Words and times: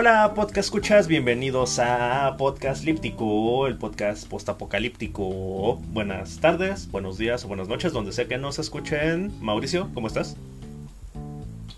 Hola 0.00 0.32
podcast 0.34 0.68
escuchas, 0.68 1.08
bienvenidos 1.08 1.78
a 1.78 2.34
Podcast 2.38 2.84
Líptico, 2.84 3.66
el 3.66 3.76
podcast 3.76 4.26
postapocalíptico. 4.26 5.74
Buenas 5.92 6.40
tardes, 6.40 6.90
buenos 6.90 7.18
días 7.18 7.44
o 7.44 7.48
buenas 7.48 7.68
noches, 7.68 7.92
donde 7.92 8.12
sea 8.12 8.26
que 8.26 8.38
nos 8.38 8.58
escuchen. 8.58 9.30
Mauricio, 9.42 9.90
¿cómo 9.92 10.06
estás? 10.06 10.38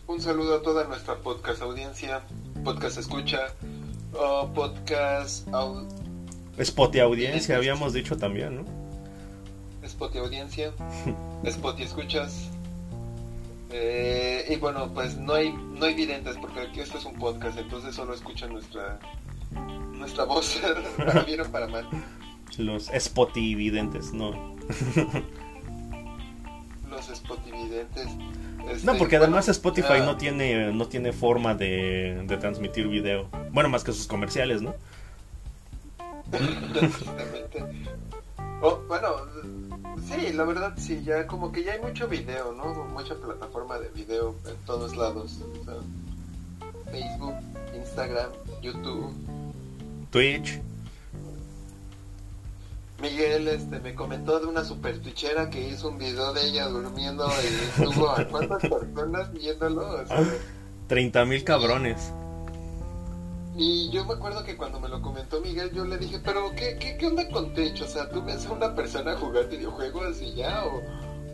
Un 0.07 0.21
saludo 0.21 0.55
a 0.55 0.63
toda 0.63 0.85
nuestra 0.85 1.17
podcast 1.17 1.63
audiencia, 1.63 2.23
podcast 2.63 2.97
escucha, 2.97 3.41
podcast... 4.55 5.53
Au 5.53 5.89
Spot 6.59 6.95
y 6.95 7.01
audiencia, 7.01 7.57
habíamos 7.57 7.93
dicho 7.93 8.17
también, 8.17 8.59
¿no? 8.59 8.65
Spot 9.83 10.15
y 10.15 10.19
audiencia, 10.19 10.73
Spot 11.43 11.77
y 11.77 11.83
escuchas. 11.83 12.52
Eh, 13.73 14.45
y 14.51 14.57
bueno, 14.57 14.93
pues 14.93 15.17
no 15.17 15.35
hay, 15.35 15.53
no 15.53 15.87
hay 15.87 15.95
videntes 15.95 16.37
porque 16.39 16.61
aquí 16.61 16.81
esto 16.81 16.99
es 16.99 17.05
un 17.07 17.15
podcast, 17.15 17.59
entonces 17.59 17.95
solo 17.95 18.13
escuchan 18.13 18.53
nuestra, 18.53 18.99
nuestra 19.93 20.25
voz, 20.25 20.61
para 20.99 21.23
bien 21.23 21.41
o 21.41 21.45
para 21.51 21.67
mal. 21.69 21.89
Los 22.59 22.91
spotividentes, 22.99 24.13
no. 24.13 24.33
Los 26.91 27.07
spotividentes. 27.07 28.09
Este, 28.71 28.87
No, 28.87 28.97
porque 28.97 29.17
además 29.17 29.47
bueno, 29.47 29.53
Spotify 29.53 29.95
ah, 30.01 30.05
no 30.05 30.17
tiene 30.17 30.71
no 30.73 30.87
tiene 30.87 31.13
forma 31.13 31.55
de, 31.55 32.23
de 32.27 32.37
transmitir 32.37 32.89
video. 32.89 33.29
Bueno, 33.53 33.71
más 33.71 33.85
que 33.85 33.93
sus 33.93 34.07
comerciales, 34.07 34.61
¿no? 34.61 34.75
Oh, 38.65 38.79
bueno, 38.87 39.17
sí, 40.09 40.33
la 40.33 40.45
verdad 40.45 40.75
sí, 40.77 41.03
ya 41.05 41.27
como 41.27 41.51
que 41.51 41.65
ya 41.65 41.73
hay 41.73 41.81
mucho 41.81 42.07
video, 42.07 42.53
¿no? 42.53 42.73
Mucha 42.85 43.17
plataforma 43.17 43.77
de 43.81 43.89
video 43.89 44.37
en 44.47 44.57
todos 44.65 44.97
lados. 44.97 45.41
o 45.61 45.65
sea, 45.65 45.75
Facebook, 46.93 47.35
Instagram, 47.75 48.31
YouTube. 48.63 49.13
Twitch. 50.11 50.61
Miguel 53.01 53.49
este, 53.49 53.81
me 53.81 53.97
comentó 53.97 54.39
de 54.39 54.47
una 54.47 54.63
super 54.63 54.97
twitchera 55.01 55.51
que 55.51 55.69
hizo 55.69 55.89
un 55.89 55.99
video 55.99 56.33
de 56.33 56.47
ella 56.47 56.69
durmiendo 56.69 57.27
y 57.27 57.83
estuvo 57.83 58.11
a 58.11 58.25
cuántas 58.29 58.63
personas 58.63 59.33
viéndolo. 59.33 60.03
O 60.03 60.07
sea, 60.07 60.25
30 60.87 61.25
mil 61.25 61.43
cabrones. 61.43 62.13
Y 63.55 63.91
yo 63.91 64.05
me 64.05 64.15
acuerdo 64.15 64.43
que 64.45 64.57
cuando 64.57 64.81
me 64.81 64.89
lo 64.89 65.03
comentó 65.03 65.41
Miguel, 65.41 65.71
yo 65.73 65.85
le 65.85 65.99
dije, 65.99 66.19
pero 66.25 66.51
¿qué, 66.57 66.79
qué, 66.79 66.97
qué 66.97 67.07
onda 67.07 67.29
con 67.29 67.53
Twitch? 67.53 67.83
O 67.83 67.87
sea, 67.87 68.09
¿tú 68.09 68.23
ves 68.23 68.47
a 68.47 68.53
una 68.53 68.75
persona 68.75 69.15
jugar 69.17 69.49
videojuegos 69.49 70.23
y 70.23 70.35
ya? 70.35 70.65
¿O, 70.65 70.81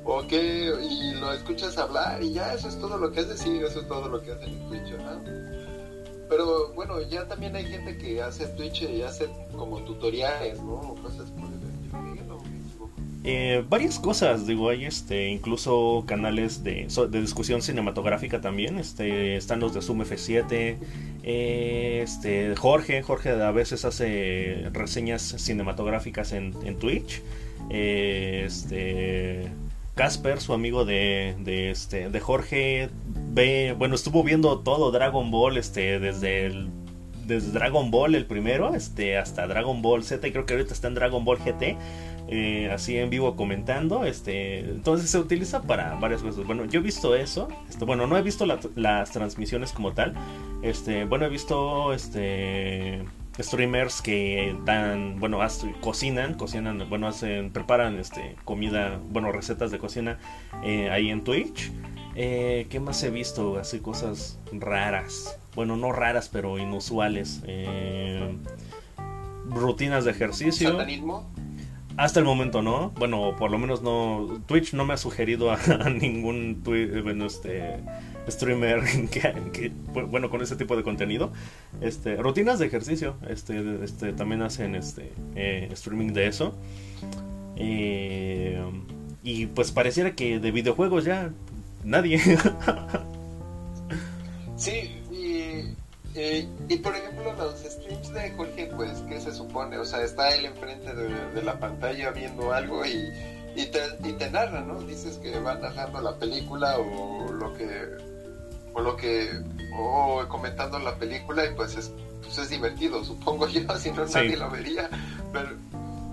o 0.05 0.27
qué? 0.27 0.72
Y 0.91 1.14
lo 1.14 1.33
escuchas 1.33 1.78
hablar 1.78 2.22
y 2.22 2.33
ya, 2.33 2.55
eso 2.55 2.69
es 2.69 2.78
todo 2.80 2.98
lo 2.98 3.12
que 3.12 3.20
hace, 3.20 3.36
sí, 3.36 3.60
eso 3.64 3.80
es 3.80 3.88
todo 3.88 4.08
lo 4.08 4.20
que 4.20 4.33
hacen 4.33 4.48
en 4.50 4.69
Twitch, 4.69 4.91
¿no? 4.98 5.22
Pero 6.28 6.72
bueno, 6.75 7.00
ya 7.02 7.27
también 7.27 7.55
hay 7.55 7.64
gente 7.64 7.97
que 7.97 8.20
hace 8.20 8.48
Twitch 8.48 8.82
y 8.82 9.03
hace 9.03 9.28
como 9.56 9.78
tutoriales, 9.84 10.60
¿no? 10.60 10.75
O 10.75 10.94
cosas 10.97 11.30
por 11.30 11.57
Eh, 13.30 13.62
varias 13.68 13.98
cosas, 13.98 14.46
digo, 14.46 14.70
hay 14.70 14.86
este, 14.86 15.28
incluso 15.28 16.04
canales 16.06 16.64
de, 16.64 16.88
de 17.10 17.20
discusión 17.20 17.60
cinematográfica 17.60 18.40
también, 18.40 18.78
este, 18.78 19.36
están 19.36 19.60
los 19.60 19.74
de 19.74 19.82
Zoom 19.82 20.00
F7, 20.00 20.78
eh, 21.24 22.00
este, 22.02 22.56
Jorge, 22.56 23.02
Jorge 23.02 23.28
a 23.28 23.50
veces 23.50 23.84
hace 23.84 24.70
reseñas 24.72 25.20
cinematográficas 25.20 26.32
en, 26.32 26.54
Twitch, 26.78 27.20
eh, 27.68 28.44
este, 28.46 29.48
Casper, 29.94 30.40
su 30.40 30.54
amigo 30.54 30.86
de, 30.86 31.36
de, 31.40 31.70
este, 31.70 32.08
de 32.08 32.20
Jorge, 32.20 32.88
ve, 33.34 33.74
bueno, 33.76 33.94
estuvo 33.94 34.24
viendo 34.24 34.60
todo 34.60 34.90
Dragon 34.90 35.30
Ball, 35.30 35.58
este, 35.58 36.00
desde 36.00 36.46
desde 37.26 37.52
Dragon 37.52 37.90
Ball 37.90 38.14
el 38.14 38.24
primero 38.24 38.74
este 38.74 39.19
hasta 39.19 39.47
Dragon 39.47 39.82
Ball 39.82 40.03
Z 40.03 40.26
y 40.26 40.32
creo 40.32 40.47
que 40.47 40.54
ahorita 40.54 40.72
está 40.72 40.88
en 40.88 40.94
Dragon 40.94 41.26
Ball 41.26 41.36
GT 41.36 41.76
eh, 42.28 42.71
así 42.72 42.97
en 42.99 43.09
vivo 43.11 43.34
comentando 43.37 44.05
este 44.05 44.61
entonces 44.61 45.11
se 45.11 45.19
utiliza 45.19 45.62
para 45.62 45.94
varias 45.94 46.22
cosas 46.22 46.47
bueno 46.47 46.65
yo 46.66 46.81
he 46.81 46.83
visto 46.83 47.15
eso 47.16 47.49
este, 47.69 47.84
bueno 47.84 48.06
no 48.06 48.16
he 48.19 48.22
visto 48.22 48.44
la- 48.47 48.61
las 48.77 49.11
transmisiones 49.12 49.72
como 49.72 49.93
tal 49.93 50.15
este 50.62 51.05
bueno 51.06 51.25
he 51.25 51.28
visto 51.31 51.93
este 51.94 53.03
streamers 53.41 54.03
que 54.03 54.55
dan 54.65 55.19
bueno 55.21 55.39
cocinan 55.81 56.34
cocinan 56.34 56.84
bueno 56.89 57.06
hacen 57.06 57.50
preparan 57.53 57.99
este 57.99 58.37
comida 58.45 59.00
bueno 59.10 59.33
recetas 59.33 59.71
de 59.71 59.78
cocina 59.78 60.19
eh, 60.65 60.91
ahí 60.91 61.09
en 61.10 61.25
Twitch 61.25 61.71
eh, 62.21 62.66
¿Qué 62.69 62.81
más 62.81 63.00
he 63.05 63.10
visto? 63.10 63.59
Así 63.60 63.78
cosas 63.78 64.41
raras. 64.50 65.39
Bueno, 65.55 65.77
no 65.77 65.93
raras, 65.93 66.28
pero 66.28 66.59
inusuales. 66.59 67.45
Eh, 67.47 68.34
rutinas 69.50 70.05
de 70.05 70.10
ejercicio. 70.10 70.72
¿Satanismo? 70.72 71.31
Hasta 71.98 72.20
el 72.20 72.25
momento 72.26 72.62
no. 72.62 72.91
Bueno, 72.91 73.34
por 73.36 73.50
lo 73.50 73.59
menos 73.59 73.82
no. 73.82 74.41
Twitch 74.47 74.72
no 74.72 74.84
me 74.86 74.94
ha 74.94 74.97
sugerido 74.97 75.50
a, 75.50 75.59
ningún 75.91 76.62
bueno, 76.64 77.26
este, 77.26 77.81
streamer 78.28 78.82
que, 79.10 79.20
que- 79.53 79.72
bueno 80.06 80.31
con 80.31 80.41
ese 80.41 80.54
tipo 80.54 80.76
de 80.76 80.84
contenido. 80.84 81.32
Este, 81.81 82.14
rutinas 82.16 82.60
de 82.60 82.66
ejercicio. 82.66 83.16
Este, 83.28 83.82
este 83.84 84.12
también 84.12 84.42
hacen 84.42 84.76
este 84.76 85.12
eh, 85.34 85.69
streaming 85.72 86.12
de 86.12 86.28
eso. 86.28 86.56
Eh, 87.56 88.62
y 89.25 89.47
pues 89.47 89.72
pareciera 89.72 90.15
que 90.15 90.38
de 90.38 90.50
videojuegos 90.53 91.04
ya 91.04 91.32
nadie. 91.84 92.20
Sí, 94.56 94.91
y, 96.14 96.20
y, 96.20 96.48
y, 96.69 96.76
por 96.78 96.94
ejemplo 96.96 97.32
los 97.34 97.60
streams 97.60 98.12
de 98.12 98.30
Jorge, 98.32 98.70
pues, 98.76 98.98
¿qué 99.08 99.20
se 99.20 99.32
supone? 99.32 99.78
O 99.78 99.84
sea, 99.84 100.02
está 100.02 100.34
él 100.34 100.46
enfrente 100.46 100.94
de, 100.94 101.08
de 101.34 101.42
la 101.42 101.58
pantalla 101.58 102.10
viendo 102.10 102.52
algo 102.52 102.84
y, 102.84 103.12
y, 103.56 103.66
te, 103.66 103.80
y 104.08 104.12
te 104.12 104.30
narra, 104.30 104.60
¿no? 104.62 104.80
Dices 104.82 105.18
que 105.18 105.38
va 105.41 105.54
narrando 105.54 106.00
la 106.00 106.16
película 106.16 106.78
o 106.78 107.32
lo 107.32 107.52
que... 107.54 107.68
O 108.74 108.80
lo 108.80 108.97
que... 108.97 109.28
O 109.76 110.24
comentando 110.28 110.78
la 110.78 110.97
película 110.97 111.44
y 111.44 111.54
pues 111.54 111.76
es, 111.76 111.92
pues 112.22 112.38
es 112.38 112.50
divertido, 112.50 113.04
supongo 113.04 113.47
yo, 113.48 113.60
si 113.76 113.91
no 113.91 114.06
Sí. 114.06 114.14
nadie 114.14 114.36
lo 114.36 114.50
vería. 114.50 114.88
Pero... 115.32 115.50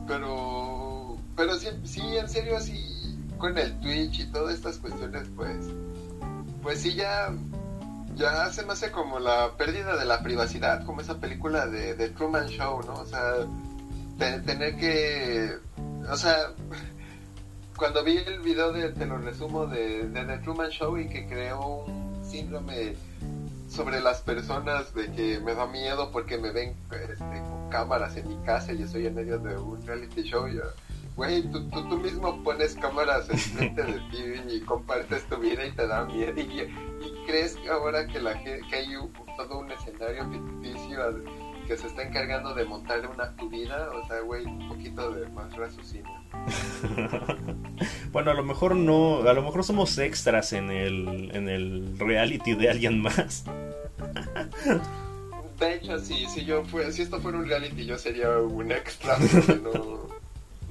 Pero... 0.08 1.18
Pero 1.36 1.56
sí, 1.60 1.68
sí, 1.84 2.02
en 2.18 2.30
serio, 2.30 2.60
sí, 2.62 3.18
con 3.38 3.58
el 3.58 3.78
Twitch 3.80 4.20
y 4.22 4.26
todas 4.32 4.56
estas 4.56 4.78
cuestiones, 4.78 5.28
pues... 5.36 5.58
Pues 6.64 6.82
sí, 6.82 6.96
ya 6.96 7.32
ya 8.16 8.52
se 8.52 8.66
me 8.66 8.74
hace 8.74 8.92
como 8.92 9.20
la 9.20 9.52
pérdida 9.58 9.98
de 9.98 10.06
la 10.06 10.22
privacidad, 10.24 10.86
como 10.86 11.02
esa 11.02 11.20
película 11.20 11.68
de, 11.68 11.96
de 11.96 12.10
Truman 12.10 12.48
Show, 12.48 12.82
¿no? 12.86 12.94
O 12.94 13.06
sea, 13.06 13.34
te- 14.18 14.40
tener 14.42 14.76
que, 14.78 15.52
o 16.10 16.16
sea, 16.16 16.52
cuando 17.78 18.04
vi 18.04 18.18
el 18.18 18.40
video 18.40 18.72
de, 18.72 18.90
te 18.90 19.06
lo 19.06 19.18
resumo, 19.18 19.66
de, 19.68 20.08
de 20.08 20.26
The 20.26 20.38
Truman 20.40 20.70
Show 20.70 20.98
y 20.98 21.10
que 21.10 21.28
creó 21.28 21.86
un 21.86 22.24
síndrome 22.24 22.96
sobre 23.70 24.00
las 24.00 24.22
personas 24.22 24.94
de 24.94 25.12
que 25.12 25.40
me 25.40 25.54
da 25.54 25.66
miedo 25.68 26.12
porque 26.12 26.38
me 26.38 26.52
ven 26.52 26.76
este, 26.92 27.18
con 27.18 27.70
cámaras 27.70 28.16
en 28.16 28.28
mi 28.30 28.38
casa 28.46 28.72
y 28.72 28.84
estoy 28.84 29.08
en 29.08 29.16
medio 29.16 29.40
de 29.40 29.58
un 29.58 29.86
reality 29.86 30.24
show. 30.24 30.48
yo, 30.48 30.62
Güey, 31.16 31.44
tú, 31.50 31.70
tú, 31.70 31.88
tú 31.88 31.98
mismo 31.98 32.44
pones 32.44 32.76
cámaras 32.76 33.30
enfrente 33.30 33.84
de 33.84 33.94
ti 34.12 34.24
y 34.54 34.60
compartes 34.62 35.24
tu 35.26 35.38
vida 35.38 35.66
y 35.66 35.72
te 35.72 35.88
da 35.88 36.04
miedo. 36.06 36.34
Y, 36.40 36.62
y 36.62 37.26
crees 37.26 37.56
que 37.56 37.70
ahora 37.70 38.06
que, 38.08 38.20
la, 38.20 38.38
que 38.44 38.62
hay 38.74 38.96
un- 38.98 39.14
todo 39.38 39.60
un 39.60 39.72
escenario 39.72 40.26
ficticio 40.30 41.24
que 41.68 41.78
se 41.78 41.88
está 41.88 42.04
encargando 42.04 42.54
de 42.54 42.64
montar 42.66 43.08
una 43.10 43.36
tu 43.38 43.50
vida, 43.50 43.90
o 43.92 44.06
sea, 44.08 44.20
güey, 44.20 44.46
un 44.46 44.68
poquito 44.68 45.12
de 45.12 45.28
más 45.30 45.52
raciocinio. 45.56 46.12
bueno, 48.12 48.32
a 48.32 48.34
lo 48.34 48.44
mejor 48.44 48.76
no, 48.76 49.22
a 49.28 49.34
lo 49.34 49.42
mejor 49.42 49.64
somos 49.64 49.98
extras 49.98 50.54
en 50.54 50.70
el, 50.70 51.32
en 51.34 51.50
el 51.50 51.98
reality 51.98 52.54
de 52.56 52.70
alguien 52.70 53.02
más. 53.02 53.46
De 55.60 55.76
hecho, 55.76 55.98
sí, 56.00 56.26
si 56.28 56.46
yo 56.46 56.64
fue, 56.66 56.92
si 56.92 57.02
esto 57.02 57.20
fuera 57.22 57.38
un 57.38 57.48
reality, 57.48 57.86
yo 57.86 57.98
sería 57.98 58.30
un 58.38 58.72
extra. 58.72 59.18
no, 59.64 60.08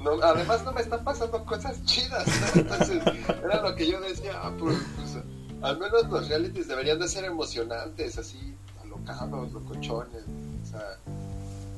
no, 0.05 0.23
además 0.23 0.63
no 0.65 0.73
me 0.73 0.83
están 0.83 1.03
pasando 1.03 1.45
cosas 1.45 1.83
chidas, 1.85 2.27
¿no? 2.27 2.61
Entonces, 2.61 3.03
era 3.43 3.63
lo 3.63 3.75
que 3.75 3.87
yo 3.87 4.01
decía, 4.01 4.33
ah, 4.37 4.53
pues, 4.59 4.77
pues, 4.97 5.25
al 5.63 5.79
menos 5.79 6.09
los 6.09 6.29
realities 6.29 6.69
deberían 6.69 6.99
de 6.99 7.09
ser 7.09 7.25
emocionantes, 7.25 8.19
así, 8.19 8.55
alocados, 8.83 9.53
locochones, 9.53 10.25
o 10.63 10.67
sea, 10.67 10.99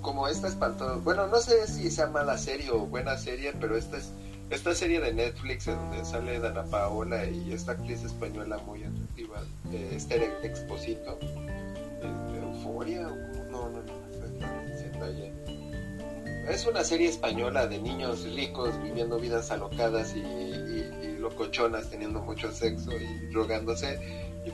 como 0.02 0.28
esta 0.28 0.48
espantosa. 0.48 0.96
Bueno, 0.96 1.26
no 1.28 1.38
sé 1.38 1.66
si 1.68 1.90
sea 1.90 2.08
mala 2.08 2.36
serie 2.36 2.70
o 2.70 2.80
buena 2.80 3.16
serie, 3.16 3.54
pero 3.58 3.76
esta 3.76 3.96
es 3.96 4.10
esta 4.50 4.74
serie 4.74 5.00
de 5.00 5.12
Netflix 5.12 5.66
en 5.66 5.74
donde 5.74 6.04
sale 6.04 6.38
Dana 6.38 6.62
Paola 6.64 7.26
y 7.26 7.52
esta 7.52 7.72
actriz 7.72 8.04
española 8.04 8.58
muy 8.58 8.84
atractiva, 8.84 9.42
eh, 9.72 9.90
Esther 9.92 10.22
Exposito, 10.42 11.18
de 11.20 12.38
Euforia, 12.38 13.02
no, 13.50 13.68
no, 13.70 13.70
no, 13.70 13.82
no, 13.82 14.24
está 14.24 14.62
diciendo 14.62 15.04
ayer. 15.04 15.35
Es 16.48 16.66
una 16.66 16.84
serie 16.84 17.08
española 17.08 17.66
de 17.66 17.78
niños 17.78 18.22
ricos 18.34 18.70
viviendo 18.82 19.18
vidas 19.18 19.50
alocadas 19.50 20.14
y, 20.14 20.20
y- 20.20 20.88
y 21.02 21.18
locochonas, 21.18 21.90
teniendo 21.90 22.20
mucho 22.20 22.52
sexo 22.52 22.92
y 22.92 23.26
drogándose. 23.32 23.98
Y, 24.46 24.50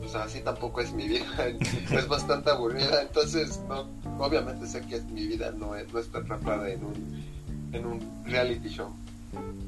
pues 0.00 0.14
así 0.16 0.40
tampoco 0.40 0.80
es 0.80 0.92
mi 0.92 1.06
vida, 1.08 1.24
es 1.90 2.08
bastante 2.08 2.50
aburrida, 2.50 3.02
entonces 3.02 3.60
no, 3.68 3.86
obviamente 4.18 4.66
sé 4.66 4.80
que 4.82 4.96
es 4.96 5.04
mi 5.04 5.26
vida, 5.26 5.52
no, 5.52 5.76
es, 5.76 5.92
no 5.92 5.98
está 6.00 6.18
atrapada 6.18 6.68
en 6.70 6.84
un, 6.84 7.24
en 7.72 7.86
un 7.86 8.00
reality 8.24 8.68
show. 8.68 8.88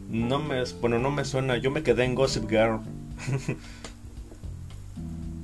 No 0.08 0.38
me, 0.40 0.64
bueno, 0.80 0.98
no 0.98 1.10
me 1.10 1.24
suena, 1.24 1.58
yo 1.58 1.70
me 1.70 1.82
quedé 1.82 2.04
en 2.04 2.14
Gossip 2.14 2.48
Girl. 2.48 2.80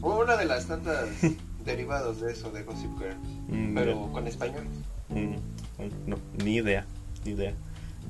Fue 0.01 0.17
una 0.25 0.37
de 0.37 0.45
las 0.47 0.67
tantas 0.67 1.09
derivados 1.65 2.21
de 2.21 2.33
eso, 2.33 2.51
de 2.51 2.63
Gossip 2.65 2.91
Girl, 2.99 3.17
Mm, 3.49 3.75
pero 3.75 4.11
con 4.13 4.27
español. 4.27 4.65
Mm, 5.11 5.35
no, 6.07 6.17
ni 6.43 6.57
idea, 6.57 6.87
ni 7.25 7.33
idea. 7.33 7.55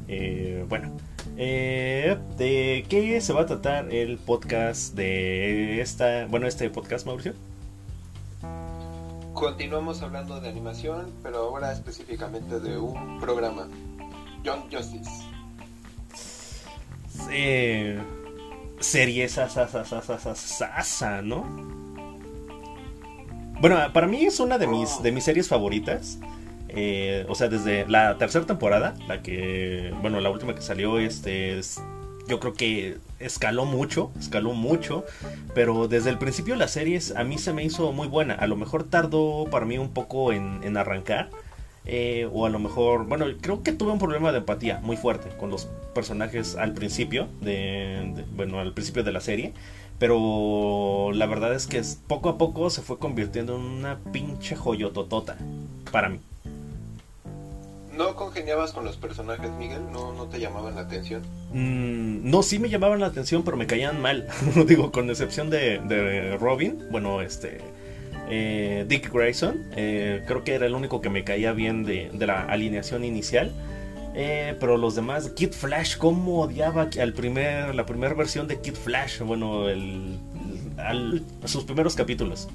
Eh, 0.09 0.65
bueno, 0.69 0.91
eh, 1.37 2.17
¿de 2.37 2.85
qué 2.89 3.21
se 3.21 3.33
va 3.33 3.43
a 3.43 3.47
tratar 3.47 3.93
el 3.93 4.19
podcast 4.19 4.95
de 4.95 5.81
esta, 5.81 6.27
bueno, 6.27 6.47
este 6.47 6.69
podcast, 6.71 7.07
Mauricio? 7.07 7.35
Continuamos 9.33 10.03
hablando 10.03 10.41
de 10.41 10.49
animación, 10.49 11.11
pero 11.23 11.39
ahora 11.39 11.73
específicamente 11.73 12.61
de 12.61 12.79
un 12.79 13.19
programa, 13.19 13.69
Young 14.45 14.63
Justice. 14.71 15.11
Eh, 17.31 17.99
serie 18.81 19.29
sasa, 19.29 19.67
sasa, 19.67 20.03
sasa, 20.03 20.35
sasa, 20.35 21.23
¿no? 21.23 21.45
Bueno, 23.61 23.79
para 23.93 24.07
mí 24.07 24.25
es 24.25 24.41
una 24.41 24.59
de 24.59 24.67
mis, 24.67 25.03
de 25.03 25.11
mis 25.11 25.25
series 25.25 25.49
favoritas. 25.49 26.19
Eh, 26.77 27.25
o 27.29 27.35
sea, 27.35 27.49
desde 27.49 27.87
la 27.89 28.19
tercera 28.19 28.47
temporada, 28.47 28.95
la 29.07 29.23
que, 29.23 29.93
bueno, 30.03 30.21
la 30.21 30.31
última 30.31 30.55
que 30.55 30.63
salió, 30.63 30.99
este, 30.99 31.59
es- 31.59 31.81
yo 32.27 32.41
creo 32.41 32.55
que 32.55 32.97
escaló 33.21 33.65
mucho, 33.67 34.11
escaló 34.19 34.55
mucho, 34.55 35.05
pero 35.55 35.89
desde 35.89 36.11
el 36.11 36.19
principio 36.19 36.57
la 36.57 36.69
serie 36.69 36.97
es- 36.97 37.15
a 37.15 37.23
mí 37.23 37.39
se 37.39 37.53
me 37.53 37.63
hizo 37.65 37.93
muy 37.93 38.09
buena. 38.09 38.35
A 38.35 38.47
lo 38.47 38.57
mejor 38.57 38.85
tardó 38.85 39.47
para 39.51 39.67
mí 39.67 39.79
un 39.79 39.91
poco 39.91 40.33
en, 40.33 40.61
en 40.65 40.77
arrancar, 40.77 41.29
eh, 41.87 42.29
o 42.33 42.47
a 42.47 42.51
lo 42.51 42.59
mejor, 42.59 43.07
bueno, 43.07 43.27
creo 43.43 43.63
que 43.63 43.73
tuve 43.73 43.93
un 43.93 43.99
problema 43.99 44.33
de 44.33 44.39
empatía 44.39 44.81
muy 44.83 44.97
fuerte 44.97 45.29
con 45.37 45.51
los 45.51 45.67
personajes 45.95 46.57
al 46.57 46.73
principio, 46.73 47.29
de, 47.43 48.13
de- 48.17 48.25
bueno, 48.35 48.59
al 48.59 48.73
principio 48.73 49.05
de 49.05 49.13
la 49.13 49.21
serie. 49.21 49.53
Pero 49.99 51.13
la 51.13 51.27
verdad 51.27 51.55
es 51.55 51.67
que 51.69 51.81
poco 52.09 52.29
a 52.31 52.37
poco 52.39 52.69
se 52.71 52.83
fue 52.83 52.99
convirtiendo 52.99 53.55
en 53.57 53.63
una 53.63 53.99
pinche 54.13 54.57
joyototota 54.57 55.37
para 55.93 56.09
mí. 56.09 56.19
¿No 57.97 58.17
congeniabas 58.17 58.73
con 58.73 58.85
los 58.85 58.97
personajes, 58.97 59.51
Miguel? 59.53 59.83
¿No, 59.93 60.13
no 60.13 60.27
te 60.27 60.41
llamaban 60.41 60.75
la 60.75 60.83
atención? 60.83 61.23
Mm, 61.53 62.29
no, 62.29 62.43
sí 62.43 62.59
me 62.59 62.69
llamaban 62.69 63.01
la 63.01 63.07
atención, 63.07 63.45
pero 63.45 63.57
me 63.57 63.67
caían 63.67 64.01
mal. 64.01 64.27
Digo, 64.67 64.91
con 64.91 65.09
excepción 65.11 65.49
de, 65.51 66.37
Robin, 66.41 66.83
bueno, 66.91 67.21
este. 67.23 67.59
eh, 68.29 68.85
Dick 68.89 69.13
Grayson, 69.13 69.63
eh, 69.77 70.25
creo 70.27 70.43
que 70.45 70.55
era 70.55 70.67
el 70.67 70.75
único 70.75 71.01
que 71.01 71.11
me 71.11 71.25
caía 71.25 71.53
bien 71.53 71.85
de, 71.85 72.11
la 72.19 72.43
alineación 72.43 73.05
inicial. 73.05 73.53
Eh, 74.17 74.57
pero 74.61 74.77
los 74.77 74.95
demás, 74.95 75.31
Kid 75.31 75.53
Flash, 75.53 75.97
cómo 75.97 76.43
odiaba 76.43 76.89
al 77.01 77.13
primer, 77.15 77.75
la 77.75 77.85
primera 77.85 78.15
versión 78.15 78.47
de 78.47 78.61
Kid 78.61 78.75
Flash, 78.75 79.21
bueno, 79.21 79.69
el, 79.69 80.19
sus 81.45 81.65
primeros 81.65 81.95
capítulos. 81.95 82.49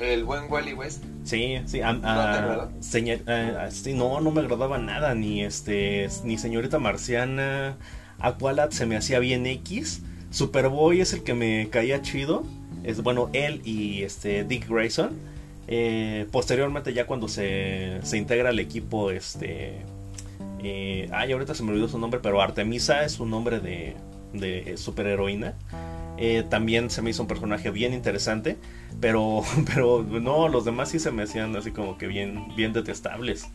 El 0.00 0.24
buen 0.24 0.50
Wally 0.50 0.72
West. 0.72 1.04
Sí, 1.24 1.58
sí, 1.66 1.80
a- 1.82 1.92
¿No 1.92 2.08
a- 2.08 2.68
señor- 2.80 3.28
a- 3.28 3.64
a- 3.64 3.70
sí, 3.70 3.92
no, 3.92 4.20
no 4.20 4.30
me 4.30 4.40
agradaba 4.40 4.78
nada, 4.78 5.14
ni 5.14 5.42
este, 5.44 6.08
ni 6.24 6.38
señorita 6.38 6.78
marciana, 6.78 7.76
Aqualad 8.18 8.70
se 8.70 8.86
me 8.86 8.96
hacía 8.96 9.18
bien 9.18 9.46
X, 9.46 10.02
Superboy 10.30 11.00
es 11.00 11.12
el 11.12 11.22
que 11.22 11.34
me 11.34 11.68
caía 11.70 12.02
chido, 12.02 12.44
es 12.82 13.02
bueno, 13.02 13.30
él 13.32 13.60
y 13.64 14.02
este 14.02 14.44
Dick 14.44 14.68
Grayson, 14.68 15.10
Eh, 15.72 16.26
posteriormente 16.32 16.92
ya 16.92 17.06
cuando 17.06 17.28
se, 17.28 18.00
se 18.02 18.18
integra 18.18 18.48
al 18.48 18.58
equipo, 18.58 19.12
este, 19.12 19.76
eh, 20.64 21.08
ay, 21.12 21.30
ahorita 21.30 21.54
se 21.54 21.62
me 21.62 21.70
olvidó 21.70 21.86
su 21.86 21.96
nombre, 21.98 22.18
pero 22.20 22.42
Artemisa 22.42 23.04
es 23.04 23.20
un 23.20 23.30
nombre 23.30 23.60
de, 23.60 23.94
de 24.32 24.76
superheroína. 24.76 25.54
Eh, 26.22 26.44
también 26.48 26.90
se 26.90 27.00
me 27.00 27.08
hizo 27.08 27.22
un 27.22 27.28
personaje 27.28 27.70
bien 27.70 27.94
interesante, 27.94 28.58
pero, 29.00 29.42
pero 29.74 30.02
no, 30.02 30.48
los 30.48 30.66
demás 30.66 30.90
sí 30.90 30.98
se 30.98 31.10
me 31.10 31.22
hacían 31.22 31.56
así 31.56 31.72
como 31.72 31.96
que 31.96 32.06
bien, 32.06 32.54
bien 32.54 32.74
detestables. 32.74 33.48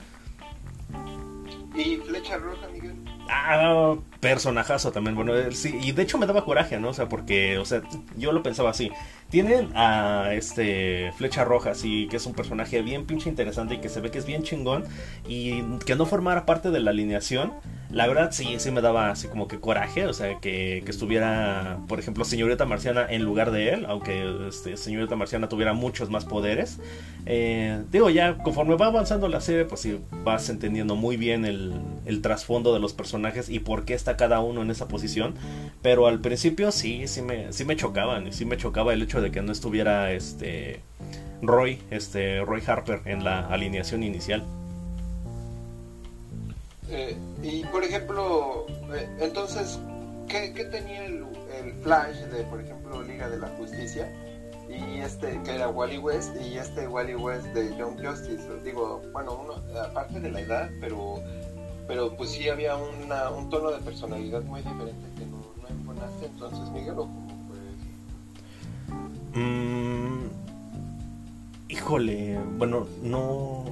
¿Y 1.75 1.97
Flecha 1.97 2.37
Roja, 2.37 2.67
Miguel? 2.73 2.95
Ah, 3.29 3.95
personajazo 4.19 4.91
también, 4.91 5.15
bueno, 5.15 5.35
él 5.35 5.55
sí, 5.55 5.77
y 5.79 5.91
de 5.91 6.03
hecho 6.03 6.17
me 6.17 6.25
daba 6.25 6.43
coraje, 6.43 6.79
¿no? 6.79 6.89
O 6.89 6.93
sea, 6.93 7.07
porque, 7.07 7.59
o 7.59 7.65
sea, 7.65 7.81
yo 8.17 8.31
lo 8.31 8.41
pensaba 8.41 8.71
así. 8.71 8.91
Tienen 9.29 9.69
a 9.75 10.29
este 10.33 11.11
Flecha 11.17 11.43
Roja, 11.43 11.73
sí, 11.73 12.07
que 12.09 12.17
es 12.17 12.25
un 12.25 12.33
personaje 12.33 12.81
bien 12.81 13.05
pinche 13.05 13.29
interesante 13.29 13.75
y 13.75 13.77
que 13.79 13.89
se 13.89 13.99
ve 13.99 14.11
que 14.11 14.19
es 14.19 14.25
bien 14.25 14.43
chingón 14.43 14.85
y 15.27 15.61
que 15.85 15.95
no 15.95 16.05
formara 16.05 16.45
parte 16.45 16.69
de 16.71 16.79
la 16.79 16.91
alineación. 16.91 17.51
La 17.91 18.07
verdad 18.07 18.29
sí, 18.31 18.55
sí 18.59 18.71
me 18.71 18.81
daba 18.81 19.11
así 19.11 19.27
como 19.27 19.47
que 19.47 19.59
coraje, 19.59 20.05
o 20.05 20.13
sea, 20.13 20.39
que, 20.39 20.81
que 20.83 20.91
estuviera, 20.91 21.79
por 21.87 21.99
ejemplo, 21.99 22.25
Señorita 22.25 22.65
Marciana 22.65 23.05
en 23.09 23.23
lugar 23.23 23.51
de 23.51 23.69
él, 23.69 23.85
aunque 23.87 24.47
este, 24.47 24.75
Señorita 24.75 25.15
Marciana 25.15 25.49
tuviera 25.49 25.73
muchos 25.73 26.09
más 26.09 26.25
poderes. 26.25 26.79
Eh, 27.25 27.83
digo, 27.91 28.09
ya 28.09 28.37
conforme 28.37 28.75
va 28.75 28.87
avanzando 28.87 29.27
la 29.27 29.41
serie, 29.41 29.65
pues 29.65 29.81
sí, 29.81 29.99
vas 30.23 30.49
entendiendo 30.49 30.95
muy 30.95 31.15
bien 31.17 31.45
el, 31.45 31.73
el 32.05 32.21
trasfondo 32.21 32.73
de 32.73 32.79
los 32.79 32.93
personajes 32.93 33.49
y 33.49 33.59
por 33.59 33.85
qué 33.85 33.93
está 33.93 34.17
cada 34.17 34.39
uno 34.39 34.61
en 34.61 34.71
esa 34.71 34.87
posición. 34.87 35.35
Pero 35.81 36.07
al 36.07 36.19
principio 36.19 36.71
sí, 36.71 37.07
sí 37.07 37.21
me, 37.21 37.53
sí 37.53 37.65
me 37.65 37.75
chocaban, 37.75 38.31
sí 38.33 38.45
me 38.45 38.57
chocaba 38.57 38.93
el 38.93 39.01
hecho 39.01 39.14
de 39.21 39.31
que 39.31 39.41
no 39.41 39.51
estuviera 39.51 40.11
este 40.11 40.81
Roy, 41.41 41.81
este 41.91 42.41
Roy 42.41 42.61
Harper 42.65 43.01
en 43.05 43.23
la 43.23 43.47
alineación 43.47 44.03
inicial. 44.03 44.43
Eh, 46.89 47.17
y 47.41 47.63
por 47.65 47.83
ejemplo, 47.83 48.67
eh, 48.93 49.07
entonces, 49.19 49.79
¿qué, 50.27 50.49
tenía 50.71 51.05
el, 51.05 51.25
Flash 51.81 52.17
de, 52.17 52.43
por 52.43 52.61
ejemplo, 52.61 53.01
Liga 53.03 53.29
de 53.29 53.37
la 53.37 53.47
Justicia? 53.49 54.11
Y 54.69 54.99
este, 54.99 55.39
que 55.43 55.55
era 55.55 55.69
Wally 55.69 55.99
West, 55.99 56.35
y 56.41 56.57
este 56.57 56.87
Wally 56.87 57.15
West 57.15 57.45
de 57.47 57.75
Young 57.77 58.03
Justice. 58.03 58.43
Digo, 58.63 59.01
bueno, 59.13 59.63
aparte 59.81 60.19
de 60.19 60.31
la 60.31 60.41
edad, 60.41 60.69
pero, 60.81 61.21
pero 61.87 62.15
pues 62.15 62.31
sí 62.31 62.49
había 62.49 62.75
una, 62.75 63.29
un 63.29 63.49
tono 63.49 63.71
de 63.71 63.79
personalidad 63.79 64.41
muy 64.43 64.61
diferente 64.61 65.07
que 65.17 65.25
no, 65.25 65.37
no 65.61 65.67
embonaste 65.67 66.25
entonces, 66.25 66.69
Miguel. 66.71 66.95
Mm, 69.35 70.27
híjole, 71.69 72.39
bueno, 72.57 72.87
no. 73.03 73.65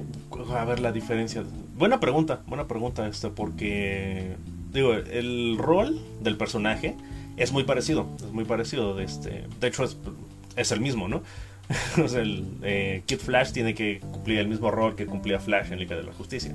A 0.54 0.64
ver 0.64 0.80
la 0.80 0.92
diferencia. 0.92 1.42
Buena 1.76 2.00
pregunta, 2.00 2.42
buena 2.46 2.68
pregunta, 2.68 3.08
este, 3.08 3.30
porque. 3.30 4.36
Digo, 4.72 4.92
el 4.92 5.56
rol 5.56 6.00
del 6.20 6.36
personaje 6.36 6.96
es 7.36 7.52
muy 7.52 7.64
parecido, 7.64 8.08
es 8.18 8.32
muy 8.32 8.44
parecido. 8.44 8.94
De, 8.94 9.04
este, 9.04 9.44
de 9.60 9.68
hecho, 9.68 9.84
es, 10.56 10.72
el 10.72 10.80
mismo, 10.80 11.08
¿no? 11.08 11.22
o 11.96 12.16
el 12.16 12.44
eh, 12.62 13.02
Kid 13.06 13.18
Flash 13.18 13.52
tiene 13.52 13.74
que 13.74 14.00
cumplir 14.00 14.38
el 14.38 14.48
mismo 14.48 14.70
rol 14.70 14.96
que 14.96 15.06
cumplía 15.06 15.40
Flash 15.40 15.72
en 15.72 15.78
Liga 15.78 15.96
de 15.96 16.02
la 16.02 16.12
Justicia. 16.12 16.54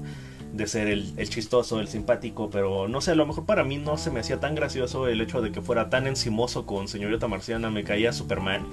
De 0.53 0.67
ser 0.67 0.87
el, 0.87 1.13
el 1.17 1.29
chistoso, 1.29 1.79
el 1.79 1.87
simpático, 1.87 2.49
pero 2.49 2.87
no 2.87 3.01
sé, 3.01 3.11
a 3.11 3.15
lo 3.15 3.25
mejor 3.25 3.45
para 3.45 3.63
mí 3.63 3.77
no 3.77 3.97
se 3.97 4.11
me 4.11 4.19
hacía 4.19 4.39
tan 4.39 4.55
gracioso 4.55 5.07
el 5.07 5.21
hecho 5.21 5.41
de 5.41 5.51
que 5.51 5.61
fuera 5.61 5.89
tan 5.89 6.05
encimoso 6.05 6.65
con 6.65 6.87
Señorita 6.87 7.27
Marciana, 7.27 7.69
me 7.69 7.83
caía 7.83 8.13
Superman. 8.13 8.65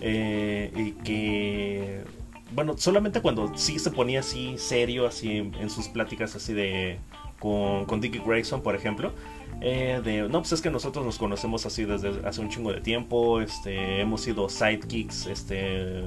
Eh, 0.00 0.70
y 0.76 0.92
que 1.02 2.04
bueno 2.52 2.78
solamente 2.78 3.20
cuando 3.20 3.56
sí 3.56 3.78
se 3.78 3.90
ponía 3.90 4.20
así 4.20 4.56
serio 4.56 5.06
así 5.06 5.38
en, 5.38 5.70
sus 5.70 5.88
pláticas 5.88 6.36
así 6.36 6.52
de 6.54 6.98
con, 7.40 7.84
con 7.84 8.00
Dickie 8.00 8.22
Grayson 8.24 8.62
por 8.62 8.76
ejemplo 8.76 9.12
eh, 9.60 10.00
de 10.04 10.28
no 10.28 10.40
pues 10.40 10.52
es 10.52 10.60
que 10.60 10.70
nosotros 10.70 11.04
nos 11.04 11.18
conocemos 11.18 11.66
así 11.66 11.84
desde 11.84 12.26
hace 12.26 12.40
un 12.40 12.48
chingo 12.48 12.72
de 12.72 12.80
tiempo 12.80 13.40
este 13.40 14.00
hemos 14.00 14.20
sido 14.20 14.48
sidekicks 14.48 15.26
este 15.26 16.04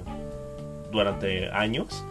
durante 0.91 1.49
años 1.49 2.05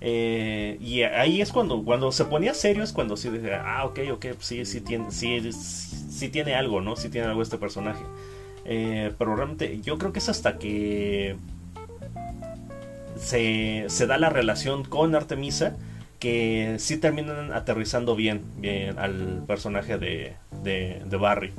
eh, 0.00 0.78
y 0.80 1.02
ahí 1.02 1.42
es 1.42 1.52
cuando 1.52 1.84
cuando 1.84 2.10
se 2.10 2.24
ponía 2.24 2.54
serio 2.54 2.82
es 2.82 2.92
cuando 2.92 3.16
sí 3.18 3.28
decía 3.28 3.62
ah 3.66 3.84
ok 3.84 3.98
ok 4.12 4.26
sí 4.38 4.64
sí 4.64 4.80
tiene 4.80 5.10
sí, 5.10 5.52
sí 5.52 6.28
tiene 6.30 6.54
algo 6.54 6.80
no 6.80 6.96
sí 6.96 7.10
tiene 7.10 7.26
algo 7.26 7.42
este 7.42 7.58
personaje 7.58 8.02
eh, 8.70 9.14
pero 9.16 9.34
realmente 9.34 9.80
yo 9.80 9.96
creo 9.96 10.12
que 10.12 10.18
es 10.18 10.28
hasta 10.28 10.58
que 10.58 11.36
se, 13.16 13.86
se, 13.88 14.06
da 14.06 14.18
la 14.18 14.28
relación 14.28 14.84
con 14.84 15.14
Artemisa 15.14 15.74
que 16.18 16.76
sí 16.78 16.98
terminan 16.98 17.54
aterrizando 17.54 18.14
bien, 18.14 18.42
bien 18.58 18.98
al 18.98 19.42
personaje 19.46 19.96
de, 19.96 20.34
de, 20.62 21.02
de 21.02 21.16
Barry. 21.16 21.52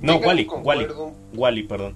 No, 0.00 0.18
Wally, 0.18 0.46
Wally, 0.62 0.86
Wally, 1.34 1.62
perdón. 1.64 1.94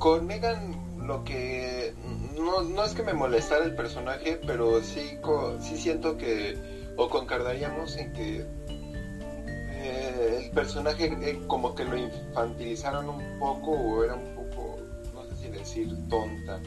Con 0.00 0.26
Megan 0.26 0.74
lo 1.06 1.22
que 1.22 1.94
no, 2.36 2.62
no 2.62 2.84
es 2.84 2.92
que 2.94 3.04
me 3.04 3.14
molestara 3.14 3.64
el 3.64 3.76
personaje, 3.76 4.40
pero 4.44 4.82
sí, 4.82 5.18
sí 5.60 5.76
siento 5.76 6.18
que 6.18 6.56
o 6.96 7.08
concordaríamos 7.08 7.96
en 7.96 8.12
que 8.12 8.44
eh, 9.86 10.50
personaje 10.54 11.06
eh, 11.06 11.40
como 11.46 11.74
que 11.74 11.84
lo 11.84 11.96
infantilizaron 11.96 13.08
un 13.08 13.38
poco 13.38 13.70
o 13.72 14.04
era 14.04 14.14
un 14.14 14.34
poco, 14.34 14.78
no 15.14 15.24
sé 15.24 15.36
si 15.36 15.48
decir 15.48 15.96
tonta. 16.08 16.60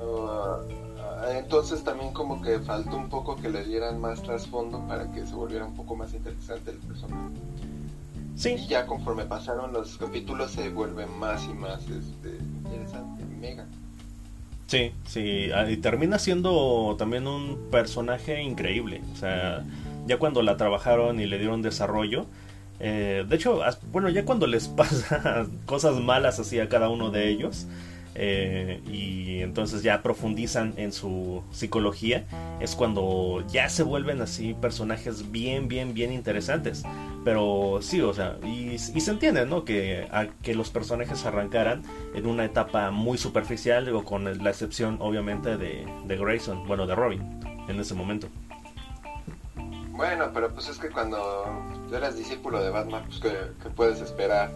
Uh, 0.00 0.82
entonces 1.30 1.84
también 1.84 2.12
como 2.12 2.42
que 2.42 2.58
faltó 2.60 2.96
un 2.96 3.08
poco 3.08 3.36
que 3.36 3.48
le 3.48 3.64
dieran 3.64 4.00
más 4.00 4.22
trasfondo 4.22 4.80
para 4.88 5.10
que 5.12 5.24
se 5.26 5.34
volviera 5.34 5.64
un 5.64 5.74
poco 5.74 5.94
más 5.94 6.12
interesante 6.12 6.72
el 6.72 6.78
personaje. 6.78 7.36
Sí. 8.34 8.50
Y 8.50 8.66
ya 8.66 8.86
conforme 8.86 9.24
pasaron 9.24 9.72
los 9.72 9.96
capítulos 9.98 10.52
se 10.52 10.70
vuelve 10.70 11.06
más 11.06 11.44
y 11.44 11.54
más 11.54 11.82
este, 11.82 12.38
interesante, 12.64 13.24
mega. 13.40 13.66
Sí, 14.66 14.92
sí, 15.06 15.50
ah, 15.54 15.70
y 15.70 15.76
termina 15.76 16.18
siendo 16.18 16.96
también 16.98 17.26
un 17.26 17.68
personaje 17.70 18.42
increíble. 18.42 19.02
O 19.12 19.16
sea, 19.16 19.62
ya 20.06 20.18
cuando 20.18 20.42
la 20.42 20.56
trabajaron 20.56 21.20
y 21.20 21.26
le 21.26 21.38
dieron 21.38 21.62
desarrollo, 21.62 22.26
eh, 22.80 23.24
de 23.28 23.36
hecho, 23.36 23.60
bueno, 23.92 24.08
ya 24.08 24.24
cuando 24.24 24.46
les 24.46 24.68
pasa 24.68 25.46
cosas 25.66 26.00
malas 26.00 26.38
así 26.38 26.58
a 26.58 26.68
cada 26.68 26.88
uno 26.88 27.10
de 27.10 27.28
ellos, 27.28 27.66
eh, 28.14 28.82
y 28.90 29.40
entonces 29.40 29.82
ya 29.82 30.02
profundizan 30.02 30.74
en 30.76 30.92
su 30.92 31.42
psicología, 31.50 32.24
es 32.60 32.74
cuando 32.74 33.44
ya 33.50 33.68
se 33.68 33.82
vuelven 33.82 34.20
así 34.20 34.54
personajes 34.54 35.30
bien, 35.30 35.68
bien, 35.68 35.94
bien 35.94 36.12
interesantes. 36.12 36.82
Pero 37.24 37.78
sí, 37.82 38.00
o 38.00 38.12
sea, 38.12 38.36
y, 38.44 38.78
se 38.78 39.10
entiende, 39.10 39.46
¿no? 39.46 39.64
Que, 39.64 40.08
que 40.42 40.54
los 40.54 40.70
personajes 40.70 41.24
arrancaran 41.24 41.82
en 42.14 42.26
una 42.26 42.44
etapa 42.44 42.90
muy 42.90 43.16
superficial, 43.16 43.86
digo, 43.86 44.04
con 44.04 44.24
la 44.24 44.50
excepción 44.50 44.96
obviamente 45.00 45.56
de, 45.56 45.86
de 46.06 46.16
Grayson, 46.16 46.66
bueno, 46.66 46.86
de 46.86 46.96
Robin, 46.96 47.22
en 47.68 47.78
ese 47.78 47.94
momento. 47.94 48.28
Bueno, 50.02 50.30
pero 50.34 50.50
pues 50.52 50.68
es 50.68 50.80
que 50.80 50.90
cuando 50.90 51.46
tú 51.88 51.94
eras 51.94 52.16
discípulo 52.16 52.60
de 52.60 52.70
Batman, 52.70 53.04
pues 53.06 53.20
que, 53.20 53.70
puedes 53.70 54.00
esperar. 54.00 54.50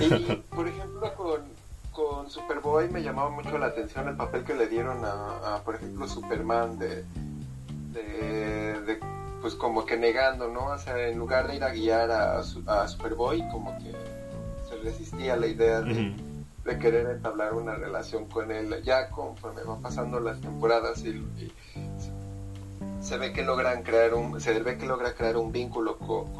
Y 0.00 0.08
por 0.56 0.66
ejemplo 0.66 1.14
con, 1.14 1.42
con 1.92 2.30
Superboy 2.30 2.88
me 2.88 3.02
llamaba 3.02 3.28
mucho 3.28 3.58
la 3.58 3.66
atención 3.66 4.08
el 4.08 4.16
papel 4.16 4.44
que 4.44 4.54
le 4.54 4.66
dieron 4.66 5.04
a, 5.04 5.60
por 5.62 5.74
ejemplo, 5.74 6.08
Superman 6.08 6.78
de, 6.78 7.04
de, 7.92 8.98
pues 9.42 9.54
como 9.56 9.84
que 9.84 9.98
negando, 9.98 10.48
¿no? 10.48 10.68
O 10.68 10.78
sea, 10.78 11.06
en 11.06 11.18
lugar 11.18 11.48
de 11.48 11.56
ir 11.56 11.64
a 11.64 11.68
guiar 11.68 12.10
a, 12.10 12.38
a 12.38 12.88
Superboy, 12.88 13.46
como 13.50 13.76
que 13.76 13.92
se 14.70 14.76
resistía 14.82 15.34
a 15.34 15.36
la 15.36 15.48
idea 15.48 15.82
de, 15.82 16.14
de 16.64 16.78
querer 16.78 17.10
entablar 17.10 17.52
una 17.52 17.74
relación 17.74 18.24
con 18.24 18.50
él. 18.50 18.82
Ya 18.84 19.10
conforme 19.10 19.64
van 19.64 19.82
pasando 19.82 20.18
las 20.18 20.40
temporadas 20.40 21.04
y 21.04 21.52
se 23.00 23.16
ve 23.18 23.32
que 23.32 23.42
logran 23.42 23.82
crear 23.82 24.14
un 24.14 24.40
se 24.40 24.58
ve 24.60 24.76
que 24.76 24.86
logra 24.86 25.14
crear 25.14 25.36
un 25.36 25.52
vínculo 25.52 25.96
con, 25.98 26.32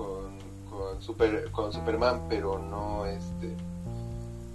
con, 0.69 1.01
super, 1.01 1.51
con 1.53 1.73
Superman 1.73 2.23
pero 2.29 2.59
no 2.59 3.07
este 3.07 3.55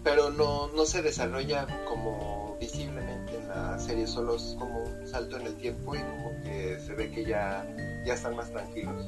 pero 0.03 0.31
no, 0.31 0.67
no 0.75 0.86
se 0.86 1.01
desarrolla 1.01 1.65
como 1.88 2.57
visiblemente 2.60 3.38
en 3.38 3.48
la 3.48 3.79
serie 3.79 4.05
solo 4.05 4.36
es 4.36 4.55
como 4.60 4.83
un 4.83 5.07
salto 5.07 5.38
en 5.38 5.48
el 5.48 5.55
tiempo 5.55 5.95
y 5.95 6.00
como 6.00 6.31
que 6.43 6.77
se 6.86 6.93
ve 6.93 7.10
que 7.10 7.25
ya 7.25 7.65
ya 8.05 8.13
están 8.13 8.36
más 8.36 8.51
tranquilos. 8.51 9.05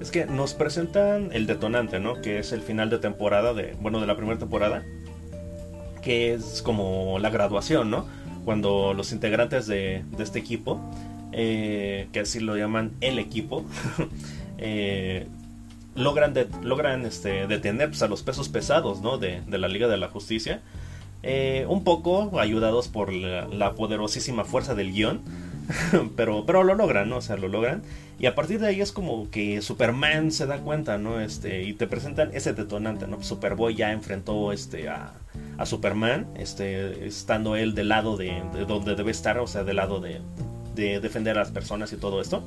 Es 0.00 0.12
que 0.12 0.26
nos 0.26 0.54
presentan 0.54 1.30
el 1.32 1.46
detonante 1.46 1.98
no 1.98 2.20
que 2.20 2.38
es 2.38 2.52
el 2.52 2.62
final 2.62 2.90
de 2.90 2.98
temporada 2.98 3.54
de 3.54 3.76
bueno 3.80 4.00
de 4.00 4.06
la 4.06 4.16
primera 4.16 4.38
temporada 4.38 4.84
que 6.00 6.34
es 6.34 6.62
como 6.62 7.18
la 7.18 7.30
graduación 7.30 7.90
no 7.90 8.06
cuando 8.44 8.92
los 8.94 9.10
integrantes 9.12 9.66
de, 9.66 10.04
de 10.16 10.22
este 10.22 10.38
equipo 10.38 10.78
eh, 11.36 12.06
que 12.12 12.20
así 12.20 12.38
lo 12.38 12.56
llaman 12.56 12.92
el 13.00 13.18
equipo, 13.18 13.64
eh, 14.58 15.26
logran, 15.96 16.32
logran 16.62 17.04
este, 17.04 17.48
detener 17.48 17.88
pues, 17.88 18.02
a 18.02 18.08
los 18.08 18.22
pesos 18.22 18.48
pesados 18.48 19.02
de, 19.20 19.42
la 19.48 19.66
Liga 19.66 19.88
de 19.88 19.96
la 19.96 20.08
Justicia. 20.08 20.60
Eh, 21.24 21.66
un 21.68 21.82
poco 21.82 22.38
ayudados 22.38 22.86
por 22.86 23.12
la, 23.12 23.74
poderosísima 23.74 24.44
fuerza 24.44 24.76
del 24.76 24.92
guion. 24.92 25.22
pero, 26.16 26.44
pero 26.46 26.62
lo 26.62 26.74
logran, 26.74 27.08
¿no? 27.08 27.16
O 27.16 27.20
sea, 27.20 27.36
lo 27.36 27.48
logran. 27.48 27.82
Y 28.18 28.26
a 28.26 28.36
partir 28.36 28.60
de 28.60 28.68
ahí 28.68 28.80
es 28.80 28.92
como 28.92 29.28
que 29.30 29.60
Superman 29.60 30.30
se 30.30 30.46
da 30.46 30.58
cuenta, 30.58 30.98
¿no? 30.98 31.18
Este, 31.18 31.64
y 31.64 31.72
te 31.72 31.88
presentan 31.88 32.30
ese 32.32 32.52
detonante, 32.52 33.08
¿no? 33.08 33.20
Superboy 33.22 33.74
ya 33.74 33.90
enfrentó 33.90 34.52
este, 34.52 34.88
a, 34.88 35.14
a 35.58 35.66
Superman, 35.66 36.28
este, 36.36 37.06
estando 37.06 37.56
él 37.56 37.74
del 37.74 37.88
lado 37.88 38.16
de, 38.16 38.40
de, 38.52 38.66
donde 38.66 38.94
debe 38.94 39.10
estar, 39.10 39.38
o 39.38 39.46
sea, 39.46 39.64
del 39.64 39.76
lado 39.76 40.00
de, 40.00 40.20
de 40.74 41.00
defender 41.00 41.36
a 41.36 41.40
las 41.40 41.50
personas 41.50 41.92
y 41.92 41.96
todo 41.96 42.20
esto. 42.20 42.42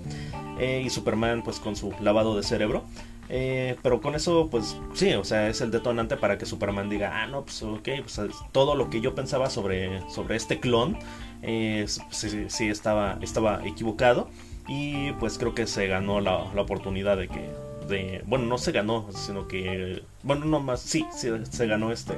Eh, 0.60 0.82
y 0.86 0.90
Superman 0.90 1.44
pues 1.44 1.60
con 1.60 1.76
su 1.76 1.94
lavado 2.02 2.36
de 2.36 2.44
cerebro. 2.44 2.84
Eh, 3.30 3.76
pero 3.84 4.00
con 4.00 4.16
eso 4.16 4.48
pues 4.50 4.78
sí, 4.94 5.14
o 5.14 5.24
sea, 5.26 5.50
es 5.50 5.60
el 5.60 5.70
detonante 5.70 6.16
para 6.16 6.38
que 6.38 6.46
Superman 6.46 6.90
diga, 6.90 7.24
ah, 7.24 7.28
no, 7.28 7.44
pues 7.44 7.62
ok, 7.62 7.90
pues 8.02 8.22
todo 8.54 8.76
lo 8.76 8.90
que 8.90 9.02
yo 9.02 9.16
pensaba 9.16 9.50
sobre, 9.50 10.02
sobre 10.10 10.38
este 10.38 10.62
clon, 10.62 10.98
eh, 11.42 11.86
sí, 12.10 12.68
estaba, 12.68 13.18
estaba 13.22 13.66
equivocado. 13.66 14.30
Y 14.70 15.14
pues 15.14 15.38
creo 15.38 15.56
que 15.56 15.66
se 15.66 15.88
ganó 15.88 16.20
la, 16.20 16.52
la 16.54 16.62
oportunidad 16.62 17.16
de 17.16 17.30
que 17.30 17.50
bueno 18.26 18.46
no 18.46 18.58
se 18.58 18.72
ganó 18.72 19.10
sino 19.12 19.48
que 19.48 20.04
bueno 20.24 20.46
no 20.46 20.60
más 20.60 20.82
sí, 20.82 21.06
se 21.12 21.68
ganó 21.68 21.92
este 21.92 22.14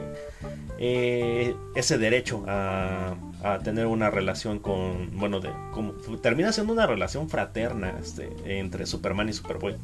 eh, 0.81 1.55
ese 1.75 1.97
derecho 1.97 2.45
a, 2.47 3.15
tener 3.63 3.85
una 3.85 4.09
relación 4.09 4.59
con 4.59 5.17
bueno 5.17 5.39
de 5.39 5.49
como 5.73 5.93
termina 6.21 6.51
siendo 6.51 6.73
una 6.73 6.87
relación 6.87 7.29
fraterna 7.29 7.97
este 8.01 8.29
entre 8.59 8.85
Superman 8.85 9.29
y 9.29 9.33
Superboy. 9.33 9.75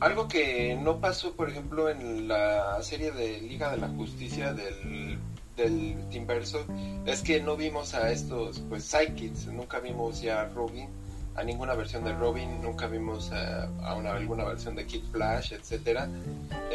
Algo 0.00 0.26
que 0.26 0.76
no 0.80 0.98
pasó 0.98 1.34
por 1.34 1.50
ejemplo 1.50 1.88
en 1.88 2.26
la 2.26 2.82
serie 2.82 3.12
de 3.12 3.40
Liga 3.40 3.70
de 3.70 3.78
la 3.78 3.88
Justicia 3.88 4.54
del 4.54 5.18
del 5.56 5.96
Teamverso 6.10 6.64
es 7.06 7.22
que 7.22 7.40
no 7.40 7.56
vimos 7.56 7.94
a 7.94 8.10
estos 8.10 8.60
pues 8.68 8.84
sidekicks 8.84 9.46
nunca 9.48 9.80
vimos 9.80 10.20
ya 10.22 10.42
a 10.42 10.48
Robin 10.48 10.88
a 11.34 11.42
ninguna 11.42 11.74
versión 11.74 12.04
de 12.04 12.12
Robin, 12.12 12.60
nunca 12.60 12.86
vimos 12.86 13.30
a, 13.32 13.94
una, 13.94 14.12
alguna 14.12 14.44
versión 14.44 14.74
de 14.74 14.86
Kid 14.86 15.02
Flash, 15.10 15.52
etcétera. 15.52 16.08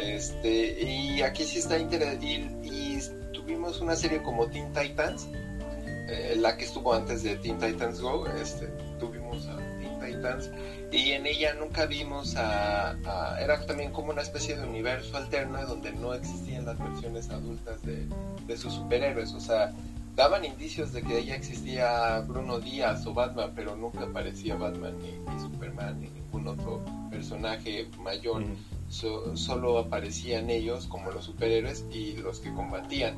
Este, 0.00 0.82
y 0.82 1.22
aquí 1.22 1.44
sí 1.44 1.58
está 1.58 1.78
interesante. 1.78 2.26
Y, 2.26 2.98
tuvimos 3.32 3.80
una 3.80 3.96
serie 3.96 4.22
como 4.22 4.46
Teen 4.48 4.72
Titans, 4.74 5.26
eh, 5.32 6.36
la 6.38 6.56
que 6.56 6.64
estuvo 6.64 6.92
antes 6.92 7.22
de 7.22 7.36
Teen 7.36 7.58
Titans 7.58 8.00
Go, 8.00 8.26
este, 8.26 8.66
tuvimos 8.98 9.46
a 9.46 9.56
Teen 9.78 9.98
Titans, 10.00 10.50
y 10.92 11.12
en 11.12 11.24
ella 11.26 11.54
nunca 11.54 11.86
vimos 11.86 12.34
a, 12.36 12.94
Era 13.40 13.64
también 13.64 13.90
como 13.92 14.10
una 14.10 14.20
especie 14.20 14.54
de 14.56 14.64
universo 14.66 15.16
alterno 15.16 15.64
donde 15.66 15.92
no 15.92 16.12
existían 16.12 16.66
las 16.66 16.78
versiones 16.78 17.30
adultas 17.30 17.80
de, 17.82 18.06
de 18.46 18.56
sus 18.56 18.74
superhéroes, 18.74 19.32
o 19.32 19.40
sea 19.40 19.72
daban 20.18 20.44
indicios 20.44 20.92
de 20.92 21.00
que 21.02 21.24
ya 21.24 21.36
existía 21.36 22.18
Bruno 22.26 22.58
Díaz 22.58 23.06
o 23.06 23.14
Batman, 23.14 23.52
pero 23.54 23.76
nunca 23.76 24.02
aparecía 24.02 24.56
Batman 24.56 24.98
ni, 24.98 25.40
Superman 25.40 26.00
ni 26.00 26.08
ningún 26.08 26.48
otro 26.48 26.84
personaje 27.08 27.88
mayor. 28.02 28.44
solo 28.88 29.78
aparecían 29.78 30.50
ellos 30.50 30.88
como 30.88 31.12
los 31.12 31.24
superhéroes 31.24 31.84
y 31.92 32.16
los 32.16 32.40
que 32.40 32.52
combatían. 32.52 33.16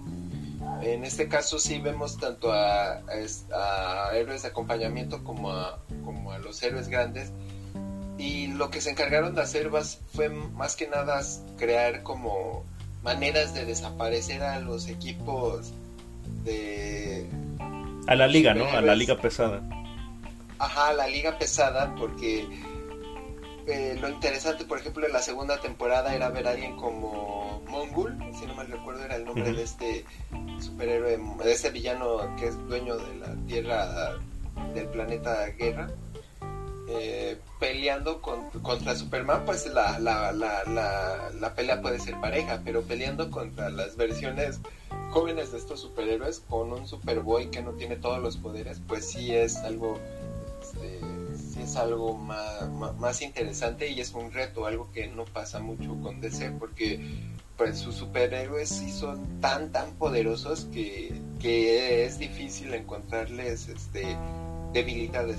En 0.82 1.04
este 1.04 1.26
caso 1.26 1.58
sí 1.58 1.78
vemos 1.78 2.18
tanto 2.18 2.52
a, 2.52 3.00
héroes 4.12 4.42
de 4.42 4.48
acompañamiento 4.48 5.24
como 5.24 5.52
a, 5.52 5.80
como 6.04 6.32
a 6.32 6.38
los 6.38 6.62
héroes 6.62 6.88
grandes. 6.88 7.32
Y 8.18 8.48
lo 8.48 8.68
que 8.68 8.82
se 8.82 8.90
encargaron 8.90 9.34
de 9.34 9.40
hacer 9.40 9.70
fue 10.12 10.28
más 10.28 10.76
que 10.76 10.86
nada 10.86 11.22
crear 11.56 12.02
como 12.02 12.66
maneras 13.02 13.54
de 13.54 13.64
desaparecer 13.64 14.42
a 14.42 14.60
los 14.60 14.86
equipos 14.88 15.72
de... 16.44 17.26
A 18.06 18.14
la 18.14 18.26
liga, 18.26 18.54
¿no? 18.54 18.66
A 18.66 18.80
la 18.80 18.94
liga 18.94 19.16
pesada. 19.16 19.62
Ajá, 20.58 20.88
a 20.88 20.92
la 20.92 21.06
liga 21.06 21.38
pesada, 21.38 21.94
porque 21.96 22.46
eh, 23.66 23.96
lo 24.00 24.08
interesante, 24.08 24.64
por 24.64 24.78
ejemplo, 24.78 25.06
en 25.06 25.12
la 25.12 25.22
segunda 25.22 25.60
temporada 25.60 26.14
era 26.14 26.28
ver 26.28 26.46
a 26.46 26.50
alguien 26.50 26.76
como 26.76 27.62
Mongul, 27.68 28.16
si 28.38 28.46
no 28.46 28.54
me 28.54 28.64
recuerdo 28.64 29.04
era 29.04 29.16
el 29.16 29.24
nombre 29.24 29.52
de 29.52 29.62
este 29.62 30.04
superhéroe, 30.58 31.18
de 31.44 31.52
este 31.52 31.70
villano 31.70 32.34
que 32.36 32.48
es 32.48 32.58
dueño 32.68 32.96
de 32.96 33.14
la 33.16 33.34
Tierra, 33.46 34.18
del 34.74 34.86
planeta 34.88 35.46
Guerra. 35.50 35.88
Eh, 36.92 37.38
peleando 37.60 38.20
contra 38.20 38.96
Superman, 38.96 39.44
pues 39.46 39.64
la, 39.66 40.00
la, 40.00 40.32
la, 40.32 40.64
la, 41.32 41.54
pelea 41.54 41.80
puede 41.80 42.00
ser 42.00 42.20
pareja, 42.20 42.62
pero 42.64 42.82
peleando 42.82 43.30
contra 43.30 43.70
las 43.70 43.96
versiones 43.96 44.58
jóvenes 45.10 45.52
de 45.52 45.58
estos 45.58 45.80
superhéroes 45.80 46.40
con 46.40 46.72
un 46.72 46.86
Superboy 46.86 47.50
que 47.50 47.62
no 47.62 47.72
tiene 47.72 47.96
todos 47.96 48.20
los 48.20 48.36
poderes, 48.36 48.80
pues 48.86 49.10
sí 49.10 49.34
es 49.34 49.56
algo, 49.58 49.98
este, 50.62 51.00
sí 51.36 51.62
es 51.62 51.76
algo 51.76 52.16
más, 52.16 52.68
más, 52.98 53.22
interesante 53.22 53.88
y 53.90 54.00
es 54.00 54.12
un 54.14 54.32
reto, 54.32 54.66
algo 54.66 54.90
que 54.92 55.08
no 55.08 55.24
pasa 55.24 55.58
mucho 55.58 55.96
con 56.02 56.20
DC, 56.20 56.52
porque 56.58 57.00
pues 57.56 57.78
sus 57.78 57.96
superhéroes 57.96 58.70
sí 58.70 58.90
son 58.90 59.40
tan 59.40 59.70
tan 59.70 59.92
poderosos 59.92 60.66
que, 60.72 61.12
que 61.40 62.06
es 62.06 62.18
difícil 62.18 62.72
encontrarles 62.72 63.68
este 63.68 64.16
debilidades. 64.72 65.38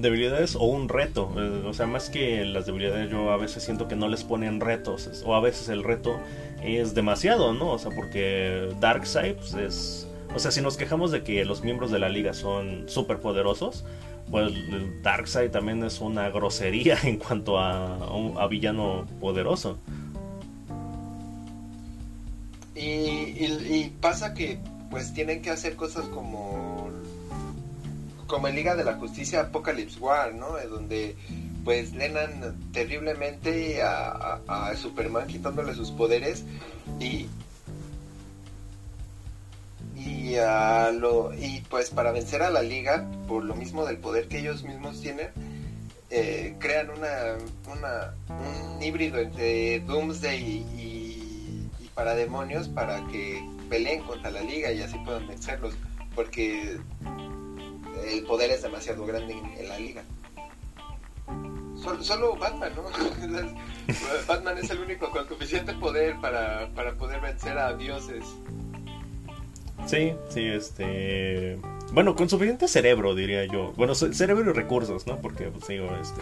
Debilidades 0.00 0.56
o 0.56 0.64
un 0.64 0.88
reto. 0.88 1.32
Eh, 1.36 1.64
o 1.66 1.72
sea, 1.72 1.86
más 1.86 2.10
que 2.10 2.44
las 2.44 2.66
debilidades, 2.66 3.10
yo 3.10 3.30
a 3.30 3.36
veces 3.36 3.62
siento 3.62 3.88
que 3.88 3.96
no 3.96 4.08
les 4.08 4.24
ponen 4.24 4.60
retos. 4.60 5.22
O 5.24 5.34
a 5.34 5.40
veces 5.40 5.68
el 5.68 5.84
reto 5.84 6.18
es 6.62 6.94
demasiado, 6.94 7.52
¿no? 7.52 7.72
O 7.72 7.78
sea, 7.78 7.90
porque 7.94 8.68
Darkseid 8.80 9.34
pues, 9.36 9.54
es. 9.54 10.08
O 10.34 10.38
sea, 10.38 10.50
si 10.50 10.60
nos 10.60 10.76
quejamos 10.76 11.10
de 11.10 11.22
que 11.22 11.44
los 11.44 11.62
miembros 11.62 11.90
de 11.90 11.98
la 11.98 12.08
liga 12.08 12.34
son 12.34 12.88
súper 12.88 13.18
poderosos, 13.18 13.84
pues 14.30 14.52
Darkseid 15.02 15.50
también 15.50 15.82
es 15.84 16.00
una 16.00 16.28
grosería 16.30 16.98
en 17.04 17.16
cuanto 17.16 17.58
a, 17.58 17.96
a, 17.96 18.46
villano 18.46 19.06
poderoso. 19.20 19.78
Y, 22.74 22.80
y, 22.80 23.92
pasa 24.00 24.34
que 24.34 24.58
pues 24.90 25.12
tienen 25.12 25.42
que 25.42 25.50
hacer 25.50 25.74
cosas 25.74 26.06
como 26.06 26.67
como 28.28 28.46
en 28.46 28.54
Liga 28.54 28.76
de 28.76 28.84
la 28.84 28.94
Justicia 28.94 29.40
Apocalypse 29.40 29.98
War, 29.98 30.34
¿no? 30.34 30.56
Donde 30.68 31.16
pues 31.64 31.92
lenan 31.94 32.56
terriblemente 32.72 33.82
a, 33.82 34.72
Superman 34.76 35.26
quitándole 35.26 35.74
sus 35.74 35.90
poderes 35.90 36.44
y 37.00 37.26
y 39.96 40.36
a 40.36 40.92
lo 40.92 41.34
y 41.34 41.62
pues 41.68 41.90
para 41.90 42.12
vencer 42.12 42.42
a 42.42 42.50
la 42.50 42.62
liga 42.62 43.10
por 43.26 43.44
lo 43.44 43.54
mismo 43.54 43.84
del 43.84 43.98
poder 43.98 44.28
que 44.28 44.38
ellos 44.38 44.62
mismos 44.62 45.00
tienen 45.00 45.28
eh, 46.10 46.54
crean 46.58 46.90
una, 46.90 47.36
una, 47.70 48.14
un 48.28 48.82
híbrido 48.82 49.18
entre 49.18 49.80
Doomsday 49.80 50.40
y, 50.40 50.56
y, 50.80 51.84
y 51.84 51.88
Parademonios 51.88 52.68
para 52.68 53.04
que 53.08 53.42
peleen 53.68 54.02
contra 54.04 54.30
la 54.30 54.40
liga 54.40 54.72
y 54.72 54.80
así 54.80 54.96
puedan 55.04 55.26
vencerlos 55.26 55.74
porque 56.14 56.78
el 58.06 58.24
poder 58.24 58.50
es 58.50 58.62
demasiado 58.62 59.04
grande 59.06 59.34
en, 59.34 59.68
la 59.68 59.78
liga. 59.78 60.02
Solo, 62.00 62.36
Batman, 62.36 62.72
¿no? 62.74 62.82
Batman 64.26 64.58
es 64.58 64.70
el 64.70 64.80
único 64.80 65.10
con 65.10 65.28
suficiente 65.28 65.72
poder 65.74 66.16
para, 66.20 66.68
para 66.74 66.94
poder 66.94 67.20
vencer 67.20 67.56
a 67.56 67.74
dioses. 67.74 68.24
Sí, 69.86 70.12
sí, 70.28 70.46
este... 70.46 71.58
Bueno, 71.92 72.14
con 72.14 72.28
suficiente 72.28 72.68
cerebro, 72.68 73.14
diría 73.14 73.46
yo. 73.46 73.72
Bueno, 73.76 73.94
cerebro 73.94 74.50
y 74.50 74.52
recursos, 74.52 75.06
¿no? 75.06 75.20
Porque, 75.20 75.44
pues, 75.44 75.66
digo, 75.68 75.88
este 76.00 76.20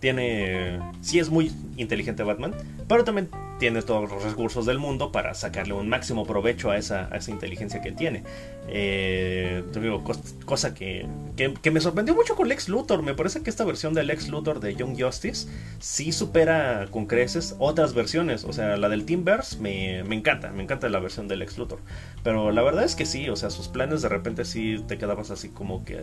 tiene. 0.00 0.80
Sí, 1.00 1.18
es 1.18 1.30
muy 1.30 1.52
inteligente 1.76 2.22
Batman, 2.22 2.54
pero 2.88 3.04
también 3.04 3.28
tiene 3.58 3.82
todos 3.82 4.08
los 4.08 4.22
recursos 4.22 4.66
del 4.66 4.78
mundo 4.78 5.10
para 5.10 5.34
sacarle 5.34 5.74
un 5.74 5.88
máximo 5.88 6.24
provecho 6.24 6.70
a 6.70 6.76
esa, 6.76 7.08
esa 7.14 7.30
inteligencia 7.30 7.80
que 7.80 7.92
tiene. 7.92 8.22
Eh, 8.68 9.64
digo, 9.80 10.04
cosa 10.44 10.74
que, 10.74 11.06
que, 11.36 11.70
me 11.70 11.80
sorprendió 11.80 12.14
mucho 12.14 12.36
con 12.36 12.48
Lex 12.48 12.68
Luthor. 12.68 13.02
Me 13.02 13.14
parece 13.14 13.42
que 13.42 13.50
esta 13.50 13.64
versión 13.64 13.94
del 13.94 14.06
Lex 14.06 14.28
Luthor 14.28 14.60
de 14.60 14.74
Young 14.74 15.00
Justice 15.00 15.48
sí 15.80 16.12
supera 16.12 16.86
con 16.90 17.06
creces 17.06 17.56
otras 17.58 17.94
versiones. 17.94 18.44
O 18.44 18.52
sea, 18.52 18.76
la 18.76 18.88
del 18.88 19.04
Teamverse 19.04 19.58
me, 19.58 20.04
me 20.04 20.14
encanta, 20.14 20.50
me 20.50 20.62
encanta 20.62 20.88
la 20.88 21.00
versión 21.00 21.26
del 21.28 21.40
Lex 21.40 21.58
Luthor. 21.58 21.80
Pero 22.22 22.52
la 22.52 22.62
verdad 22.62 22.84
es 22.84 22.94
que 22.94 23.06
sí, 23.06 23.28
o 23.28 23.36
sea, 23.36 23.50
sus 23.50 23.68
planes 23.68 24.02
de 24.02 24.08
repente 24.08 24.44
sí 24.44 24.82
te 24.86 24.98
quedabas 24.98 25.30
así 25.30 25.48
como 25.48 25.84
que 25.84 25.98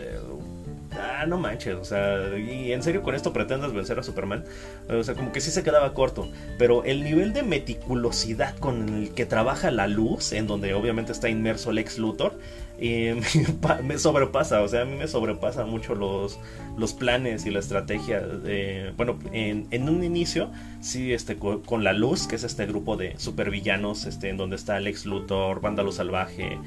ah, 0.94 1.26
no 1.28 1.38
manches, 1.38 1.76
o 1.76 1.86
sea, 1.86 2.38
y 2.38 2.72
en 2.72 2.84
serio 2.84 3.04
con 3.04 3.16
esto 3.16 3.34
pretendas 3.34 3.74
vencer 3.74 4.00
a 4.00 4.04
Superman, 4.04 4.44
o 4.90 5.04
sea, 5.04 5.16
como 5.16 5.32
que 5.32 5.42
sí 5.42 5.52
se 5.52 5.64
quedaba 5.64 5.94
corto, 5.94 6.30
pero 6.58 6.84
el 6.84 7.04
nivel 7.04 7.34
de 7.34 7.44
meticulosidad 7.44 8.58
con 8.58 8.90
el 8.90 9.10
que 9.14 9.26
trabaja 9.26 9.72
la 9.72 9.88
luz, 9.88 10.34
en 10.34 10.48
donde 10.48 10.74
obviamente 10.74 11.12
está 11.12 11.30
inmerso 11.30 11.72
Lex 11.72 11.98
Luthor, 11.98 12.38
eh, 12.78 13.22
me, 13.84 13.98
sobrepasa, 13.98 14.62
o 14.62 14.68
sea, 14.68 14.82
a 14.82 14.86
mí 14.86 14.96
me 14.96 15.08
sobrepasa 15.08 15.66
mucho 15.66 15.96
los, 15.96 16.40
los 16.78 16.94
planes 16.94 17.46
y 17.46 17.52
la 17.52 17.60
estrategia. 17.60 18.22
Bueno, 18.98 19.18
en, 19.32 19.68
en, 19.72 19.90
un 19.90 20.04
inicio, 20.04 20.50
sí, 20.82 21.14
este, 21.14 21.38
con, 21.38 21.84
la 21.84 21.94
luz, 21.94 22.28
que 22.28 22.36
es 22.36 22.44
este 22.44 22.66
grupo 22.66 22.98
de 22.98 23.18
supervillanos, 23.18 24.06
este, 24.06 24.30
en 24.30 24.38
donde 24.38 24.56
está 24.56 24.80
Lex 24.80 25.06
Luthor, 25.06 25.62
Vándalo 25.62 25.92
Salvaje, 25.92 26.58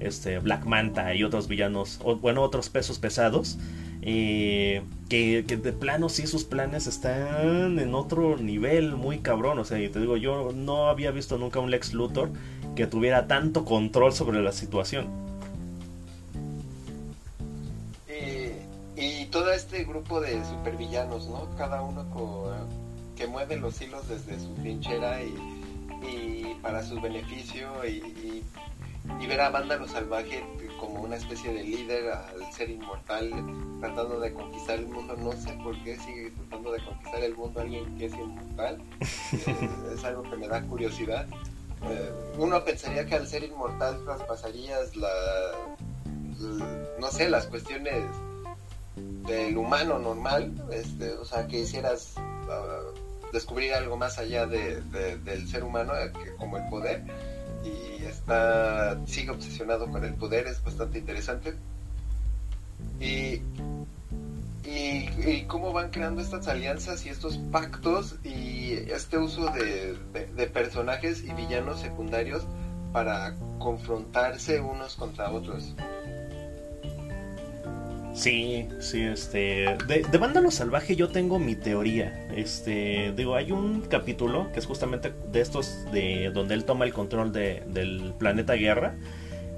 este, 0.00 0.38
Black 0.38 0.64
Manta 0.64 1.14
y 1.14 1.24
otros 1.24 1.48
villanos, 1.48 2.00
bueno, 2.20 2.42
otros 2.42 2.68
pesos 2.70 2.98
pesados. 2.98 3.58
Eh, 4.02 4.82
que, 5.08 5.42
de 5.42 5.72
plano 5.72 6.08
sí 6.08 6.26
sus 6.26 6.44
planes 6.44 6.86
están 6.86 7.78
en 7.78 7.94
otro 7.94 8.36
nivel 8.36 8.94
muy 8.94 9.18
cabrón. 9.18 9.58
O 9.58 9.64
sea, 9.64 9.78
y 9.78 9.88
te 9.88 10.00
digo, 10.00 10.16
yo 10.16 10.52
no 10.52 10.88
había 10.88 11.10
visto 11.10 11.38
nunca 11.38 11.60
un 11.60 11.70
Lex 11.70 11.92
Luthor 11.92 12.30
que 12.76 12.86
tuviera 12.86 13.26
tanto 13.26 13.64
control 13.64 14.12
sobre 14.12 14.42
la 14.42 14.52
situación. 14.52 15.28
y 19.00 19.26
todo 19.26 19.52
este 19.52 19.84
grupo 19.84 20.20
de 20.20 20.44
supervillanos, 20.44 21.28
¿no? 21.28 21.48
Cada 21.56 21.82
uno 21.82 22.04
que 23.14 23.28
mueve 23.28 23.56
los 23.56 23.80
hilos 23.80 24.08
desde 24.08 24.40
su 24.40 24.52
trinchera 24.54 25.22
y, 25.22 26.56
para 26.62 26.82
su 26.82 27.00
beneficio 27.00 27.68
y 27.86 28.42
ver 29.28 29.40
a 29.40 29.50
Vándalo 29.50 29.86
Salvaje 29.86 30.42
como 30.80 31.02
una 31.02 31.16
especie 31.16 31.52
de 31.52 31.62
líder 31.62 32.10
al 32.10 32.52
ser 32.52 32.70
inmortal, 32.70 33.30
tratando 33.80 34.20
de 34.20 34.32
conquistar 34.32 34.78
el 34.78 34.86
mundo. 34.86 35.14
No 35.16 35.32
sé 35.32 35.52
por 35.62 35.76
qué 35.82 35.96
sigue 35.98 36.30
tratando 36.30 36.72
de 36.72 36.84
conquistar 36.84 37.22
el 37.22 37.36
mundo 37.36 37.60
alguien 37.60 37.98
que 37.98 38.06
es 38.06 38.14
inmortal. 38.14 38.78
Eh, 39.30 39.94
es 39.94 40.04
algo 40.04 40.22
que 40.22 40.36
me 40.36 40.48
da 40.48 40.62
curiosidad. 40.62 41.26
Eh, 41.82 42.12
uno 42.38 42.64
pensaría 42.64 43.04
que 43.06 43.14
al 43.14 43.26
ser 43.26 43.44
inmortal 43.44 44.02
traspasarías 44.04 44.96
la, 44.96 45.08
no 46.98 47.08
sé, 47.10 47.28
las 47.28 47.46
cuestiones 47.46 48.04
del 48.96 49.56
humano 49.56 49.98
normal, 49.98 50.52
este, 50.72 51.12
o 51.12 51.24
sea, 51.24 51.46
que 51.46 51.60
hicieras 51.60 52.14
uh, 52.16 53.30
descubrir 53.32 53.74
algo 53.74 53.96
más 53.96 54.18
allá 54.18 54.46
de, 54.46 54.80
del 54.80 55.46
ser 55.46 55.62
humano, 55.62 55.94
eh, 55.96 56.10
que 56.12 56.34
como 56.36 56.56
el 56.56 56.68
poder 56.68 57.04
y 57.64 58.04
está 58.04 58.98
sigue 59.06 59.30
obsesionado 59.30 59.90
con 59.90 60.04
el 60.04 60.14
poder, 60.14 60.46
es 60.46 60.62
bastante 60.62 60.98
interesante. 60.98 61.54
Y, 63.00 63.42
y, 64.64 65.44
cómo 65.46 65.72
van 65.72 65.90
creando 65.90 66.20
estas 66.20 66.46
alianzas 66.48 67.06
y 67.06 67.08
estos 67.08 67.38
pactos 67.38 68.16
y 68.24 68.72
este 68.90 69.18
uso 69.18 69.46
de, 69.52 69.96
de 70.36 70.46
personajes 70.46 71.24
y 71.24 71.32
villanos 71.32 71.80
secundarios 71.80 72.44
para 72.92 73.34
confrontarse 73.58 74.60
unos 74.60 74.94
contra 74.96 75.30
otros. 75.30 75.74
Sí, 78.18 78.66
sí, 78.80 79.02
este. 79.02 79.76
De, 79.86 80.04
de 80.10 80.18
Vándalo 80.18 80.50
Salvaje 80.50 80.96
yo 80.96 81.08
tengo 81.08 81.38
mi 81.38 81.54
teoría. 81.54 82.26
Este. 82.34 83.12
Digo, 83.16 83.36
hay 83.36 83.52
un 83.52 83.82
capítulo 83.82 84.50
que 84.52 84.58
es 84.58 84.66
justamente 84.66 85.12
de 85.30 85.40
estos 85.40 85.84
de 85.92 86.32
donde 86.34 86.54
él 86.54 86.64
toma 86.64 86.84
el 86.84 86.92
control 86.92 87.32
de, 87.32 87.62
del 87.68 88.14
planeta 88.18 88.54
Guerra. 88.54 88.96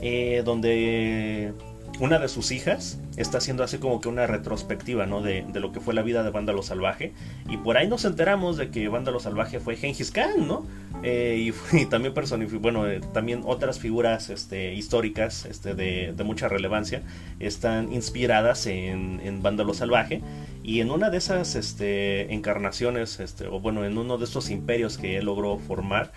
Eh, 0.02 0.42
donde 0.44 1.54
una 1.98 2.18
de 2.18 2.28
sus 2.28 2.50
hijas 2.50 2.98
está 3.16 3.38
haciendo 3.38 3.62
así 3.62 3.78
como 3.78 4.00
que 4.00 4.08
una 4.08 4.26
retrospectiva, 4.26 5.06
¿no? 5.06 5.20
De, 5.20 5.44
lo 5.54 5.72
que 5.72 5.80
fue 5.80 5.92
la 5.92 6.02
vida 6.02 6.22
de 6.22 6.30
Vándalo 6.30 6.62
Salvaje. 6.62 7.12
Y 7.48 7.58
por 7.58 7.76
ahí 7.76 7.88
nos 7.88 8.04
enteramos 8.04 8.56
de 8.56 8.70
que 8.70 8.88
Vándalo 8.88 9.20
Salvaje 9.20 9.60
fue 9.60 9.76
Genghis 9.76 10.10
Khan, 10.10 10.46
¿no? 10.46 10.64
Eh, 11.02 11.52
y, 11.72 11.86
también 11.86 12.14
personificó, 12.14 12.60
bueno, 12.60 12.86
eh, 12.86 13.00
también 13.12 13.42
otras 13.44 13.78
figuras 13.78 14.30
este, 14.30 14.74
históricas 14.74 15.44
este, 15.44 15.74
de, 15.74 16.14
mucha 16.24 16.48
relevancia 16.48 17.02
están 17.40 17.92
inspiradas 17.92 18.66
en, 18.66 19.20
en 19.24 19.42
Vándalo 19.42 19.74
Salvaje. 19.74 20.22
Y 20.62 20.80
en 20.80 20.90
una 20.90 21.10
de 21.10 21.18
esas 21.18 21.54
este, 21.56 22.32
encarnaciones, 22.32 23.18
este, 23.20 23.46
o 23.46 23.60
bueno, 23.60 23.84
en 23.84 23.98
uno 23.98 24.18
de 24.18 24.24
estos 24.24 24.50
imperios 24.50 24.98
que 24.98 25.16
él 25.16 25.26
logró 25.26 25.58
formar, 25.58 26.12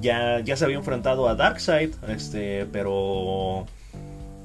ya, 0.00 0.40
ya 0.40 0.56
se 0.56 0.64
había 0.64 0.76
enfrentado 0.76 1.28
a 1.28 1.34
Darkseid, 1.34 1.90
este, 2.08 2.66
pero 2.66 3.66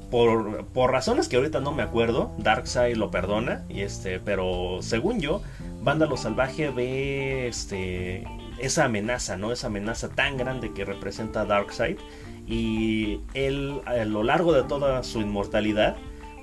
por, 0.10 0.92
razones 0.92 1.28
que 1.28 1.38
ahorita 1.38 1.60
no 1.60 1.72
me 1.72 1.84
acuerdo, 1.84 2.32
Darkseid 2.38 2.96
lo 2.96 3.12
perdona, 3.12 3.66
y 3.70 3.82
este, 3.82 4.20
pero 4.20 4.80
según 4.82 5.20
yo, 5.20 5.42
Vándalo 5.82 6.18
Salvaje 6.18 6.70
ve 6.70 7.48
este, 7.48 8.24
esa 8.60 8.86
amenaza, 8.86 9.38
¿no? 9.38 9.52
Esa 9.52 9.68
amenaza 9.68 10.10
tan 10.10 10.38
grande 10.38 10.74
que 10.74 10.86
representa 10.86 11.46
Darkseid. 11.46 11.98
Y 12.46 13.22
él, 13.34 13.82
a 13.86 14.04
lo 14.06 14.24
largo 14.24 14.54
de 14.54 14.64
toda 14.64 15.04
su 15.04 15.22
inmortalidad, 15.22 15.96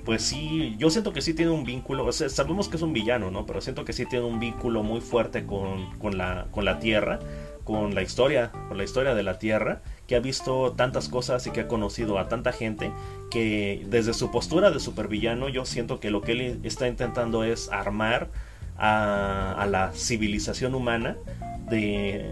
pues 0.03 0.23
sí, 0.23 0.75
yo 0.77 0.89
siento 0.89 1.13
que 1.13 1.21
sí 1.21 1.33
tiene 1.33 1.51
un 1.51 1.63
vínculo, 1.63 2.11
sabemos 2.11 2.69
que 2.69 2.77
es 2.77 2.81
un 2.81 2.93
villano, 2.93 3.31
¿no? 3.31 3.45
Pero 3.45 3.61
siento 3.61 3.85
que 3.85 3.93
sí 3.93 4.05
tiene 4.05 4.25
un 4.25 4.39
vínculo 4.39 4.83
muy 4.83 4.99
fuerte 4.99 5.45
con, 5.45 5.91
con, 5.99 6.17
la, 6.17 6.47
con 6.51 6.65
la 6.65 6.79
Tierra, 6.79 7.19
con 7.63 7.93
la 7.93 8.01
historia, 8.01 8.51
con 8.67 8.77
la 8.77 8.83
historia 8.83 9.13
de 9.13 9.23
la 9.23 9.37
Tierra 9.37 9.81
que 10.11 10.17
ha 10.17 10.19
visto 10.19 10.73
tantas 10.73 11.07
cosas 11.07 11.47
y 11.47 11.51
que 11.51 11.61
ha 11.61 11.67
conocido 11.69 12.19
a 12.19 12.27
tanta 12.27 12.51
gente 12.51 12.91
que 13.29 13.85
desde 13.87 14.13
su 14.13 14.29
postura 14.29 14.69
de 14.69 14.81
supervillano 14.81 15.47
yo 15.47 15.63
siento 15.63 16.01
que 16.01 16.11
lo 16.11 16.21
que 16.21 16.33
él 16.33 16.59
está 16.63 16.89
intentando 16.89 17.45
es 17.45 17.69
armar 17.71 18.27
a, 18.77 19.65
la 19.69 19.93
civilización 19.93 20.75
humana 20.75 21.15
de, 21.69 22.29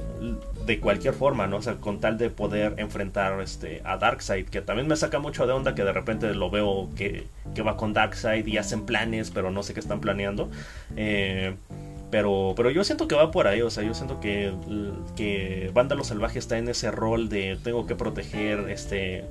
de 0.66 0.80
cualquier 0.82 1.14
forma, 1.14 1.48
¿no? 1.48 1.56
O 1.56 1.62
sea, 1.62 1.76
con 1.76 2.02
tal 2.02 2.18
de 2.18 2.30
poder 2.30 2.74
enfrentar 2.80 3.40
este, 3.40 3.82
a 3.86 3.96
Darkseid, 3.96 4.50
que 4.50 4.60
también 4.60 4.90
me 4.90 4.98
saca 4.98 5.20
mucho 5.20 5.48
de 5.48 5.54
onda 5.54 5.74
que 5.74 5.86
de 5.86 5.94
repente 5.94 6.36
lo 6.36 6.50
veo 6.50 6.90
que, 6.98 7.28
que 7.56 7.62
va 7.62 7.78
con 7.78 7.94
Darkseid 7.94 8.46
y 8.46 8.58
hacen 8.58 8.86
planes, 8.86 9.32
pero 9.32 9.52
no 9.52 9.64
sé 9.64 9.74
qué 9.74 9.80
están 9.80 10.02
planeando. 10.02 10.52
Eh, 10.98 11.56
pero, 12.12 12.54
pero 12.56 12.72
yo 12.72 12.84
siento 12.84 13.08
que 13.08 13.16
va 13.16 13.32
por 13.32 13.48
ahí, 13.48 13.62
o 13.62 13.70
sea, 13.70 13.84
yo 13.84 13.94
siento 13.94 14.20
que, 14.20 14.52
que 15.16 15.70
Vándalo 15.74 16.04
Salvaje 16.04 16.40
está 16.40 16.58
en 16.58 16.68
ese 16.68 16.92
rol 16.92 17.30
de 17.30 17.58
tengo 17.64 17.86
que 17.86 17.96
proteger 17.96 18.70
este, 18.70 19.26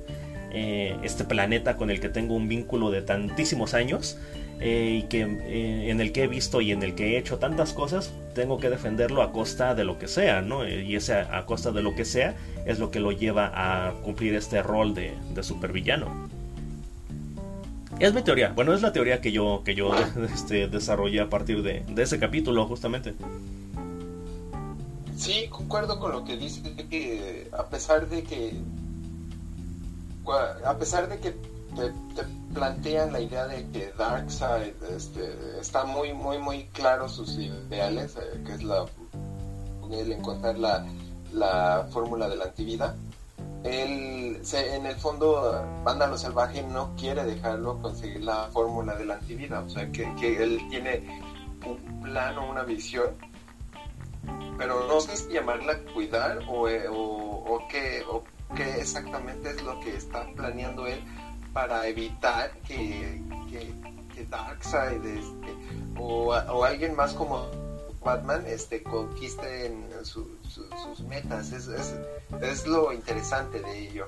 eh, 0.51 0.95
este 1.03 1.25
planeta 1.25 1.75
con 1.77 1.89
el 1.89 1.99
que 1.99 2.09
tengo 2.09 2.35
un 2.35 2.47
vínculo 2.47 2.91
de 2.91 3.01
tantísimos 3.01 3.73
años. 3.73 4.17
Eh, 4.61 5.03
y 5.03 5.07
que 5.07 5.21
eh, 5.21 5.89
en 5.89 6.01
el 6.01 6.11
que 6.11 6.23
he 6.23 6.27
visto 6.27 6.59
y 6.59 6.73
en 6.73 6.83
el 6.83 6.93
que 6.93 7.15
he 7.15 7.17
hecho 7.17 7.37
tantas 7.37 7.71
cosas, 7.71 8.13
tengo 8.35 8.59
que 8.59 8.69
defenderlo 8.69 9.21
a 9.21 9.31
costa 9.31 9.73
de 9.73 9.85
lo 9.85 9.97
que 9.97 10.09
sea, 10.09 10.41
¿no? 10.41 10.67
Y 10.67 10.97
ese 10.97 11.13
a, 11.13 11.45
costa 11.45 11.71
de 11.71 11.81
lo 11.81 11.95
que 11.95 12.03
sea 12.03 12.35
es 12.65 12.77
lo 12.77 12.91
que 12.91 12.99
lo 12.99 13.13
lleva 13.13 13.51
a 13.53 13.93
cumplir 14.01 14.35
este 14.35 14.61
rol 14.61 14.93
de, 14.93 15.13
de 15.33 15.43
supervillano. 15.43 16.38
Es 17.99 18.13
mi 18.13 18.21
teoría, 18.21 18.53
bueno, 18.55 18.73
es 18.73 18.81
la 18.81 18.93
teoría 18.93 19.19
que 19.19 19.31
yo, 19.31 19.61
que 19.65 19.75
yo 19.75 19.91
este, 20.33 20.67
desarrollé 20.67 21.19
a 21.19 21.29
partir 21.29 21.61
de, 21.61 21.81
de 21.81 22.03
ese 22.03 22.17
capítulo, 22.19 22.65
justamente. 22.65 23.13
Sí, 25.17 25.47
concuerdo 25.49 25.99
con 25.99 26.13
lo 26.13 26.23
que 26.23 26.37
dice, 26.37 26.61
que 26.89 27.49
a 27.51 27.65
pesar 27.65 28.07
de 28.07 28.23
que 28.23 28.53
a 30.63 30.77
pesar 30.77 31.09
de 31.09 31.19
que 31.19 31.31
te, 31.31 32.23
plantean 32.53 33.11
la 33.11 33.19
idea 33.19 33.47
de 33.47 33.67
que 33.69 33.91
Darkseid 33.97 34.73
este, 34.95 35.59
está 35.59 35.85
muy, 35.85 36.13
muy, 36.13 36.37
muy 36.37 36.65
claro 36.67 37.09
sus 37.09 37.35
ideales, 37.37 38.15
eh, 38.15 38.41
que 38.45 38.53
es 38.53 38.63
la 38.63 38.85
el 39.91 40.11
encontrar 40.11 40.57
la, 40.57 40.85
la 41.33 41.87
fórmula 41.91 42.29
de 42.29 42.35
la 42.35 42.45
antivida. 42.45 42.95
Él, 43.63 44.41
en 44.53 44.85
el 44.85 44.95
fondo, 44.95 45.65
Vándalo 45.83 46.17
Salvaje 46.17 46.63
no 46.63 46.95
quiere 46.95 47.23
dejarlo 47.25 47.81
conseguir 47.81 48.23
la 48.23 48.47
fórmula 48.53 48.95
de 48.95 49.05
la 49.05 49.15
antivida, 49.15 49.59
o 49.59 49.69
sea, 49.69 49.91
que, 49.91 50.13
que 50.15 50.41
él 50.41 50.61
tiene 50.69 51.21
un 51.65 52.01
plan 52.01 52.37
o 52.37 52.49
una 52.49 52.63
visión, 52.63 53.09
pero 54.57 54.87
no 54.87 55.01
sé 55.01 55.17
si 55.17 55.33
llamarla 55.33 55.79
cuidar 55.93 56.39
o, 56.47 56.69
eh, 56.69 56.87
o, 56.87 56.95
o 56.95 57.67
qué, 57.69 58.03
o 58.09 58.23
qué 58.55 58.79
exactamente 58.79 59.49
es 59.49 59.61
lo 59.61 59.79
que 59.81 59.95
está 59.95 60.25
planeando 60.35 60.87
él 60.87 61.01
para 61.53 61.87
evitar 61.87 62.51
que, 62.67 63.21
que, 63.49 63.73
que 64.13 64.25
Darkseid 64.25 65.05
este, 65.05 65.55
o, 65.97 66.33
o, 66.33 66.63
alguien 66.63 66.95
más 66.95 67.13
como 67.13 67.45
Batman 68.03 68.43
este, 68.47 68.81
conquisten 68.81 69.85
sus 70.03 70.27
metas. 71.07 71.51
Es, 71.51 71.67
es, 71.67 71.95
es, 72.41 72.67
lo 72.67 72.93
interesante 72.93 73.61
de 73.61 73.89
ello. 73.89 74.05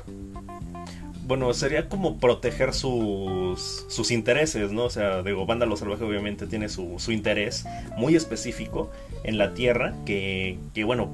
Bueno, 1.26 1.54
sería 1.54 1.88
como 1.88 2.20
proteger 2.20 2.74
sus, 2.74 3.86
sus 3.88 4.12
intereses, 4.12 4.72
¿no? 4.72 4.86
O 4.86 4.90
sea, 4.90 5.22
digo, 5.24 5.46
Vándalo 5.46 5.78
Salvaje 5.78 6.04
obviamente 6.04 6.48
tiene 6.48 6.70
su, 6.70 6.96
su 6.98 7.12
interés 7.12 7.66
muy 7.98 8.16
específico 8.16 8.92
en 9.24 9.38
la 9.38 9.54
Tierra, 9.54 9.94
que, 10.06 10.58
que 10.74 10.84
bueno, 10.84 11.10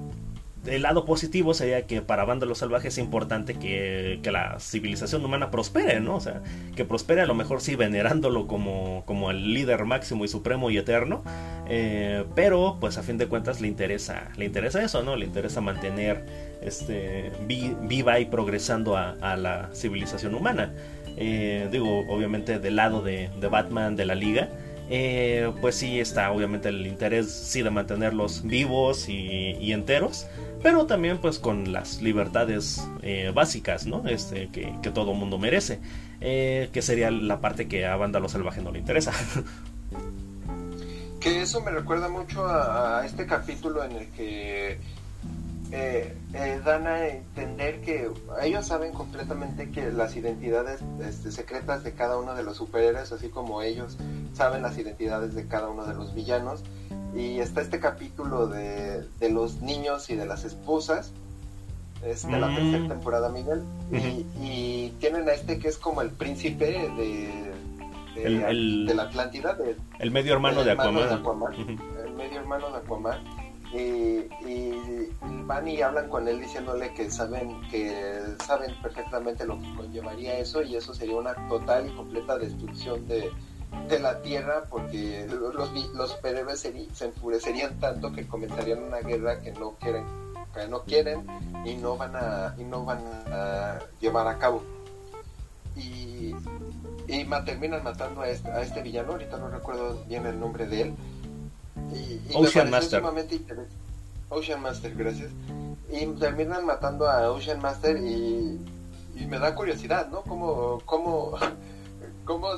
el 0.67 0.82
lado 0.82 1.06
positivo 1.06 1.53
sería 1.53 1.86
que 1.88 2.01
para 2.01 2.25
Vándalos 2.25 2.60
Salvajes 2.60 2.93
es 2.93 2.97
importante 2.97 3.56
que, 3.56 4.19
la 4.27 4.60
civilización 4.60 5.23
humana 5.23 5.51
prospere, 5.51 6.01
¿no? 6.01 6.15
O 6.15 6.19
sea, 6.19 6.41
que 6.75 6.84
prospere 6.84 7.21
a 7.21 7.25
lo 7.25 7.34
mejor 7.34 7.62
sí 7.62 7.75
venerándolo 7.75 8.45
como, 8.45 9.03
como 9.06 9.32
el 9.32 9.53
líder 9.53 9.86
máximo 9.86 10.25
y 10.25 10.27
supremo 10.27 10.69
y 10.69 10.77
eterno, 10.77 11.23
eh, 11.69 12.25
pero 12.36 12.77
pues 12.80 12.97
a 12.97 13.03
fin 13.03 13.17
de 13.17 13.27
cuentas 13.27 13.62
le 13.62 13.67
interesa, 13.67 14.30
le 14.36 14.45
interesa 14.45 14.84
eso, 14.84 15.01
¿no? 15.03 15.15
Le 15.15 15.25
interesa 15.25 15.62
mantener 15.62 16.25
este, 16.62 17.32
viva 17.47 18.19
y 18.19 18.25
progresando 18.25 18.97
a, 18.97 19.38
la 19.38 19.69
civilización 19.73 20.36
humana. 20.36 20.73
Eh, 21.17 21.67
digo, 21.71 22.06
obviamente 22.10 22.60
del 22.60 22.75
lado 22.75 23.01
de, 23.01 23.30
Batman, 23.49 23.95
de 23.95 24.06
la 24.06 24.15
liga, 24.15 24.49
eh, 24.89 25.52
pues 25.62 25.76
sí 25.76 26.00
está 26.00 26.32
obviamente 26.32 26.69
el 26.69 26.86
interés 26.88 27.32
sí 27.32 27.62
de 27.62 27.69
mantenerlos 27.69 28.43
vivos 28.43 29.10
y 29.10 29.71
enteros, 29.71 30.28
pero 30.62 30.86
también 30.86 31.19
pues 31.19 31.39
con 31.39 31.71
las 31.71 32.02
libertades 32.02 32.88
eh, 33.02 33.32
básicas, 33.34 33.86
¿no? 33.86 34.08
Este, 34.08 34.50
que, 34.50 34.91
todo 34.93 35.13
mundo 35.13 35.38
merece, 35.38 35.80
eh, 36.21 36.69
que 36.71 36.82
sería 36.82 37.12
la 37.12 37.39
parte 37.41 37.67
que 37.67 37.86
a 37.86 37.95
Vándalo 37.95 38.30
Salvaje 38.30 38.62
no 38.62 38.71
le 38.71 38.80
interesa. 38.80 39.12
Que 41.19 41.41
eso 41.41 41.62
me 41.62 41.71
recuerda 41.71 42.10
mucho 42.10 42.45
a, 42.45 43.04
este 43.04 43.26
capítulo 43.26 43.84
en 43.84 43.91
el 43.93 44.08
que 44.12 44.80
eh, 45.71 46.15
dan 46.63 46.88
a 46.88 47.08
entender 47.08 47.82
que 47.82 48.10
ellos 48.41 48.67
saben 48.67 48.93
completamente 48.93 49.69
que 49.71 49.91
las 49.91 50.15
identidades 50.15 50.82
este, 51.01 51.32
secretas 51.32 51.84
de 51.84 51.93
cada 51.93 52.17
uno 52.17 52.36
de 52.36 52.43
los 52.43 52.58
superhéroes, 52.58 53.12
así 53.12 53.30
como 53.30 53.62
ellos 53.62 53.97
saben 54.34 54.62
las 54.62 54.77
identidades 54.77 55.34
de 55.34 55.47
cada 55.47 55.69
uno 55.69 55.86
de 55.86 55.93
los 55.93 56.13
villanos, 56.13 56.63
y 57.15 57.39
está 57.39 57.62
este 57.62 57.80
capítulo 57.80 58.47
de, 58.47 59.03
de 59.19 59.30
los 59.30 59.62
niños 59.62 60.10
y 60.10 60.15
de 60.15 60.25
las 60.25 60.45
esposas. 60.45 61.12
Es 62.06 62.27
de 62.27 62.39
la 62.39 62.53
tercera 62.53 62.84
mm. 62.84 62.89
temporada, 62.89 63.30
Miguel. 63.30 63.63
y, 64.39 64.93
tienen 64.99 65.27
a 65.27 65.34
este 65.34 65.58
que 65.58 65.67
es 65.67 65.77
como 65.77 66.01
el 66.01 66.12
príncipe 66.12 66.65
de, 66.65 67.53
de, 68.15 68.93
la 68.93 69.03
Atlántida. 69.03 69.58
el 69.99 70.12
medio 70.12 70.34
hermano 70.34 70.63
de 70.63 70.71
Aquaman. 70.71 71.53
El 72.06 72.13
medio 72.13 72.39
hermano 72.39 72.69
de 72.69 72.77
Aquaman. 72.77 73.47
Y, 73.73 74.27
y, 74.47 75.12
van 75.45 75.67
y 75.67 75.82
hablan 75.82 76.10
con 76.10 76.27
él 76.27 76.39
diciéndole 76.39 76.93
que 76.93 77.10
saben 77.10 77.62
que 77.69 78.21
saben 78.45 78.73
perfectamente 78.82 79.45
lo 79.45 79.60
que 79.60 79.75
conllevaría 79.75 80.38
eso 80.39 80.62
y 80.62 80.75
eso 80.75 80.93
sería 80.93 81.17
una 81.17 81.36
total 81.47 81.88
y 81.88 81.95
completa 81.95 82.38
destrucción 82.38 83.08
de, 83.08 83.30
de 83.89 83.99
la 83.99 84.21
Tierra 84.21 84.63
porque 84.69 85.27
los, 85.30 85.71
los 85.93 86.12
superhéroes 86.12 86.60
se, 86.60 87.06
enfurecerían 87.06 87.80
tanto 87.80 88.12
que 88.12 88.27
comenzarían 88.27 88.84
una 88.84 88.99
guerra 88.99 89.41
que 89.41 89.51
no 89.51 89.71
quieren 89.80 90.06
que 90.53 90.67
no 90.67 90.84
quieren 90.84 91.25
y 91.65 91.75
no 91.75 91.97
van 91.97 92.15
a 92.15 92.56
y 92.58 92.63
no 92.63 92.84
van 92.86 93.03
a 93.32 93.80
llevar 93.99 94.27
a 94.27 94.38
cabo. 94.38 94.63
Y, 95.75 96.34
y 97.08 97.25
terminan 97.45 97.84
matando 97.84 98.21
a 98.21 98.30
este, 98.30 98.49
a 98.49 98.62
este 98.62 98.82
villano 98.82 99.12
ahorita 99.12 99.38
no 99.38 99.49
recuerdo 99.49 100.03
bien 100.08 100.25
el 100.25 100.39
nombre 100.39 100.65
de 100.65 100.82
él 100.82 100.95
y, 101.94 102.20
Ocean 102.36 102.70
Master 102.70 103.04
Ocean 104.30 104.62
Master 104.62 104.94
gracias 104.96 105.32
y 105.90 106.06
terminan 106.20 106.66
matando 106.66 107.10
a 107.10 107.32
Ocean 107.32 107.62
Master 107.62 107.98
y, 107.98 108.60
y 109.16 109.26
me 109.26 109.40
da 109.40 109.56
curiosidad 109.56 110.10
no 110.10 110.22
cómo 110.22 110.82
cómo 110.86 111.38
como, 112.28 112.58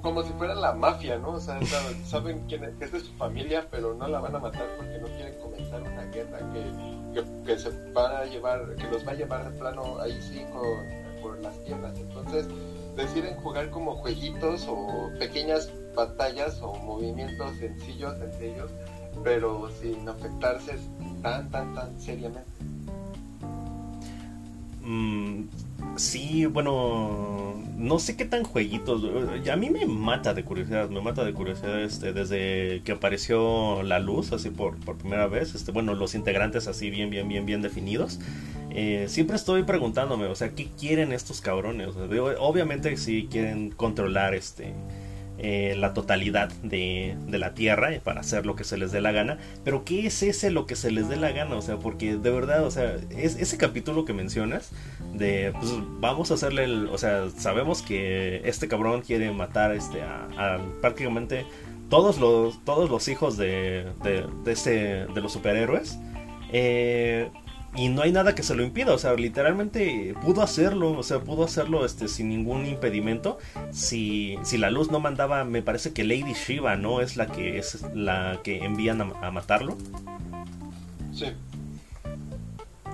como, 0.00 0.22
si 0.22 0.32
fuera 0.32 0.54
la 0.54 0.72
mafia, 0.72 1.18
¿no? 1.18 1.32
O 1.32 1.40
sea, 1.40 1.60
saben, 2.04 2.44
quién 2.48 2.64
es, 2.64 2.74
que 2.76 2.86
es 2.86 2.92
de 2.92 3.00
su 3.00 3.12
familia, 3.12 3.66
pero 3.70 3.94
no 3.94 4.08
la 4.08 4.20
van 4.20 4.34
a 4.34 4.38
matar 4.38 4.66
porque 4.78 4.98
no 4.98 5.06
quieren 5.08 5.38
comenzar 5.38 5.82
una 5.82 6.04
guerra 6.06 6.38
que, 6.52 7.22
que, 7.44 7.58
se 7.58 7.70
va 7.92 8.20
a 8.20 8.24
llevar, 8.24 8.74
que 8.76 8.88
los 8.88 9.06
va 9.06 9.12
a 9.12 9.14
llevar 9.14 9.52
de 9.52 9.58
plano 9.58 10.00
ahí 10.00 10.18
sí 10.22 10.42
por 11.22 11.38
las 11.40 11.62
tierras. 11.64 11.94
Entonces 11.98 12.46
deciden 12.96 13.36
jugar 13.36 13.70
como 13.70 13.96
jueguitos 13.96 14.66
o 14.68 15.10
pequeñas 15.18 15.70
batallas 15.94 16.60
o 16.62 16.74
movimientos 16.74 17.56
sencillos 17.58 18.14
entre 18.20 18.54
ellos, 18.54 18.70
pero 19.22 19.70
sin 19.80 20.08
afectarse 20.08 20.78
tan, 21.22 21.50
tan, 21.50 21.74
tan 21.74 22.00
seriamente. 22.00 22.50
Mm, 24.84 25.44
Sí, 25.96 26.46
bueno, 26.46 27.54
no 27.76 27.98
sé 27.98 28.16
qué 28.16 28.24
tan 28.24 28.44
jueguitos. 28.44 29.02
A 29.50 29.56
mí 29.56 29.68
me 29.68 29.84
mata 29.84 30.32
de 30.32 30.42
curiosidad, 30.42 30.88
me 30.88 31.02
mata 31.02 31.22
de 31.24 31.34
curiosidad 31.34 31.82
este, 31.82 32.14
desde 32.14 32.80
que 32.82 32.92
apareció 32.92 33.82
la 33.82 33.98
luz, 33.98 34.32
así 34.32 34.48
por, 34.48 34.76
por 34.78 34.96
primera 34.96 35.26
vez. 35.26 35.54
Este, 35.54 35.70
bueno, 35.70 35.94
los 35.94 36.14
integrantes 36.14 36.66
así 36.66 36.88
bien, 36.88 37.10
bien, 37.10 37.28
bien, 37.28 37.44
bien 37.44 37.60
definidos. 37.60 38.20
Eh, 38.70 39.04
siempre 39.08 39.36
estoy 39.36 39.64
preguntándome, 39.64 40.26
o 40.26 40.34
sea, 40.34 40.50
¿qué 40.54 40.68
quieren 40.78 41.12
estos 41.12 41.42
cabrones? 41.42 41.90
obviamente 42.38 42.96
sí 42.96 43.28
quieren 43.30 43.70
controlar 43.70 44.34
este 44.34 44.72
eh, 45.38 45.74
la 45.78 45.92
totalidad 45.94 46.50
de, 46.62 47.16
la 47.28 47.54
Tierra 47.54 47.90
para 48.04 48.20
hacer 48.20 48.46
lo 48.46 48.54
que 48.54 48.64
se 48.64 48.76
les 48.76 48.92
dé 48.92 49.00
la 49.00 49.12
gana. 49.12 49.38
Pero 49.64 49.84
¿qué 49.84 50.06
es 50.06 50.22
ese 50.22 50.50
lo 50.50 50.66
que 50.66 50.76
se 50.76 50.90
les 50.90 51.08
dé 51.08 51.16
la 51.16 51.32
gana? 51.32 51.56
O 51.56 51.62
sea, 51.62 51.78
porque 51.78 52.16
de 52.16 52.30
verdad, 52.30 52.64
o 52.64 52.70
sea, 52.70 52.96
es, 53.10 53.36
ese 53.36 53.56
capítulo 53.56 54.04
que 54.04 54.12
mencionas 54.12 54.70
de, 55.14 55.52
pues 55.58 55.72
vamos 56.00 56.30
a 56.30 56.34
hacerle 56.34 56.64
el, 56.64 56.86
o 56.88 56.98
sea, 56.98 57.30
sabemos 57.30 57.82
que 57.82 58.42
este 58.44 58.68
cabrón 58.68 59.02
quiere 59.02 59.32
matar 59.32 59.74
este, 59.74 60.02
a, 60.02 60.60
prácticamente 60.80 61.46
todos 61.88 62.18
los, 62.18 62.64
todos 62.64 62.88
los 62.88 63.08
hijos 63.08 63.36
de, 63.36 63.86
de, 64.02 64.26
de, 64.44 64.52
este, 64.52 65.06
de 65.06 65.20
los 65.20 65.32
superhéroes. 65.32 65.98
Eh, 66.52 67.30
y 67.74 67.88
no 67.88 68.02
hay 68.02 68.12
nada 68.12 68.34
que 68.34 68.42
se 68.42 68.54
lo 68.54 68.62
impida, 68.62 68.92
o 68.92 68.98
sea, 68.98 69.14
literalmente 69.14 70.14
pudo 70.22 70.42
hacerlo, 70.42 70.92
o 70.92 71.02
sea, 71.02 71.20
pudo 71.20 71.44
hacerlo 71.44 71.86
este 71.86 72.06
sin 72.06 72.28
ningún 72.28 72.66
impedimento. 72.66 73.38
Si, 73.70 74.36
si 74.42 74.58
la 74.58 74.70
luz 74.70 74.90
no 74.90 75.00
mandaba, 75.00 75.44
me 75.44 75.62
parece 75.62 75.94
que 75.94 76.04
Lady 76.04 76.34
Shiva, 76.34 76.76
¿no? 76.76 77.00
Es 77.00 77.16
la 77.16 77.28
que 77.28 77.56
es 77.56 77.82
la 77.94 78.40
que 78.44 78.62
envían 78.62 79.00
a, 79.00 79.30
matarlo. 79.30 79.78
Sí. 81.14 81.26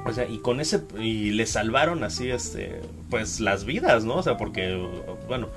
O 0.07 0.13
sea, 0.13 0.29
y 0.29 0.39
con 0.39 0.61
ese. 0.61 0.83
Y 1.01 1.31
le 1.31 1.47
salvaron 1.47 2.05
así, 2.05 2.31
este. 2.31 2.81
Pues 3.11 3.41
las 3.41 3.65
vidas, 3.65 4.05
¿no? 4.05 4.15
O 4.17 4.23
sea, 4.23 4.37
porque. 4.37 4.81
Bueno. 5.27 5.49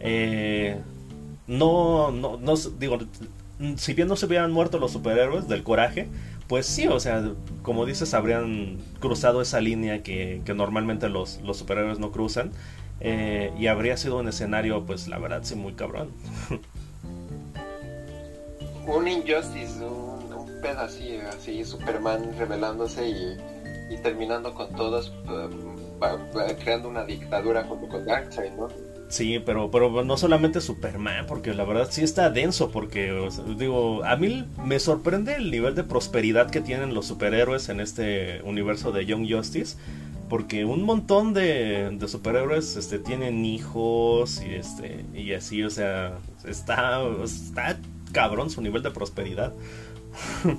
Eh, 0.00 0.80
no, 1.46 2.10
no, 2.12 2.38
no. 2.38 2.56
Digo. 2.78 2.98
Si 3.76 3.92
bien 3.92 4.08
no 4.08 4.16
se 4.16 4.24
hubieran 4.24 4.52
muerto 4.52 4.78
los 4.78 4.92
superhéroes 4.92 5.46
del 5.46 5.62
coraje, 5.62 6.08
pues 6.50 6.66
sí, 6.66 6.88
o 6.88 6.98
sea, 6.98 7.22
como 7.62 7.86
dices, 7.86 8.12
habrían 8.12 8.78
cruzado 8.98 9.40
esa 9.40 9.60
línea 9.60 10.02
que, 10.02 10.42
que 10.44 10.52
normalmente 10.52 11.08
los, 11.08 11.40
los 11.42 11.58
superhéroes 11.58 12.00
no 12.00 12.10
cruzan. 12.10 12.50
Eh, 12.98 13.52
y 13.56 13.68
habría 13.68 13.96
sido 13.96 14.18
un 14.18 14.26
escenario, 14.26 14.84
pues 14.84 15.06
la 15.06 15.20
verdad, 15.20 15.42
sí, 15.44 15.54
muy 15.54 15.74
cabrón. 15.74 16.10
un 18.88 19.06
Injustice, 19.06 19.78
un, 19.84 20.32
un 20.32 20.66
así, 20.76 21.64
Superman 21.64 22.36
revelándose 22.36 23.08
y, 23.08 23.96
terminando 24.02 24.52
con 24.52 24.74
todos, 24.74 25.12
um, 25.28 25.76
creando 26.64 26.88
una 26.88 27.04
dictadura 27.04 27.62
junto 27.62 27.86
con 27.86 28.04
Darkseid, 28.04 28.54
¿no? 28.54 28.66
Sí, 29.10 29.42
pero, 29.44 29.72
pero 29.72 30.04
no 30.04 30.16
solamente 30.16 30.60
Superman, 30.60 31.26
porque 31.26 31.52
la 31.52 31.64
verdad 31.64 31.88
sí 31.90 32.02
está 32.02 32.30
denso, 32.30 32.70
porque 32.70 33.12
digo, 33.58 34.04
a 34.04 34.14
mí 34.14 34.46
me 34.64 34.78
sorprende 34.78 35.34
el 35.34 35.50
nivel 35.50 35.74
de 35.74 35.82
prosperidad 35.82 36.48
que 36.48 36.60
tienen 36.60 36.94
los 36.94 37.06
superhéroes 37.06 37.68
en 37.70 37.80
este 37.80 38.40
universo 38.44 38.92
de 38.92 39.06
Young 39.06 39.28
Justice, 39.28 39.76
porque 40.28 40.64
un 40.64 40.84
montón 40.84 41.34
de, 41.34 41.90
de 41.90 42.08
superhéroes 42.08 42.76
este, 42.76 43.00
tienen 43.00 43.44
hijos 43.44 44.40
y, 44.42 44.54
este, 44.54 45.04
y 45.12 45.32
así, 45.32 45.64
o 45.64 45.70
sea, 45.70 46.16
está, 46.44 47.02
está 47.24 47.80
cabrón 48.12 48.48
su 48.48 48.62
nivel 48.62 48.84
de 48.84 48.92
prosperidad. 48.92 49.52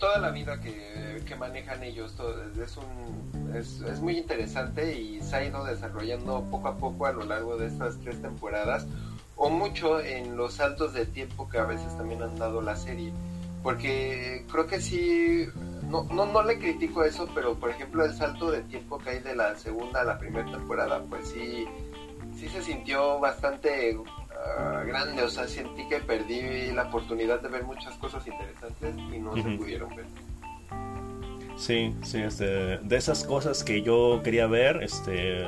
Toda 0.00 0.18
la 0.18 0.30
vida 0.30 0.62
que, 0.62 0.93
manejan 1.36 1.82
ellos 1.82 2.14
es, 2.62 2.76
un, 2.76 3.54
es, 3.54 3.80
es, 3.80 4.00
muy 4.00 4.18
interesante 4.18 4.98
y 4.98 5.20
se 5.22 5.36
ha 5.36 5.44
ido 5.44 5.64
desarrollando 5.64 6.42
poco 6.50 6.68
a 6.68 6.76
poco 6.76 7.06
a 7.06 7.12
lo 7.12 7.24
largo 7.24 7.56
de 7.56 7.66
estas 7.66 7.98
tres 8.00 8.20
temporadas 8.20 8.86
o 9.36 9.48
mucho 9.50 10.00
en 10.00 10.36
los 10.36 10.54
saltos 10.54 10.92
de 10.92 11.06
tiempo 11.06 11.48
que 11.48 11.58
a 11.58 11.64
veces 11.64 11.96
también 11.96 12.22
han 12.22 12.36
dado 12.36 12.60
la 12.60 12.76
serie. 12.76 13.12
Porque 13.62 14.44
creo 14.52 14.66
que 14.66 14.80
sí, 14.80 15.46
no, 15.88 16.04
no, 16.04 16.26
no 16.26 16.42
le 16.42 16.58
critico 16.58 17.02
eso, 17.02 17.26
pero 17.34 17.54
por 17.54 17.70
ejemplo 17.70 18.04
el 18.04 18.12
salto 18.14 18.50
de 18.50 18.60
tiempo 18.62 18.98
que 18.98 19.10
hay 19.10 19.18
de 19.20 19.34
la 19.34 19.56
segunda 19.56 20.02
a 20.02 20.04
la 20.04 20.18
primera 20.18 20.50
temporada, 20.50 21.02
pues 21.08 21.28
sí, 21.28 21.66
sí 22.36 22.48
se 22.48 22.62
sintió 22.62 23.18
bastante 23.20 23.96
Ah, 24.46 24.82
grande, 24.86 25.22
o 25.22 25.28
sea, 25.28 25.48
sentí 25.48 25.86
que 25.88 25.98
perdí 26.00 26.70
la 26.72 26.84
oportunidad 26.84 27.40
de 27.40 27.48
ver 27.48 27.64
muchas 27.64 27.96
cosas 27.96 28.26
interesantes 28.26 28.94
y 29.12 29.18
no 29.18 29.34
se 29.34 29.42
pudieron 29.42 29.94
ver. 29.96 30.06
Sí, 31.56 31.94
sí, 32.02 32.18
este, 32.18 32.78
de 32.78 32.96
esas 32.96 33.24
cosas 33.24 33.64
que 33.64 33.82
yo 33.82 34.20
quería 34.24 34.46
ver, 34.46 34.82
este, 34.82 35.44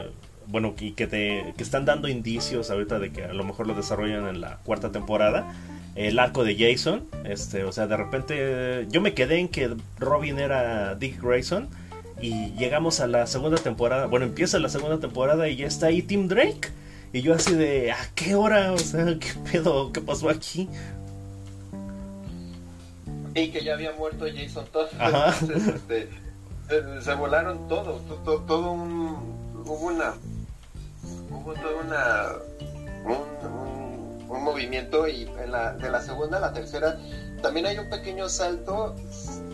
bueno, 0.46 0.74
y 0.78 0.92
que 0.92 1.06
te 1.06 1.52
que 1.56 1.62
están 1.62 1.84
dando 1.84 2.08
indicios 2.08 2.70
ahorita 2.70 2.98
de 2.98 3.12
que 3.12 3.24
a 3.24 3.32
lo 3.32 3.44
mejor 3.44 3.66
lo 3.66 3.74
desarrollan 3.74 4.26
en 4.28 4.40
la 4.40 4.58
cuarta 4.58 4.92
temporada. 4.92 5.52
El 5.94 6.18
arco 6.18 6.44
de 6.44 6.56
Jason, 6.56 7.04
este, 7.24 7.64
o 7.64 7.72
sea, 7.72 7.86
de 7.86 7.96
repente 7.96 8.86
yo 8.90 9.00
me 9.00 9.14
quedé 9.14 9.38
en 9.38 9.48
que 9.48 9.74
Robin 9.98 10.38
era 10.38 10.94
Dick 10.94 11.22
Grayson 11.22 11.68
y 12.20 12.52
llegamos 12.52 13.00
a 13.00 13.06
la 13.06 13.26
segunda 13.26 13.56
temporada, 13.56 14.06
bueno, 14.06 14.26
empieza 14.26 14.58
la 14.58 14.68
segunda 14.68 14.98
temporada 15.00 15.48
y 15.48 15.56
ya 15.56 15.66
está 15.66 15.86
ahí 15.86 16.02
Tim 16.02 16.28
Drake. 16.28 16.70
Y 17.12 17.22
yo 17.22 17.34
así 17.34 17.54
de, 17.54 17.92
¿a 17.92 17.96
qué 18.14 18.34
hora? 18.34 18.72
O 18.72 18.78
sea, 18.78 19.04
¿qué 19.18 19.28
pedo? 19.50 19.92
¿Qué 19.92 20.00
pasó 20.00 20.28
aquí? 20.28 20.68
Y 23.36 23.50
que 23.50 23.62
ya 23.62 23.74
había 23.74 23.92
muerto 23.92 24.26
Jason 24.34 24.66
Todd. 24.72 24.88
Entonces, 24.98 25.68
este, 25.68 26.08
se, 27.00 27.14
volaron 27.14 27.68
todo, 27.68 28.00
todo, 28.24 28.40
todo, 28.40 28.72
un, 28.72 29.16
hubo 29.64 29.86
una, 29.86 30.14
hubo 31.30 31.52
todo 31.54 31.80
una, 31.84 32.32
un, 33.04 34.28
un, 34.28 34.44
movimiento 34.44 35.06
y 35.08 35.22
en 35.22 35.52
la, 35.52 35.74
de 35.74 35.90
la 35.90 36.00
segunda 36.02 36.38
a 36.38 36.40
la 36.40 36.52
tercera 36.52 36.98
también 37.42 37.66
hay 37.66 37.78
un 37.78 37.90
pequeño 37.90 38.28
salto, 38.28 38.96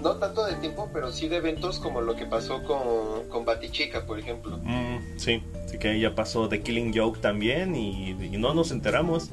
no 0.00 0.16
tanto 0.16 0.44
de 0.44 0.54
tiempo, 0.54 0.88
pero 0.92 1.10
sí 1.10 1.28
de 1.28 1.36
eventos 1.36 1.78
como 1.78 2.00
lo 2.00 2.14
que 2.14 2.26
pasó 2.26 2.62
con, 2.62 3.28
con 3.28 3.44
Batichica, 3.44 4.06
por 4.06 4.18
ejemplo. 4.18 4.58
Mm, 4.62 5.18
sí 5.18 5.42
que 5.78 5.98
ya 5.98 6.14
pasó 6.14 6.48
The 6.48 6.62
Killing 6.62 6.96
Joke 6.96 7.20
también 7.20 7.74
y, 7.74 8.14
no 8.38 8.54
nos 8.54 8.70
enteramos. 8.70 9.30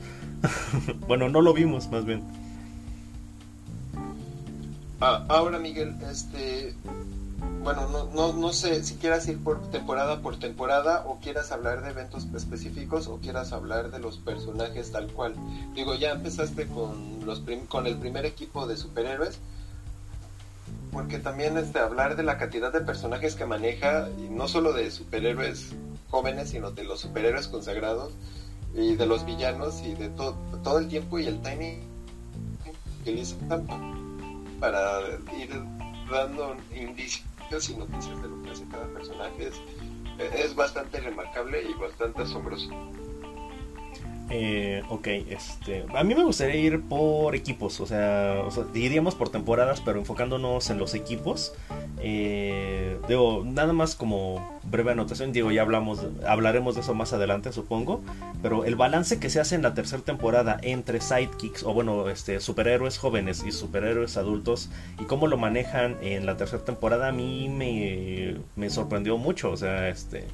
bueno, 1.07 1.29
no 1.29 1.41
lo 1.41 1.53
vimos 1.53 1.89
más 1.89 2.05
bien. 2.05 2.23
Ah, 5.01 5.23
ahora 5.29 5.59
Miguel, 5.59 5.95
este, 6.11 6.75
bueno, 7.63 7.87
no, 7.87 8.05
no, 8.13 8.33
no 8.33 8.51
sé 8.51 8.83
si 8.83 8.95
quieras 8.95 9.27
ir 9.29 9.41
por 9.41 9.61
temporada 9.71 10.21
por 10.21 10.37
temporada 10.37 11.05
o 11.07 11.19
quieras 11.19 11.53
hablar 11.53 11.81
de 11.83 11.91
eventos 11.91 12.27
específicos 12.35 13.07
o 13.07 13.17
quieras 13.19 13.53
hablar 13.53 13.91
de 13.91 13.99
los 13.99 14.17
personajes 14.17 14.91
tal 14.91 15.07
cual. 15.07 15.35
Digo, 15.73 15.95
ya 15.95 16.11
empezaste 16.11 16.67
con, 16.67 17.25
los 17.25 17.41
con 17.69 17.87
el 17.87 17.97
primer 17.97 18.25
equipo 18.25 18.67
de 18.67 18.75
superhéroes, 18.75 19.39
porque 20.91 21.17
también 21.17 21.57
este, 21.57 21.79
hablar 21.79 22.17
de 22.17 22.23
la 22.23 22.37
cantidad 22.37 22.73
de 22.73 22.81
personajes 22.81 23.35
que 23.35 23.45
maneja, 23.45 24.09
y 24.17 24.29
no 24.29 24.49
solo 24.49 24.73
de 24.73 24.91
superhéroes 24.91 25.75
jóvenes, 26.09 26.49
sino 26.49 26.71
de 26.71 26.83
los 26.83 26.99
superhéroes 26.99 27.47
consagrados 27.47 28.11
y 28.75 28.95
de 28.95 29.05
los 29.05 29.25
villanos 29.25 29.81
y 29.81 29.93
de 29.95 30.09
todo, 30.09 30.35
todo 30.61 30.79
el 30.79 30.89
tiempo 30.89 31.19
y 31.19 31.27
el 31.27 31.41
timing 31.41 31.79
que 32.63 32.73
utilizan 33.01 33.98
para 34.59 35.01
ir 35.37 35.49
dando 36.11 36.55
indicios 36.75 37.69
y 37.69 37.75
noticias 37.75 38.21
de 38.21 38.29
lo 38.29 38.41
que 38.43 38.51
hace 38.51 38.65
cada 38.71 38.87
personaje 38.87 39.47
es, 39.47 39.61
es 40.35 40.55
bastante 40.55 40.99
remarcable 40.99 41.63
y 41.63 41.73
bastante 41.79 42.21
asombroso. 42.21 42.69
Eh, 44.31 44.83
ok, 44.89 45.07
este, 45.29 45.85
a 45.95 46.03
mí 46.03 46.13
me 46.13 46.23
gustaría 46.23 46.55
ir 46.55 46.81
por 46.83 47.35
equipos, 47.35 47.79
o 47.79 47.87
sea, 47.87 48.43
diríamos 48.73 49.15
por 49.15 49.29
temporadas, 49.29 49.81
pero 49.81 49.97
enfocándonos 49.97 50.69
en 50.69 50.77
los 50.77 50.93
equipos. 50.93 51.53
Eh, 51.99 52.99
digo, 53.07 53.43
nada 53.43 53.73
más 53.73 53.95
como 53.95 54.59
breve 54.63 54.91
anotación, 54.91 55.31
digo, 55.31 55.51
ya 55.51 55.63
hablamos, 55.63 56.05
hablaremos 56.27 56.75
de 56.75 56.81
eso 56.81 56.93
más 56.93 57.11
adelante, 57.11 57.51
supongo. 57.51 58.01
Pero 58.41 58.63
el 58.65 58.75
balance 58.75 59.19
que 59.19 59.29
se 59.29 59.39
hace 59.39 59.55
en 59.55 59.61
la 59.61 59.73
tercera 59.73 60.01
temporada 60.01 60.59
entre 60.61 61.01
sidekicks, 61.01 61.63
o 61.63 61.73
bueno, 61.73 62.09
este, 62.09 62.39
superhéroes 62.39 62.97
jóvenes 62.97 63.43
y 63.45 63.51
superhéroes 63.51 64.15
adultos, 64.17 64.69
y 64.99 65.03
cómo 65.03 65.27
lo 65.27 65.37
manejan 65.37 65.97
en 66.01 66.25
la 66.25 66.37
tercera 66.37 66.63
temporada, 66.63 67.09
a 67.09 67.11
mí 67.11 67.49
me, 67.49 68.37
me 68.55 68.69
sorprendió 68.69 69.17
mucho, 69.17 69.51
o 69.51 69.57
sea, 69.57 69.89
este 69.89 70.25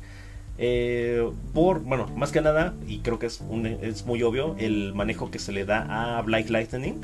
eh, 0.58 1.30
por, 1.54 1.82
bueno, 1.82 2.08
más 2.16 2.32
que 2.32 2.42
nada, 2.42 2.74
y 2.88 3.00
creo 3.00 3.20
que 3.20 3.26
es, 3.26 3.42
un, 3.42 3.66
es 3.66 4.06
muy 4.06 4.24
obvio, 4.24 4.56
el 4.58 4.94
manejo 4.94 5.32
que 5.32 5.40
se 5.40 5.52
le 5.52 5.66
da 5.66 6.18
a 6.18 6.22
Black 6.22 6.50
Lightning. 6.50 7.02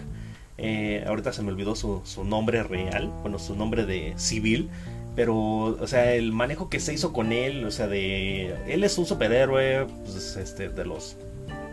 Eh, 0.58 1.04
ahorita 1.08 1.34
se 1.34 1.42
me 1.42 1.50
olvidó 1.50 1.76
su, 1.76 2.02
su, 2.04 2.24
nombre 2.24 2.62
real, 2.64 3.12
bueno, 3.22 3.40
su 3.40 3.56
nombre 3.56 3.86
de 3.86 4.14
civil, 4.18 4.70
pero, 5.16 5.36
o 5.36 5.88
sea, 5.88 6.14
el 6.14 6.32
manejo 6.32 6.70
que 6.70 6.80
se 6.80 6.94
hizo 6.94 7.12
con 7.12 7.32
él, 7.32 7.66
o 7.66 7.72
sea, 7.72 7.88
de. 7.88 8.56
Él 8.68 8.84
es 8.84 8.98
un 8.98 9.06
superhéroe, 9.06 9.88
pues, 10.06 10.38
este, 10.38 10.70
de 10.70 10.86
los 10.86 11.18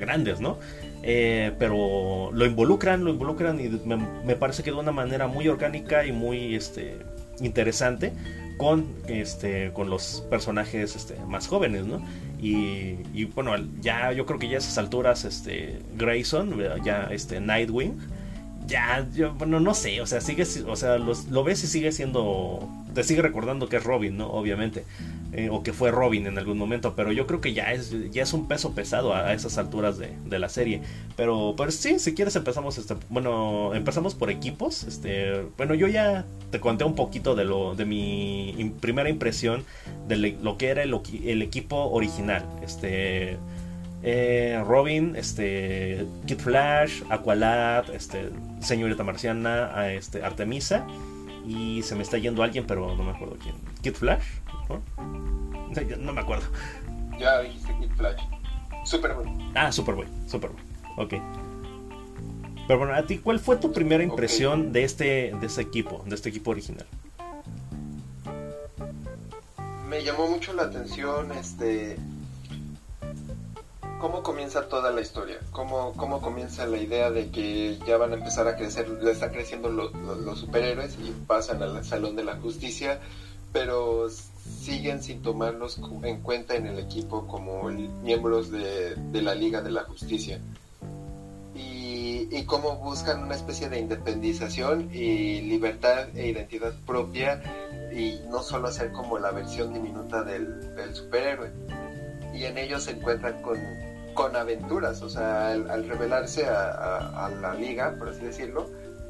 grandes, 0.00 0.40
¿no? 0.40 0.58
Eh, 1.02 1.52
pero 1.58 2.30
lo 2.32 2.44
involucran, 2.44 3.04
lo 3.04 3.10
involucran 3.10 3.60
y 3.60 3.68
me, 4.24 4.34
parece 4.36 4.62
que 4.62 4.70
de 4.70 4.76
una 4.76 4.92
manera 4.92 5.28
muy 5.28 5.46
orgánica 5.46 6.04
y 6.04 6.12
muy 6.12 6.56
este, 6.56 6.98
interesante 7.40 8.12
con 8.58 8.86
este 9.06 9.70
con 9.72 9.88
los 9.88 10.26
personajes 10.28 10.96
este, 10.96 11.14
más 11.28 11.46
jóvenes 11.46 11.86
no 11.86 12.02
y, 12.40 13.24
bueno 13.26 13.52
ya 13.80 14.10
yo 14.10 14.26
creo 14.26 14.40
que 14.40 14.48
ya 14.48 14.56
a 14.56 14.58
esas 14.58 14.76
alturas 14.78 15.24
este 15.24 15.78
Grayson 15.96 16.60
ya 16.84 17.08
este 17.12 17.40
Nightwing 17.40 17.96
ya 18.66 19.06
yo, 19.14 19.32
bueno 19.34 19.60
no 19.60 19.74
sé 19.74 20.00
o 20.00 20.06
sea 20.06 20.20
sigue 20.20 20.44
o 20.66 20.74
sea 20.74 20.98
lo 20.98 21.44
ves 21.44 21.62
y 21.62 21.68
sigue 21.68 21.92
siendo 21.92 22.68
te 22.98 23.04
sigue 23.04 23.22
recordando 23.22 23.68
que 23.68 23.76
es 23.76 23.84
Robin 23.84 24.16
no 24.16 24.26
obviamente 24.26 24.82
eh, 25.32 25.50
o 25.52 25.62
que 25.62 25.72
fue 25.72 25.92
Robin 25.92 26.26
en 26.26 26.36
algún 26.36 26.58
momento, 26.58 26.96
pero 26.96 27.12
yo 27.12 27.28
creo 27.28 27.40
que 27.40 27.52
ya 27.52 27.72
es, 27.72 27.94
ya 28.10 28.24
es 28.24 28.32
un 28.32 28.48
peso 28.48 28.74
pesado 28.74 29.14
a, 29.14 29.32
esas 29.34 29.56
alturas 29.56 29.96
de, 29.98 30.10
de, 30.24 30.38
la 30.40 30.48
serie. 30.48 30.80
Pero, 31.16 31.54
pues 31.56 31.76
sí, 31.76 32.00
si 32.00 32.14
quieres 32.14 32.34
empezamos, 32.34 32.76
este, 32.76 32.96
bueno, 33.08 33.72
empezamos 33.74 34.14
por 34.14 34.30
equipos. 34.30 34.82
Este, 34.82 35.44
bueno, 35.56 35.74
yo 35.74 35.86
ya 35.86 36.24
te 36.50 36.58
conté 36.58 36.84
un 36.84 36.94
poquito 36.94 37.36
de 37.36 37.44
lo, 37.44 37.76
de 37.76 37.84
mi 37.84 38.72
primera 38.80 39.10
impresión 39.10 39.64
de 40.08 40.16
lo 40.42 40.56
que 40.56 40.68
era 40.68 40.82
el, 40.82 40.98
el 41.24 41.42
equipo 41.42 41.90
original. 41.90 42.44
Este, 42.64 43.36
eh, 44.02 44.60
Robin, 44.66 45.14
este, 45.14 46.06
Kid 46.26 46.38
Flash, 46.38 47.02
Aqualad, 47.10 47.90
este, 47.90 48.30
Señorita 48.60 49.04
Marciana, 49.04 49.92
este, 49.92 50.24
Artemisa 50.24 50.86
y 51.48 51.82
se 51.82 51.94
me 51.94 52.02
está 52.02 52.18
yendo 52.18 52.42
alguien, 52.42 52.66
pero 52.66 52.94
no 52.94 53.02
me 53.02 53.10
acuerdo 53.10 53.36
quién. 53.42 53.54
Kid 53.82 53.94
Flash. 53.94 54.24
¿no? 54.68 56.12
me 56.12 56.20
acuerdo. 56.20 56.46
Ya 57.18 57.40
dijiste 57.40 57.74
Kid 57.80 57.90
Flash. 57.96 58.22
Superboy. 58.84 59.26
Ah, 59.54 59.72
Superboy, 59.72 60.06
Superboy. 60.26 60.60
Ok. 60.96 61.14
Pero 62.66 62.78
bueno, 62.78 62.94
a 62.94 63.02
ti, 63.06 63.18
¿cuál 63.18 63.40
fue 63.40 63.56
tu 63.56 63.72
primera 63.72 64.04
impresión 64.04 64.72
de 64.72 64.84
este 64.84 65.32
de 65.40 65.46
este 65.46 65.62
equipo, 65.62 66.04
de 66.06 66.14
este 66.14 66.28
equipo 66.28 66.50
original? 66.50 66.86
me 69.88 70.04
llamó 70.04 70.28
mucho 70.28 70.52
la 70.52 70.64
atención 70.64 71.32
este 71.32 71.96
cómo 73.98 74.22
comienza 74.22 74.68
toda 74.68 74.90
la 74.90 75.00
historia, 75.00 75.38
cómo, 75.52 75.92
cómo 75.94 76.20
comienza 76.20 76.66
la 76.66 76.78
idea 76.78 77.10
de 77.10 77.30
que 77.30 77.78
ya 77.86 77.96
van 77.96 78.12
a 78.12 78.16
empezar 78.16 78.46
a 78.46 78.56
crecer, 78.56 78.88
le 78.88 79.10
están 79.10 79.30
creciendo 79.30 79.68
los 79.68 80.38
superhéroes 80.38 80.96
y 81.02 81.10
pasan 81.26 81.62
al 81.62 81.84
Salón 81.84 82.16
de 82.16 82.24
la 82.24 82.36
Justicia, 82.36 83.00
pero 83.52 84.08
siguen 84.08 85.02
sin 85.02 85.22
tomarlos 85.22 85.80
en 86.02 86.20
cuenta 86.20 86.54
en 86.54 86.66
el 86.66 86.78
equipo 86.78 87.26
como 87.26 87.64
miembros 88.02 88.50
de, 88.50 88.96
la 89.12 89.34
Liga 89.34 89.62
de 89.62 89.70
la 89.70 89.82
Justicia. 89.84 90.40
Y, 91.54 92.28
y 92.30 92.44
cómo 92.46 92.76
buscan 92.76 93.22
una 93.22 93.34
especie 93.34 93.68
de 93.68 93.80
independización 93.80 94.90
y 94.94 95.40
libertad 95.40 96.08
e 96.14 96.28
identidad 96.28 96.72
propia 96.86 97.42
y 97.92 98.20
no 98.30 98.42
solo 98.42 98.70
ser 98.70 98.92
como 98.92 99.18
la 99.18 99.32
versión 99.32 99.72
diminuta 99.72 100.22
del 100.22 100.94
superhéroe. 100.94 101.50
Y 102.32 102.44
en 102.44 102.58
ellos 102.58 102.84
se 102.84 102.92
encuentran 102.92 103.42
con, 103.42 103.58
con 104.14 104.36
aventuras, 104.36 105.02
o 105.02 105.08
sea, 105.08 105.50
al, 105.52 105.88
revelarse 105.88 106.46
a, 106.46 107.30
la 107.40 107.54
liga, 107.54 107.94
por 107.98 108.08
así 108.08 108.24
decirlo, 108.24 108.68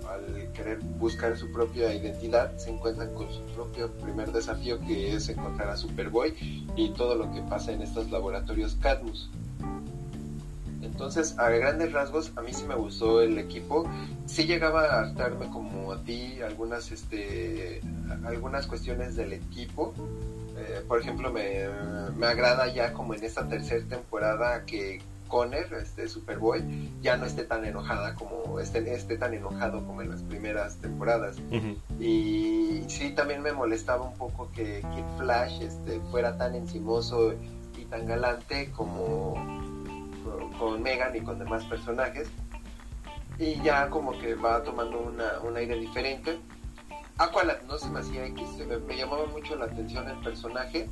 al 0.09 0.53
querer 0.53 0.79
buscar 0.99 1.37
su 1.37 1.53
propia 1.53 1.93
identidad, 1.95 2.57
se 2.57 2.71
encuentran 2.71 3.13
con 3.15 3.31
su 3.33 3.41
propio 3.55 3.91
primer 3.93 4.33
desafío 4.33 4.79
que 4.81 5.15
es 5.15 5.29
encontrar 5.29 5.69
a 5.69 5.77
Superboy 5.77 6.35
y 6.77 6.91
todo 6.91 7.15
lo 7.15 7.31
que 7.33 7.43
pasa 7.43 7.73
en 7.73 7.83
estos 7.83 8.11
laboratorios 8.11 8.77
Cadmus. 8.81 9.31
Entonces, 10.83 11.39
a 11.39 11.49
grandes 11.51 11.93
rasgos, 11.93 12.33
a 12.37 12.43
mí 12.43 12.53
sí 12.53 12.65
me 12.65 12.75
gustó 12.75 13.23
el 13.23 13.39
equipo. 13.39 13.89
Sí 14.27 14.47
llegaba 14.47 14.85
a 14.85 15.01
hartarme 15.01 15.49
como 15.49 15.93
a 15.93 16.03
ti 16.03 16.41
algunas, 16.41 16.91
este, 16.91 17.81
algunas 18.25 18.67
cuestiones 18.67 19.15
del 19.17 19.33
equipo. 19.33 19.95
Eh, 20.59 20.83
por 20.87 21.01
ejemplo, 21.01 21.33
me, 21.33 21.69
me, 22.17 22.27
agrada 22.27 22.67
ya 22.73 22.93
como 22.93 23.15
en 23.15 23.23
esta 23.23 23.49
tercera 23.49 23.87
temporada 23.87 24.65
que 24.65 25.01
Conner, 25.29 25.73
este 25.75 26.09
Superboy, 26.09 26.91
ya 27.01 27.17
no 27.17 27.27
esté 27.27 27.45
tan 27.45 27.65
enojada 27.65 28.15
como 28.15 28.59
esté, 28.59 28.93
esté 28.93 29.17
tan 29.17 29.35
enojado 29.35 29.85
como 29.87 30.03
en 30.03 30.11
las 30.11 30.23
primeras 30.23 30.77
temporadas. 30.79 31.37
Y 32.01 32.83
sí, 32.89 33.13
también 33.13 33.43
me 33.43 33.53
molestaba 33.53 34.05
un 34.05 34.17
poco 34.17 34.51
que 34.53 34.81
Kid 34.81 35.19
Flash 35.19 35.63
este, 35.63 36.01
fuera 36.11 36.37
tan 36.37 36.55
encimoso 36.55 37.35
y 37.77 37.85
tan 37.85 38.07
galante 38.07 38.71
como 38.73 39.35
con, 40.59 40.83
Megan 40.83 41.15
y 41.15 41.21
con 41.21 41.39
demás 41.39 41.65
personajes. 41.65 42.29
Y 43.39 43.61
ya 43.63 43.89
como 43.89 44.19
que 44.19 44.35
va 44.35 44.65
tomando 44.65 44.99
una, 44.99 45.39
un 45.41 45.57
aire 45.57 45.79
diferente. 45.79 46.39
Aqualad 47.19 47.61
no 47.63 47.79
se 47.79 47.89
me 47.89 48.01
hacía 48.01 48.27
X, 48.27 48.49
me, 48.67 48.79
me, 48.79 48.97
llamaba 48.97 49.27
mucho 49.27 49.57
la 49.57 49.67
atención 49.67 50.09
el 50.09 50.21
personaje. 50.21 50.89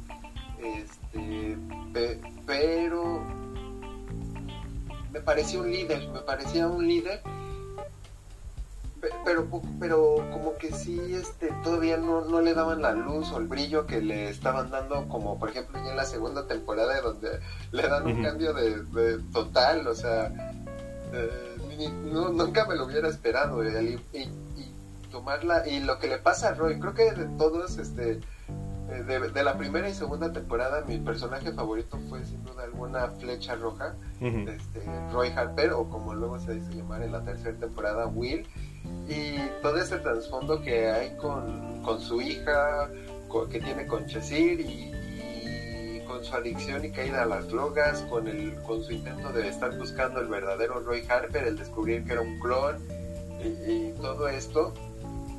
Este, 0.61 1.57
pero 2.47 3.23
me 5.13 5.21
parecía 5.21 5.61
un 5.61 5.71
líder, 5.71 6.09
me 6.09 6.21
parecía 6.21 6.67
un 6.67 6.87
líder, 6.87 7.23
pero, 9.25 9.49
pero 9.79 10.17
como 10.33 10.57
que 10.57 10.73
sí, 10.73 11.01
este, 11.15 11.51
todavía 11.63 11.97
no, 11.97 12.23
no 12.23 12.41
le 12.41 12.55
daban 12.55 12.83
la 12.83 12.93
luz 12.93 13.31
o 13.33 13.39
el 13.39 13.47
brillo 13.47 13.87
que 13.87 14.01
le 14.01 14.29
estaban 14.29 14.71
dando, 14.71 15.09
como 15.09 15.39
por 15.39 15.51
ejemplo 15.51 15.79
ya 15.83 15.91
en 15.91 15.97
la 15.97 16.05
segunda 16.05 16.47
temporada 16.47 17.01
donde 17.01 17.41
le 17.73 17.83
dan 17.83 18.07
un 18.07 18.23
cambio 18.23 18.53
de, 18.53 19.19
total, 19.33 19.87
o 19.87 19.95
sea, 19.95 20.33
eh, 21.13 21.57
nunca 22.05 22.67
me 22.67 22.75
lo 22.75 22.87
hubiera 22.87 23.09
esperado, 23.09 23.63
y, 23.65 23.99
tomarla, 25.17 25.67
y 25.67 25.81
lo 25.81 25.99
que 25.99 26.09
le 26.09 26.19
pasa 26.19 26.49
a 26.49 26.55
Roy, 26.55 26.79
creo 26.79 26.93
que 26.93 27.11
de 27.13 27.25
todos, 27.39 27.79
este, 27.79 28.21
eh, 28.91 29.31
de, 29.33 29.43
la 29.43 29.57
primera 29.57 29.89
y 29.89 29.95
segunda 29.95 30.31
temporada 30.31 30.85
mi 30.87 30.99
personaje 30.99 31.53
favorito 31.53 31.99
fue 32.11 32.23
sin 32.25 32.45
duda 32.45 32.65
alguna 32.65 33.09
Flecha 33.13 33.55
Roja, 33.55 33.95
este, 34.21 34.83
Roy 35.13 35.29
Harper 35.29 35.73
o 35.73 35.89
como 35.89 36.13
luego 36.13 36.39
se 36.39 36.55
dice 36.55 36.75
llamar 36.75 37.03
en 37.03 37.13
la 37.13 37.23
tercera 37.23 37.57
temporada 37.59 38.07
Will. 38.07 38.47
Y 39.09 39.39
todo 39.63 39.79
ese 39.79 39.99
trasfondo 39.99 40.61
que 40.61 40.91
hay 40.91 41.17
con, 41.17 41.83
con 41.83 41.99
su 42.01 42.21
hija 42.21 42.91
que 43.51 43.61
tiene 43.61 43.87
con 43.87 44.07
Chesir 44.07 44.61
y, 44.61 44.93
con 46.07 46.25
su 46.25 46.35
adicción 46.35 46.85
y 46.85 46.91
caída 46.91 47.23
a 47.23 47.27
las 47.27 47.49
drogas, 47.49 48.03
con, 48.03 48.29
el, 48.29 48.55
con 48.63 48.83
su 48.83 48.93
intento 48.93 49.33
de 49.33 49.49
estar 49.49 49.77
buscando 49.77 50.21
el 50.21 50.29
verdadero 50.29 50.81
Roy 50.81 51.05
Harper, 51.09 51.49
el 51.49 51.57
descubrir 51.57 52.05
que 52.05 52.13
era 52.13 52.23
un 52.23 52.39
clon 52.39 52.77
y 53.43 53.91
todo 54.01 54.29
esto 54.29 54.73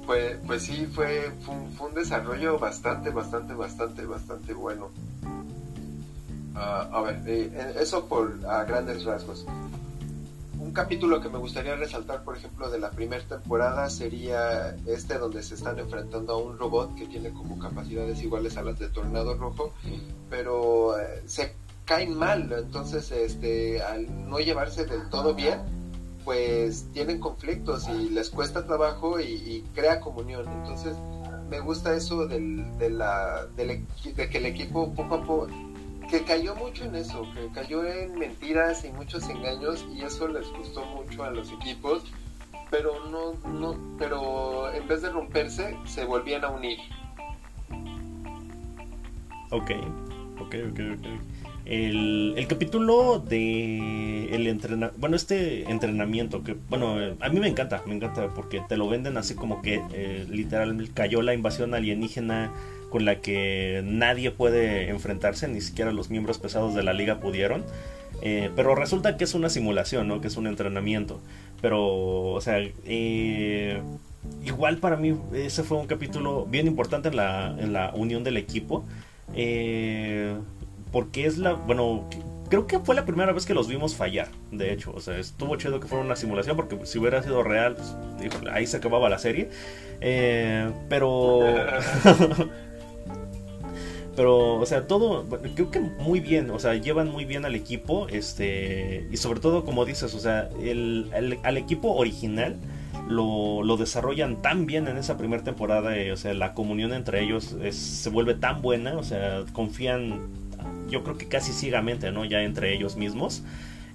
pues, 0.07 0.37
pues 0.47 0.63
sí, 0.63 0.87
fue, 0.87 1.31
fue, 1.41 1.87
un, 1.87 1.93
desarrollo 1.93 2.57
bastante, 2.57 3.09
bastante, 3.09 3.53
bastante, 3.53 4.05
bastante 4.05 4.53
bueno. 4.53 4.89
Ah, 6.55 6.89
a 6.91 7.01
ver, 7.01 7.21
eh, 7.27 7.75
eso 7.79 8.05
por 8.05 8.39
a 8.47 8.63
grandes 8.63 9.03
rasgos. 9.03 9.45
Un 10.59 10.71
capítulo 10.71 11.21
que 11.21 11.29
me 11.29 11.37
gustaría 11.37 11.75
resaltar, 11.75 12.23
por 12.23 12.37
ejemplo, 12.37 12.69
de 12.69 12.79
la 12.79 12.89
primera 12.89 13.23
temporada 13.23 13.89
sería 13.89 14.75
este 14.87 15.17
donde 15.19 15.43
se 15.43 15.55
están 15.55 15.77
enfrentando 15.77 16.33
a 16.33 16.37
un 16.37 16.57
robot 16.57 16.95
que 16.95 17.05
tiene 17.05 17.31
como 17.31 17.59
capacidades 17.59 18.23
iguales 18.23 18.57
a 18.57 18.63
las 18.63 18.79
de 18.79 18.87
Tornado 18.87 19.35
Rojo, 19.35 19.73
pero 20.29 20.97
eh, 20.99 21.23
se 21.25 21.53
caen 21.85 22.17
mal, 22.17 22.51
entonces 22.51 23.11
este, 23.11 23.81
al 23.81 24.29
no 24.29 24.39
llevarse 24.39 24.85
del 24.85 25.09
todo 25.09 25.35
bien, 25.35 25.76
pues 26.27 26.85
tienen 26.91 27.21
conflictos 27.21 27.87
y 27.87 28.09
les 28.09 28.29
cuesta 28.29 28.67
trabajo 28.67 29.17
y, 29.17 29.63
crea 29.73 30.01
comunión. 30.01 30.45
Entonces, 30.45 30.97
me 31.49 31.61
gusta 31.61 31.95
eso 31.95 32.27
del, 32.27 32.77
de, 32.77 32.89
la, 32.89 33.45
de 33.55 33.85
que 34.29 34.37
el 34.37 34.45
equipo 34.45 34.93
poco 34.93 35.15
a 35.15 35.21
poco, 35.21 35.47
que 36.11 36.25
cayó 36.25 36.53
mucho 36.55 36.83
en 36.83 36.95
eso, 36.95 37.25
que 37.33 37.47
cayó 37.53 37.85
en 37.85 38.19
mentiras 38.19 38.83
y 38.83 38.91
muchos 38.91 39.29
engaños 39.29 39.85
y 39.95 40.01
eso 40.01 40.27
les 40.27 40.51
gustó 40.51 40.85
mucho 40.87 41.23
a 41.23 41.31
los 41.31 41.49
equipos, 41.53 42.03
pero 42.69 43.05
no, 43.09 43.35
no, 43.49 43.77
pero 43.97 44.69
en 44.73 44.85
vez 44.85 45.03
de 45.03 45.09
romperse, 45.09 45.77
se 45.85 46.03
volvían 46.03 46.43
a 46.43 46.49
unir. 46.49 46.79
Ok, 49.51 49.71
ok, 50.41 50.55
ok, 50.71 50.79
ok. 50.97 51.36
El, 51.69 52.45
capítulo 52.47 53.19
de 53.19 54.33
el 54.33 54.47
entrena 54.47 54.91
bueno 54.97 55.17
este 55.17 55.69
entrenamiento 55.69 56.41
que 56.41 56.55
bueno 56.69 56.95
a 57.19 57.29
mí 57.29 57.39
me 57.41 57.47
encanta 57.49 57.83
me 57.85 57.93
encanta 57.93 58.33
porque 58.33 58.61
te 58.69 58.77
lo 58.77 58.87
venden 58.87 59.17
así 59.17 59.35
como 59.35 59.61
que 59.61 59.81
eh, 59.93 60.25
literal 60.29 60.89
cayó 60.93 61.21
la 61.21 61.33
invasión 61.33 61.73
alienígena 61.73 62.53
con 62.89 63.03
la 63.03 63.19
que 63.19 63.81
nadie 63.83 64.31
puede 64.31 64.89
enfrentarse 64.89 65.49
ni 65.49 65.59
siquiera 65.59 65.91
los 65.91 66.09
miembros 66.09 66.37
pesados 66.37 66.73
de 66.73 66.83
la 66.83 66.93
liga 66.93 67.19
pudieron 67.19 67.65
eh, 68.21 68.49
pero 68.55 68.73
resulta 68.73 69.17
que 69.17 69.25
es 69.25 69.33
una 69.33 69.49
simulación 69.49 70.07
no 70.07 70.21
que 70.21 70.27
es 70.27 70.37
un 70.37 70.47
entrenamiento 70.47 71.19
pero 71.61 72.31
o 72.31 72.39
sea 72.39 72.59
eh, 72.85 73.81
igual 74.45 74.77
para 74.77 74.95
mí 74.95 75.17
ese 75.33 75.63
fue 75.63 75.77
un 75.77 75.87
capítulo 75.87 76.45
bien 76.45 76.65
importante 76.65 77.09
en 77.09 77.17
la, 77.17 77.53
en 77.59 77.73
la 77.73 77.91
unión 77.93 78.23
del 78.23 78.37
equipo 78.37 78.85
eh, 79.35 80.33
porque 80.91 81.25
es 81.25 81.37
la, 81.37 81.53
bueno, 81.53 82.07
creo 82.49 82.67
que 82.67 82.79
fue 82.79 82.95
la 82.95 83.05
primera 83.05 83.31
vez 83.33 83.45
que 83.45 83.53
los 83.53 83.67
vimos 83.67 83.95
fallar, 83.95 84.29
de 84.51 84.73
hecho, 84.73 84.91
o 84.95 84.99
sea, 84.99 85.17
estuvo 85.17 85.55
chido 85.57 85.79
que 85.79 85.87
fuera 85.87 86.03
una 86.03 86.15
simulación, 86.15 86.55
porque 86.55 86.77
si 86.85 86.99
hubiera 86.99 87.21
sido 87.21 87.43
real, 87.43 87.75
pues, 87.75 87.95
ahí 88.51 88.65
se 88.67 88.77
acababa 88.77 89.09
la 89.09 89.19
serie, 89.19 89.49
eh, 90.01 90.71
pero... 90.89 91.39
pero 94.17 94.55
o 94.55 94.65
sea 94.65 94.87
todo 94.87 95.27
creo 95.53 95.69
que 95.69 95.79
muy 95.79 96.19
bien 96.19 96.49
o 96.49 96.57
sea 96.57 96.73
llevan 96.73 97.11
muy 97.11 97.23
bien 97.23 97.45
al 97.45 97.53
equipo 97.53 98.07
este 98.09 99.07
y 99.11 99.17
sobre 99.17 99.39
todo 99.39 99.63
como 99.63 99.85
dices 99.85 100.15
o 100.15 100.19
sea 100.19 100.49
el, 100.59 101.11
al 101.43 101.57
equipo 101.57 101.93
original 101.93 102.55
lo, 103.07 103.61
lo, 103.61 103.77
desarrollan 103.77 104.41
tan 104.41 104.65
bien 104.65 104.87
en 104.87 104.97
esa 104.97 105.17
primera 105.17 105.43
temporada 105.43 105.95
eh, 105.95 106.11
o 106.11 106.17
sea 106.17 106.33
la 106.33 106.55
comunión 106.55 106.93
entre 106.93 107.21
ellos 107.21 107.55
se 107.69 108.09
vuelve 108.09 108.33
tan 108.33 108.63
buena 108.63 108.97
o 108.97 109.03
sea 109.03 109.43
confían 109.53 110.46
yo 110.89 111.03
creo 111.03 111.17
que 111.17 111.27
casi 111.27 111.51
ciegamente, 111.51 112.11
¿no? 112.11 112.25
Ya 112.25 112.41
entre 112.41 112.73
ellos 112.73 112.95
mismos. 112.95 113.43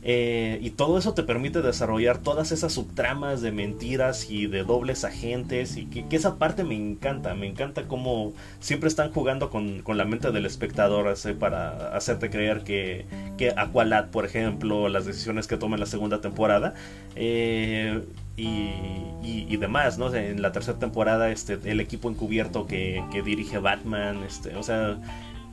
Eh, 0.05 0.59
y 0.61 0.71
todo 0.71 0.99
eso 0.99 1.15
te 1.15 1.23
permite 1.23 1.63
desarrollar 1.63 2.19
todas 2.19 2.51
esas 2.51 2.73
subtramas 2.73 3.41
de 3.41 3.53
mentiras 3.53 4.29
y 4.31 4.47
de 4.49 4.65
dobles 4.65 5.05
agentes. 5.05 5.77
Y 5.77 5.87
que, 5.87 6.05
esa 6.17 6.39
parte 6.39 6.65
me 6.65 6.75
encanta. 6.75 7.35
Me 7.35 7.47
encanta 7.47 7.87
cómo 7.87 8.33
siempre 8.61 8.89
están 8.89 9.13
jugando 9.13 9.49
con, 9.51 9.83
la 9.87 10.05
mente 10.05 10.33
del 10.33 10.47
espectador 10.47 11.15
para 11.39 11.95
hacerte 11.97 12.31
creer 12.31 12.65
que, 12.65 13.07
que 13.39 13.53
Aqualad, 13.57 14.07
por 14.11 14.25
ejemplo, 14.25 14.89
las 14.89 15.07
decisiones 15.07 15.47
que 15.47 15.57
toma 15.57 15.77
en 15.77 15.81
la 15.81 15.87
segunda 15.87 16.21
temporada. 16.21 16.75
Eh, 17.15 18.03
y, 18.37 19.57
demás, 19.57 19.97
¿no? 19.99 20.13
En 20.13 20.43
la 20.43 20.51
tercera 20.51 20.79
temporada, 20.79 21.31
este, 21.31 21.59
el 21.65 21.79
equipo 21.79 22.11
encubierto 22.11 22.67
que, 22.67 23.05
que 23.13 23.23
dirige 23.23 23.59
Batman, 23.59 24.25
este, 24.25 24.57
o 24.57 24.63
sea, 24.65 24.99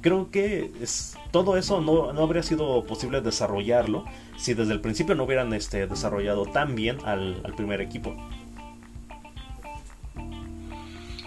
creo 0.02 0.32
que 0.32 0.72
es, 0.82 1.18
todo 1.32 1.58
eso 1.58 1.82
no, 1.82 2.14
no, 2.14 2.24
habría 2.24 2.44
sido 2.44 2.84
posible 2.86 3.22
desarrollarlo 3.22 4.06
si 4.38 4.54
desde 4.54 4.74
el 4.74 4.82
principio 4.82 5.16
no 5.16 5.24
hubieran 5.24 5.54
este, 5.54 5.88
desarrollado 5.88 6.46
tan 6.46 6.76
bien 6.76 7.00
al, 7.06 7.42
primer 7.56 7.82
equipo. 7.82 8.16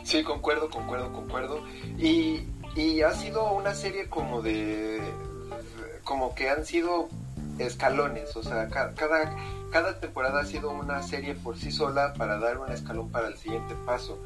Sí, 0.05 0.23
concuerdo, 0.23 0.69
concuerdo, 0.69 1.13
concuerdo. 1.13 1.65
Y 1.99 2.41
y 2.75 3.03
ha 3.03 3.13
sido 3.13 3.53
una 3.53 3.75
serie 3.75 4.09
como 4.09 4.41
de 4.41 5.01
como 6.05 6.35
que 6.35 6.49
han 6.51 6.65
sido 6.65 7.09
escalones, 7.59 8.35
o 8.35 8.43
sea, 8.43 8.69
cada, 8.69 9.37
cada 9.71 10.01
temporada 10.01 10.41
ha 10.41 10.45
sido 10.45 10.71
una 10.71 11.03
serie 11.03 11.35
por 11.35 11.57
sí 11.57 11.71
sola 11.71 12.15
para 12.15 12.39
dar 12.39 12.59
un 12.59 12.73
escalón 12.73 13.11
para 13.11 13.29
el 13.29 13.37
siguiente 13.37 13.75
paso. 13.87 14.19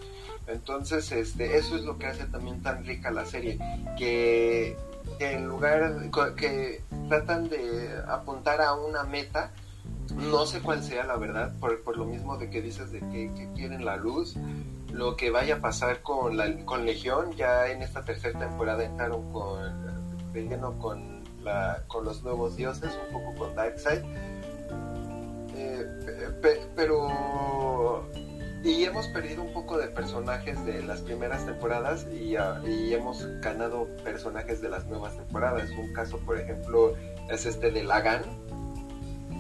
Entonces, 0.47 1.11
este, 1.13 1.57
eso 1.57 1.77
es 1.77 1.83
lo 1.83 1.99
que 1.99 2.07
hace 2.07 2.25
también 2.27 2.63
tan 2.63 2.85
rica 2.85 3.11
la 3.11 3.27
serie, 3.27 3.59
que 3.99 4.77
en 5.19 5.47
lugar 5.47 6.11
que 6.37 6.83
tratan 7.09 7.49
de 7.49 7.91
apuntar 8.09 8.61
a 8.61 8.75
una 8.75 9.05
meta, 9.05 9.51
no 10.15 10.47
sé 10.47 10.61
cuál 10.61 10.83
sea 10.83 11.05
la 11.05 11.17
verdad, 11.17 11.53
por, 11.59 11.83
por 11.83 11.97
lo 11.97 12.05
mismo 12.05 12.37
de 12.37 12.51
que 12.51 12.63
dices 12.63 12.93
de 12.93 13.01
que, 13.01 13.51
quieren 13.55 13.85
la 13.85 13.97
luz, 13.97 14.37
lo 14.93 15.17
que 15.17 15.31
vaya 15.31 15.57
a 15.57 15.61
pasar 15.61 16.03
con, 16.03 16.37
la, 16.37 16.65
con 16.65 16.87
Legión, 16.87 17.33
ya 17.33 17.69
en 17.69 17.83
esta 17.83 18.05
tercera 18.05 18.39
temporada 18.39 18.85
entraron 18.85 19.33
con, 19.33 19.73
con, 20.81 21.25
la, 21.43 21.83
con 21.89 22.05
los 22.05 22.23
nuevos 22.23 22.57
dioses, 22.57 22.97
un 23.07 23.13
poco 23.13 23.35
con 23.37 23.55
Darkseid, 23.55 24.03
eh, 25.57 25.87
pero 26.77 28.07
y 28.65 28.85
hemos 28.85 29.07
perdido 29.09 29.43
un 29.43 29.53
poco 29.53 29.79
de 29.79 29.89
personajes 29.89 30.65
de 30.65 30.83
las 30.83 31.01
primeras 31.01 31.47
temporadas 31.47 32.07
y, 32.13 32.37
ah, 32.37 32.61
y, 32.67 32.93
hemos 32.95 33.27
ganado 33.41 33.87
personajes 34.03 34.61
de 34.61 34.69
las 34.69 34.87
nuevas 34.87 35.17
temporadas. 35.17 35.71
Un 35.71 35.93
caso, 35.93 36.19
por 36.19 36.39
ejemplo, 36.39 36.95
es 37.31 37.47
este 37.47 37.71
de 37.71 37.85
Lagan, 37.85 38.23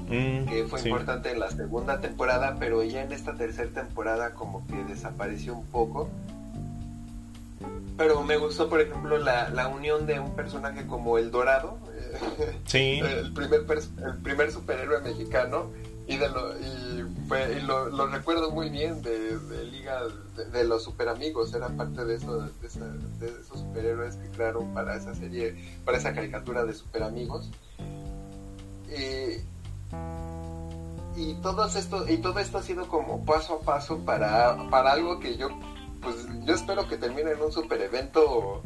mm, 0.08 0.46
que 0.46 0.64
fue 0.68 0.80
importante 0.82 1.32
en 1.32 1.40
la 1.40 1.50
segunda 1.50 2.00
temporada, 2.00 2.56
pero 2.58 2.82
ya 2.82 3.02
en 3.02 3.12
esta 3.12 3.34
tercera 3.34 3.70
temporada 3.70 4.34
como 4.34 4.66
que 4.66 4.84
desapareció 4.84 5.54
un 5.54 5.66
poco. 5.66 6.08
Pero 7.96 8.22
me 8.22 8.36
gustó, 8.36 8.68
por 8.68 8.80
ejemplo, 8.80 9.16
la, 9.18 9.48
la 9.48 9.68
unión 9.68 10.06
de 10.06 10.20
un 10.20 10.34
personaje 10.34 10.86
como 10.86 11.16
El 11.16 11.30
Dorado, 11.30 11.78
sí. 12.64 13.00
el, 13.04 13.32
primer 13.32 13.64
el 14.04 14.16
primer 14.22 14.52
superhéroe 14.52 15.00
mexicano, 15.00 15.70
y, 16.08 16.16
de 16.16 16.28
lo, 16.28 16.56
y, 16.58 17.04
fue, 17.26 17.58
y 17.58 17.60
lo, 17.62 17.88
lo, 17.88 18.06
recuerdo 18.06 18.50
muy 18.52 18.70
bien 18.70 19.02
de, 19.02 19.38
Liga 19.64 20.02
de, 20.52 20.64
los 20.64 20.84
Super 20.84 21.08
Amigos, 21.08 21.52
era 21.52 21.68
parte 21.68 22.04
de, 22.04 22.14
eso, 22.14 22.38
de, 22.38 22.50
de, 23.18 23.40
esos 23.40 23.60
superhéroes 23.60 24.14
que 24.16 24.28
crearon 24.30 24.72
para 24.72 24.96
esa 24.96 25.14
serie, 25.14 25.56
para 25.84 25.98
esa 25.98 26.14
caricatura 26.14 26.64
de 26.64 26.74
Super 26.74 27.02
Amigos. 27.02 27.50
Y, 28.88 29.42
y, 31.20 31.34
todo 31.42 31.66
esto, 31.66 32.08
y 32.08 32.18
todo 32.18 32.38
esto 32.38 32.58
ha 32.58 32.62
sido 32.62 32.86
como 32.86 33.24
paso 33.24 33.54
a 33.54 33.60
paso 33.60 33.98
para, 33.98 34.56
para 34.70 34.92
algo 34.92 35.18
que 35.18 35.36
yo, 35.36 35.48
pues 36.00 36.14
yo 36.44 36.54
espero 36.54 36.86
que 36.86 36.98
termine 36.98 37.32
en 37.32 37.42
un 37.42 37.50
super 37.50 37.80
evento 37.80 38.62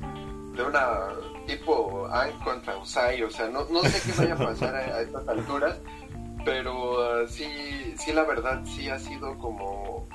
de 0.54 0.62
una 0.62 1.08
tipo 1.46 2.06
Ang 2.12 2.38
contra 2.44 2.76
Usai, 2.76 3.22
o 3.22 3.30
sea, 3.30 3.48
no, 3.48 3.64
no 3.70 3.80
sé 3.82 3.98
qué 4.04 4.18
vaya 4.18 4.34
a 4.34 4.36
pasar 4.36 4.74
a 4.74 5.00
estas 5.00 5.26
alturas 5.26 5.78
pero 6.44 7.22
uh, 7.22 7.28
sí, 7.28 7.94
sí, 7.98 8.12
la 8.12 8.24
verdad, 8.24 8.62
sí 8.64 8.88
ha 8.88 8.98
sido 8.98 9.36
como... 9.38 10.06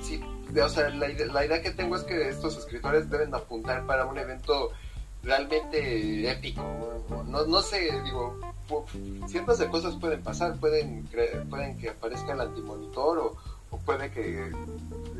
Sí, 0.00 0.20
o 0.62 0.68
sea, 0.68 0.90
la, 0.90 1.08
la, 1.08 1.46
idea 1.46 1.62
que 1.62 1.70
tengo 1.70 1.96
es 1.96 2.02
que 2.02 2.28
estos 2.28 2.56
escritores 2.56 3.10
deben 3.10 3.34
apuntar 3.34 3.86
para 3.86 4.06
un 4.06 4.18
evento 4.18 4.70
realmente 5.22 6.30
épico. 6.30 6.62
No, 7.26 7.46
no 7.46 7.62
sé, 7.62 8.00
digo, 8.02 8.38
cientos 9.26 9.58
de 9.58 9.68
cosas 9.68 9.96
pueden 9.96 10.22
pasar, 10.22 10.56
pueden, 10.60 11.08
pueden 11.48 11.78
que 11.78 11.90
aparezca 11.90 12.32
el 12.32 12.40
antimonitor 12.40 13.18
o 13.70 13.78
puede 13.78 14.10
que 14.10 14.52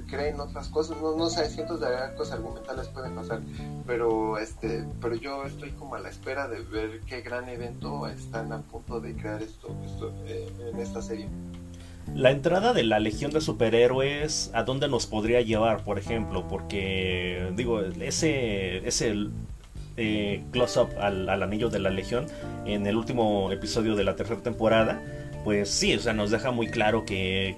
creen 0.09 0.41
otras 0.41 0.69
cosas, 0.69 0.97
no, 1.01 1.17
no 1.17 1.29
sé, 1.29 1.49
cientos 1.49 1.81
de 1.81 1.87
cosas 2.17 2.35
argumentales 2.35 2.89
pueden 2.89 3.15
pasar, 3.15 3.41
pero 3.87 4.39
este, 4.39 4.85
pero 5.01 5.15
yo 5.15 5.45
estoy 5.45 5.71
como 5.73 5.95
a 5.95 6.01
la 6.01 6.09
espera 6.09 6.49
de 6.49 6.61
ver 6.61 7.01
qué 7.07 7.21
gran 7.21 7.49
evento 7.49 8.07
están 8.07 8.53
a 8.53 8.61
punto 8.63 9.01
de 9.01 9.15
crear 9.15 9.43
esto, 9.43 9.75
esto 9.85 10.13
eh, 10.27 10.49
en 10.73 10.81
esta 10.81 11.03
serie. 11.03 11.29
La 12.15 12.31
entrada 12.31 12.75
de 12.75 12.85
la 12.85 13.01
Legión 13.01 13.31
de 13.31 13.41
Superhéroes, 13.41 14.51
¿a 14.53 14.63
dónde 14.63 14.89
nos 14.89 15.07
podría 15.07 15.41
llevar, 15.41 15.85
por 15.85 15.99
ejemplo? 15.99 16.47
Porque, 16.47 17.51
digo, 17.57 17.81
ese, 17.81 18.87
ese 18.87 19.15
eh, 19.97 20.45
close-up 20.53 20.91
al, 21.01 21.29
al 21.29 21.43
anillo 21.43 21.71
de 21.71 21.79
la 21.79 21.91
Legión 21.91 22.27
en 22.67 22.87
el 22.87 22.97
último 22.97 23.51
episodio 23.53 23.97
de 23.97 24.05
la 24.05 24.17
tercera 24.17 24.43
temporada, 24.43 25.01
pues 25.45 25.69
sí, 25.69 25.95
o 25.95 26.01
sea, 26.01 26.15
nos 26.15 26.31
deja 26.31 26.51
muy 26.51 26.69
claro 26.69 27.05
que, 27.05 27.57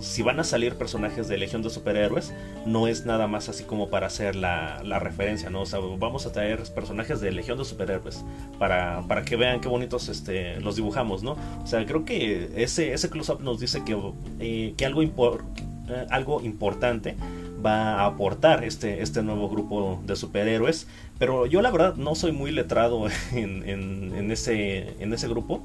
si 0.00 0.22
van 0.22 0.40
a 0.40 0.44
salir 0.44 0.76
personajes 0.76 1.28
de 1.28 1.36
Legión 1.36 1.62
de 1.62 1.68
Superhéroes, 1.68 2.32
no 2.64 2.88
es 2.88 3.04
nada 3.04 3.26
más 3.26 3.50
así 3.50 3.64
como 3.64 3.90
para 3.90 4.06
hacer 4.06 4.34
la, 4.34 4.80
referencia, 4.98 5.50
¿no? 5.50 5.60
O 5.60 5.66
sea, 5.66 5.78
vamos 5.98 6.24
a 6.26 6.32
traer 6.32 6.62
personajes 6.74 7.20
de 7.20 7.30
Legión 7.32 7.58
de 7.58 7.64
Superhéroes 7.64 8.24
para, 8.58 9.02
para 9.06 9.22
que 9.24 9.36
vean 9.36 9.60
qué 9.60 9.68
bonitos 9.68 10.08
este, 10.08 10.58
los 10.60 10.76
dibujamos, 10.76 11.22
¿no? 11.22 11.36
O 11.62 11.66
sea, 11.66 11.84
creo 11.84 12.06
que 12.06 12.50
ese, 12.56 12.94
ese 12.94 13.10
close-up 13.10 13.42
nos 13.42 13.60
dice 13.60 13.84
que, 13.84 13.96
eh, 14.40 14.74
que 14.76 14.86
algo, 14.86 15.02
eh, 15.02 16.06
algo 16.08 16.40
importante 16.40 17.16
va 17.64 18.00
a 18.00 18.06
aportar 18.06 18.64
este, 18.64 19.02
este 19.02 19.22
nuevo 19.22 19.48
grupo 19.48 20.00
de 20.06 20.16
superhéroes. 20.16 20.86
Pero 21.18 21.46
yo 21.46 21.62
la 21.62 21.70
verdad 21.70 21.96
no 21.96 22.14
soy 22.14 22.32
muy 22.32 22.50
letrado 22.50 23.06
en, 23.32 23.68
en, 23.68 24.30
ese, 24.30 24.94
en 25.02 25.12
ese 25.12 25.28
grupo. 25.28 25.64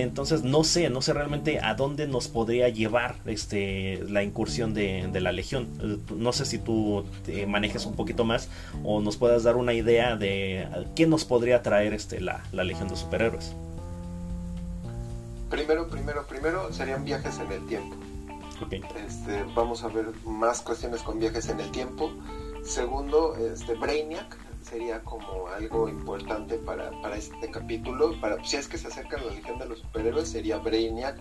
Entonces 0.00 0.42
no 0.42 0.64
sé, 0.64 0.88
no 0.88 1.02
sé 1.02 1.12
realmente 1.12 1.60
a 1.60 1.74
dónde 1.74 2.06
nos 2.06 2.28
podría 2.28 2.70
llevar 2.70 3.16
este, 3.26 4.02
la 4.08 4.22
incursión 4.22 4.72
de, 4.72 5.06
de 5.12 5.20
la 5.20 5.32
Legión. 5.32 5.68
No 6.16 6.32
sé 6.32 6.46
si 6.46 6.58
tú 6.58 7.04
te 7.26 7.46
manejes 7.46 7.84
un 7.84 7.94
poquito 7.94 8.24
más 8.24 8.48
o 8.84 9.02
nos 9.02 9.18
puedas 9.18 9.42
dar 9.42 9.56
una 9.56 9.74
idea 9.74 10.16
de 10.16 10.66
qué 10.96 11.06
nos 11.06 11.26
podría 11.26 11.62
traer 11.62 11.92
este, 11.92 12.22
la, 12.22 12.42
la 12.52 12.64
Legión 12.64 12.88
de 12.88 12.96
Superhéroes. 12.96 13.54
Primero, 15.50 15.86
primero, 15.88 16.26
primero 16.26 16.72
serían 16.72 17.04
viajes 17.04 17.38
en 17.38 17.52
el 17.52 17.66
tiempo. 17.66 17.94
Este, 19.06 19.44
vamos 19.54 19.84
a 19.84 19.88
ver 19.88 20.06
más 20.24 20.62
cuestiones 20.62 21.02
con 21.02 21.18
viajes 21.18 21.50
en 21.50 21.60
el 21.60 21.70
tiempo. 21.70 22.10
Segundo, 22.64 23.36
este, 23.36 23.74
Brainiac 23.74 24.38
sería 24.72 25.00
como 25.04 25.48
algo 25.48 25.86
importante 25.86 26.56
para, 26.56 26.90
para 27.02 27.16
este 27.16 27.50
capítulo. 27.50 28.18
Para, 28.20 28.42
si 28.42 28.56
es 28.56 28.66
que 28.66 28.78
se 28.78 28.88
acerca 28.88 29.18
a 29.18 29.20
la 29.20 29.30
Legión 29.30 29.58
de 29.58 29.66
los 29.66 29.80
Superhéroes, 29.80 30.28
sería 30.28 30.56
Brainiac 30.56 31.16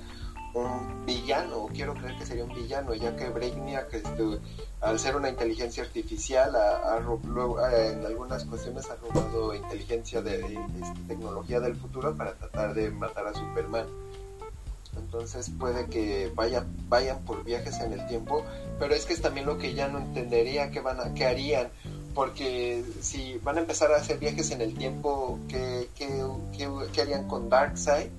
un 0.54 1.06
villano, 1.06 1.68
quiero 1.74 1.94
creer 1.94 2.18
que 2.18 2.26
sería 2.26 2.44
un 2.44 2.54
villano, 2.54 2.94
ya 2.94 3.16
que 3.16 3.30
Brainiac, 3.30 3.94
este, 3.94 4.40
al 4.82 5.00
ser 5.00 5.16
una 5.16 5.30
inteligencia 5.30 5.84
artificial, 5.84 6.54
ha, 6.56 6.98
en 6.98 8.06
algunas 8.06 8.44
cuestiones 8.46 8.90
ha 8.90 8.96
robado 8.96 9.54
inteligencia 9.54 10.22
de, 10.22 10.40
de, 10.40 10.60
tecnología 11.08 11.62
del 11.62 11.76
futuro 11.76 12.16
para 12.16 12.34
tratar 12.34 12.74
de 12.74 12.90
matar 12.92 13.28
a 13.28 13.34
Superman 13.34 13.86
entonces 14.98 15.52
puede 15.58 15.88
que 15.88 16.32
vaya, 16.36 16.66
vayan 16.88 17.24
por 17.24 17.44
viajes 17.44 17.80
en 17.80 17.94
el 17.94 18.06
tiempo, 18.08 18.44
pero 18.80 18.94
es 18.94 19.06
que 19.06 19.14
es 19.14 19.22
también 19.22 19.46
lo 19.46 19.58
que 19.58 19.74
ya 19.74 19.88
no 19.88 20.00
entendería 20.00 20.72
que 20.72 20.82
van 20.82 21.00
a, 21.00 21.14
qué 21.14 21.26
harían, 21.26 21.70
porque 22.14 22.84
si 23.02 23.40
van 23.44 23.58
a 23.58 23.62
empezar 23.62 23.92
a 23.92 23.98
hacer 23.98 24.20
viajes 24.20 24.52
en 24.52 24.62
el 24.62 24.74
tiempo, 24.76 25.40
¿qué, 25.48 25.88
qué, 25.96 26.08
qué, 26.94 27.02
harían 27.02 27.28
con 27.28 27.50
Darkseid? 27.50 28.10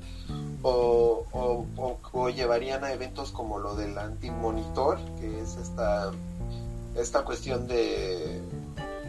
O, 0.62 1.26
o, 1.32 1.99
o, 2.12 2.30
llevarían 2.30 2.84
a 2.84 2.93
eventos 2.93 3.32
como 3.32 3.59
lo 3.59 3.74
del 3.74 3.99
anti-monitor, 3.99 4.99
que 5.20 5.40
es 5.40 5.57
esta, 5.57 6.12
esta 6.97 7.24
cuestión 7.24 7.66
de... 7.66 8.40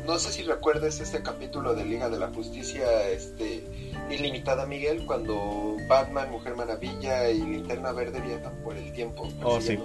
No 0.06 0.18
sé 0.20 0.32
si 0.32 0.44
recuerdes 0.44 1.00
este 1.00 1.22
capítulo 1.22 1.76
de 1.76 1.86
Liga 1.86 2.10
de 2.10 2.18
la 2.18 2.28
Justicia, 2.30 3.08
este 3.10 3.94
ilimitada, 4.10 4.66
Miguel, 4.66 5.06
cuando 5.06 5.78
Batman, 5.88 6.32
Mujer 6.32 6.56
Maravilla 6.56 7.30
y 7.30 7.40
Linterna 7.40 7.92
Verde 7.94 8.20
viajan 8.20 8.54
por 8.64 8.76
el 8.76 8.92
tiempo. 8.94 9.30
Oh, 9.44 9.62
sí. 9.62 9.80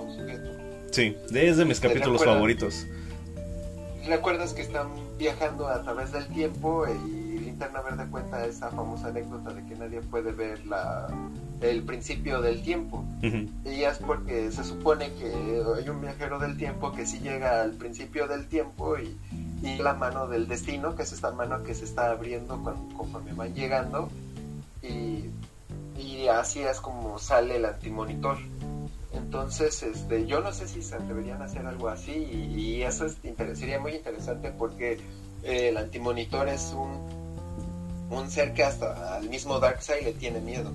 Sí, 0.90 1.16
es 1.32 1.56
de 1.56 1.64
mis 1.64 1.80
capítulos 1.80 2.24
favoritos. 2.24 2.86
¿Recuerdas 4.08 4.54
que 4.54 4.62
están 4.62 4.88
viajando 5.18 5.68
a 5.68 5.82
través 5.82 6.12
del 6.12 6.26
tiempo 6.28 6.86
y 6.86 7.38
Linterna 7.38 7.82
Verde 7.82 8.06
cuenta 8.10 8.44
esa 8.46 8.70
famosa 8.70 9.08
anécdota 9.08 9.52
de 9.52 9.64
que 9.66 9.76
nadie 9.76 10.00
puede 10.00 10.32
ver 10.32 10.64
la, 10.66 11.08
el 11.60 11.82
principio 11.82 12.40
del 12.40 12.62
tiempo? 12.62 13.04
Y 13.22 13.82
es 13.82 13.98
porque 13.98 14.50
se 14.50 14.64
supone 14.64 15.12
que 15.14 15.62
hay 15.76 15.88
un 15.88 16.00
viajero 16.00 16.38
del 16.38 16.56
tiempo 16.56 16.92
que 16.92 17.06
sí 17.06 17.18
llega 17.20 17.62
al 17.62 17.72
principio 17.72 18.26
del 18.26 18.46
tiempo 18.46 18.98
y 18.98 19.16
y 19.62 19.76
la 19.78 19.94
mano 19.94 20.28
del 20.28 20.46
destino, 20.46 20.94
que 20.94 21.02
es 21.02 21.12
esta 21.12 21.32
mano 21.32 21.62
que 21.64 21.74
se 21.74 21.84
está 21.84 22.10
abriendo 22.10 22.60
conforme 22.96 23.32
van 23.32 23.54
llegando 23.54 24.08
y, 24.82 25.24
y, 26.00 26.28
así 26.28 26.60
es 26.60 26.80
como 26.80 27.18
sale 27.18 27.56
el 27.56 27.64
antimonitor. 27.64 28.38
Entonces, 29.12 29.82
este, 29.82 30.26
yo 30.26 30.40
no 30.40 30.52
sé 30.52 30.68
si 30.68 30.82
se 30.82 30.94
atreverían 30.94 31.40
a 31.40 31.46
hacer 31.46 31.66
algo 31.66 31.88
así 31.88 32.12
y, 32.12 32.82
eso 32.82 33.06
es, 33.06 33.16
sería 33.54 33.80
muy 33.80 33.92
interesante 33.92 34.50
porque 34.50 34.98
eh, 35.42 35.68
el 35.68 35.76
antimonitor 35.76 36.48
es 36.48 36.74
un, 36.74 38.08
un 38.10 38.30
ser 38.30 38.52
que 38.52 38.64
hasta 38.64 39.16
al 39.16 39.28
mismo 39.28 39.58
Darkseid 39.58 40.04
le 40.04 40.12
tiene 40.12 40.40
miedo. 40.40 40.72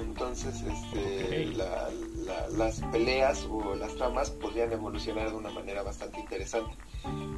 Entonces, 0.00 0.62
este, 0.62 1.46
la, 1.56 1.88
las 2.56 2.80
peleas 2.92 3.46
o 3.50 3.74
las 3.74 3.94
tramas 3.96 4.30
podrían 4.30 4.72
evolucionar 4.72 5.30
de 5.30 5.36
una 5.36 5.50
manera 5.50 5.82
bastante 5.82 6.20
interesante. 6.20 6.74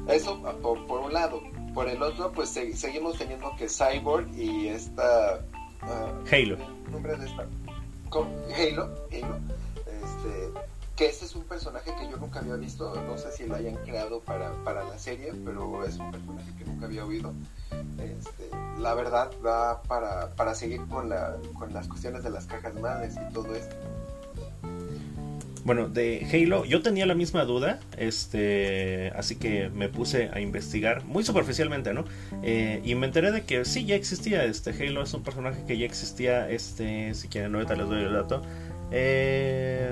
Eso 0.07 0.41
por, 0.61 0.99
un 0.99 1.13
lado. 1.13 1.41
Por 1.73 1.89
el 1.89 2.01
otro, 2.01 2.31
pues 2.31 2.49
seguimos 2.49 3.17
teniendo 3.17 3.55
que 3.57 3.67
Cyborg 3.67 4.27
y 4.37 4.67
esta... 4.67 5.41
Ah, 5.81 6.11
Halo. 6.31 6.57
nombre 6.89 7.15
de 7.15 7.25
esta? 7.25 7.47
Halo, 8.23 8.89
Halo. 9.11 9.39
Este, 9.85 10.51
que 10.95 11.07
este 11.07 11.25
es 11.25 11.35
un 11.35 11.43
personaje 11.43 11.93
que 11.95 12.09
yo 12.09 12.15
nunca 12.15 12.39
había 12.39 12.55
visto, 12.55 12.95
no 12.95 13.17
sé 13.17 13.29
si 13.33 13.45
lo 13.45 13.55
hayan 13.55 13.75
creado 13.75 14.21
para, 14.21 14.53
para 14.63 14.85
la 14.85 14.97
serie, 14.97 15.33
pero 15.43 15.83
es 15.83 15.97
un 15.97 16.11
personaje 16.11 16.55
que 16.57 16.63
nunca 16.63 16.85
había 16.85 17.05
oído. 17.05 17.33
Este, 17.99 18.49
la 18.79 18.93
verdad 18.93 19.31
va 19.45 19.81
para, 19.81 20.29
para 20.35 20.55
seguir 20.55 20.85
con, 20.87 21.09
la, 21.09 21.35
con 21.59 21.73
las 21.73 21.89
cuestiones 21.89 22.23
de 22.23 22.29
las 22.29 22.45
cajas 22.45 22.73
madres 22.75 23.15
y 23.15 23.33
todo 23.33 23.53
esto. 23.53 23.75
Bueno, 25.65 25.89
de 25.89 26.27
Halo, 26.31 26.63
yo 26.63 26.83
tenía 26.83 27.07
la 27.07 27.15
misma 27.15 27.43
duda, 27.43 27.79
este, 27.97 29.11
así 29.15 29.35
que 29.35 29.69
me 29.69 29.89
puse 29.89 30.29
a 30.31 30.39
investigar 30.39 31.03
muy 31.05 31.23
superficialmente, 31.23 31.91
¿no? 31.91 32.05
Eh, 32.43 32.81
y 32.85 32.93
me 32.93 33.07
enteré 33.07 33.31
de 33.31 33.45
que 33.45 33.65
sí, 33.65 33.83
ya 33.83 33.95
existía, 33.95 34.45
este, 34.45 34.69
Halo 34.69 35.01
es 35.01 35.11
un 35.15 35.23
personaje 35.23 35.63
que 35.65 35.75
ya 35.79 35.87
existía, 35.87 36.47
este, 36.51 37.15
si 37.15 37.29
quieren 37.29 37.55
ahorita 37.55 37.75
les 37.77 37.89
doy 37.89 38.03
el 38.03 38.13
dato. 38.13 38.43
Eh, 38.91 39.89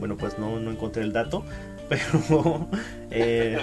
bueno, 0.00 0.16
pues 0.16 0.36
no, 0.36 0.58
no 0.58 0.72
encontré 0.72 1.04
el 1.04 1.12
dato, 1.12 1.44
pero... 1.88 2.68
Eh, 3.12 3.56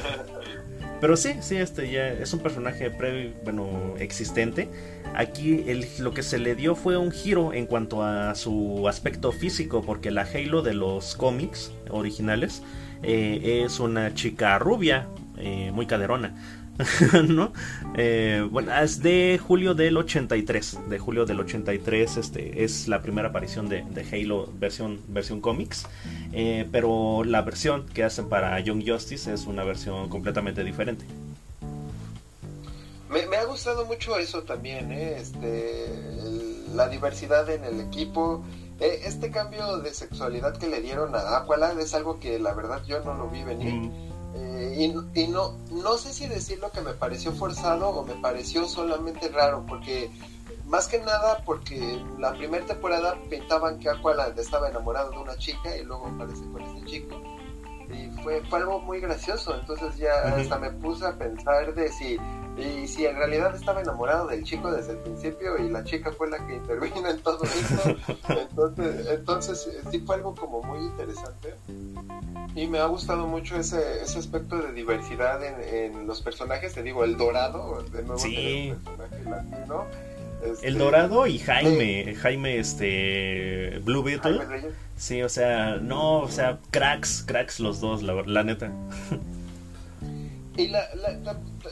pero 0.99 1.17
sí, 1.17 1.35
sí, 1.41 1.57
este 1.57 1.91
ya 1.91 2.07
es 2.07 2.33
un 2.33 2.39
personaje 2.39 2.89
pre, 2.89 3.33
bueno, 3.43 3.95
existente. 3.99 4.69
Aquí 5.13 5.63
el, 5.67 5.85
lo 5.99 6.13
que 6.13 6.23
se 6.23 6.37
le 6.37 6.55
dio 6.55 6.75
fue 6.75 6.97
un 6.97 7.11
giro 7.11 7.53
en 7.53 7.65
cuanto 7.65 8.03
a 8.03 8.35
su 8.35 8.87
aspecto 8.87 9.31
físico, 9.31 9.83
porque 9.83 10.11
la 10.11 10.21
Halo 10.21 10.61
de 10.61 10.73
los 10.73 11.15
cómics 11.15 11.71
originales 11.89 12.61
eh, 13.03 13.63
es 13.65 13.79
una 13.79 14.13
chica 14.13 14.57
rubia, 14.59 15.07
eh, 15.37 15.71
muy 15.71 15.85
caderona. 15.85 16.35
¿no? 17.27 17.53
Eh, 17.95 18.47
bueno, 18.51 18.75
es 18.77 19.01
de 19.01 19.39
julio 19.41 19.73
del 19.73 19.97
83. 19.97 20.89
De 20.89 20.99
julio 20.99 21.25
del 21.25 21.39
83 21.39 22.17
este, 22.17 22.63
es 22.63 22.87
la 22.87 23.01
primera 23.01 23.29
aparición 23.29 23.67
de, 23.67 23.83
Halo 24.11 24.49
versión, 24.53 25.01
versión 25.07 25.41
cómics. 25.41 25.85
Eh, 26.33 26.67
pero 26.71 27.23
la 27.23 27.41
versión 27.41 27.87
que 27.87 28.03
hacen 28.03 28.29
para 28.29 28.59
Young 28.59 28.83
Justice 28.85 29.33
es 29.33 29.45
una 29.45 29.63
versión 29.63 30.09
completamente 30.09 30.63
diferente. 30.63 31.05
Me, 33.09 33.37
ha 33.37 33.45
gustado 33.45 33.85
mucho 33.85 34.17
eso 34.17 34.43
también, 34.43 34.91
¿eh? 34.91 35.17
este, 35.17 35.87
la 36.75 36.89
diversidad 36.89 37.49
en 37.49 37.63
el 37.63 37.79
equipo. 37.79 38.43
este 38.79 39.31
cambio 39.31 39.79
de 39.79 39.93
sexualidad 39.93 40.57
que 40.57 40.67
le 40.67 40.81
dieron 40.81 41.15
a 41.15 41.37
Aqualad 41.37 41.79
es 41.79 41.93
algo 41.95 42.19
que 42.19 42.37
la 42.37 42.53
verdad 42.53 42.83
yo 42.85 42.99
no 43.03 43.15
lo 43.15 43.29
vi 43.29 43.43
venir. 43.43 43.73
Mm. 43.73 44.06
Eh, 44.35 44.93
y, 45.15 45.27
no, 45.27 45.57
no 45.71 45.97
sé 45.97 46.13
si 46.13 46.27
decirlo 46.27 46.71
que 46.71 46.81
me 46.81 46.93
pareció 46.93 47.31
forzado 47.31 47.89
o 47.89 48.05
me 48.05 48.15
pareció 48.15 48.67
solamente 48.67 49.29
raro, 49.29 49.65
porque 49.67 50.11
más 50.65 50.87
que 50.87 50.99
nada 50.99 51.41
porque 51.45 52.01
la 52.19 52.33
primera 52.33 52.65
temporada 52.65 53.17
pintaban 53.29 53.79
que 53.79 53.89
Aqualand 53.89 54.37
estaba 54.37 54.69
enamorado 54.69 55.11
de 55.11 55.17
una 55.17 55.37
chica 55.37 55.75
y 55.75 55.83
luego 55.83 56.07
aparece 56.07 56.43
con 56.51 56.61
este 56.61 56.85
chico. 56.85 57.15
Y 57.91 58.09
fue, 58.21 58.41
fue 58.49 58.59
algo 58.59 58.79
muy 58.79 58.99
gracioso, 58.99 59.55
entonces 59.55 59.97
ya 59.97 60.13
hasta 60.35 60.57
me 60.57 60.71
puse 60.71 61.05
a 61.05 61.17
pensar 61.17 61.73
de 61.73 61.89
si, 61.89 62.17
y 62.57 62.87
si 62.87 63.05
en 63.05 63.15
realidad 63.15 63.55
estaba 63.55 63.81
enamorado 63.81 64.27
del 64.27 64.43
chico 64.43 64.71
desde 64.71 64.93
el 64.93 64.97
principio 64.99 65.57
y 65.57 65.69
la 65.69 65.83
chica 65.83 66.11
fue 66.11 66.29
la 66.29 66.45
que 66.45 66.55
intervino 66.55 67.07
en 67.09 67.19
todo 67.21 67.43
esto. 67.43 67.95
entonces, 68.29 69.07
entonces 69.07 69.69
sí 69.91 69.99
fue 69.99 70.15
algo 70.15 70.35
como 70.35 70.61
muy 70.63 70.85
interesante. 70.85 71.55
Y 72.55 72.65
me 72.67 72.79
ha 72.79 72.87
gustado 72.87 73.27
mucho 73.27 73.55
ese, 73.55 74.01
ese 74.01 74.17
aspecto 74.17 74.57
de 74.57 74.73
diversidad 74.73 75.43
en, 75.43 76.07
los 76.07 76.21
personajes. 76.21 76.73
Te 76.73 76.81
digo, 76.81 77.03
el 77.03 77.15
dorado, 77.15 77.83
de 77.91 78.01
nuevo, 78.01 78.17
sí. 78.17 78.73
personaje 78.83 79.23
latino. 79.29 79.85
Este, 80.43 80.67
el 80.67 80.77
Dorado 80.77 81.25
y 81.27 81.39
Jaime, 81.39 82.15
Jaime 82.15 82.59
este 82.59 83.79
Blue 83.83 84.03
Beetle. 84.03 84.39
Sí, 84.95 85.21
o 85.21 85.29
sea, 85.29 85.77
no, 85.77 86.19
o 86.21 86.29
sea, 86.29 86.59
cracks, 86.71 87.23
cracks 87.25 87.59
los 87.59 87.79
dos, 87.81 88.03
la, 88.03 88.13
la 88.25 88.43
neta. 88.43 88.71
Y, 90.57 90.69
la, 90.69 90.87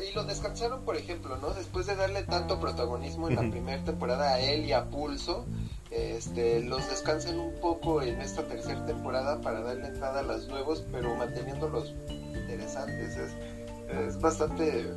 y 0.07 0.13
lo 0.13 0.26
descansaron, 0.26 0.86
por 0.86 0.95
ejemplo, 0.95 1.38
¿no? 1.38 1.51
Después 1.55 1.88
de 1.88 1.95
darle 1.95 2.22
tanto 2.24 2.59
protagonismo 2.59 3.30
en 3.30 3.36
la 3.36 3.41
primera 3.41 3.84
temporada 3.84 4.36
a 4.36 4.39
él 4.39 4.66
y 4.66 4.74
a 4.74 4.86
Pulso, 4.86 5.47
este, 5.89 6.61
los 6.61 6.88
descansan 6.89 7.39
un 7.39 7.59
poco 7.61 8.03
en 8.03 8.22
esta 8.22 8.43
tercera 8.43 8.86
temporada 8.86 9.41
para 9.41 9.61
darle 9.61 9.88
entrada 9.88 10.20
a 10.20 10.24
los 10.24 10.47
nuevos, 10.47 10.84
pero 10.91 11.16
manteniéndolos 11.16 11.95
interesantes. 12.09 13.18
Es, 13.18 13.32
es 13.89 14.19
bastante 14.19 14.93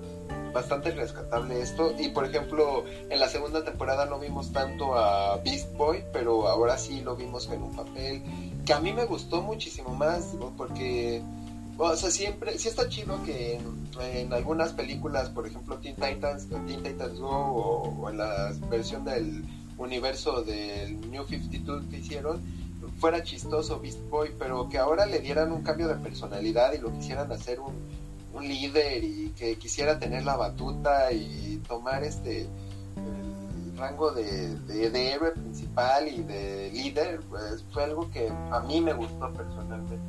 bastante 0.53 0.91
rescatable 0.93 1.61
esto. 1.61 1.93
Y 1.99 2.09
por 2.09 2.25
ejemplo 2.25 2.85
en 3.11 3.21
la 3.21 3.29
segunda 3.29 3.65
temporada 3.65 4.07
no 4.07 4.19
vimos 4.19 4.53
tanto 4.53 4.97
a 4.97 5.37
Beast 5.39 5.73
Boy 5.77 6.05
pero 6.13 6.49
ahora 6.49 6.79
sí 6.79 7.01
lo 7.01 7.17
vimos 7.17 7.49
en 7.51 7.63
un 7.63 7.77
papel 7.77 8.23
que 8.65 8.73
a 8.73 8.81
mí 8.81 8.93
me 8.93 9.05
gustó 9.05 9.43
muchísimo 9.43 9.91
más 9.91 10.37
porque 10.57 11.23
o 11.77 11.97
sea 11.97 12.11
siempre 12.11 12.59
sí 12.59 12.69
está 12.69 12.89
chido 12.89 13.23
que 13.25 13.61
en, 14.01 14.33
algunas 14.33 14.73
películas 14.73 15.29
por 15.31 15.47
ejemplo 15.47 15.77
Teen 15.77 15.97
Titans 15.97 16.49
Teen 16.49 16.83
Titans 16.83 17.19
Go 17.19 17.31
o 17.31 18.11
en 18.11 18.19
la 18.19 18.53
versión 18.71 19.05
del 19.05 19.45
universo 19.77 20.43
del 20.43 21.01
New 21.11 21.25
52 21.25 21.85
que 21.91 21.99
hicieron 21.99 22.43
fuera 22.99 23.23
chistoso 23.23 23.79
Beast 23.81 24.01
Boy, 24.11 24.31
pero 24.39 24.69
que 24.69 24.79
ahora 24.79 25.07
le 25.07 25.21
dieran 25.21 25.53
un 25.53 25.63
cambio 25.63 25.87
de 25.89 25.95
personalidad 25.95 26.73
y 26.73 26.79
lo 26.79 26.93
quisieran 26.93 27.31
hacer 27.31 27.61
un, 27.61 27.75
un 28.33 28.47
líder 28.47 29.03
y 29.05 29.33
que 29.37 29.57
quisiera 29.57 29.99
tener 29.99 30.25
la 30.25 30.37
batuta 30.37 31.13
y 31.13 31.61
tomar 31.69 32.05
este 32.05 32.43
el 32.97 33.77
rango 33.77 34.11
de, 34.11 34.57
de, 34.57 35.13
héroe 35.13 35.31
principal 35.33 36.09
y 36.09 36.23
de 36.23 36.71
líder, 36.73 37.21
pues 37.29 37.65
fue 37.73 37.85
algo 37.85 38.11
que 38.11 38.29
a 38.51 38.61
mí 38.61 38.81
me 38.81 38.93
gustó 38.93 39.33
personalmente. 39.33 40.05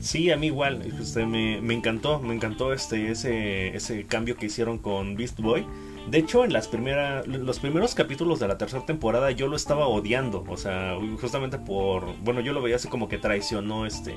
Sí, 0.00 0.30
a 0.30 0.36
mí 0.36 0.46
igual, 0.46 0.82
este, 1.00 1.26
me, 1.26 1.60
me 1.60 1.74
encantó, 1.74 2.20
me 2.20 2.34
encantó 2.34 2.72
este, 2.72 3.10
ese, 3.10 3.76
ese 3.76 4.06
cambio 4.06 4.36
que 4.36 4.46
hicieron 4.46 4.78
con 4.78 5.14
Beast 5.16 5.40
Boy 5.40 5.66
de 6.06 6.18
hecho, 6.18 6.44
en 6.44 6.52
las 6.52 6.68
primeras, 6.68 7.26
los 7.26 7.58
primeros 7.58 7.96
capítulos 7.96 8.38
de 8.38 8.46
la 8.46 8.56
tercera 8.56 8.86
temporada 8.86 9.32
yo 9.32 9.48
lo 9.48 9.56
estaba 9.56 9.88
odiando. 9.88 10.44
O 10.48 10.56
sea, 10.56 10.96
justamente 11.20 11.58
por. 11.58 12.16
Bueno, 12.22 12.40
yo 12.40 12.52
lo 12.52 12.62
veía 12.62 12.76
así 12.76 12.86
como 12.88 13.08
que 13.08 13.18
traicionó 13.18 13.86
este. 13.86 14.14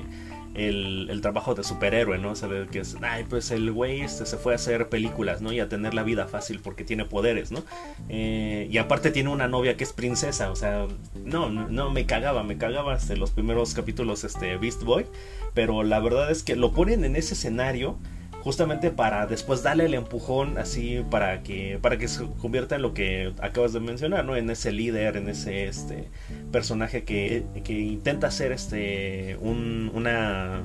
El, 0.54 1.20
trabajo 1.22 1.54
de 1.54 1.62
superhéroe, 1.62 2.18
¿no? 2.18 2.32
O 2.32 2.34
sea, 2.34 2.48
que 2.70 2.80
es. 2.80 2.96
Ay, 3.02 3.24
pues 3.28 3.50
el 3.50 3.70
güey 3.72 4.00
este 4.00 4.26
se 4.26 4.36
fue 4.36 4.52
a 4.52 4.56
hacer 4.56 4.88
películas, 4.88 5.42
¿no? 5.42 5.52
Y 5.52 5.60
a 5.60 5.68
tener 5.68 5.94
la 5.94 6.02
vida 6.02 6.26
fácil 6.26 6.60
porque 6.60 6.82
tiene 6.84 7.04
poderes, 7.04 7.52
¿no? 7.52 7.62
Eh, 8.08 8.66
y 8.70 8.78
aparte 8.78 9.10
tiene 9.10 9.28
una 9.30 9.48
novia 9.48 9.76
que 9.76 9.84
es 9.84 9.92
princesa. 9.92 10.50
O 10.50 10.56
sea, 10.56 10.86
no, 11.24 11.50
no, 11.50 11.90
me 11.90 12.06
cagaba, 12.06 12.42
me 12.42 12.58
cagaba 12.58 12.94
hasta 12.94 13.14
los 13.16 13.30
primeros 13.30 13.74
capítulos, 13.74 14.24
este, 14.24 14.56
Beast 14.56 14.82
Boy. 14.82 15.06
Pero 15.54 15.82
la 15.82 16.00
verdad 16.00 16.30
es 16.30 16.42
que 16.42 16.56
lo 16.56 16.72
ponen 16.72 17.04
en 17.04 17.16
ese 17.16 17.34
escenario 17.34 17.98
justamente 18.42 18.90
para 18.90 19.26
después 19.26 19.62
darle 19.62 19.86
el 19.86 19.94
empujón 19.94 20.58
así 20.58 21.04
para 21.10 21.42
que 21.42 21.78
para 21.80 21.98
que 21.98 22.08
se 22.08 22.24
convierta 22.40 22.76
en 22.76 22.82
lo 22.82 22.94
que 22.94 23.32
acabas 23.40 23.72
de 23.72 23.80
mencionar 23.80 24.24
no 24.24 24.36
en 24.36 24.48
ese 24.50 24.72
líder 24.72 25.16
en 25.16 25.28
ese 25.28 25.66
este 25.68 26.08
personaje 26.50 27.04
que, 27.04 27.44
que 27.64 27.78
intenta 27.78 28.28
hacer 28.28 28.52
este 28.52 29.36
un 29.40 29.90
una 29.94 30.62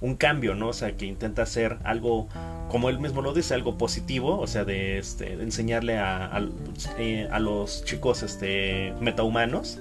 un 0.00 0.14
cambio 0.16 0.54
no 0.54 0.68
o 0.68 0.72
sea 0.72 0.96
que 0.96 1.06
intenta 1.06 1.42
hacer 1.42 1.76
algo 1.84 2.28
como 2.70 2.88
él 2.88 2.98
mismo 2.98 3.20
lo 3.20 3.34
dice 3.34 3.54
algo 3.54 3.76
positivo 3.76 4.38
o 4.38 4.46
sea 4.46 4.64
de 4.64 4.98
este 4.98 5.34
enseñarle 5.34 5.98
a, 5.98 6.26
a, 6.34 6.42
eh, 6.98 7.28
los 7.40 7.84
chicos 7.84 8.22
este 8.22 8.94
metahumanos 9.00 9.80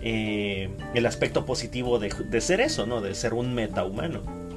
eh, 0.00 0.70
el 0.94 1.06
aspecto 1.06 1.44
positivo 1.44 1.98
de, 1.98 2.08
de 2.08 2.40
ser 2.40 2.60
eso 2.60 2.86
no 2.86 3.00
de 3.00 3.14
ser 3.14 3.34
un 3.34 3.54
metahumano 3.54 4.47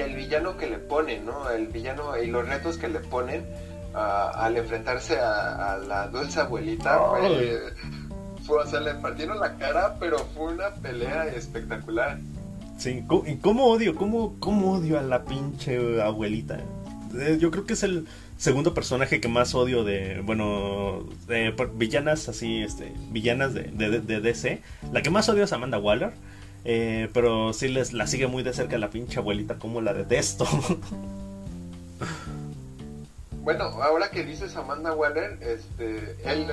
el 0.00 0.14
villano 0.14 0.56
que 0.56 0.68
le 0.68 0.78
ponen, 0.78 1.26
¿no? 1.26 1.50
El 1.50 1.68
villano 1.68 2.16
y 2.16 2.26
los 2.26 2.46
retos 2.46 2.78
que 2.78 2.88
le 2.88 3.00
ponen 3.00 3.44
al 3.94 4.56
enfrentarse 4.56 5.18
a, 5.18 5.78
la 5.86 6.08
dulce 6.08 6.40
abuelita. 6.40 6.98
Fue, 8.44 8.62
o 8.62 8.66
sea, 8.66 8.80
le 8.80 8.94
partieron 8.94 9.38
la 9.38 9.56
cara, 9.56 9.96
pero 10.00 10.18
fue 10.34 10.54
una 10.54 10.70
pelea 10.74 11.26
espectacular. 11.26 12.18
Sí, 12.78 13.04
¿y 13.26 13.36
cómo 13.36 13.66
odio? 13.66 13.94
¿Cómo, 13.94 14.36
cómo 14.40 14.72
odio 14.72 14.98
a 14.98 15.02
la 15.02 15.24
pinche 15.24 16.00
abuelita? 16.00 16.58
Eh, 17.18 17.36
yo 17.38 17.50
creo 17.50 17.66
que 17.66 17.74
es 17.74 17.82
el 17.82 18.06
segundo 18.38 18.72
personaje 18.72 19.20
que 19.20 19.28
más 19.28 19.54
odio 19.54 19.84
de, 19.84 20.22
bueno, 20.24 21.04
de 21.28 21.54
villanas 21.74 22.28
así, 22.30 22.62
este, 22.62 22.92
villanas 23.10 23.52
de, 23.52 23.64
de, 23.64 24.00
de 24.00 24.20
DC. 24.20 24.62
La 24.92 25.02
que 25.02 25.10
más 25.10 25.28
odio 25.28 25.44
es 25.44 25.52
Amanda 25.52 25.78
Waller. 25.78 26.12
Eh, 26.64 27.08
pero 27.14 27.52
sí 27.52 27.68
les 27.68 27.92
la 27.92 28.06
sigue 28.06 28.26
muy 28.26 28.42
de 28.42 28.52
cerca 28.52 28.78
la 28.78 28.90
pinche 28.90 29.18
abuelita, 29.18 29.58
como 29.58 29.80
la 29.80 29.94
detesto. 29.94 30.46
bueno, 33.42 33.64
ahora 33.64 34.10
que 34.10 34.24
dices 34.24 34.54
Amanda 34.56 34.92
Waller, 34.92 35.38
este, 35.40 36.16
el, 36.24 36.50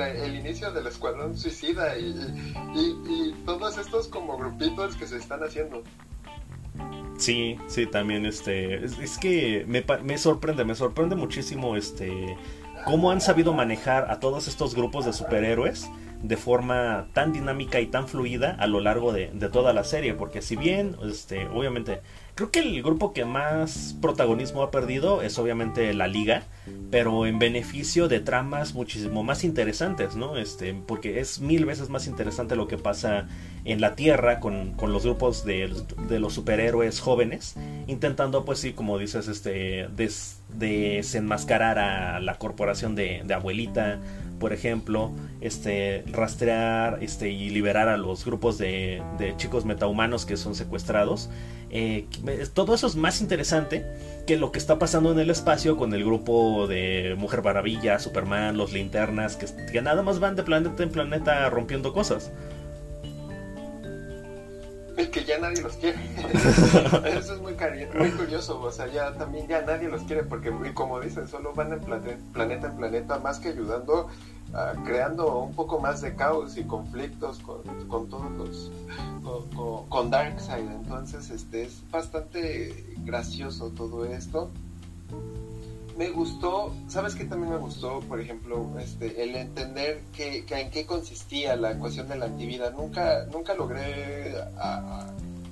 el, 0.00 0.34
inicio 0.36 0.70
del 0.70 0.86
escuadrón 0.86 1.36
suicida 1.36 1.98
y, 1.98 2.14
y, 2.74 3.34
todos 3.44 3.76
estos 3.78 4.06
como 4.08 4.38
grupitos 4.38 4.94
que 4.96 5.06
se 5.06 5.16
están 5.16 5.42
haciendo. 5.42 5.82
Sí, 7.18 7.58
sí, 7.66 7.86
también 7.86 8.24
este, 8.26 8.84
es, 8.84 9.18
que 9.18 9.64
me, 9.66 9.84
me, 10.04 10.18
sorprende, 10.18 10.64
me 10.64 10.76
sorprende 10.76 11.16
muchísimo 11.16 11.74
este, 11.74 12.36
cómo 12.84 13.10
han 13.10 13.20
sabido 13.20 13.52
manejar 13.52 14.08
a 14.12 14.20
todos 14.20 14.46
estos 14.46 14.76
grupos 14.76 15.04
de 15.04 15.12
superhéroes 15.12 15.90
de 16.22 16.36
forma 16.36 17.06
tan 17.12 17.32
dinámica 17.32 17.80
y 17.80 17.86
tan 17.86 18.08
fluida 18.08 18.56
a 18.58 18.66
lo 18.66 18.80
largo 18.80 19.12
de, 19.12 19.30
de 19.32 19.48
toda 19.48 19.72
la 19.72 19.84
serie, 19.84 20.14
porque 20.14 20.42
si 20.42 20.56
bien, 20.56 20.96
este, 21.04 21.46
obviamente 21.48 22.00
Creo 22.38 22.52
que 22.52 22.60
el 22.60 22.80
grupo 22.84 23.12
que 23.12 23.24
más 23.24 23.96
protagonismo 24.00 24.62
ha 24.62 24.70
perdido 24.70 25.22
es 25.22 25.40
obviamente 25.40 25.92
la 25.92 26.06
liga, 26.06 26.44
pero 26.88 27.26
en 27.26 27.40
beneficio 27.40 28.06
de 28.06 28.20
tramas 28.20 28.74
muchísimo 28.74 29.24
más 29.24 29.42
interesantes, 29.42 30.14
¿no? 30.14 30.36
Este, 30.36 30.72
porque 30.72 31.18
es 31.18 31.40
mil 31.40 31.64
veces 31.64 31.88
más 31.88 32.06
interesante 32.06 32.54
lo 32.54 32.68
que 32.68 32.78
pasa 32.78 33.26
en 33.64 33.80
la 33.80 33.96
Tierra 33.96 34.38
con, 34.38 34.76
los 34.80 35.02
grupos 35.02 35.44
de, 35.44 35.68
los 36.10 36.32
superhéroes 36.32 37.00
jóvenes, 37.00 37.56
intentando, 37.88 38.44
pues 38.44 38.60
sí, 38.60 38.72
como 38.72 38.98
dices, 38.98 39.26
este, 39.26 39.88
desenmascarar 40.56 41.80
a 41.80 42.20
la 42.20 42.38
corporación 42.38 42.94
de, 42.94 43.22
de 43.26 43.34
abuelita, 43.34 43.98
por 44.38 44.52
ejemplo, 44.52 45.12
este, 45.40 46.04
rastrear 46.06 46.98
este, 47.00 47.30
y 47.30 47.50
liberar 47.50 47.88
a 47.88 47.96
los 47.96 48.24
grupos 48.24 48.58
de, 48.58 49.02
de 49.18 49.36
chicos 49.36 49.64
metahumanos 49.64 50.26
que 50.26 50.36
son 50.36 50.54
secuestrados. 50.54 51.30
Eh, 51.70 52.06
todo 52.54 52.74
eso 52.74 52.86
es 52.86 52.96
más 52.96 53.20
interesante 53.20 53.84
que 54.26 54.36
lo 54.36 54.52
que 54.52 54.58
está 54.58 54.78
pasando 54.78 55.12
en 55.12 55.18
el 55.18 55.30
espacio 55.30 55.76
con 55.76 55.92
el 55.92 56.04
grupo 56.04 56.66
de 56.66 57.14
Mujer 57.18 57.42
Maravilla, 57.42 57.98
Superman, 57.98 58.56
los 58.56 58.72
linternas, 58.72 59.36
que, 59.36 59.46
que 59.70 59.82
nada 59.82 60.02
más 60.02 60.18
van 60.18 60.36
de 60.36 60.42
planeta 60.42 60.82
en 60.82 60.90
planeta 60.90 61.48
rompiendo 61.50 61.92
cosas. 61.92 62.32
que 65.12 65.24
ya 65.24 65.38
nadie 65.38 65.62
los 65.62 65.76
quiere. 65.76 65.98
Eso 67.18 67.34
es 67.34 67.40
muy, 67.40 67.54
muy 67.94 68.10
curioso, 68.10 68.60
o 68.60 68.70
sea, 68.70 68.86
ya 68.88 69.12
también 69.14 69.46
ya 69.46 69.62
nadie 69.62 69.88
los 69.88 70.02
quiere 70.02 70.24
porque, 70.24 70.52
como 70.74 71.00
dicen, 71.00 71.28
solo 71.28 71.52
van 71.54 71.72
en 71.72 71.80
planeta 72.32 72.66
en 72.68 72.76
planeta, 72.76 73.18
más 73.18 73.38
que 73.38 73.50
ayudando, 73.50 74.08
creando 74.84 75.38
un 75.38 75.54
poco 75.54 75.78
más 75.78 76.00
de 76.00 76.14
caos 76.14 76.56
y 76.56 76.64
conflictos 76.64 77.38
con, 77.38 77.62
con 77.86 78.08
todos 78.08 78.30
los, 78.32 78.72
con, 79.54 79.86
con 79.88 80.10
Darkseid. 80.10 80.68
Entonces, 80.68 81.30
este 81.30 81.64
es 81.64 81.82
bastante 81.90 82.96
gracioso 83.04 83.70
todo 83.70 84.04
esto 84.04 84.50
me 85.98 86.10
gustó, 86.10 86.72
¿sabes 86.86 87.16
qué 87.16 87.24
también 87.24 87.52
me 87.52 87.58
gustó? 87.58 87.98
Por 88.00 88.20
ejemplo, 88.20 88.70
este, 88.78 89.20
el 89.20 89.34
entender 89.34 90.04
que, 90.12 90.46
en 90.48 90.70
qué 90.70 90.86
consistía 90.86 91.56
la 91.56 91.72
ecuación 91.72 92.06
de 92.08 92.16
la 92.16 92.26
antivida. 92.26 92.70
Nunca, 92.70 93.26
nunca 93.32 93.52
logré, 93.54 94.32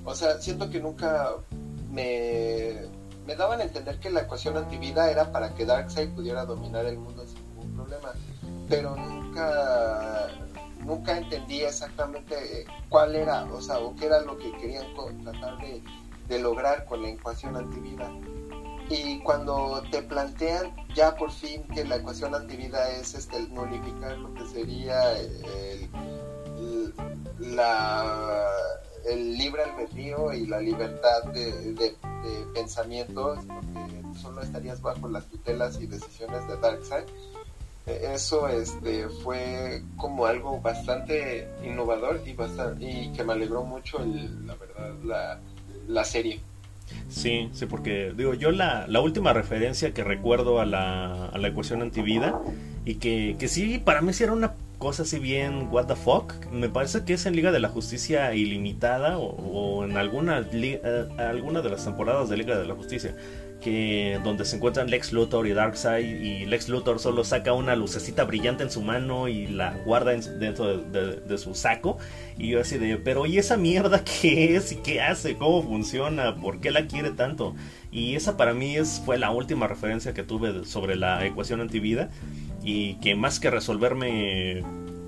o 0.04 0.14
sea, 0.14 0.38
siento 0.38 0.70
que 0.70 0.78
nunca 0.78 1.32
me, 1.90 2.76
me 3.26 3.34
daban 3.34 3.60
a 3.60 3.64
entender 3.64 3.98
que 3.98 4.08
la 4.08 4.20
ecuación 4.20 4.56
antivida 4.56 5.10
era 5.10 5.32
para 5.32 5.52
que 5.52 5.66
Darkseid 5.66 6.10
pudiera 6.10 6.44
dominar 6.44 6.86
el 6.86 6.98
mundo 6.98 7.26
sin 7.26 7.44
ningún 7.48 7.74
problema. 7.74 8.12
Pero 8.68 8.94
nunca, 8.94 10.28
nunca 10.84 11.18
entendí 11.18 11.62
exactamente 11.62 12.66
cuál 12.88 13.16
era, 13.16 13.44
o 13.46 13.60
sea, 13.60 13.80
o 13.80 13.96
qué 13.96 14.06
era 14.06 14.20
lo 14.20 14.38
que 14.38 14.52
querían 14.58 14.86
tratar 15.24 15.58
de, 15.58 15.82
de 16.28 16.38
lograr 16.38 16.84
con 16.84 17.02
la 17.02 17.08
ecuación 17.08 17.56
antivida 17.56 18.08
y 18.88 19.18
cuando 19.20 19.82
te 19.90 20.02
plantean 20.02 20.74
ya 20.94 21.16
por 21.16 21.30
fin 21.30 21.66
que 21.74 21.84
la 21.84 21.96
ecuación 21.96 22.34
antivida 22.34 22.90
es 22.92 23.14
este, 23.14 23.36
el 23.36 23.52
nulificar 23.52 24.16
lo 24.18 24.32
que 24.34 24.46
sería 24.46 25.18
el, 25.18 25.90
el 29.06 29.36
libre 29.36 29.62
albedrío 29.62 30.32
y 30.32 30.46
la 30.46 30.60
libertad 30.60 31.24
de, 31.32 31.72
de, 31.74 31.96
pensamiento, 32.54 33.36
que 33.36 34.18
solo 34.18 34.42
estarías 34.42 34.80
bajo 34.80 35.08
las 35.08 35.26
tutelas 35.26 35.80
y 35.80 35.86
decisiones 35.86 36.46
de 36.48 36.56
Darkseid. 36.56 37.04
E, 37.86 38.14
eso 38.14 38.48
este, 38.48 39.08
fue 39.08 39.82
como 39.96 40.26
algo 40.26 40.60
bastante 40.60 41.48
innovador 41.62 42.20
y, 42.26 42.32
bastante, 42.32 42.84
y 42.84 43.12
que 43.12 43.22
me 43.22 43.34
alegró 43.34 43.62
mucho, 43.62 43.98
la 43.98 44.54
verdad, 44.54 44.94
la, 45.04 45.40
la 45.86 46.04
serie. 46.04 46.40
Sí, 47.08 47.48
sí, 47.52 47.66
porque 47.66 48.12
digo, 48.16 48.34
yo 48.34 48.50
la, 48.50 48.86
la 48.88 49.00
última 49.00 49.32
referencia 49.32 49.92
que 49.92 50.04
recuerdo 50.04 50.60
a 50.60 50.66
la, 50.66 51.26
a 51.26 51.38
la 51.38 51.48
ecuación 51.48 51.82
antivida 51.82 52.40
y 52.84 52.96
que, 52.96 53.36
que 53.38 53.48
sí, 53.48 53.80
para 53.84 54.00
mí 54.00 54.12
sí 54.12 54.24
era 54.24 54.32
una 54.32 54.54
cosa 54.78 55.04
así 55.04 55.18
bien, 55.18 55.68
what 55.70 55.86
the 55.86 55.96
fuck, 55.96 56.34
me 56.52 56.68
parece 56.68 57.04
que 57.04 57.14
es 57.14 57.26
en 57.26 57.34
Liga 57.34 57.50
de 57.50 57.60
la 57.60 57.68
Justicia 57.68 58.34
Ilimitada 58.34 59.18
o, 59.18 59.84
en 59.84 59.96
alguna, 59.96 60.46
eh, 60.52 61.08
alguna 61.18 61.62
de 61.62 61.70
las 61.70 61.84
temporadas 61.84 62.28
de 62.28 62.36
Liga 62.36 62.58
de 62.58 62.66
la 62.66 62.74
Justicia 62.74 63.14
que 63.60 64.20
donde 64.22 64.44
se 64.44 64.56
encuentran 64.56 64.90
Lex 64.90 65.12
Luthor 65.12 65.46
y 65.46 65.52
Darkseid 65.52 66.20
y 66.20 66.46
Lex 66.46 66.68
Luthor 66.68 66.98
solo 66.98 67.24
saca 67.24 67.52
una 67.52 67.74
lucecita 67.74 68.24
brillante 68.24 68.62
en 68.62 68.70
su 68.70 68.82
mano 68.82 69.28
y 69.28 69.46
la 69.46 69.76
guarda 69.84 70.12
dentro 70.12 70.78
de, 70.78 71.38
su 71.38 71.54
saco. 71.54 71.98
Y 72.38 72.50
yo 72.50 72.60
así 72.60 72.78
de 72.78 72.96
pero 72.98 73.26
y 73.26 73.38
esa 73.38 73.56
mierda 73.56 74.02
qué 74.20 74.56
es 74.56 74.72
y 74.72 74.76
qué 74.76 75.00
hace 75.00 75.36
cómo 75.36 75.62
funciona 75.62 76.36
por 76.36 76.60
qué 76.60 76.70
la 76.70 76.86
quiere 76.86 77.10
tanto 77.10 77.54
y 77.90 78.14
esa 78.14 78.36
para 78.36 78.52
mí 78.52 78.76
es 78.76 79.00
fue 79.04 79.18
la 79.18 79.30
última 79.30 79.66
referencia 79.66 80.12
que 80.12 80.22
tuve 80.22 80.64
sobre 80.64 80.96
la 80.96 81.24
ecuación 81.24 81.60
antivida. 81.60 82.10
Y 82.62 82.94
que 82.96 83.14
más 83.14 83.40
que 83.40 83.50
resolverme 83.50 84.62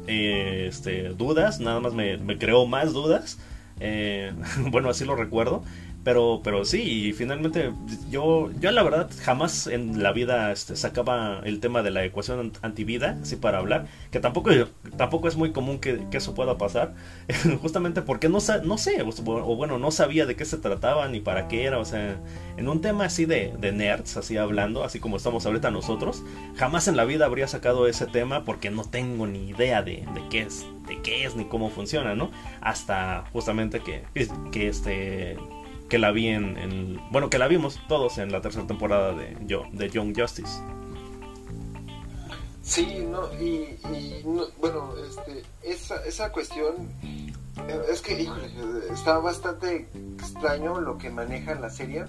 eh, 0.06 0.66
este, 0.68 1.10
dudas 1.10 1.60
nada 1.60 1.80
más 1.80 1.92
me, 1.92 2.18
creó 2.38 2.66
más 2.66 2.92
dudas. 2.92 3.38
Eh, 3.80 4.32
bueno 4.70 4.88
así 4.88 5.04
lo 5.04 5.14
recuerdo 5.14 5.62
pero, 6.04 6.40
pero 6.42 6.64
sí, 6.64 7.08
y 7.08 7.12
finalmente 7.12 7.72
yo, 8.10 8.50
yo 8.60 8.70
la 8.70 8.82
verdad 8.82 9.10
jamás 9.22 9.66
en 9.66 10.02
la 10.02 10.12
vida 10.12 10.52
este, 10.52 10.76
sacaba 10.76 11.40
el 11.44 11.60
tema 11.60 11.82
de 11.82 11.90
la 11.90 12.04
ecuación 12.04 12.52
antivida, 12.62 13.18
así 13.20 13.36
para 13.36 13.58
hablar, 13.58 13.86
que 14.10 14.20
tampoco, 14.20 14.50
tampoco 14.96 15.28
es 15.28 15.36
muy 15.36 15.52
común 15.52 15.78
que, 15.78 16.00
eso 16.12 16.34
pueda 16.34 16.56
pasar, 16.56 16.94
justamente 17.62 18.02
porque 18.02 18.28
no, 18.28 18.38
no 18.64 18.78
sé, 18.78 19.02
o, 19.02 19.56
bueno, 19.56 19.78
no 19.78 19.90
sabía 19.90 20.24
de 20.24 20.34
qué 20.34 20.44
se 20.44 20.58
trataba 20.58 21.08
ni 21.08 21.20
para 21.20 21.48
qué 21.48 21.64
era, 21.64 21.78
o 21.78 21.84
sea, 21.84 22.16
en 22.56 22.68
un 22.68 22.80
tema 22.80 23.04
así 23.04 23.24
de, 23.24 23.54
de 23.58 23.72
nerds, 23.72 24.16
así 24.16 24.36
hablando, 24.36 24.84
así 24.84 25.00
como 25.00 25.16
estamos 25.16 25.46
ahorita 25.46 25.70
nosotros, 25.70 26.22
jamás 26.56 26.88
en 26.88 26.96
la 26.96 27.04
vida 27.04 27.26
habría 27.26 27.48
sacado 27.48 27.86
ese 27.86 28.06
tema 28.06 28.44
porque 28.44 28.70
no 28.70 28.84
tengo 28.84 29.26
ni 29.26 29.50
idea 29.50 29.82
de, 29.82 30.06
de 30.14 30.22
qué 30.30 30.40
es, 30.42 30.64
de 30.86 31.00
qué 31.02 31.24
es 31.24 31.36
ni 31.36 31.44
cómo 31.44 31.70
funciona, 31.70 32.14
¿no? 32.14 32.30
Hasta 32.60 33.24
justamente 33.32 33.80
que, 33.80 34.04
que 34.50 34.68
este 34.68 35.36
que 35.88 35.98
la 35.98 36.12
vi 36.12 36.28
en, 36.28 37.00
bueno 37.10 37.30
que 37.30 37.38
la 37.38 37.48
vimos 37.48 37.80
todos 37.88 38.18
en 38.18 38.30
la 38.30 38.40
tercera 38.40 38.66
temporada 38.66 39.14
de 39.14 39.36
yo 39.46 39.64
de 39.72 39.88
Young 39.88 40.18
Justice. 40.18 40.62
Sí 42.62 43.06
no 43.10 43.32
y, 43.34 43.78
bueno 44.60 44.92
este 45.08 45.42
esa, 45.62 46.04
esa 46.04 46.30
cuestión 46.30 46.74
eh, 47.68 47.82
es 47.90 48.02
que 48.02 48.20
híjole 48.20 48.48
está 48.92 49.18
bastante 49.18 49.88
extraño 50.18 50.80
lo 50.80 50.98
que 50.98 51.10
maneja 51.10 51.54
la 51.54 51.70
serie. 51.70 52.04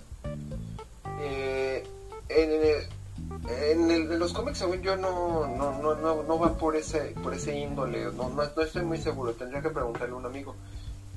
Eh, 1.22 1.84
en, 2.30 3.92
en, 3.92 4.20
los 4.20 4.34
cómics 4.34 4.60
según 4.60 4.82
yo 4.82 4.96
no 4.96 5.48
no, 5.48 5.82
no, 5.82 5.96
no, 5.96 6.24
no 6.24 6.40
va 6.40 6.58
por 6.58 6.76
ese 6.76 7.16
por 7.24 7.34
ese 7.34 7.58
índole 7.58 8.06
no, 8.06 8.30
no, 8.30 8.44
no 8.56 8.62
estoy 8.62 8.84
muy 8.84 8.98
seguro 8.98 9.34
tendría 9.34 9.62
que 9.62 9.70
preguntarle 9.70 10.14
a 10.14 10.18
un 10.18 10.26
amigo 10.26 10.56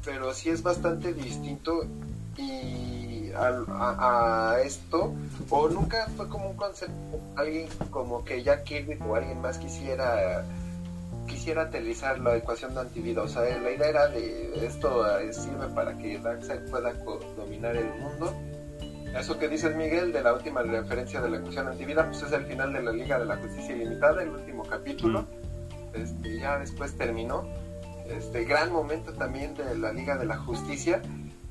pero 0.04 0.34
sí 0.34 0.50
es 0.50 0.62
bastante 0.62 1.12
distinto 1.12 1.84
y 2.36 3.30
a, 3.34 4.56
esto, 4.64 5.14
o 5.50 5.68
nunca 5.68 6.06
fue 6.16 6.28
como 6.28 6.50
un 6.50 6.56
concepto, 6.56 7.20
alguien 7.36 7.68
como 7.90 8.24
que 8.24 8.42
Jack 8.42 8.64
Kirby 8.64 8.98
o 9.06 9.14
alguien 9.14 9.40
más 9.40 9.58
quisiera 9.58 10.44
quisiera 11.26 11.62
aterrizar 11.62 12.18
la 12.18 12.36
ecuación 12.36 12.74
de 12.74 12.80
antivida, 12.80 13.22
o 13.22 13.28
sea, 13.28 13.42
la 13.42 13.70
idea 13.70 13.88
era 13.88 14.08
de 14.08 14.66
esto 14.66 15.04
sirve 15.32 15.66
para 15.74 15.96
que 15.96 16.18
Darkseid 16.18 16.70
pueda 16.70 16.92
dominar 17.36 17.76
el 17.76 17.88
mundo. 17.94 18.32
Eso 19.16 19.38
que 19.38 19.48
dices 19.48 19.76
Miguel 19.76 20.12
de 20.12 20.22
la 20.22 20.32
última 20.32 20.62
referencia 20.62 21.20
de 21.20 21.30
la 21.30 21.38
ecuación 21.38 21.68
antivida, 21.68 22.06
pues 22.06 22.22
es 22.22 22.32
el 22.32 22.46
final 22.46 22.72
de 22.72 22.82
la 22.82 22.92
Liga 22.92 23.18
de 23.18 23.26
la 23.26 23.36
Justicia 23.36 23.76
Ilimitada, 23.76 24.22
el 24.22 24.30
último 24.30 24.64
capítulo. 24.64 25.26
Este, 25.92 26.38
ya 26.38 26.58
después 26.58 26.96
terminó. 26.96 27.44
Este 28.08 28.44
gran 28.44 28.72
momento 28.72 29.12
también 29.12 29.54
de 29.54 29.76
la 29.76 29.92
Liga 29.92 30.16
de 30.16 30.24
la 30.24 30.38
Justicia 30.38 31.02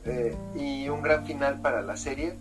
eh, 0.06 0.36
y 0.56 0.90
un 0.90 1.02
gran 1.02 1.26
final 1.26 1.62
para 1.62 1.82
la 1.82 1.96
serie. 1.98 2.38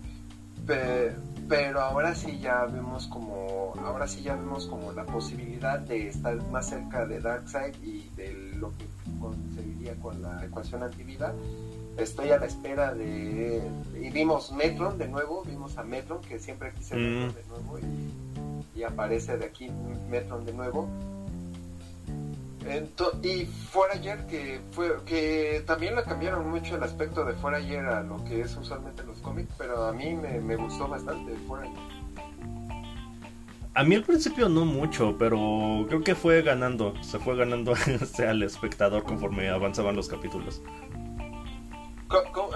Pero, 1.48 1.80
ahora 1.80 2.14
sí 2.14 2.38
ya 2.38 2.64
vemos 2.66 3.08
como 3.08 3.74
ahora 3.84 4.06
sí 4.06 4.22
ya 4.22 4.36
vemos 4.36 4.66
como 4.66 4.92
la 4.92 5.04
posibilidad 5.04 5.80
de 5.80 6.08
estar 6.08 6.36
más 6.50 6.68
cerca 6.68 7.06
de 7.06 7.20
Darkseid 7.20 7.74
y 7.82 8.08
de 8.14 8.32
lo 8.56 8.70
que 8.76 8.86
conseguiría 9.20 9.96
con 9.96 10.22
la 10.22 10.44
ecuación 10.44 10.82
antivida. 10.84 11.34
estoy 11.96 12.30
a 12.30 12.38
la 12.38 12.46
espera 12.46 12.94
de... 12.94 13.60
Y 14.00 14.10
vimos 14.10 14.52
Metron 14.52 14.96
de 14.96 15.08
nuevo, 15.08 15.42
vimos 15.44 15.76
a 15.76 15.82
Metron, 15.82 16.20
que 16.22 16.38
siempre 16.38 16.72
quise 16.72 16.94
Mm. 16.96 17.32
de 17.34 17.44
nuevo, 17.48 17.78
y, 17.78 18.78
y 18.78 18.82
aparece 18.84 19.36
de 19.36 19.44
aquí 19.46 19.70
Metron 20.08 20.46
de 20.46 20.52
nuevo. 20.52 20.88
Y 23.22 23.46
Forager, 23.46 24.26
que 24.26 24.60
fue 24.72 24.96
que 25.04 25.62
también 25.66 25.96
le 25.96 26.02
cambiaron 26.02 26.48
mucho 26.50 26.76
el 26.76 26.82
aspecto 26.82 27.24
de 27.24 27.34
Forager 27.34 27.86
a 27.86 28.02
lo 28.02 28.22
que 28.24 28.42
es 28.42 28.56
usualmente 28.56 29.02
en 29.02 29.08
los 29.08 29.18
cómics, 29.18 29.52
pero 29.56 29.84
a 29.84 29.92
mí 29.92 30.14
me, 30.14 30.40
me 30.40 30.56
gustó 30.56 30.88
bastante 30.88 31.34
Forager. 31.46 31.78
A 33.72 33.84
mí 33.84 33.94
al 33.94 34.02
principio 34.02 34.48
no 34.48 34.64
mucho, 34.64 35.16
pero 35.18 35.86
creo 35.88 36.02
que 36.02 36.14
fue 36.14 36.42
ganando, 36.42 36.92
se 37.02 37.18
fue 37.18 37.36
ganando 37.36 37.72
este, 37.86 38.26
al 38.26 38.42
espectador 38.42 39.04
conforme 39.04 39.48
avanzaban 39.48 39.96
los 39.96 40.08
capítulos. 40.08 40.60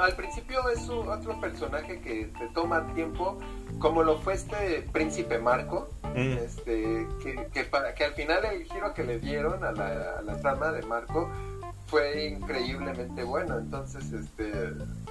Al 0.00 0.16
principio 0.16 0.68
es 0.68 0.88
otro 0.88 1.40
personaje 1.40 2.00
que 2.00 2.26
te 2.38 2.48
toma 2.48 2.86
tiempo, 2.94 3.38
como 3.78 4.02
lo 4.02 4.18
fue 4.18 4.34
este 4.34 4.82
príncipe 4.92 5.38
Marco, 5.38 5.88
Mm. 6.14 6.38
este, 6.38 7.08
que, 7.22 7.48
que 7.52 7.64
para 7.64 7.92
que 7.94 8.04
al 8.04 8.12
final 8.14 8.44
el 8.44 8.64
giro 8.64 8.94
que 8.94 9.02
le 9.02 9.18
dieron 9.18 9.64
a 9.64 9.72
la, 9.72 10.18
a 10.18 10.22
la 10.22 10.36
trama 10.40 10.70
de 10.70 10.82
Marco 10.82 11.28
fue 11.88 12.26
increíblemente 12.26 13.24
bueno. 13.24 13.58
Entonces, 13.58 14.12
este, 14.12 14.52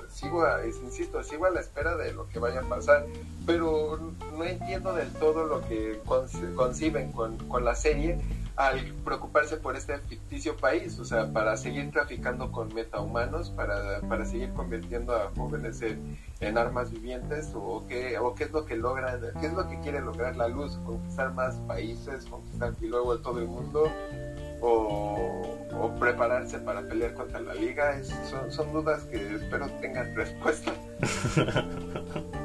sigo, 0.09 0.45
a- 0.45 0.65
insisto, 0.65 1.21
sigo 1.23 1.45
a 1.45 1.49
la 1.49 1.59
espera 1.59 1.95
de 1.97 2.13
lo 2.13 2.27
que 2.29 2.39
vaya 2.39 2.61
a 2.61 2.63
pasar, 2.63 3.05
pero 3.45 3.99
no 4.37 4.43
entiendo 4.45 4.93
del 4.93 5.11
todo 5.13 5.45
lo 5.45 5.61
que 5.67 5.99
conciben 6.55 7.11
con, 7.11 7.37
con 7.49 7.65
la 7.65 7.75
serie 7.75 8.17
al 8.55 8.79
preocuparse 9.03 9.57
por 9.57 9.75
este 9.75 9.97
ficticio 9.99 10.55
país, 10.57 10.99
o 10.99 11.05
sea, 11.05 11.31
para 11.31 11.57
seguir 11.57 11.91
traficando 11.91 12.51
con 12.51 12.73
metahumanos, 12.73 13.49
para, 13.49 14.01
para 14.01 14.25
seguir 14.25 14.53
convirtiendo 14.53 15.15
a 15.15 15.31
jóvenes 15.35 15.81
en, 15.81 16.17
en 16.39 16.57
armas 16.57 16.91
vivientes, 16.91 17.51
o 17.55 17.85
qué, 17.87 18.17
o 18.19 18.35
qué 18.35 18.45
es 18.45 18.51
lo 18.51 18.65
que 18.65 18.75
logran, 18.75 19.21
qué 19.39 19.47
es 19.47 19.53
lo 19.53 19.67
que 19.67 19.79
quiere 19.79 20.01
lograr 20.01 20.35
la 20.35 20.47
luz, 20.47 20.77
conquistar 20.85 21.33
más 21.33 21.55
países, 21.67 22.25
conquistar 22.25 22.73
y 22.79 22.87
luego 22.87 23.17
todo 23.19 23.39
el 23.39 23.47
mundo, 23.47 23.91
o, 24.61 25.57
prepararse 25.99 26.59
para 26.59 26.81
pelear 26.87 27.13
contra 27.13 27.39
la 27.39 27.53
liga, 27.55 28.01
son, 28.29 28.51
son 28.51 28.71
dudas 28.71 29.03
que 29.05 29.35
espero 29.35 29.67
tengan 29.81 30.15
respuesta. 30.15 30.73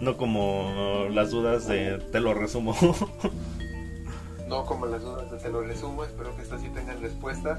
No 0.00 0.18
como 0.18 1.06
las 1.10 1.30
dudas 1.30 1.66
de 1.66 1.98
te 2.12 2.20
lo 2.20 2.34
resumo. 2.34 2.74
como 4.62 4.86
las 4.86 5.02
dudas 5.02 5.42
te 5.42 5.48
lo 5.48 5.62
resumo, 5.62 6.04
espero 6.04 6.34
que 6.36 6.42
estas 6.42 6.60
sí 6.60 6.68
tengan 6.68 7.00
respuesta. 7.00 7.58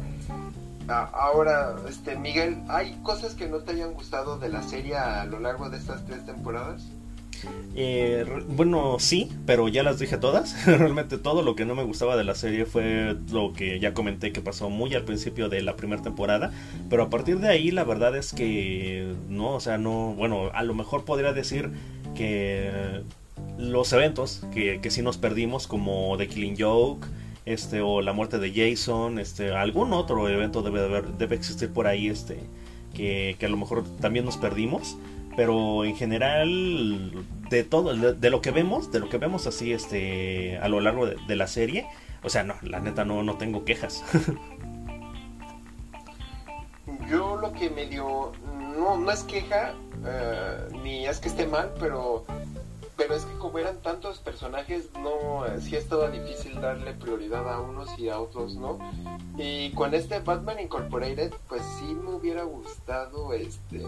Ah, 0.87 1.09
ahora, 1.13 1.75
este 1.89 2.15
Miguel, 2.15 2.61
¿hay 2.69 2.97
cosas 3.03 3.35
que 3.35 3.47
no 3.47 3.59
te 3.59 3.71
hayan 3.71 3.93
gustado 3.93 4.37
de 4.37 4.49
la 4.49 4.63
serie 4.63 4.95
a 4.95 5.25
lo 5.25 5.39
largo 5.39 5.69
de 5.69 5.77
estas 5.77 6.05
tres 6.05 6.25
temporadas? 6.25 6.87
Eh, 7.75 8.25
bueno, 8.47 8.97
sí, 8.99 9.31
pero 9.45 9.67
ya 9.67 9.83
las 9.83 9.99
dije 9.99 10.17
todas. 10.17 10.65
Realmente 10.65 11.17
todo 11.17 11.41
lo 11.41 11.55
que 11.55 11.65
no 11.65 11.75
me 11.75 11.83
gustaba 11.83 12.15
de 12.15 12.23
la 12.23 12.35
serie 12.35 12.65
fue 12.65 13.15
lo 13.31 13.53
que 13.53 13.79
ya 13.79 13.93
comenté 13.93 14.31
que 14.31 14.41
pasó 14.41 14.69
muy 14.69 14.93
al 14.95 15.03
principio 15.03 15.49
de 15.49 15.61
la 15.61 15.75
primera 15.75 16.01
temporada. 16.01 16.51
Pero 16.89 17.03
a 17.03 17.09
partir 17.09 17.39
de 17.39 17.49
ahí 17.49 17.71
la 17.71 17.83
verdad 17.83 18.15
es 18.15 18.33
que 18.33 19.15
no, 19.27 19.55
o 19.55 19.59
sea, 19.59 19.77
no, 19.77 20.13
bueno, 20.15 20.49
a 20.53 20.63
lo 20.63 20.73
mejor 20.73 21.03
podría 21.03 21.33
decir 21.33 21.71
que 22.15 23.03
los 23.57 23.91
eventos 23.93 24.41
que, 24.53 24.79
que 24.81 24.91
sí 24.91 25.01
nos 25.01 25.17
perdimos 25.17 25.67
como 25.67 26.15
The 26.17 26.27
Killing 26.27 26.55
Joke. 26.57 27.07
Este, 27.45 27.81
o 27.81 28.01
la 28.01 28.11
muerte 28.11 28.39
de 28.39 28.51
Jason, 28.51 29.19
este, 29.19 29.51
algún 29.55 29.93
otro 29.93 30.27
evento 30.29 30.63
debe, 30.63 30.79
de 30.79 30.85
haber- 30.87 31.11
debe 31.19 31.35
existir 31.35 31.71
por 31.71 31.85
ahí, 31.85 32.07
este, 32.07 32.39
que, 32.95 33.35
que 33.37 33.45
a 33.45 33.49
lo 33.49 33.57
mejor 33.57 33.83
también 33.99 34.25
nos 34.25 34.37
perdimos 34.37 34.97
pero 35.35 35.83
en 35.83 35.97
general 35.97 37.11
de 37.49 37.63
todo 37.65 37.93
de, 38.13 38.29
lo 38.29 38.41
que 38.41 38.51
vemos 38.51 38.89
de 38.93 38.99
lo 39.01 39.09
que 39.09 39.17
vemos 39.17 39.47
así 39.47 39.73
este 39.73 40.57
a 40.59 40.69
lo 40.69 40.79
largo 40.79 41.07
de, 41.07 41.35
la 41.35 41.45
serie 41.47 41.85
o 42.23 42.29
sea 42.29 42.45
no 42.45 42.55
la 42.61 42.79
neta 42.79 43.03
no 43.03 43.21
no 43.21 43.35
tengo 43.35 43.65
quejas 43.65 44.01
Yo 47.09 47.35
lo 47.35 47.51
que 47.53 47.69
me 47.69 47.85
dio, 47.87 48.31
no, 48.77 48.97
no 48.97 49.11
es 49.11 49.23
queja, 49.23 49.73
eh, 50.05 50.57
ni 50.83 51.05
es 51.05 51.19
que 51.19 51.27
esté 51.27 51.45
mal, 51.47 51.71
pero, 51.79 52.25
pero 52.97 53.15
es 53.15 53.25
que 53.25 53.37
como 53.37 53.59
eran 53.59 53.77
tantos 53.81 54.19
personajes, 54.19 54.89
no, 55.01 55.45
eh, 55.45 55.59
sí 55.61 55.75
estaba 55.75 56.09
difícil 56.09 56.59
darle 56.61 56.93
prioridad 56.93 57.51
a 57.51 57.59
unos 57.59 57.97
y 57.99 58.09
a 58.09 58.19
otros, 58.19 58.55
¿no? 58.55 58.79
Y 59.37 59.71
con 59.71 59.93
este 59.93 60.19
Batman 60.19 60.59
Incorporated, 60.59 61.33
pues 61.47 61.61
sí 61.79 61.85
me 61.85 62.13
hubiera 62.13 62.43
gustado, 62.43 63.33
este, 63.33 63.83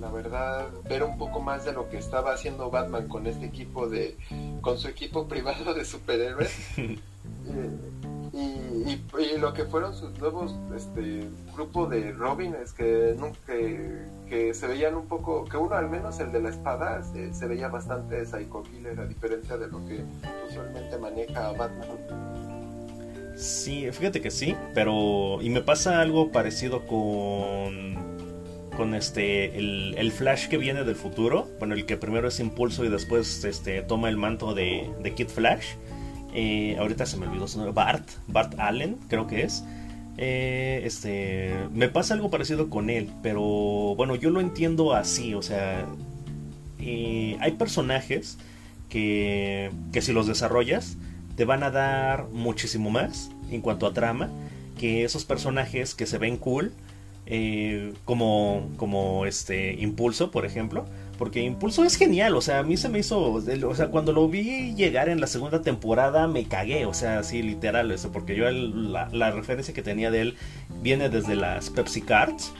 la 0.00 0.10
verdad, 0.10 0.68
ver 0.88 1.02
un 1.02 1.18
poco 1.18 1.40
más 1.40 1.64
de 1.64 1.72
lo 1.72 1.88
que 1.88 1.98
estaba 1.98 2.32
haciendo 2.32 2.70
Batman 2.70 3.08
con 3.08 3.26
este 3.26 3.46
equipo 3.46 3.88
de, 3.88 4.16
con 4.60 4.78
su 4.78 4.88
equipo 4.88 5.26
privado 5.28 5.74
de 5.74 5.84
superhéroes. 5.84 6.54
Eh, 6.78 6.98
y, 8.32 8.92
y- 8.92 9.38
lo 9.38 9.52
que 9.52 9.64
fueron 9.64 9.94
sus 9.94 10.18
nuevos 10.18 10.54
este 10.74 11.28
grupo 11.54 11.86
de 11.86 12.12
Robins 12.12 12.72
que 12.72 13.16
que, 14.28 14.54
se 14.54 14.66
veían 14.66 14.94
un 14.94 15.06
poco 15.06 15.44
que 15.44 15.56
uno 15.56 15.74
al 15.74 15.88
menos 15.88 16.18
el 16.20 16.32
de 16.32 16.42
la 16.42 16.50
espada 16.50 17.02
se, 17.02 17.32
se 17.32 17.46
veía 17.46 17.68
bastante 17.68 18.24
psycho 18.26 18.62
killer 18.62 18.98
a 19.00 19.06
diferencia 19.06 19.56
de 19.56 19.68
lo 19.68 19.84
que 19.86 20.04
usualmente 20.48 20.98
maneja 20.98 21.52
Batman. 21.52 21.88
Sí 23.36 23.88
fíjate 23.92 24.20
que 24.20 24.30
sí 24.30 24.56
pero 24.74 25.40
y 25.40 25.50
me 25.50 25.62
pasa 25.62 26.00
algo 26.00 26.30
parecido 26.32 26.86
con 26.86 27.96
con 28.76 28.94
este 28.94 29.56
el, 29.58 29.94
el 29.98 30.12
Flash 30.12 30.48
que 30.48 30.56
viene 30.56 30.84
del 30.84 30.94
futuro 30.96 31.48
bueno 31.58 31.74
el 31.74 31.86
que 31.86 31.96
primero 31.96 32.28
es 32.28 32.38
Impulso 32.40 32.84
y 32.84 32.88
después 32.88 33.44
este 33.44 33.82
toma 33.82 34.08
el 34.08 34.16
manto 34.16 34.54
de, 34.54 34.90
de 35.02 35.14
Kid 35.14 35.28
Flash 35.28 35.74
Eh, 36.34 36.76
ahorita 36.78 37.06
se 37.06 37.16
me 37.16 37.26
olvidó 37.26 37.48
su 37.48 37.58
nombre. 37.58 37.72
Bart 37.74 38.08
Bart 38.26 38.54
Allen 38.58 38.96
creo 39.08 39.26
que 39.26 39.42
es. 39.42 39.64
Eh, 40.16 40.82
este 40.84 41.54
me 41.72 41.88
pasa 41.88 42.14
algo 42.14 42.28
parecido 42.28 42.68
con 42.70 42.90
él 42.90 43.08
pero 43.22 43.40
bueno 43.94 44.16
yo 44.16 44.30
lo 44.30 44.40
entiendo 44.40 44.92
así 44.92 45.32
o 45.32 45.42
sea 45.42 45.86
eh, 46.80 47.36
hay 47.38 47.52
personajes 47.52 48.36
que, 48.88 49.70
que 49.92 50.02
si 50.02 50.12
los 50.12 50.26
desarrollas 50.26 50.96
te 51.36 51.44
van 51.44 51.62
a 51.62 51.70
dar 51.70 52.26
muchísimo 52.32 52.90
más 52.90 53.30
en 53.52 53.60
cuanto 53.60 53.86
a 53.86 53.94
trama 53.94 54.28
que 54.76 55.04
esos 55.04 55.24
personajes 55.24 55.94
que 55.94 56.04
se 56.04 56.18
ven 56.18 56.36
cool 56.36 56.72
como 58.04 58.70
como 58.76 59.24
este 59.24 59.74
impulso 59.74 60.32
por 60.32 60.44
ejemplo 60.44 60.84
porque 61.18 61.42
impulso 61.42 61.84
es 61.84 61.96
genial 61.96 62.34
o 62.36 62.40
sea 62.40 62.60
a 62.60 62.62
mí 62.62 62.76
se 62.76 62.88
me 62.88 63.00
hizo 63.00 63.32
o 63.32 63.74
sea 63.74 63.88
cuando 63.88 64.12
lo 64.12 64.28
vi 64.28 64.74
llegar 64.74 65.08
en 65.08 65.20
la 65.20 65.26
segunda 65.26 65.60
temporada 65.60 66.26
me 66.28 66.44
cagué 66.44 66.86
o 66.86 66.94
sea 66.94 67.18
así 67.18 67.42
literal 67.42 67.90
eso 67.90 68.10
porque 68.12 68.36
yo 68.36 68.48
la, 68.50 69.08
la 69.12 69.30
referencia 69.32 69.74
que 69.74 69.82
tenía 69.82 70.10
de 70.10 70.20
él 70.22 70.36
viene 70.80 71.10
desde 71.10 71.34
las 71.34 71.68
Pepsi 71.70 72.00
Cards 72.00 72.52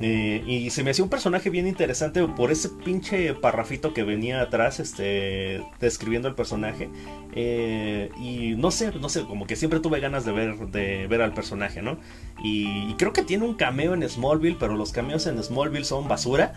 eh, 0.00 0.44
y 0.46 0.70
se 0.70 0.84
me 0.84 0.92
hacía 0.92 1.02
un 1.02 1.10
personaje 1.10 1.50
bien 1.50 1.66
interesante 1.66 2.22
por 2.28 2.52
ese 2.52 2.68
pinche 2.68 3.34
parrafito 3.34 3.92
que 3.92 4.04
venía 4.04 4.40
atrás, 4.40 4.78
este, 4.78 5.62
describiendo 5.80 6.28
el 6.28 6.34
personaje. 6.34 6.88
Eh, 7.34 8.10
y 8.20 8.54
no 8.56 8.70
sé, 8.70 8.92
no 8.92 9.08
sé, 9.08 9.24
como 9.24 9.46
que 9.46 9.56
siempre 9.56 9.80
tuve 9.80 9.98
ganas 9.98 10.24
de 10.24 10.32
ver, 10.32 10.56
de 10.68 11.06
ver 11.08 11.22
al 11.22 11.34
personaje, 11.34 11.82
¿no? 11.82 11.98
Y, 12.42 12.94
creo 12.94 13.12
que 13.12 13.22
tiene 13.22 13.44
un 13.44 13.54
cameo 13.54 13.94
en 13.94 14.08
Smallville, 14.08 14.56
pero 14.58 14.76
los 14.76 14.92
cameos 14.92 15.26
en 15.26 15.42
Smallville 15.42 15.84
son 15.84 16.08
basura 16.08 16.54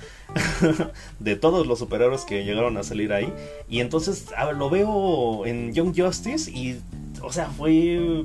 de 1.19 1.35
todos 1.35 1.67
los 1.67 1.79
superhéroes 1.79 2.25
que 2.25 2.43
llegaron 2.43 2.77
a 2.77 2.83
salir 2.83 3.11
ahí. 3.13 3.33
Y 3.69 3.79
entonces 3.79 4.27
lo 4.55 4.69
veo 4.69 5.45
en 5.45 5.73
Young 5.73 5.95
Justice 5.95 6.49
y, 6.51 6.79
o 7.21 7.31
sea, 7.31 7.47
fue 7.47 8.23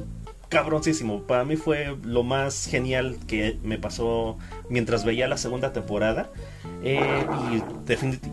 cabroncísimo. 0.49 1.23
Para 1.23 1.45
mí 1.45 1.57
fue 1.57 1.97
lo 2.03 2.23
más 2.23 2.67
genial 2.67 3.17
que 3.27 3.59
me 3.63 3.79
pasó 3.79 4.39
mientras 4.69 5.05
veía 5.05 5.29
la 5.29 5.37
segunda 5.37 5.73
temporada. 5.73 6.31
Eh, 6.83 7.27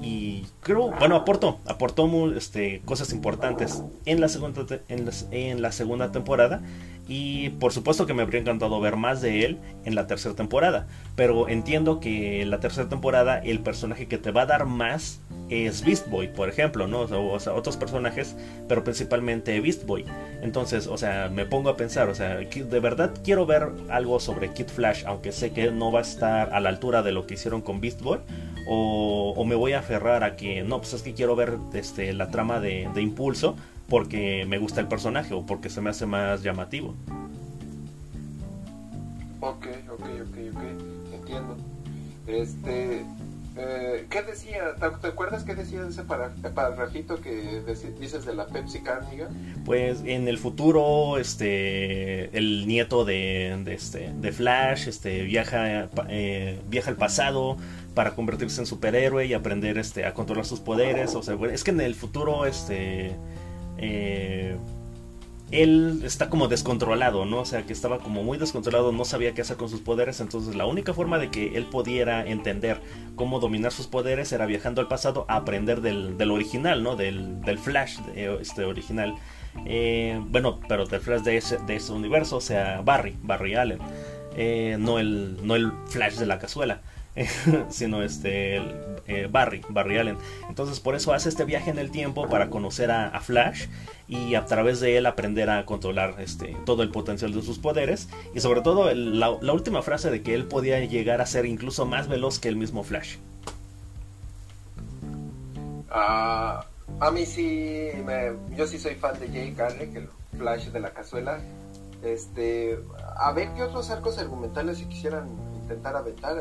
y, 0.02 0.06
y 0.06 0.46
creo, 0.62 0.92
bueno, 1.00 1.16
aportó, 1.16 1.60
aportó 1.66 2.32
este, 2.36 2.82
cosas 2.86 3.14
importantes 3.14 3.84
en 4.06 4.22
la 4.22 4.30
segunda 4.30 4.64
en, 4.90 5.62
la 5.62 5.72
segunda 5.72 6.12
temporada. 6.12 6.62
Y 7.08 7.50
por 7.50 7.74
supuesto 7.74 8.06
que 8.06 8.14
me 8.14 8.22
habría 8.22 8.40
encantado 8.40 8.80
ver 8.80 8.96
más 8.96 9.22
de 9.22 9.44
él 9.46 9.58
en 9.84 9.94
la 9.96 10.08
tercera 10.08 10.36
temporada. 10.36 10.88
Pero 11.16 11.50
entiendo 11.50 12.00
que 12.00 12.42
en 12.42 12.50
la 12.50 12.60
tercera 12.60 12.88
temporada 12.88 13.40
el 13.40 13.60
personaje 13.60 14.08
que 14.08 14.18
te 14.18 14.32
va 14.32 14.44
a 14.44 14.46
dar 14.46 14.66
más 14.66 15.20
es 15.50 15.84
Beast 15.84 16.10
Boy, 16.10 16.30
por 16.30 16.50
ejemplo, 16.50 16.88
¿no? 16.88 17.02
O 17.02 17.40
sea, 17.40 17.54
otros 17.54 17.76
personajes, 17.76 18.36
pero 18.70 18.84
principalmente 18.84 19.60
Beast 19.60 19.86
Boy. 19.86 20.06
Entonces, 20.42 20.88
o 20.88 20.98
sea, 20.98 21.30
me 21.30 21.46
pongo 21.46 21.70
a 21.70 21.78
pensar, 21.78 22.10
o 22.10 22.16
sea, 22.16 22.38
de 22.38 22.80
verdad 22.80 23.14
quiero 23.24 23.46
ver 23.46 23.70
algo 23.90 24.20
sobre 24.20 24.54
Kid 24.54 24.68
Flash, 24.68 25.04
aunque 25.06 25.32
sé 25.32 25.52
que 25.52 25.72
no 25.72 25.92
va 25.92 26.00
a 26.24 26.60
la 26.60 26.70
altura 26.70 27.04
de 27.04 27.12
lo 27.12 27.28
que 27.28 27.36
hicieron 27.36 27.62
con 27.62 27.82
Beast 27.82 28.02
Boy. 28.02 28.20
O, 28.68 29.44
me 29.46 29.56
voy 29.56 29.74
a 29.74 29.80
aferrar 29.80 30.24
a 30.24 30.36
que, 30.36 30.64
no, 30.64 30.80
pues 30.80 30.94
es 30.94 31.02
que 31.02 31.14
quiero 31.14 31.36
ver 31.36 31.58
este, 31.74 32.14
la 32.14 32.30
trama 32.30 32.60
de, 32.60 32.90
de 32.94 33.02
Impulso 33.02 33.56
porque 33.90 34.46
me 34.48 34.58
gusta 34.58 34.80
el 34.82 34.88
personaje 34.88 35.34
o 35.34 35.46
porque 35.46 35.70
se 35.70 35.82
me 35.82 35.90
hace 35.90 36.06
más 36.06 36.42
llamativo. 36.42 36.96
Ok, 39.42 39.68
ok, 39.92 40.02
ok, 40.02 40.38
ok, 40.56 40.64
entiendo. 41.14 41.58
Este, 42.26 43.06
eh, 43.56 44.08
¿Qué 44.10 44.24
decía? 44.24 44.76
¿Te, 44.76 45.08
acuerdas 45.08 45.44
qué 45.44 45.54
decía 45.54 45.86
ese 45.88 46.04
parrafito 46.04 47.22
que 47.22 47.62
dices 48.00 48.26
de 48.26 48.34
la 48.34 48.48
Pepsi 48.48 48.82
Carniga? 48.82 49.30
Pues 49.64 50.02
en 50.06 50.28
el 50.28 50.40
futuro, 50.40 51.20
este, 51.20 52.36
el 52.36 52.66
nieto 52.66 53.06
de, 53.06 53.54
este, 53.68 54.12
de 54.16 54.32
Flash, 54.32 54.88
este, 54.88 55.22
viaja, 55.24 55.90
eh, 56.10 56.60
viaja 56.68 56.90
al 56.90 56.98
pasado 56.98 57.58
para 57.94 58.16
convertirse 58.16 58.60
en 58.60 58.66
superhéroe 58.66 59.28
y 59.28 59.34
aprender, 59.34 59.78
este, 59.78 60.06
a 60.06 60.16
controlar 60.16 60.46
sus 60.46 60.60
poderes. 60.60 61.14
O 61.14 61.22
sea, 61.22 61.38
es 61.52 61.64
que 61.64 61.72
en 61.72 61.82
el 61.82 61.94
futuro, 61.94 62.48
este, 62.48 63.16
eh, 63.78 64.56
él 65.54 66.02
está 66.04 66.30
como 66.30 66.48
descontrolado, 66.48 67.26
¿no? 67.26 67.42
O 67.42 67.46
sea, 67.46 67.64
que 67.64 67.74
estaba 67.74 68.00
como 68.00 68.24
muy 68.24 68.40
descontrolado, 68.40 68.92
no 68.92 69.06
sabía 69.06 69.34
qué 69.34 69.42
hacer 69.42 69.56
con 69.56 69.70
sus 69.70 69.82
poderes, 69.82 70.20
entonces 70.20 70.56
la 70.56 70.66
única 70.66 70.94
forma 70.94 71.20
de 71.20 71.30
que 71.30 71.56
él 71.56 71.66
pudiera 71.66 72.26
entender 72.26 72.82
cómo 73.16 73.40
dominar 73.40 73.72
sus 73.72 73.86
poderes 73.86 74.32
era 74.32 74.48
viajando 74.48 74.82
al 74.82 74.88
pasado 74.88 75.26
a 75.28 75.36
aprender 75.38 75.82
del, 75.82 76.32
original, 76.32 76.82
¿no? 76.82 76.96
Del, 76.96 77.60
Flash 77.62 78.00
este 78.16 78.66
original. 78.66 79.16
Eh, 79.66 80.20
bueno, 80.30 80.60
pero 80.68 80.88
del 80.88 81.00
Flash 81.00 81.22
de 81.22 81.38
ese, 81.38 81.60
de 81.60 81.76
ese 81.76 81.94
universo, 81.94 82.38
o 82.38 82.42
sea, 82.42 82.82
Barry, 82.82 83.16
Barry 83.22 83.54
Allen, 83.54 83.78
eh, 84.36 84.78
no, 84.80 84.98
el, 84.98 85.46
no 85.46 85.56
el 85.56 85.72
Flash 85.88 86.16
de 86.16 86.26
la 86.26 86.40
cazuela. 86.40 86.82
sino 87.70 88.02
este 88.02 88.58
eh, 89.08 89.28
Barry, 89.30 89.62
Barry 89.70 89.98
Allen. 89.98 90.18
Entonces 90.50 90.80
por 90.80 90.96
eso 90.96 91.14
hace 91.14 91.30
este 91.30 91.46
viaje 91.46 91.70
en 91.70 91.80
el 91.80 91.92
tiempo 91.92 92.28
para 92.28 92.50
conocer 92.50 92.92
a, 92.92 93.20
Flash 93.22 93.68
y 94.08 94.36
a 94.36 94.46
través 94.46 94.80
de 94.80 94.98
él 94.98 95.06
aprender 95.06 95.50
a 95.50 95.66
controlar 95.66 96.16
este, 96.20 96.58
todo 96.66 96.84
el 96.84 96.90
potencial 96.90 97.34
de 97.34 97.42
sus 97.42 97.60
poderes 97.60 98.10
y 98.34 98.40
sobre 98.40 98.62
todo 98.62 98.94
la, 98.94 99.30
última 99.30 99.82
frase 99.82 100.10
de 100.10 100.24
que 100.24 100.34
él 100.34 100.46
podía 100.46 100.80
llegar 100.80 101.22
a 101.22 101.26
ser 101.26 101.46
incluso 101.46 101.86
más 101.86 102.08
veloz 102.08 102.40
que 102.40 102.50
el 102.50 102.56
mismo 102.56 102.84
Flash. 102.84 103.18
Ah, 105.90 106.66
a 107.00 107.12
mí 107.12 107.26
sí, 107.26 107.90
yo 108.58 108.68
sí 108.68 108.80
soy 108.80 108.96
fan 108.96 109.20
de 109.20 109.28
Jay 109.28 109.54
Garrick, 109.56 109.96
el 109.96 110.10
Flash 110.38 110.70
de 110.70 110.80
la 110.80 110.90
cazuela. 110.90 111.40
Este, 112.02 112.80
a 113.16 113.32
ver 113.32 113.54
qué 113.54 113.64
otros 113.64 113.90
arcos 113.90 114.18
argumentales 114.18 114.80
si 114.80 114.86
quisieran 114.86 115.30
intentar 115.62 115.96
aventar. 115.96 116.38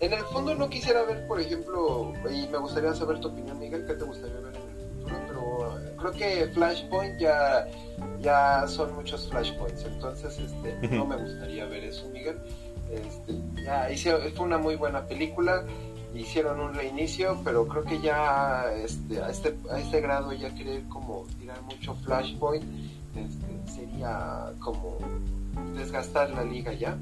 En 0.00 0.14
el 0.14 0.24
fondo 0.24 0.54
no 0.54 0.70
quisiera 0.70 1.02
ver, 1.04 1.26
por 1.26 1.38
ejemplo, 1.40 2.12
y 2.30 2.48
me 2.48 2.56
gustaría 2.56 2.94
saber 2.94 3.20
tu 3.20 3.28
opinión, 3.28 3.58
Miguel, 3.58 3.84
¿qué 3.86 3.94
te 3.94 4.04
gustaría 4.04 4.40
ver 4.40 4.54
en 4.56 4.62
el 4.62 4.86
futuro? 4.96 5.20
Pero 5.28 5.78
eh, 5.78 5.94
creo 5.98 6.12
que 6.12 6.46
Flashpoint 6.54 7.20
ya, 7.20 7.66
ya 8.22 8.66
son 8.66 8.94
muchos 8.94 9.28
Flashpoints, 9.28 9.84
entonces 9.84 10.38
este, 10.38 10.88
no 10.88 11.04
me 11.06 11.16
gustaría 11.16 11.66
ver 11.66 11.84
eso, 11.84 12.08
Miguel. 12.08 12.38
Este, 12.90 13.38
ya 13.62 13.88
fue 14.34 14.46
una 14.46 14.56
muy 14.56 14.76
buena 14.76 15.04
película, 15.06 15.66
hicieron 16.14 16.60
un 16.60 16.72
reinicio, 16.72 17.38
pero 17.44 17.68
creo 17.68 17.84
que 17.84 18.00
ya 18.00 18.72
este, 18.74 19.22
a, 19.22 19.28
este, 19.28 19.54
a 19.70 19.78
este 19.78 20.00
grado 20.00 20.32
ya 20.32 20.54
querer 20.54 20.82
como 20.88 21.26
tirar 21.38 21.60
mucho 21.62 21.94
Flashpoint 22.06 22.64
este, 23.14 23.72
sería 23.72 24.50
como 24.60 24.96
desgastar 25.74 26.30
la 26.30 26.42
liga 26.42 26.72
ya. 26.72 26.96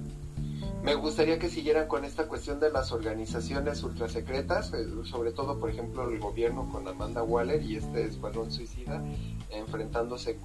Me 0.83 0.95
gustaría 0.95 1.39
que 1.39 1.51
siguieran 1.51 1.89
con 1.89 2.05
esta 2.05 2.29
cuestión 2.29 2.61
de 2.61 2.70
las 2.70 2.93
organizaciones 2.93 3.83
ultrasecretas, 3.83 4.72
eh, 4.72 4.87
sobre 5.05 5.33
todo, 5.33 5.59
por 5.59 5.70
ejemplo, 5.70 6.09
el 6.09 6.18
gobierno 6.18 6.68
con 6.70 6.87
Amanda 6.87 7.22
Waller 7.22 7.62
y 7.62 7.76
este 7.76 8.05
Escuadrón 8.05 8.51
Suicida, 8.51 9.03
enfrentándose 9.51 10.39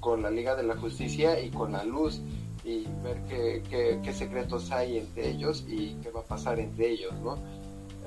con, 0.00 0.22
la 0.22 0.30
Liga 0.30 0.56
de 0.56 0.64
la 0.64 0.76
Justicia 0.76 1.40
y 1.40 1.50
con 1.50 1.72
la 1.72 1.84
Luz, 1.84 2.20
y 2.64 2.86
ver 3.02 3.22
qué, 3.28 4.00
qué, 4.02 4.12
secretos 4.12 4.70
hay 4.70 4.98
entre 4.98 5.30
ellos 5.30 5.64
y 5.66 5.94
qué 6.02 6.10
va 6.10 6.20
a 6.20 6.24
pasar 6.24 6.60
entre 6.60 6.90
ellos, 6.90 7.14
¿no? 7.22 7.38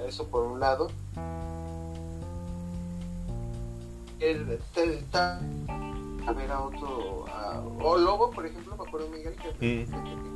Eso 0.08 0.28
por 0.28 0.44
un 0.44 0.60
lado. 0.60 0.90
El, 4.20 4.60
a 6.28 6.32
ver 6.32 6.52
a 6.52 6.62
otro, 6.62 7.26
o 7.84 7.98
Lobo, 7.98 8.32
por 8.32 8.46
ejemplo, 8.46 8.76
me 8.78 8.88
acuerdo 8.88 9.10
Miguel 9.10 9.36
que, 9.36 9.86
mm 9.86 10.35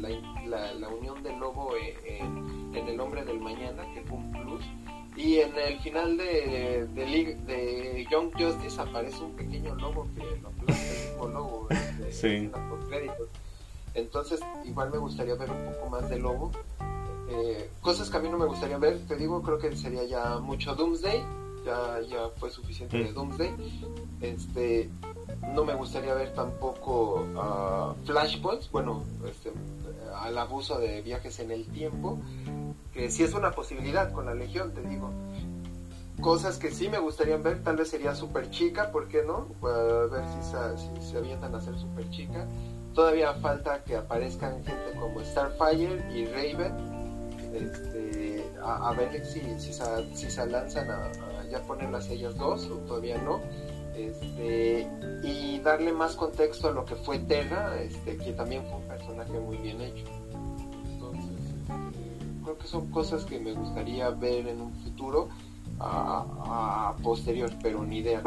la, 0.00 0.88
unión 0.88 1.22
del 1.22 1.38
lobo 1.38 1.72
en, 1.76 2.74
el 2.74 3.00
hombre 3.00 3.24
del 3.24 3.40
mañana, 3.40 3.82
que 3.94 4.02
fue 4.02 4.18
un 4.18 4.32
plus. 4.32 4.64
Y 5.16 5.38
en 5.38 5.56
el 5.56 5.78
final 5.80 6.16
de, 6.16 6.86
de, 6.94 8.06
Young 8.10 8.32
Justice 8.32 8.80
aparece 8.80 9.22
un 9.22 9.32
pequeño 9.32 9.74
lobo 9.74 10.06
que 10.14 10.24
lo 10.40 10.48
aplasta 10.48 10.86
el 10.86 11.08
mismo 11.10 11.28
lobo 11.28 11.68
este, 12.06 12.48
por 12.48 12.88
créditos. 12.88 13.28
Entonces, 13.94 14.40
igual 14.64 14.90
me 14.90 14.98
gustaría 14.98 15.34
ver 15.34 15.50
un 15.50 15.72
poco 15.72 15.90
más 15.90 16.08
de 16.08 16.18
lobo. 16.18 16.52
Eh, 17.28 17.70
cosas 17.80 18.08
que 18.08 18.16
a 18.16 18.20
mí 18.20 18.28
no 18.28 18.38
me 18.38 18.46
gustaría 18.46 18.78
ver, 18.78 18.98
te 19.06 19.16
digo, 19.16 19.42
creo 19.42 19.58
que 19.58 19.76
sería 19.76 20.04
ya 20.04 20.38
mucho 20.38 20.74
Doomsday. 20.74 21.22
Ya, 21.64 22.00
ya 22.08 22.30
fue 22.38 22.50
suficiente 22.50 22.96
de 22.96 23.10
mm. 23.10 23.14
Doomsday. 23.14 23.50
Este, 24.22 24.90
no 25.54 25.64
me 25.64 25.74
gustaría 25.74 26.14
ver 26.14 26.32
tampoco 26.34 27.26
uh, 27.34 28.06
Flashpoints, 28.06 28.70
bueno, 28.70 29.04
este, 29.28 29.52
al 30.16 30.38
abuso 30.38 30.78
de 30.78 31.02
viajes 31.02 31.38
en 31.40 31.50
el 31.50 31.66
tiempo, 31.66 32.18
que 32.92 33.10
sí 33.10 33.22
es 33.22 33.34
una 33.34 33.52
posibilidad 33.52 34.12
con 34.12 34.26
la 34.26 34.34
Legión, 34.34 34.72
te 34.72 34.82
digo. 34.82 35.10
Cosas 36.20 36.58
que 36.58 36.70
sí 36.70 36.88
me 36.88 36.98
gustaría 36.98 37.36
ver, 37.38 37.62
tal 37.62 37.76
vez 37.76 37.88
sería 37.88 38.14
Super 38.14 38.50
Chica, 38.50 38.90
¿por 38.92 39.08
qué 39.08 39.22
no? 39.22 39.48
A 39.66 40.06
ver 40.06 40.24
si 40.98 41.10
se, 41.10 41.16
avientan 41.16 41.54
a 41.54 41.60
ser 41.60 41.78
Super 41.78 42.08
Chica. 42.10 42.46
Todavía 42.94 43.32
falta 43.34 43.82
que 43.84 43.96
aparezcan 43.96 44.62
gente 44.64 44.98
como 44.98 45.24
Starfire 45.24 46.04
y 46.12 46.26
Raven, 46.26 46.74
este, 47.54 48.44
a, 48.62 48.92
ver 48.92 49.24
si, 49.24 49.40
si, 49.58 49.72
se, 50.30 50.46
lanzan 50.46 50.90
a, 50.90 51.06
a 51.06 51.44
ya 51.50 51.62
poner 51.62 51.90
las 51.90 52.08
ellas 52.10 52.36
dos, 52.36 52.66
o 52.66 52.76
todavía 52.78 53.16
no 53.18 53.40
este, 53.94 54.86
y 55.22 55.58
darle 55.60 55.92
más 55.92 56.16
contexto 56.16 56.68
a 56.68 56.72
lo 56.72 56.84
que 56.84 56.96
fue 56.96 57.18
Terra, 57.18 57.80
este, 57.80 58.16
que 58.16 58.32
también 58.32 58.64
fue 58.64 58.76
un 58.78 58.88
personaje 58.88 59.38
muy 59.38 59.56
bien 59.58 59.80
hecho. 59.80 60.04
Entonces, 60.92 61.30
este, 61.30 62.42
creo 62.44 62.58
que 62.58 62.66
son 62.66 62.90
cosas 62.90 63.24
que 63.24 63.38
me 63.38 63.52
gustaría 63.52 64.10
ver 64.10 64.48
en 64.48 64.60
un 64.60 64.72
futuro 64.74 65.28
a, 65.78 66.94
posterior, 67.02 67.50
pero 67.62 67.82
ni 67.84 67.98
idea. 67.98 68.22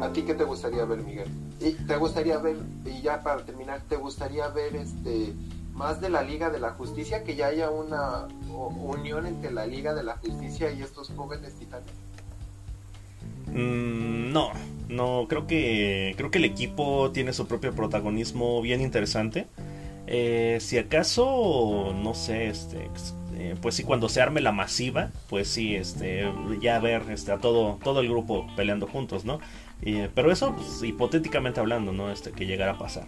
¿A 0.00 0.10
ti 0.12 0.22
qué 0.22 0.34
te 0.34 0.44
gustaría 0.44 0.84
ver, 0.84 1.02
Miguel? 1.02 1.28
Y 1.60 1.72
te 1.72 1.96
gustaría 1.96 2.38
ver, 2.38 2.58
y 2.84 3.00
ya 3.00 3.22
para 3.22 3.44
terminar, 3.44 3.82
¿te 3.88 3.96
gustaría 3.96 4.48
ver 4.48 4.76
este 4.76 5.32
más 5.72 6.00
de 6.00 6.08
la 6.08 6.22
Liga 6.22 6.50
de 6.50 6.58
la 6.58 6.70
Justicia, 6.70 7.22
que 7.22 7.36
ya 7.36 7.48
haya 7.48 7.70
una 7.70 8.28
unión 8.50 9.26
entre 9.26 9.50
la 9.52 9.66
Liga 9.66 9.94
de 9.94 10.02
la 10.02 10.16
Justicia 10.16 10.70
y 10.70 10.82
estos 10.82 11.10
jóvenes 11.14 11.54
titanes? 11.54 11.92
Mm, 13.46 14.32
no, 14.32 14.50
no, 14.88 15.26
creo 15.28 15.46
que 15.46 16.14
creo 16.16 16.30
que 16.30 16.38
el 16.38 16.44
equipo 16.44 17.10
tiene 17.12 17.32
su 17.32 17.46
propio 17.46 17.74
protagonismo 17.74 18.60
bien 18.62 18.80
interesante. 18.80 19.46
Eh, 20.06 20.58
si 20.60 20.78
acaso, 20.78 21.94
no 21.96 22.14
sé, 22.14 22.48
este, 22.48 22.88
eh, 23.38 23.56
pues 23.60 23.74
sí, 23.74 23.82
cuando 23.82 24.08
se 24.08 24.20
arme 24.20 24.40
la 24.40 24.52
masiva, 24.52 25.10
pues 25.28 25.48
sí, 25.48 25.74
este, 25.74 26.30
ya 26.60 26.78
ver 26.78 27.02
este, 27.10 27.32
a 27.32 27.38
todo, 27.38 27.78
todo 27.82 28.00
el 28.00 28.08
grupo 28.08 28.46
peleando 28.56 28.86
juntos, 28.86 29.24
¿no? 29.24 29.40
pero 30.14 30.32
eso, 30.32 30.54
pues, 30.56 30.82
hipotéticamente 30.82 31.60
hablando, 31.60 31.92
¿no? 31.92 32.10
Este, 32.10 32.32
que 32.32 32.46
llegara 32.46 32.72
a 32.72 32.78
pasar. 32.78 33.06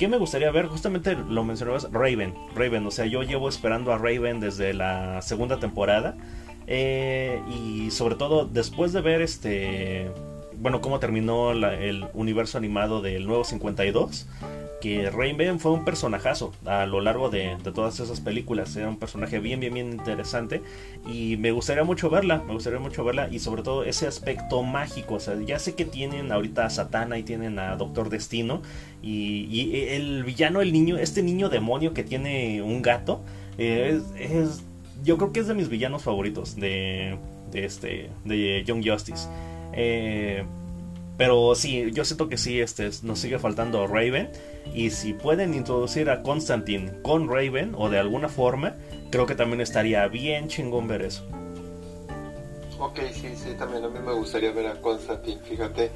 ¿Qué 0.00 0.08
me 0.08 0.16
gustaría 0.16 0.50
ver? 0.50 0.66
Justamente 0.66 1.14
lo 1.14 1.44
mencionabas, 1.44 1.90
Raven. 1.92 2.34
Raven, 2.54 2.86
o 2.86 2.90
sea, 2.90 3.04
yo 3.06 3.22
llevo 3.22 3.48
esperando 3.48 3.92
a 3.92 3.98
Raven 3.98 4.40
desde 4.40 4.72
la 4.72 5.20
segunda 5.22 5.60
temporada. 5.60 6.16
Eh, 6.72 7.42
y 7.50 7.90
sobre 7.90 8.14
todo 8.14 8.44
después 8.44 8.92
de 8.92 9.00
ver 9.00 9.22
este, 9.22 10.08
bueno, 10.60 10.80
cómo 10.80 11.00
terminó 11.00 11.50
el 11.50 12.06
universo 12.14 12.58
animado 12.58 13.02
del 13.02 13.26
nuevo 13.26 13.42
52, 13.42 14.28
que 14.80 15.10
Rainbow 15.10 15.58
fue 15.58 15.72
un 15.72 15.84
personajazo 15.84 16.52
a 16.64 16.86
lo 16.86 17.00
largo 17.00 17.28
de, 17.28 17.56
todas 17.74 17.98
esas 17.98 18.20
películas. 18.20 18.76
Era 18.76 18.88
un 18.88 18.98
personaje 18.98 19.40
bien, 19.40 19.58
bien, 19.58 19.74
bien 19.74 19.90
interesante. 19.90 20.62
Y 21.12 21.36
me 21.38 21.50
gustaría 21.50 21.82
mucho 21.82 22.08
verla, 22.08 22.42
me 22.46 22.52
gustaría 22.52 22.78
mucho 22.78 23.04
verla. 23.04 23.28
Y 23.30 23.40
sobre 23.40 23.62
todo 23.62 23.84
ese 23.84 24.06
aspecto 24.06 24.62
mágico. 24.62 25.14
O 25.14 25.20
sea, 25.20 25.34
ya 25.44 25.58
sé 25.58 25.74
que 25.74 25.84
tienen 25.84 26.30
ahorita 26.30 26.66
a 26.66 26.70
Satana 26.70 27.18
y 27.18 27.24
tienen 27.24 27.58
a 27.58 27.76
Doctor 27.76 28.10
Destino. 28.10 28.62
Y, 29.02 29.88
el 29.88 30.24
villano, 30.24 30.62
el 30.62 30.72
niño, 30.72 30.98
este 30.98 31.22
niño 31.22 31.48
demonio 31.48 31.92
que 31.94 32.04
tiene 32.04 32.62
un 32.62 32.80
gato, 32.80 33.22
eh, 33.58 34.00
es 34.16 34.62
yo 35.02 35.16
creo 35.16 35.32
que 35.32 35.40
es 35.40 35.46
de 35.46 35.54
mis 35.54 35.68
villanos 35.68 36.02
favoritos 36.02 36.56
de, 36.56 37.18
de 37.50 37.64
este 37.64 38.10
de 38.24 38.64
Young 38.64 38.82
Justice. 38.86 39.28
Eh, 39.72 40.44
pero 41.16 41.54
sí, 41.54 41.90
yo 41.92 42.04
siento 42.06 42.30
que 42.30 42.38
sí, 42.38 42.60
este, 42.60 42.88
nos 43.02 43.18
sigue 43.18 43.38
faltando 43.38 43.86
Raven. 43.86 44.30
Y 44.74 44.90
si 44.90 45.12
pueden 45.12 45.52
introducir 45.52 46.08
a 46.08 46.22
Constantine 46.22 46.92
con 47.02 47.28
Raven 47.28 47.74
o 47.76 47.90
de 47.90 47.98
alguna 47.98 48.28
forma, 48.28 48.76
creo 49.10 49.26
que 49.26 49.34
también 49.34 49.60
estaría 49.60 50.06
bien 50.08 50.48
chingón 50.48 50.88
ver 50.88 51.02
eso. 51.02 51.26
Ok, 52.78 53.00
sí, 53.12 53.28
sí, 53.36 53.50
también 53.58 53.84
a 53.84 53.88
mí 53.88 53.98
me 53.98 54.14
gustaría 54.14 54.52
ver 54.52 54.68
a 54.68 54.80
Constantine, 54.80 55.40
fíjate 55.42 55.90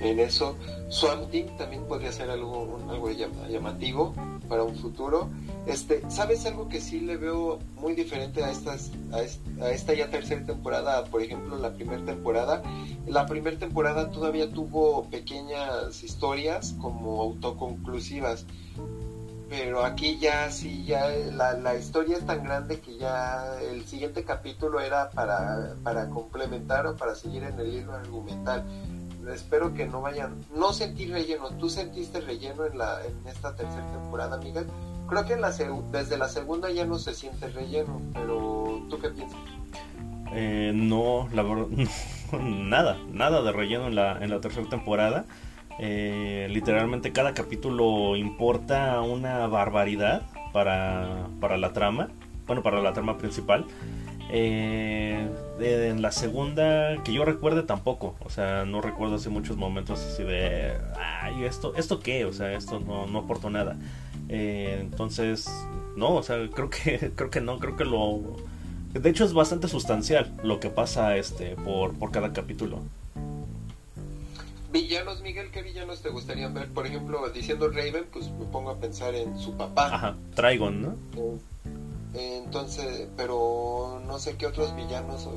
en 0.00 0.18
eso. 0.18 0.56
Swamp 0.88 1.32
también 1.56 1.84
podría 1.84 2.10
ser 2.10 2.30
algo, 2.30 2.80
algo 2.90 3.10
llamativo 3.48 4.14
para 4.48 4.64
un 4.64 4.74
futuro. 4.76 5.30
Este, 5.66 6.02
¿sabes 6.10 6.44
algo 6.44 6.68
que 6.68 6.80
sí 6.80 7.00
le 7.00 7.16
veo 7.16 7.58
muy 7.76 7.94
diferente 7.94 8.44
a 8.44 8.50
estas 8.50 8.90
a, 9.12 9.70
esta 9.70 9.94
ya 9.94 10.10
tercera 10.10 10.44
temporada, 10.44 11.04
por 11.06 11.22
ejemplo, 11.22 11.56
la 11.56 11.72
primera 11.72 12.04
temporada? 12.04 12.62
La 13.06 13.26
primera 13.26 13.58
temporada 13.58 14.10
todavía 14.10 14.50
tuvo 14.50 15.04
pequeñas 15.10 16.02
historias 16.02 16.74
como 16.80 17.22
autoconclusivas, 17.22 18.44
pero 19.48 19.84
aquí 19.84 20.18
ya 20.18 20.50
sí 20.50 20.84
ya 20.84 21.08
la, 21.08 21.74
historia 21.76 22.18
es 22.18 22.26
tan 22.26 22.44
grande 22.44 22.80
que 22.80 22.98
ya 22.98 23.58
el 23.60 23.86
siguiente 23.86 24.22
capítulo 24.24 24.80
era 24.80 25.10
para 25.10 26.10
complementar 26.10 26.86
o 26.86 26.96
para 26.96 27.14
seguir 27.14 27.42
en 27.42 27.58
el 27.58 27.72
hilo 27.72 27.94
argumental. 27.94 28.64
Espero 29.32 29.72
que 29.72 29.86
no 29.86 30.02
vayan, 30.02 30.44
no 30.54 30.72
sentí 30.72 31.06
relleno, 31.06 31.50
tú 31.52 31.70
sentiste 31.70 32.20
relleno 32.20 32.66
en 32.66 32.78
la 32.78 33.04
en 33.06 33.26
esta 33.26 33.54
tercera 33.54 33.90
temporada, 33.92 34.36
Miguel, 34.38 34.66
Creo 35.14 35.26
que 35.26 35.96
desde 35.96 36.18
la 36.18 36.28
segunda 36.28 36.72
ya 36.72 36.86
no 36.86 36.98
se 36.98 37.14
siente 37.14 37.46
relleno, 37.46 38.02
pero 38.12 38.82
¿tú 38.90 38.98
qué 38.98 39.10
piensas? 39.10 39.38
Eh, 40.32 40.72
no, 40.74 41.28
la 41.32 41.44
verdad, 41.44 41.66
nada, 42.42 42.98
nada 43.12 43.40
de 43.42 43.52
relleno 43.52 43.86
en 43.86 43.94
la, 43.94 44.18
en 44.20 44.30
la 44.30 44.40
tercera 44.40 44.68
temporada. 44.68 45.24
Eh, 45.78 46.48
literalmente 46.50 47.12
cada 47.12 47.32
capítulo 47.32 48.16
importa 48.16 49.00
una 49.02 49.46
barbaridad 49.46 50.22
para, 50.52 51.28
para 51.40 51.58
la 51.58 51.72
trama, 51.72 52.08
bueno, 52.48 52.64
para 52.64 52.82
la 52.82 52.92
trama 52.92 53.16
principal. 53.16 53.66
Eh, 54.30 55.28
en 55.60 56.02
la 56.02 56.10
segunda, 56.10 57.00
que 57.04 57.12
yo 57.12 57.24
recuerde 57.24 57.62
tampoco, 57.62 58.16
o 58.18 58.30
sea, 58.30 58.64
no 58.64 58.80
recuerdo 58.80 59.14
así 59.14 59.28
muchos 59.28 59.56
momentos 59.56 60.04
así 60.04 60.24
de, 60.24 60.72
ay, 61.20 61.44
esto, 61.44 61.72
esto 61.76 62.00
qué, 62.00 62.24
o 62.24 62.32
sea, 62.32 62.52
esto 62.54 62.80
no, 62.80 63.06
no 63.06 63.20
aportó 63.20 63.48
nada. 63.48 63.76
Eh, 64.28 64.78
entonces, 64.80 65.48
no, 65.96 66.14
o 66.14 66.22
sea, 66.22 66.36
creo 66.50 66.70
que, 66.70 67.12
creo 67.16 67.30
que 67.30 67.40
no, 67.40 67.58
creo 67.58 67.76
que 67.76 67.84
lo... 67.84 68.36
De 68.92 69.10
hecho 69.10 69.24
es 69.24 69.32
bastante 69.32 69.66
sustancial 69.66 70.32
lo 70.44 70.60
que 70.60 70.70
pasa 70.70 71.16
este 71.16 71.56
por, 71.56 71.94
por 71.94 72.12
cada 72.12 72.32
capítulo. 72.32 72.78
Villanos, 74.72 75.20
Miguel, 75.22 75.50
¿qué 75.52 75.62
villanos 75.62 76.02
te 76.02 76.10
gustaría 76.10 76.48
ver? 76.48 76.68
Por 76.68 76.86
ejemplo, 76.86 77.28
diciendo 77.30 77.68
Raven, 77.68 78.06
pues 78.12 78.30
me 78.30 78.44
pongo 78.46 78.70
a 78.70 78.78
pensar 78.78 79.14
en 79.14 79.38
su 79.38 79.56
papá. 79.56 79.94
Ajá, 79.94 80.16
Trigon, 80.34 80.82
¿no? 80.82 80.96
Entonces, 82.14 83.08
pero 83.16 84.00
no 84.06 84.18
sé 84.18 84.36
qué 84.36 84.46
otros 84.46 84.74
villanos. 84.76 85.28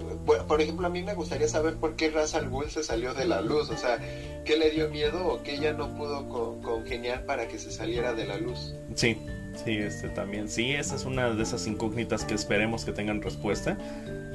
por 0.47 0.61
ejemplo, 0.61 0.85
a 0.85 0.89
mí 0.89 1.01
me 1.01 1.15
gustaría 1.15 1.47
saber 1.47 1.75
por 1.75 1.95
qué 1.95 2.11
Ra's 2.11 2.35
al 2.35 2.51
se 2.69 2.83
salió 2.83 3.13
de 3.13 3.25
la 3.25 3.41
luz. 3.41 3.69
O 3.69 3.77
sea, 3.77 3.99
¿qué 4.45 4.57
le 4.57 4.69
dio 4.69 4.89
miedo 4.89 5.25
o 5.25 5.43
qué 5.43 5.55
ella 5.55 5.73
no 5.73 5.95
pudo 5.95 6.29
congeniar 6.61 7.25
para 7.25 7.47
que 7.47 7.57
se 7.57 7.71
saliera 7.71 8.13
de 8.13 8.25
la 8.25 8.37
luz? 8.37 8.75
Sí, 8.95 9.17
sí, 9.63 9.77
este 9.77 10.09
también. 10.09 10.49
Sí, 10.49 10.71
esa 10.71 10.95
es 10.95 11.05
una 11.05 11.31
de 11.31 11.41
esas 11.41 11.65
incógnitas 11.65 12.25
que 12.25 12.35
esperemos 12.35 12.85
que 12.85 12.91
tengan 12.91 13.21
respuesta. 13.21 13.77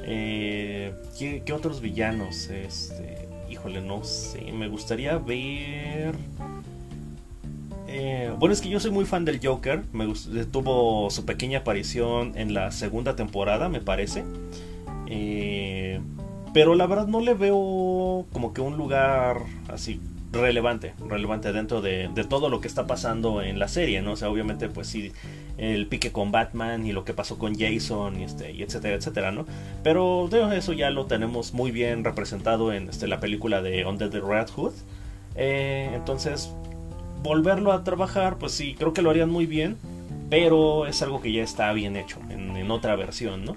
Eh, 0.05 0.93
¿qué, 1.17 1.43
¿Qué 1.45 1.53
otros 1.53 1.79
villanos? 1.79 2.49
Este, 2.49 3.29
híjole, 3.49 3.81
no 3.81 4.03
sé. 4.03 4.51
Me 4.51 4.67
gustaría 4.67 5.17
ver. 5.17 6.15
Eh, 7.95 8.33
bueno, 8.39 8.53
es 8.53 8.61
que 8.61 8.69
yo 8.69 8.79
soy 8.79 8.89
muy 8.89 9.05
fan 9.05 9.23
del 9.23 9.39
Joker. 9.41 9.83
Me 9.93 10.07
tuvo 10.45 11.11
su 11.11 11.25
pequeña 11.25 11.59
aparición 11.59 12.31
en 12.35 12.55
la 12.55 12.71
segunda 12.71 13.15
temporada, 13.15 13.69
me 13.69 13.81
parece. 13.81 14.23
Eh, 15.05 16.01
pero 16.55 16.73
la 16.73 16.87
verdad 16.87 17.05
no 17.05 17.19
le 17.19 17.35
veo 17.35 18.25
como 18.33 18.51
que 18.51 18.61
un 18.61 18.77
lugar 18.77 19.41
así 19.67 20.01
relevante, 20.31 20.95
relevante 21.07 21.53
dentro 21.53 21.81
de, 21.81 22.09
todo 22.27 22.49
lo 22.49 22.61
que 22.61 22.67
está 22.67 22.87
pasando 22.87 23.43
en 23.43 23.59
la 23.59 23.67
serie, 23.67 24.01
¿no? 24.01 24.13
O 24.13 24.15
sea, 24.15 24.31
obviamente, 24.31 24.69
pues 24.69 24.87
sí, 24.87 25.11
el 25.59 25.85
pique 25.85 26.11
con 26.11 26.31
Batman 26.31 26.87
y 26.87 26.93
lo 26.93 27.05
que 27.05 27.13
pasó 27.13 27.37
con 27.37 27.53
Jason 27.55 28.19
y 28.19 28.23
este, 28.23 28.53
y 28.53 28.63
etcétera, 28.63 28.95
etcétera, 28.95 29.31
¿no? 29.31 29.45
Pero 29.83 30.27
eso 30.51 30.73
ya 30.73 30.89
lo 30.89 31.05
tenemos 31.05 31.53
muy 31.53 31.69
bien 31.69 32.03
representado 32.03 32.73
en 32.73 32.89
este, 32.89 33.05
la 33.05 33.19
película 33.19 33.61
de 33.61 33.85
Under 33.85 34.09
the 34.09 34.19
Red 34.19 34.49
Hood. 34.49 34.73
Eh, 35.35 35.91
entonces, 35.93 36.51
volverlo 37.23 37.71
a 37.71 37.83
trabajar, 37.83 38.37
pues 38.37 38.51
sí, 38.51 38.75
creo 38.77 38.93
que 38.93 39.01
lo 39.01 39.09
harían 39.09 39.29
muy 39.29 39.45
bien, 39.45 39.77
pero 40.29 40.85
es 40.85 41.01
algo 41.01 41.21
que 41.21 41.31
ya 41.31 41.41
está 41.41 41.71
bien 41.73 41.95
hecho 41.95 42.19
en, 42.29 42.69
otra 42.69 42.95
versión, 42.95 43.45
¿no? 43.45 43.55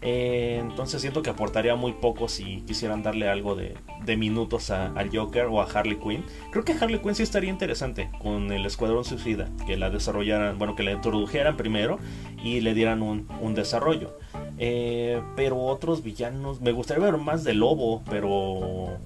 Eh, 0.00 0.58
entonces 0.60 1.00
siento 1.00 1.22
que 1.22 1.30
aportaría 1.30 1.74
muy 1.74 1.92
poco 1.92 2.28
si 2.28 2.60
quisieran 2.62 3.02
darle 3.02 3.28
algo 3.28 3.56
de, 3.56 3.76
minutos 4.16 4.70
al 4.70 5.10
Joker 5.14 5.46
o 5.46 5.60
a 5.60 5.64
Harley 5.64 5.96
Quinn. 5.96 6.24
Creo 6.50 6.64
que 6.64 6.72
Harley 6.72 7.00
Quinn 7.00 7.14
sí 7.14 7.22
estaría 7.22 7.50
interesante 7.50 8.10
con 8.20 8.52
el 8.52 8.64
Escuadrón 8.64 9.04
Suicida, 9.04 9.48
que 9.66 9.76
la 9.76 9.90
desarrollaran, 9.90 10.58
bueno, 10.58 10.76
que 10.76 10.82
la 10.82 10.92
introdujeran 10.92 11.56
primero 11.56 11.98
y 12.42 12.60
le 12.60 12.74
dieran 12.74 13.02
un, 13.02 13.54
desarrollo. 13.54 14.18
Eh, 14.58 15.20
pero 15.34 15.58
otros 15.58 16.02
villanos, 16.02 16.60
me 16.60 16.72
gustaría 16.72 17.04
ver 17.04 17.16
más 17.16 17.42
de 17.42 17.54
Lobo, 17.54 18.02
pero 18.08 18.98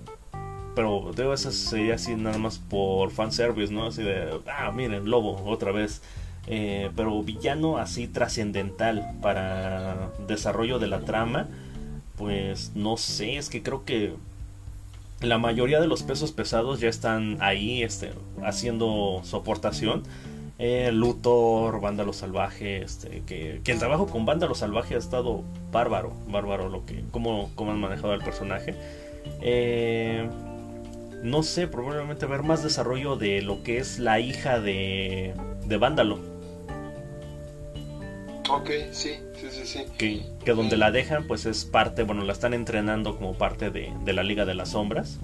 pero 0.74 1.10
digo, 1.16 1.34
eso 1.34 1.52
sería 1.52 1.96
así 1.96 2.14
nada 2.14 2.38
más 2.38 2.58
por 2.58 3.10
fanservice, 3.10 3.72
¿no? 3.72 3.86
Así 3.86 4.02
de, 4.02 4.40
ah, 4.46 4.70
miren, 4.72 5.08
lobo, 5.10 5.42
otra 5.46 5.72
vez. 5.72 6.02
Eh, 6.48 6.90
pero 6.96 7.22
villano 7.22 7.78
así 7.78 8.08
trascendental 8.08 9.16
para 9.22 10.10
desarrollo 10.26 10.78
de 10.78 10.88
la 10.88 11.00
trama, 11.00 11.48
pues 12.16 12.72
no 12.74 12.96
sé, 12.96 13.36
es 13.36 13.48
que 13.48 13.62
creo 13.62 13.84
que 13.84 14.14
la 15.20 15.38
mayoría 15.38 15.80
de 15.80 15.86
los 15.86 16.02
pesos 16.02 16.32
pesados 16.32 16.80
ya 16.80 16.88
están 16.88 17.38
ahí 17.40 17.82
este, 17.82 18.10
haciendo 18.44 19.20
su 19.24 19.36
aportación. 19.36 20.02
Eh, 20.58 20.90
Luthor, 20.92 21.80
Vándalo 21.80 22.12
Salvaje, 22.12 22.82
este, 22.82 23.22
que, 23.26 23.60
que, 23.64 23.72
el 23.72 23.78
trabajo 23.78 24.06
con 24.06 24.26
Vándalo 24.26 24.54
Salvaje 24.54 24.94
ha 24.94 24.98
estado 24.98 25.42
bárbaro, 25.72 26.12
bárbaro 26.28 26.68
lo 26.68 26.84
que, 26.84 27.02
cómo, 27.10 27.50
cómo 27.54 27.72
han 27.72 27.80
manejado 27.80 28.12
al 28.12 28.22
personaje. 28.22 28.74
Eh, 29.40 30.28
no 31.22 31.42
sé, 31.42 31.68
probablemente 31.68 32.26
ver 32.26 32.42
más 32.42 32.62
desarrollo 32.62 33.16
de 33.16 33.42
lo 33.42 33.62
que 33.62 33.78
es 33.78 33.98
la 33.98 34.20
hija 34.20 34.60
de, 34.60 35.34
de 35.66 35.76
Vándalo. 35.76 36.18
Ok, 38.50 38.70
sí, 38.90 39.14
sí, 39.36 39.48
sí, 39.50 39.66
sí. 39.66 39.84
Que, 39.98 40.22
que 40.44 40.52
donde 40.52 40.76
la 40.76 40.90
dejan, 40.90 41.26
pues 41.26 41.46
es 41.46 41.64
parte, 41.64 42.02
bueno, 42.02 42.24
la 42.24 42.32
están 42.32 42.54
entrenando 42.54 43.16
como 43.16 43.34
parte 43.34 43.70
de, 43.70 43.92
de 44.04 44.12
la 44.12 44.22
Liga 44.22 44.44
de 44.44 44.54
las 44.54 44.70
Sombras. 44.70 45.18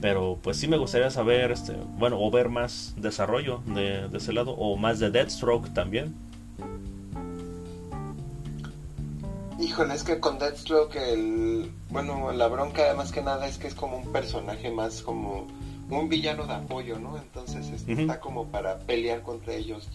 Pero 0.00 0.38
pues 0.42 0.58
sí 0.58 0.68
me 0.68 0.76
gustaría 0.76 1.10
saber, 1.10 1.50
este, 1.50 1.72
bueno, 1.98 2.20
o 2.20 2.30
ver 2.30 2.48
más 2.48 2.94
desarrollo 2.96 3.62
de, 3.66 4.08
de 4.08 4.18
ese 4.18 4.32
lado, 4.32 4.50
o 4.52 4.76
más 4.76 4.98
de 4.98 5.10
Deathstroke 5.10 5.72
también. 5.72 6.14
Híjole, 9.74 9.94
es 9.94 10.04
que 10.04 10.20
con 10.20 10.38
Deathstroke 10.38 10.94
el... 10.94 11.68
Bueno, 11.90 12.30
la 12.30 12.46
bronca 12.46 12.94
más 12.94 13.10
que 13.10 13.22
nada 13.22 13.48
es 13.48 13.58
que 13.58 13.66
es 13.66 13.74
como 13.74 13.96
un 13.96 14.12
personaje 14.12 14.70
más 14.70 15.02
como 15.02 15.48
un 15.90 16.08
villano 16.08 16.46
de 16.46 16.52
apoyo, 16.52 17.00
¿no? 17.00 17.18
Entonces 17.18 17.68
este, 17.70 18.00
está 18.00 18.20
como 18.20 18.46
para 18.52 18.78
pelear 18.78 19.22
contra 19.22 19.52
ellos. 19.52 19.88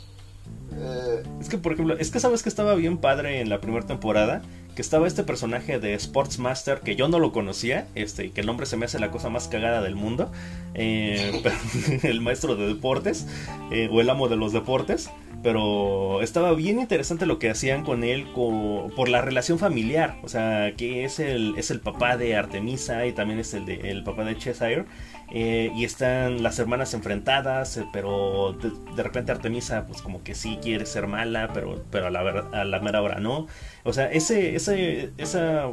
Eh, 0.74 1.24
es 1.40 1.48
que, 1.48 1.58
por 1.58 1.72
ejemplo, 1.72 1.96
es 1.98 2.12
que 2.12 2.20
sabes 2.20 2.44
que 2.44 2.50
estaba 2.50 2.76
bien 2.76 2.98
padre 2.98 3.40
en 3.40 3.48
la 3.48 3.62
primera 3.62 3.88
temporada, 3.88 4.42
que 4.80 4.84
estaba 4.84 5.08
este 5.08 5.26
personaje 5.26 5.78
de 5.78 6.00
Sportsmaster 6.00 6.80
que 6.80 6.96
yo 6.96 7.10
no 7.10 7.20
lo 7.20 7.34
conocía, 7.34 7.86
este, 7.96 8.28
y 8.28 8.30
que 8.30 8.40
el 8.40 8.48
nombre 8.48 8.66
se 8.66 8.78
me 8.78 8.86
hace 8.86 8.98
la 8.98 9.12
cosa 9.12 9.30
más 9.30 9.50
cagada 9.50 9.82
del 9.82 9.98
mundo, 9.98 10.32
eh, 10.74 11.44
el 12.04 12.22
maestro 12.22 12.56
de 12.56 12.66
deportes, 12.66 13.28
eh, 13.74 13.90
o 13.92 14.00
el 14.00 14.10
amo 14.10 14.30
de 14.30 14.38
los 14.38 14.54
deportes 14.54 15.10
pero 15.42 16.22
estaba 16.22 16.54
bien 16.54 16.80
interesante 16.80 17.26
lo 17.26 17.40
que 17.40 17.50
hacían 17.50 17.84
con 17.84 18.04
él 18.04 18.28
por 18.34 19.08
la 19.10 19.22
relación 19.22 19.58
familiar, 19.58 20.18
o 20.24 20.28
sea, 20.28 20.74
que 20.76 21.06
es 21.06 21.20
el, 21.20 21.56
es 21.58 21.72
el 21.72 21.80
papá 21.80 22.18
de 22.18 22.36
Artemisa 22.36 23.06
y 23.06 23.14
también 23.14 23.40
es 23.40 23.54
el, 23.54 23.66
de, 23.66 23.92
el 23.92 24.04
papá 24.04 24.26
de 24.26 24.38
Cheshire, 24.38 24.86
eh, 25.32 25.72
y 25.76 25.84
están 25.86 26.42
las 26.42 26.58
hermanas 26.60 26.94
enfrentadas, 26.94 27.78
eh, 27.78 27.86
pero 27.94 28.58
de, 28.96 29.04
repente 29.04 29.32
Artemisa 29.32 29.86
pues 29.86 30.02
como 30.02 30.24
que 30.24 30.36
sí 30.36 30.58
quiere 30.62 30.86
ser 30.86 31.08
mala, 31.08 31.52
pero, 31.54 31.84
pero 31.92 32.08
a, 32.08 32.10
la, 32.10 32.22
a 32.52 32.66
la 32.66 32.80
mera 32.80 33.02
hora 33.02 33.20
no, 33.20 33.48
o 33.84 33.94
sea, 33.94 34.12
ese, 34.12 34.56
ese, 34.56 35.12
esa 35.18 35.72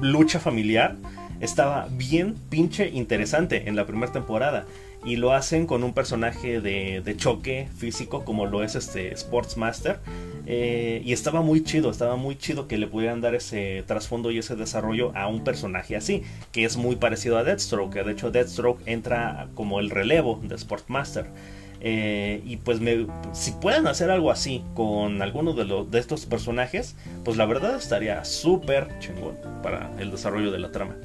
lucha 0.00 0.38
familiar 0.38 0.96
estaba 1.40 1.88
bien 1.90 2.34
pinche 2.48 2.88
interesante 2.88 3.68
en 3.68 3.76
la 3.76 3.86
primera 3.86 4.12
temporada 4.12 4.64
y 5.06 5.16
lo 5.16 5.32
hacen 5.32 5.66
con 5.66 5.84
un 5.84 5.94
personaje 5.94 6.60
de, 6.60 7.14
choque 7.16 7.68
físico 7.76 8.24
como 8.24 8.44
lo 8.44 8.64
es 8.64 8.74
este 8.74 9.16
Sportsmaster 9.16 10.00
eh, 10.46 11.00
y 11.04 11.12
estaba 11.12 11.42
muy 11.42 11.62
chido, 11.62 11.90
estaba 11.90 12.16
muy 12.16 12.36
chido 12.36 12.66
que 12.66 12.76
le 12.76 12.88
pudieran 12.88 13.20
dar 13.20 13.36
ese 13.36 13.84
trasfondo 13.86 14.32
y 14.32 14.38
ese 14.38 14.56
desarrollo 14.56 15.16
a 15.16 15.28
un 15.28 15.44
personaje 15.44 15.96
así, 15.96 16.24
que 16.50 16.64
es 16.64 16.76
muy 16.76 16.96
parecido 16.96 17.38
a 17.38 17.44
Deathstroke, 17.44 17.94
de 18.04 18.12
hecho 18.12 18.32
Deathstroke 18.32 18.82
entra 18.86 19.48
como 19.54 19.78
el 19.80 19.90
relevo 19.90 20.40
de 20.42 20.58
Sportsmaster. 20.58 21.26
Eh, 21.80 22.40
y 22.44 22.56
pues 22.56 22.80
me, 22.80 23.06
si 23.32 23.52
pueden 23.52 23.86
hacer 23.86 24.10
algo 24.10 24.30
así 24.30 24.64
con 24.74 25.20
alguno 25.20 25.52
de, 25.52 25.86
de 25.88 25.98
estos 25.98 26.26
personajes, 26.26 26.96
pues 27.22 27.36
la 27.36 27.44
verdad 27.44 27.76
estaría 27.76 28.24
súper 28.24 28.98
chingón 28.98 29.36
para 29.62 29.92
el 29.98 30.10
desarrollo 30.10 30.50
de 30.50 30.58
la 30.58 30.72
trama. 30.72 30.96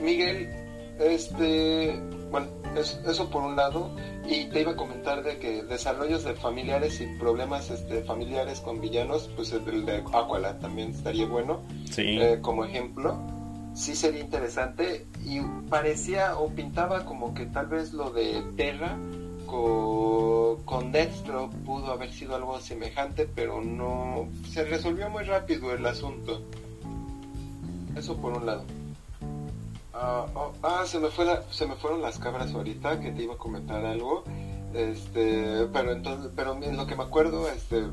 Miguel, 0.00 0.63
este, 0.98 2.00
bueno, 2.30 2.48
eso 2.76 3.30
por 3.30 3.42
un 3.42 3.56
lado. 3.56 3.90
y 4.26 4.46
te 4.46 4.62
iba 4.62 4.72
a 4.72 4.76
comentar 4.76 5.22
de 5.22 5.38
que 5.38 5.62
desarrollos 5.62 6.24
de 6.24 6.34
familiares 6.34 7.00
y 7.00 7.06
problemas 7.18 7.70
este, 7.70 8.02
familiares 8.02 8.60
con 8.60 8.80
villanos, 8.80 9.30
pues 9.36 9.52
el 9.52 9.84
de 9.84 9.98
Aqualad 9.98 10.56
también 10.56 10.90
estaría 10.90 11.26
bueno. 11.26 11.62
Eh, 11.96 12.38
como 12.40 12.64
ejemplo, 12.64 13.18
sí 13.74 13.94
sería 13.94 14.20
interesante 14.20 15.06
y 15.24 15.40
parecía 15.68 16.36
o 16.38 16.48
pintaba 16.48 17.04
como 17.04 17.34
que 17.34 17.46
tal 17.46 17.66
vez 17.66 17.92
lo 17.92 18.10
de 18.10 18.42
Terra 18.56 18.96
con, 19.46 20.62
con 20.64 20.92
Dextro 20.92 21.50
pudo 21.64 21.92
haber 21.92 22.12
sido 22.12 22.34
algo 22.34 22.58
semejante, 22.60 23.26
pero 23.26 23.60
no 23.60 24.28
se 24.48 24.64
resolvió 24.64 25.10
muy 25.10 25.24
rápido 25.24 25.72
el 25.72 25.84
asunto. 25.84 26.42
Eso 27.96 28.16
por 28.16 28.32
un 28.32 28.46
lado. 28.46 28.64
Ah, 29.94 30.26
oh, 30.34 30.52
ah, 30.62 30.84
se 30.86 30.98
me 30.98 31.08
fue 31.08 31.24
se 31.50 31.66
me 31.66 31.76
fueron 31.76 32.02
las 32.02 32.18
cabras 32.18 32.52
ahorita 32.52 33.00
que 33.00 33.12
te 33.12 33.22
iba 33.22 33.34
a 33.34 33.38
comentar 33.38 33.84
algo. 33.84 34.24
Este, 34.74 35.68
pero 35.72 35.92
entonces, 35.92 36.32
pero 36.34 36.60
en 36.60 36.76
lo 36.76 36.84
que 36.86 36.96
me 36.96 37.04
acuerdo, 37.04 37.48
este, 37.48 37.84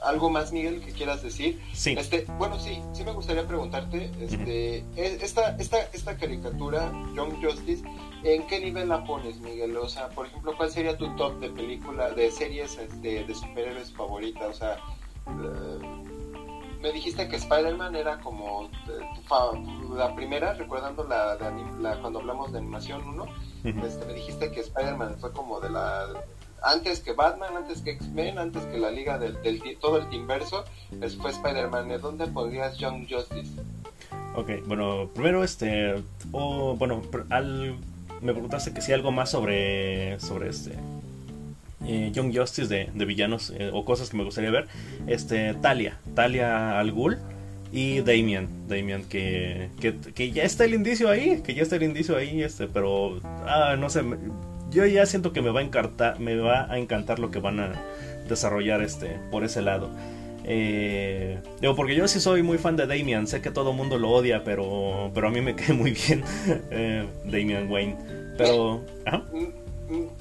algo 0.00 0.30
más 0.30 0.52
Miguel 0.52 0.80
que 0.80 0.92
quieras 0.92 1.20
decir. 1.22 1.60
Sí. 1.72 1.96
Este, 1.98 2.26
bueno, 2.38 2.60
sí, 2.60 2.80
sí 2.92 3.02
me 3.02 3.10
gustaría 3.10 3.44
preguntarte, 3.44 4.12
este, 4.20 4.84
e, 4.94 5.18
esta, 5.20 5.56
esta, 5.56 5.78
esta 5.92 6.16
caricatura, 6.16 6.92
Young 7.16 7.42
Justice, 7.42 7.82
¿en 8.22 8.46
qué 8.46 8.60
nivel 8.60 8.88
la 8.88 9.02
pones, 9.02 9.40
Miguel? 9.40 9.76
O 9.76 9.88
sea, 9.88 10.10
por 10.10 10.26
ejemplo, 10.26 10.56
¿cuál 10.56 10.70
sería 10.70 10.96
tu 10.96 11.14
top 11.16 11.40
de 11.40 11.50
película, 11.50 12.10
de 12.10 12.30
series 12.30 12.78
este, 12.78 13.24
de 13.24 13.34
superhéroes 13.34 13.92
favorita? 13.92 14.46
O 14.46 14.52
sea, 14.52 14.76
eh, 15.26 16.17
me 16.80 16.92
dijiste 16.92 17.28
que 17.28 17.36
Spider-Man 17.36 17.96
era 17.96 18.18
como 18.20 18.64
eh, 18.88 19.00
la 19.94 20.14
primera, 20.14 20.54
recordando 20.54 21.04
la, 21.04 21.36
cuando 22.00 22.20
hablamos 22.20 22.52
de 22.52 22.58
animación 22.58 23.06
1, 23.08 23.26
este, 23.64 24.06
me 24.06 24.14
dijiste 24.14 24.50
que 24.50 24.60
Spider-Man 24.60 25.16
fue 25.20 25.32
como 25.32 25.60
de 25.60 25.70
la... 25.70 26.06
Antes 26.62 27.00
que 27.00 27.12
Batman, 27.12 27.56
antes 27.56 27.82
que 27.82 27.92
X-Men, 27.92 28.38
antes 28.38 28.64
que 28.64 28.78
la 28.78 28.90
liga 28.90 29.18
del, 29.18 29.38
todo 29.80 29.98
el 29.98 30.12
inverso, 30.12 30.64
fue 31.20 31.30
Spider-Man. 31.30 31.88
¿De 31.88 31.98
dónde 31.98 32.26
podrías 32.26 32.76
Young 32.78 33.06
Justice? 33.08 33.62
Ok, 34.34 34.50
bueno, 34.66 35.08
primero 35.14 35.44
este... 35.44 36.02
o 36.32 36.74
bueno, 36.76 37.02
al, 37.30 37.78
me 38.20 38.32
preguntaste 38.32 38.72
que 38.72 38.80
si 38.80 38.92
algo 38.92 39.12
más 39.12 39.30
sobre, 39.30 40.18
sobre 40.18 40.48
este 40.50 40.76
eh, 41.86 42.10
Young 42.12 42.36
Justice 42.36 42.68
de, 42.68 43.04
villanos 43.04 43.52
eh, 43.56 43.70
o 43.72 43.84
cosas 43.84 44.10
que 44.10 44.16
me 44.16 44.24
gustaría 44.24 44.50
ver. 44.50 44.66
Este, 45.06 45.54
Talia, 45.54 45.98
Talia 46.14 46.78
al 46.78 46.92
Ghul 46.92 47.18
y 47.72 48.00
Damien, 48.00 48.48
Damien 48.68 49.04
que, 49.04 49.68
que, 50.14 50.32
ya 50.32 50.44
está 50.44 50.64
el 50.64 50.74
indicio 50.74 51.10
ahí, 51.10 51.42
que 51.42 51.54
ya 51.54 51.62
está 51.62 51.76
el 51.76 51.82
indicio 51.82 52.16
ahí, 52.16 52.42
este, 52.42 52.66
pero 52.66 53.20
ah, 53.46 53.76
no 53.78 53.90
sé, 53.90 54.02
yo 54.70 54.86
ya 54.86 55.04
siento 55.06 55.32
que 55.32 55.42
me 55.42 55.50
va 55.50 55.60
a 55.60 55.62
encantar, 55.62 56.18
me 56.18 56.36
va 56.36 56.70
a 56.70 56.78
encantar 56.78 57.18
lo 57.18 57.30
que 57.30 57.40
van 57.40 57.60
a 57.60 57.72
desarrollar 58.28 58.82
este 58.82 59.18
por 59.30 59.44
ese 59.44 59.62
lado. 59.62 59.90
Eh, 60.50 61.38
digo, 61.60 61.76
porque 61.76 61.94
yo 61.94 62.08
sí 62.08 62.20
soy 62.20 62.42
muy 62.42 62.56
fan 62.56 62.76
de 62.76 62.86
Damien, 62.86 63.26
sé 63.26 63.42
que 63.42 63.50
todo 63.50 63.72
el 63.72 63.76
mundo 63.76 63.98
lo 63.98 64.10
odia, 64.10 64.44
pero, 64.44 65.10
pero 65.14 65.28
a 65.28 65.30
mí 65.30 65.42
me 65.42 65.54
cae 65.56 65.74
muy 65.74 65.92
bien 65.92 66.24
eh, 66.70 67.06
Damian 67.24 67.70
Wayne. 67.70 67.96
Pero, 68.38 68.82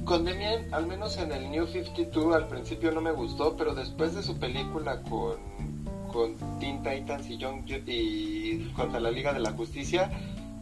con 0.06 0.24
Demian, 0.24 0.74
al 0.74 0.88
menos 0.88 1.18
en 1.18 1.32
el 1.32 1.50
New 1.52 1.68
52, 1.68 2.34
al 2.34 2.48
principio 2.48 2.92
no 2.92 3.02
me 3.02 3.12
gustó, 3.12 3.58
pero 3.58 3.76
después 3.76 4.16
de 4.16 4.24
su 4.24 4.38
película 4.38 5.02
con, 5.04 5.36
con 6.12 6.36
Teen 6.60 6.82
Titans 6.84 7.30
y, 7.30 7.38
Young, 7.38 7.66
y 7.86 8.72
contra 8.76 9.00
la 9.00 9.12
Liga 9.12 9.34
de 9.34 9.40
la 9.40 9.52
Justicia, 9.52 10.10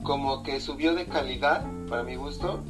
como 0.01 0.41
que 0.41 0.59
subió 0.59 0.95
de 0.95 1.05
calidad, 1.05 1.65
para 1.87 2.03
mi 2.03 2.15
gusto. 2.15 2.63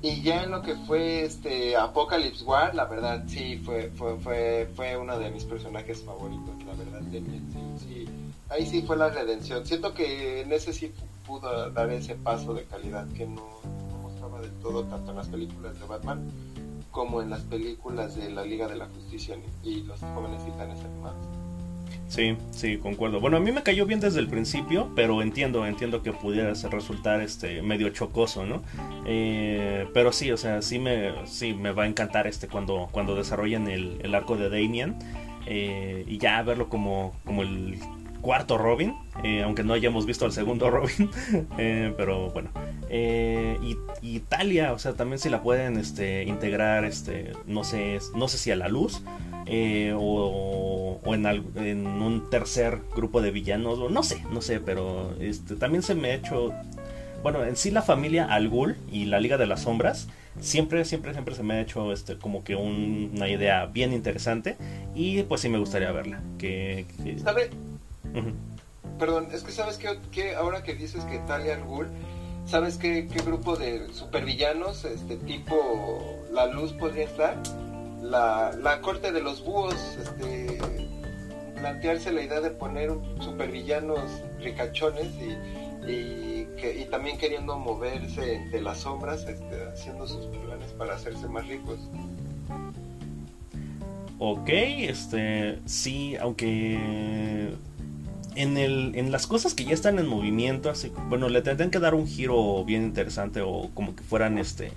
Y 0.00 0.22
ya 0.22 0.44
en 0.44 0.52
lo 0.52 0.62
que 0.62 0.76
fue 0.76 1.24
este 1.24 1.76
Apocalypse 1.76 2.44
War, 2.44 2.74
la 2.74 2.84
verdad 2.84 3.24
sí 3.26 3.56
fue 3.58 3.90
fue 3.90 4.16
fue, 4.18 4.70
fue 4.76 4.96
uno 4.96 5.18
de 5.18 5.30
mis 5.30 5.44
personajes 5.44 6.04
favoritos, 6.04 6.54
la 6.64 6.74
verdad 6.74 7.00
Demian, 7.10 7.44
sí, 7.52 7.86
sí. 7.86 8.08
Ahí 8.48 8.64
sí 8.64 8.82
fue 8.82 8.96
la 8.96 9.10
redención. 9.10 9.66
Siento 9.66 9.92
que 9.92 10.42
en 10.42 10.52
ese 10.52 10.72
sí 10.72 10.92
pudo 11.26 11.70
dar 11.70 11.90
ese 11.90 12.14
paso 12.14 12.54
de 12.54 12.64
calidad 12.64 13.06
que 13.08 13.26
no 13.26 13.42
tanto 14.84 15.10
en 15.10 15.16
las 15.16 15.28
películas 15.28 15.78
de 15.78 15.86
Batman 15.86 16.30
como 16.90 17.22
en 17.22 17.30
las 17.30 17.42
películas 17.42 18.16
de 18.16 18.30
la 18.30 18.44
Liga 18.44 18.66
de 18.66 18.76
la 18.76 18.86
Justicia 18.86 19.36
y 19.62 19.82
los 19.82 20.00
jóvenes 20.00 20.44
titanes 20.44 20.80
animados. 20.80 21.26
Sí, 22.08 22.36
sí, 22.52 22.78
concuerdo. 22.78 23.20
Bueno, 23.20 23.36
a 23.36 23.40
mí 23.40 23.52
me 23.52 23.62
cayó 23.62 23.84
bien 23.84 24.00
desde 24.00 24.20
el 24.20 24.28
principio, 24.28 24.90
pero 24.96 25.20
entiendo, 25.20 25.66
entiendo 25.66 26.02
que 26.02 26.12
pudiera 26.12 26.54
resultar 26.70 27.20
este 27.20 27.60
medio 27.60 27.90
chocoso, 27.90 28.46
¿no? 28.46 28.62
Eh, 29.04 29.86
pero 29.92 30.10
sí, 30.10 30.32
o 30.32 30.38
sea, 30.38 30.62
sí 30.62 30.78
me, 30.78 31.26
sí 31.26 31.52
me 31.52 31.72
va 31.72 31.84
a 31.84 31.86
encantar 31.86 32.26
este 32.26 32.48
cuando, 32.48 32.88
cuando 32.92 33.14
desarrollen 33.14 33.68
el, 33.68 34.00
el 34.02 34.14
arco 34.14 34.36
de 34.36 34.48
Damian 34.48 34.98
eh, 35.46 36.04
y 36.06 36.18
ya 36.18 36.42
verlo 36.42 36.68
como, 36.68 37.14
como 37.24 37.42
el 37.42 37.78
cuarto 38.20 38.58
Robin, 38.58 38.94
eh, 39.24 39.42
aunque 39.42 39.64
no 39.64 39.72
hayamos 39.72 40.06
visto 40.06 40.24
al 40.24 40.32
segundo 40.32 40.70
Robin, 40.70 41.10
eh, 41.58 41.92
pero 41.96 42.30
bueno. 42.30 42.50
Eh, 42.90 43.58
Italia, 44.00 44.72
o 44.72 44.78
sea, 44.78 44.94
también 44.94 45.18
si 45.18 45.28
la 45.28 45.42
pueden 45.42 45.76
este, 45.76 46.24
integrar, 46.24 46.84
este, 46.84 47.32
no 47.46 47.64
sé, 47.64 47.98
no 48.14 48.28
sé 48.28 48.38
si 48.38 48.50
a 48.50 48.56
la 48.56 48.68
luz 48.68 49.02
o, 49.96 51.00
en, 51.06 51.26
en, 51.56 51.86
un 51.86 52.30
tercer 52.30 52.80
grupo 52.94 53.20
de 53.20 53.30
villanos, 53.30 53.90
no 53.90 54.02
sé, 54.02 54.24
no 54.30 54.40
sé, 54.40 54.60
pero 54.60 55.14
este, 55.20 55.56
también 55.56 55.82
se 55.82 55.94
me 55.94 56.10
ha 56.10 56.14
hecho, 56.14 56.52
bueno, 57.22 57.44
en 57.44 57.56
sí 57.56 57.70
la 57.70 57.82
familia 57.82 58.26
Al 58.26 58.48
Ghul 58.48 58.76
y 58.90 59.06
la 59.06 59.20
Liga 59.20 59.36
de 59.36 59.46
las 59.46 59.62
Sombras 59.62 60.08
siempre, 60.40 60.84
siempre, 60.84 61.12
siempre 61.12 61.34
se 61.34 61.42
me 61.42 61.54
ha 61.54 61.60
hecho 61.60 61.92
este, 61.92 62.16
como 62.18 62.44
que 62.44 62.56
una 62.56 63.28
idea 63.28 63.66
bien 63.66 63.92
interesante 63.92 64.56
y 64.94 65.22
pues 65.24 65.40
sí 65.40 65.48
me 65.48 65.58
gustaría 65.58 65.92
verla. 65.92 66.20
Que. 66.38 66.86
Perdón, 68.98 69.28
es 69.32 69.44
que 69.44 69.52
sabes 69.52 69.78
que, 69.78 70.34
ahora 70.34 70.62
que 70.62 70.74
dices 70.74 71.04
que 71.04 71.18
Talia 71.18 71.54
al 71.54 71.64
Ghul, 71.64 71.88
¿sabes 72.46 72.76
qué, 72.78 73.02
grupo 73.24 73.56
de 73.56 73.92
supervillanos, 73.92 74.84
este 74.84 75.16
tipo 75.16 76.26
La 76.32 76.46
Luz 76.46 76.72
podría 76.72 77.04
estar? 77.04 77.36
La, 78.02 78.78
corte 78.82 79.12
de 79.12 79.20
los 79.20 79.44
búhos, 79.44 79.96
este, 80.00 80.58
plantearse 81.56 82.12
la 82.12 82.22
idea 82.22 82.40
de 82.40 82.50
poner 82.50 82.90
supervillanos 83.20 84.00
ricachones 84.40 85.08
y, 85.86 85.88
y, 85.90 86.84
también 86.90 87.18
queriendo 87.18 87.58
moverse 87.58 88.34
entre 88.34 88.62
las 88.62 88.78
sombras, 88.78 89.24
este, 89.24 89.64
haciendo 89.72 90.06
sus 90.06 90.26
planes 90.26 90.72
para 90.72 90.94
hacerse 90.94 91.28
más 91.28 91.46
ricos. 91.46 91.78
Ok, 94.18 94.48
este, 94.48 95.60
sí, 95.66 96.16
aunque 96.16 97.54
en, 98.38 98.56
el, 98.56 98.92
en 98.94 99.10
las 99.10 99.26
cosas 99.26 99.52
que 99.52 99.64
ya 99.64 99.74
están 99.74 99.98
en 99.98 100.06
movimiento, 100.06 100.70
así, 100.70 100.92
bueno, 101.08 101.28
le 101.28 101.42
tendrían 101.42 101.70
que 101.70 101.80
dar 101.80 101.94
un 101.94 102.06
giro 102.06 102.64
bien 102.64 102.84
interesante 102.84 103.40
o 103.40 103.70
como 103.74 103.96
que 103.96 104.04
fueran, 104.04 104.38
este, 104.38 104.70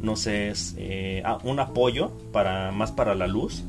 no 0.00 0.16
sé, 0.16 0.52
eh, 0.78 1.22
ah, 1.24 1.38
un 1.44 1.60
apoyo 1.60 2.10
para 2.32 2.72
más 2.72 2.92
para 2.92 3.14
la 3.14 3.26
luz. 3.26 3.62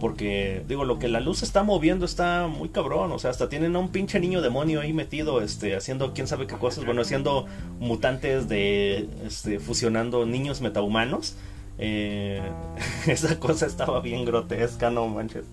Porque, 0.00 0.64
digo, 0.66 0.86
lo 0.86 0.98
que 0.98 1.08
la 1.08 1.20
luz 1.20 1.42
está 1.42 1.62
moviendo 1.62 2.06
está 2.06 2.46
muy 2.46 2.70
cabrón. 2.70 3.12
O 3.12 3.18
sea, 3.18 3.30
hasta 3.30 3.50
tienen 3.50 3.76
a 3.76 3.80
un 3.80 3.90
pinche 3.90 4.18
niño 4.18 4.40
demonio 4.40 4.80
ahí 4.80 4.94
metido, 4.94 5.42
este, 5.42 5.76
haciendo 5.76 6.14
quién 6.14 6.26
sabe 6.26 6.46
qué 6.46 6.54
cosas. 6.54 6.86
Bueno, 6.86 7.02
haciendo 7.02 7.44
mutantes 7.80 8.48
de, 8.48 9.10
este, 9.26 9.58
fusionando 9.58 10.24
niños 10.24 10.62
metahumanos. 10.62 11.36
Eh, 11.76 12.40
esa 13.06 13.38
cosa 13.38 13.66
estaba 13.66 14.00
bien 14.00 14.24
grotesca, 14.24 14.88
no 14.88 15.06
manches. 15.06 15.44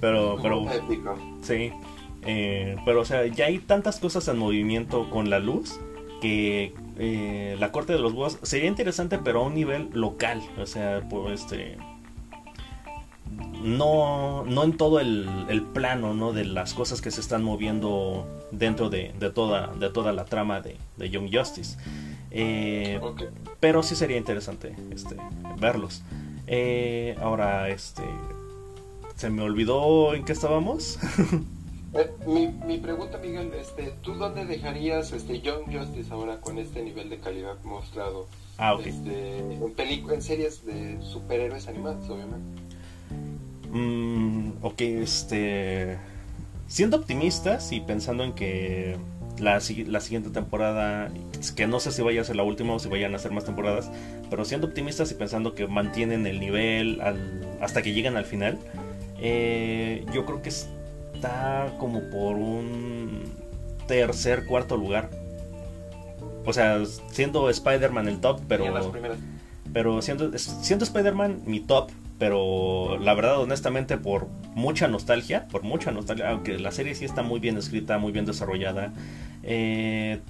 Pero, 0.00 0.38
pero. 0.40 0.64
Sí. 1.42 1.70
Eh, 2.26 2.76
pero, 2.84 3.02
o 3.02 3.04
sea, 3.04 3.24
ya 3.26 3.46
hay 3.46 3.58
tantas 3.58 4.00
cosas 4.00 4.26
en 4.28 4.38
movimiento 4.38 5.08
con 5.10 5.30
la 5.30 5.38
luz 5.38 5.78
que 6.20 6.74
eh, 6.98 7.56
la 7.60 7.70
corte 7.70 7.92
de 7.92 8.00
los 8.00 8.14
búhos 8.14 8.38
sería 8.42 8.68
interesante, 8.68 9.18
pero 9.18 9.40
a 9.40 9.46
un 9.46 9.54
nivel 9.54 9.88
local. 9.92 10.42
O 10.60 10.66
sea, 10.66 11.02
pues 11.08 11.42
este. 11.42 11.78
No, 13.62 14.44
no 14.44 14.64
en 14.64 14.76
todo 14.76 15.00
el, 15.00 15.66
plano 15.72 16.14
¿no? 16.14 16.32
de 16.32 16.44
las 16.44 16.74
cosas 16.74 17.00
que 17.00 17.10
se 17.10 17.20
están 17.20 17.42
moviendo 17.42 18.26
dentro 18.50 18.88
de, 18.90 19.12
toda, 19.34 19.68
de 19.74 19.90
toda 19.90 20.12
la 20.12 20.24
trama 20.24 20.60
de, 20.60 20.76
Young 21.08 21.30
Justice. 21.32 21.76
Eh, 22.30 23.00
pero 23.60 23.82
sí 23.82 23.94
sería 23.94 24.16
interesante 24.16 24.74
este, 24.90 25.16
verlos. 25.58 26.02
ahora, 27.20 27.68
este. 27.68 28.02
Se 29.16 29.30
me 29.30 29.42
olvidó 29.42 30.14
en 30.14 30.24
qué 30.24 30.32
estábamos. 30.32 30.98
Eh, 31.98 32.10
mi, 32.26 32.48
mi, 32.48 32.78
pregunta, 32.78 33.18
Miguel, 33.18 33.52
este, 33.58 33.92
¿tú 34.02 34.14
dónde 34.14 34.44
dejarías 34.44 35.12
este 35.12 35.40
Young 35.40 35.64
Justice 35.72 36.12
ahora 36.12 36.40
con 36.40 36.58
este 36.58 36.82
nivel 36.82 37.08
de 37.08 37.18
calidad 37.18 37.56
mostrado? 37.64 38.26
Ah, 38.58 38.74
ok. 38.74 38.86
Este, 38.86 39.38
en, 39.38 40.10
en 40.10 40.22
series 40.22 40.64
de 40.66 40.98
superhéroes 41.00 41.68
animados, 41.68 42.08
obviamente. 42.10 42.62
Mm, 43.72 44.52
ok, 44.62 44.80
este... 44.80 45.98
Siendo 46.68 46.96
optimistas 46.96 47.72
y 47.72 47.80
pensando 47.80 48.24
en 48.24 48.32
que 48.32 48.96
la, 49.38 49.54
la, 49.86 50.00
siguiente 50.00 50.30
temporada, 50.30 51.10
que 51.54 51.66
no 51.66 51.78
sé 51.78 51.92
si 51.92 52.02
vaya 52.02 52.20
a 52.20 52.24
ser 52.24 52.36
la 52.36 52.42
última 52.42 52.74
o 52.74 52.78
si 52.78 52.88
vayan 52.88 53.14
a 53.14 53.18
ser 53.18 53.30
más 53.30 53.44
temporadas, 53.44 53.90
pero 54.28 54.44
siendo 54.44 54.66
optimistas 54.66 55.12
y 55.12 55.14
pensando 55.14 55.54
que 55.54 55.66
mantienen 55.68 56.26
el 56.26 56.40
nivel 56.40 57.00
hasta 57.60 57.82
que 57.82 57.92
llegan 57.92 58.16
al 58.16 58.24
final, 58.24 58.58
eh, 59.18 60.04
yo 60.12 60.26
creo 60.26 60.42
que 60.42 60.50
está 61.16 61.72
como 61.78 62.00
por 62.10 62.36
un 62.36 63.24
tercer, 63.86 64.44
cuarto 64.46 64.76
lugar. 64.76 65.10
O 66.44 66.52
sea, 66.52 66.82
siendo 67.10 67.50
Spider-Man 67.50 68.08
el 68.08 68.20
top, 68.20 68.40
pero... 68.46 68.92
Pero 69.72 70.00
siendo, 70.00 70.38
siendo 70.38 70.84
Spider-Man 70.84 71.42
mi 71.44 71.60
top, 71.60 71.90
pero 72.18 72.98
la 72.98 73.12
verdad, 73.14 73.40
honestamente, 73.40 73.98
por 73.98 74.28
mucha 74.54 74.88
nostalgia, 74.88 75.48
por 75.48 75.64
mucha 75.64 75.90
nostalgia, 75.90 76.30
aunque 76.30 76.58
la 76.58 76.70
serie 76.70 76.94
sí 76.94 77.04
está 77.04 77.22
muy 77.22 77.40
bien 77.40 77.58
escrita, 77.58 77.98
muy 77.98 78.12
bien 78.12 78.24
desarrollada, 78.24 78.94
eh, 79.42 80.20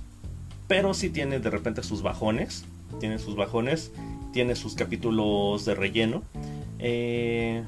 pero 0.66 0.94
sí 0.94 1.10
tiene 1.10 1.38
de 1.38 1.50
repente 1.50 1.84
sus 1.84 2.02
bajones, 2.02 2.64
tiene 2.98 3.20
sus 3.20 3.36
bajones, 3.36 3.92
tiene 4.32 4.56
sus 4.56 4.74
capítulos 4.74 5.64
de 5.64 5.76
relleno, 5.76 6.22
eh, 6.80 7.62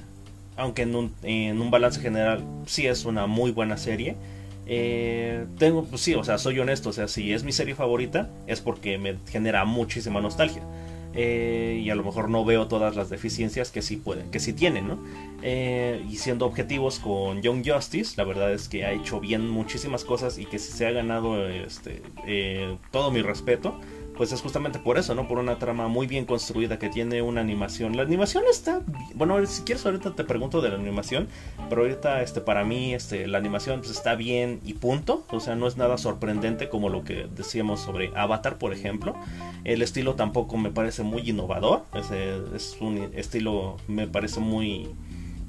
aunque 0.59 0.83
en 0.83 0.95
un, 0.95 1.15
en 1.23 1.61
un, 1.63 1.71
balance 1.71 2.01
general 2.01 2.45
sí 2.67 2.87
es 2.87 3.05
una 3.05 3.27
muy 3.27 3.53
buena 3.53 3.77
serie. 3.79 4.17
Eh, 4.67 5.47
tengo, 5.57 5.85
pues 5.85 6.03
sí, 6.03 6.15
o 6.15 6.25
sea, 6.25 6.37
soy 6.37 6.59
honesto, 6.59 6.91
o 6.91 6.93
sea, 6.93 7.09
si 7.09 7.33
es 7.33 7.45
mi 7.45 7.53
serie 7.53 7.75
favorita 7.75 8.29
es 8.47 8.61
porque 8.61 8.99
me 8.99 9.17
genera 9.31 9.65
muchísima 9.65 10.21
nostalgia. 10.21 10.63
Eh, 11.15 11.81
y 11.83 11.89
a 11.89 11.95
lo 11.95 12.05
mejor 12.05 12.29
no 12.29 12.45
veo 12.45 12.69
todas 12.69 12.95
las 12.95 13.09
deficiencias 13.09 13.71
que 13.71 13.81
sí 13.81 13.97
pueden, 13.97 14.31
que 14.31 14.41
sí 14.41 14.53
tienen, 14.53 14.89
¿no? 14.89 15.03
Eh, 15.43 16.05
y 16.09 16.17
siendo 16.17 16.45
objetivos 16.45 16.99
con 16.99 17.41
Young 17.41 17.67
Justice, 17.67 18.15
la 18.17 18.25
verdad 18.25 18.53
es 18.53 18.69
que 18.69 18.85
ha 18.85 18.93
hecho 18.93 19.19
bien 19.19 19.49
muchísimas 19.49 20.05
cosas 20.05 20.39
y 20.39 20.45
que 20.45 20.59
se 20.59 20.87
ha 20.87 20.91
ganado 20.91 21.49
este, 21.49 22.03
todo 22.91 23.11
mi 23.11 23.23
respeto 23.23 23.81
pues 24.19 24.33
es 24.33 24.43
justamente 24.43 24.81
por 24.81 24.99
eso, 24.99 25.15
¿no? 25.15 25.29
Por 25.29 25.39
una 25.39 25.61
trama 25.61 25.87
muy 25.87 26.09
bien 26.09 26.27
construida 26.27 26.77
que 26.81 26.89
tiene 26.89 27.23
una 27.23 27.41
animación. 27.41 27.97
La 27.97 28.03
animación 28.03 28.43
está, 28.51 28.83
bueno, 29.15 29.47
si 29.47 29.63
quieres 29.63 29.87
ahorita 29.87 30.17
te 30.17 30.25
pregunto 30.25 30.61
de 30.61 30.71
la 30.71 30.75
animación, 30.75 31.29
pero 31.71 31.83
ahorita 31.83 32.21
este 32.21 32.41
para 32.41 32.65
mí 32.65 32.95
este 32.95 33.29
la 33.29 33.39
animación 33.39 33.79
pues, 33.79 33.93
está 33.93 34.17
bien 34.17 34.61
y 34.65 34.75
punto, 34.75 35.25
o 35.31 35.39
sea, 35.39 35.55
no 35.55 35.69
es 35.69 35.77
nada 35.77 35.99
sorprendente 35.99 36.69
como 36.69 36.89
lo 36.89 37.05
que 37.05 37.29
decíamos 37.33 37.79
sobre 37.79 38.11
Avatar, 38.17 38.59
por 38.59 38.73
ejemplo. 38.73 39.15
El 39.63 39.83
estilo 39.83 40.17
tampoco 40.17 40.57
me 40.57 40.73
parece 40.73 41.05
muy 41.05 41.23
innovador, 41.31 41.85
es, 41.95 42.11
es 42.11 42.77
un 42.81 43.13
estilo 43.15 43.77
me 43.87 44.09
parece 44.09 44.41
muy 44.41 44.89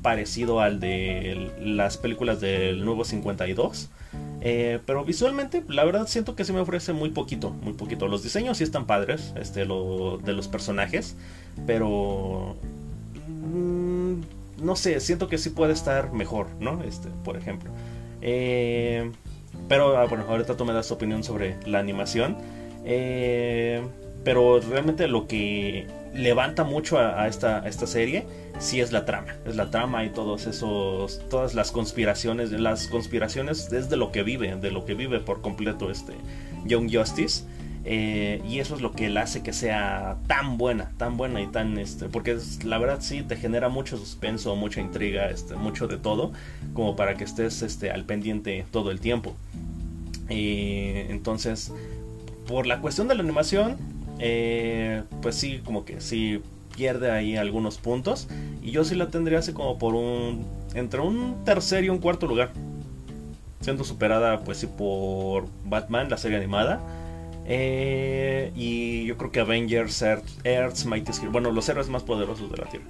parecido 0.04 0.60
al 0.62 0.80
de 0.80 1.52
las 1.60 1.98
películas 1.98 2.40
del 2.40 2.86
nuevo 2.86 3.04
52. 3.04 3.90
Eh, 4.42 4.80
pero 4.86 5.04
visualmente, 5.04 5.64
la 5.68 5.84
verdad 5.84 6.08
siento 6.08 6.36
que 6.36 6.46
se 6.46 6.54
me 6.54 6.60
ofrece 6.60 6.94
muy 6.94 7.10
poquito, 7.10 7.52
muy 7.52 7.74
poquito. 7.74 8.08
Los 8.08 8.24
diseños 8.24 8.58
sí 8.58 8.64
están 8.64 8.86
padres, 8.86 9.34
este, 9.40 9.66
lo, 9.66 10.18
de 10.18 10.34
los 10.34 10.48
personajes, 10.48 11.16
pero 11.66 12.56
mm, 13.28 14.14
no 14.64 14.76
sé, 14.76 15.00
siento 15.00 15.28
que 15.28 15.38
sí 15.38 15.50
puede 15.50 15.74
estar 15.74 16.14
mejor, 16.14 16.48
¿no? 16.60 16.84
Este, 16.84 17.10
por 17.24 17.38
ejemplo. 17.38 17.72
Eh, 18.22 19.12
pero 19.68 19.98
ah, 19.98 20.06
bueno, 20.06 20.26
ahorita 20.28 20.56
tú 20.56 20.66
me 20.66 20.74
das 20.74 20.88
tu 20.88 20.94
opinión 20.94 21.24
sobre 21.24 21.58
la 21.66 21.80
animación. 21.80 22.38
Eh, 22.86 23.82
pero 24.24 24.60
realmente 24.60 25.08
lo 25.08 25.28
que 25.28 25.88
levanta 26.14 26.64
mucho 26.64 26.98
a, 27.00 27.28
esta, 27.28 27.68
esta 27.68 27.88
serie 27.88 28.26
sí 28.60 28.82
es 28.82 28.92
la 28.92 29.06
trama, 29.06 29.36
es 29.46 29.56
la 29.56 29.72
trama 29.72 30.04
y 30.04 30.10
todos 30.10 30.46
esos, 30.48 31.22
todas 31.30 31.54
las 31.56 31.72
conspiraciones, 31.72 32.52
las 32.52 32.88
conspiraciones 32.88 33.72
es 33.72 33.90
de 33.90 33.98
lo 33.98 34.12
que 34.12 34.24
vive, 34.24 34.56
de 34.56 34.72
lo 34.72 34.86
que 34.86 34.94
vive 34.94 35.20
por 35.20 35.42
completo 35.42 35.90
este 35.90 36.14
Young 36.66 36.90
Justice. 36.94 37.44
Eh, 37.86 38.42
y 38.48 38.60
eso 38.60 38.76
es 38.76 38.82
lo 38.82 38.92
que 38.92 39.10
le 39.10 39.20
hace 39.22 39.42
que 39.42 39.54
sea 39.54 40.18
tan 40.28 40.58
buena, 40.58 40.92
tan 40.98 41.16
buena 41.16 41.42
y 41.42 41.48
tan 41.48 41.78
este, 41.80 42.10
porque 42.10 42.38
la 42.66 42.78
verdad 42.78 43.00
sí 43.00 43.24
te 43.24 43.38
genera 43.38 43.70
mucho 43.70 43.98
suspenso, 43.98 44.56
mucha 44.58 44.82
intriga, 44.82 45.30
este, 45.30 45.56
mucho 45.56 45.88
de 45.88 45.98
todo, 45.98 46.34
como 46.74 46.98
para 46.98 47.16
que 47.16 47.24
estés 47.24 47.62
este, 47.62 47.90
al 47.90 48.04
pendiente 48.04 48.66
todo 48.72 48.92
el 48.92 49.00
tiempo. 49.00 49.34
Eh, 50.28 51.08
entonces, 51.10 51.72
por 52.48 52.68
la 52.68 52.82
cuestión 52.82 53.08
de 53.08 53.16
la 53.16 53.24
animación, 53.24 53.78
eh, 54.20 55.04
pues 55.22 55.36
sí, 55.36 55.62
como 55.64 55.86
que 55.86 56.02
sí 56.02 56.42
pierde 56.76 57.12
ahí 57.12 57.36
algunos 57.36 57.78
puntos. 57.78 58.28
Y 58.62 58.72
yo 58.72 58.84
sí 58.84 58.96
la 58.96 59.10
tendría 59.10 59.40
así 59.40 59.54
como 59.54 59.78
por 59.78 59.96
un. 59.96 60.46
entre 60.76 61.02
un 61.02 61.44
tercer 61.46 61.84
y 61.84 61.90
un 61.90 62.00
cuarto 62.00 62.28
lugar. 62.28 62.52
Siendo 63.62 63.84
superada, 63.84 64.42
pues 64.42 64.60
sí, 64.60 64.68
por 64.68 65.48
Batman, 65.66 66.10
la 66.10 66.18
serie 66.18 66.38
animada. 66.38 66.82
Eh, 67.46 68.52
y 68.56 69.06
yo 69.06 69.18
creo 69.18 69.32
que 69.32 69.40
Avengers, 69.40 70.02
Earth, 70.02 70.46
Earth's 70.46 70.86
Mightiest 70.86 71.26
Bueno, 71.26 71.52
los 71.52 71.68
héroes 71.68 71.90
más 71.90 72.04
poderosos 72.04 72.52
de 72.52 72.58
la 72.58 72.66
Tierra. 72.70 72.86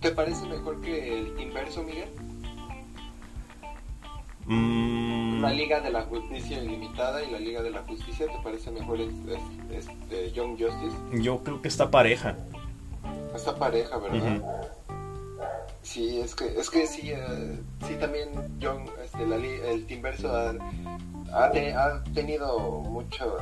¿Te 0.00 0.10
parece 0.10 0.46
mejor 0.46 0.80
que 0.80 1.20
el 1.20 1.40
inverso, 1.40 1.84
Miguel? 1.84 2.08
Mm. 4.46 5.29
La 5.40 5.52
Liga 5.52 5.80
de 5.80 5.90
la 5.90 6.02
Justicia 6.02 6.62
Ilimitada 6.62 7.22
y 7.22 7.30
la 7.30 7.38
Liga 7.38 7.62
de 7.62 7.70
la 7.70 7.82
Justicia, 7.82 8.26
¿te 8.26 8.38
parece 8.42 8.70
mejor 8.70 8.98
este, 9.00 10.32
Young 10.32 10.58
Justice? 10.58 11.22
Yo 11.22 11.42
creo 11.42 11.62
que 11.62 11.68
está 11.68 11.90
pareja. 11.90 12.36
Está 13.34 13.56
pareja, 13.56 13.96
¿verdad? 13.96 14.42
Sí, 15.82 16.20
es 16.20 16.34
que, 16.34 16.46
es 16.58 16.68
que 16.68 16.86
sí, 16.86 17.12
eh, 17.12 17.58
sí 17.86 17.94
también 17.94 18.28
Young, 18.58 18.86
este, 19.02 19.26
la, 19.26 19.36
el 19.36 19.86
Timverso 19.86 20.30
ha, 20.34 20.54
ha, 21.32 22.04
tenido 22.12 22.80
mucho, 22.82 23.38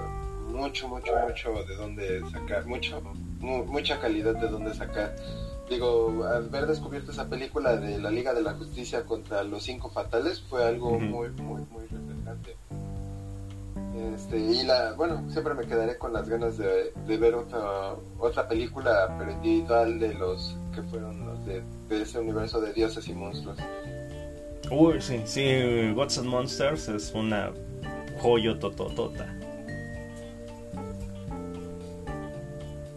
mucho, 0.50 0.88
mucho, 0.88 1.12
mucho 1.26 1.64
de 1.64 1.74
dónde 1.74 2.20
sacar, 2.30 2.64
mucho, 2.66 3.02
mucha 3.40 3.98
calidad 4.00 4.36
de 4.36 4.48
dónde 4.48 4.72
sacar 4.72 5.16
digo, 5.68 6.24
haber 6.24 6.66
descubierto 6.66 7.12
esa 7.12 7.28
película 7.28 7.76
de 7.76 7.98
la 7.98 8.10
Liga 8.10 8.34
de 8.34 8.42
la 8.42 8.54
Justicia 8.54 9.04
contra 9.04 9.42
los 9.44 9.62
Cinco 9.62 9.90
Fatales 9.90 10.40
fue 10.40 10.64
algo 10.64 10.98
muy, 10.98 11.28
muy, 11.30 11.62
muy 11.70 11.86
refrescante. 11.90 12.56
Este, 14.14 14.38
y 14.38 14.62
la, 14.64 14.92
bueno, 14.92 15.24
siempre 15.30 15.54
me 15.54 15.66
quedaré 15.66 15.98
con 15.98 16.12
las 16.12 16.28
ganas 16.28 16.56
de, 16.56 16.92
ver 17.16 17.34
otra, 17.34 17.94
otra 18.18 18.48
película, 18.48 19.14
pero 19.18 19.32
individual 19.32 19.98
de 19.98 20.14
los 20.14 20.56
que 20.74 20.82
fueron 20.82 21.26
los 21.26 21.44
de, 21.46 21.62
ese 21.90 22.18
universo 22.18 22.60
de 22.60 22.72
dioses 22.72 23.08
y 23.08 23.12
monstruos. 23.12 23.58
Uy, 24.70 25.00
sí, 25.00 25.22
sí, 25.24 25.92
Gods 25.94 26.18
and 26.18 26.28
Monsters 26.28 26.88
es 26.88 27.12
una 27.14 27.52
joyo 28.20 28.58
tototota. 28.58 29.37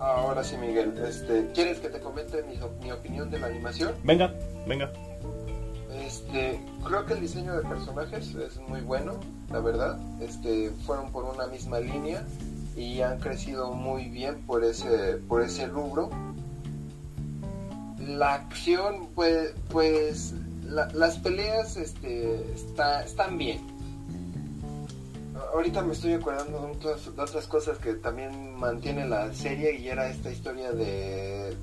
Ahora 0.02 0.44
sí, 0.44 0.58
Miguel, 0.58 0.98
este, 1.08 1.52
¿quieres 1.54 1.80
que 1.80 1.88
te 1.88 2.00
comente 2.00 2.44
mi, 2.44 2.92
opinión 2.92 3.30
de 3.30 3.38
la 3.38 3.46
animación? 3.46 3.94
Venga, 4.04 4.34
venga. 4.68 4.92
Este, 5.94 6.60
creo 6.84 7.06
que 7.06 7.14
el 7.14 7.22
diseño 7.22 7.56
de 7.56 7.62
personajes 7.62 8.34
es 8.34 8.58
muy 8.68 8.82
bueno, 8.82 9.20
la 9.52 9.60
verdad. 9.60 10.00
Este, 10.20 10.72
fueron 10.88 11.12
por 11.12 11.26
una 11.26 11.46
misma 11.46 11.80
línea 11.80 12.26
y 12.76 13.02
han 13.02 13.20
crecido 13.20 13.74
muy 13.74 14.06
bien 14.06 14.42
por 14.48 14.64
ese, 14.64 15.18
por 15.28 15.44
ese 15.44 15.68
rubro. 15.68 16.10
La 18.00 18.34
acción, 18.34 19.08
pues, 19.14 19.54
pues 19.70 20.34
las 20.64 21.20
peleas 21.20 21.78
este, 21.78 22.52
está, 22.56 23.04
están 23.04 23.38
bien 23.38 23.60
ahorita 25.54 25.82
me 25.82 25.94
estoy 25.94 26.14
acordando 26.14 26.72
de 26.80 27.22
otras, 27.22 27.48
cosas 27.48 27.78
que 27.78 27.94
también 27.96 28.56
mantiene 28.56 29.08
la 29.08 29.34
serie 29.34 29.78
y 29.78 29.88
era 29.88 30.10
esta 30.10 30.32
historia 30.32 30.72
de, 30.72 31.56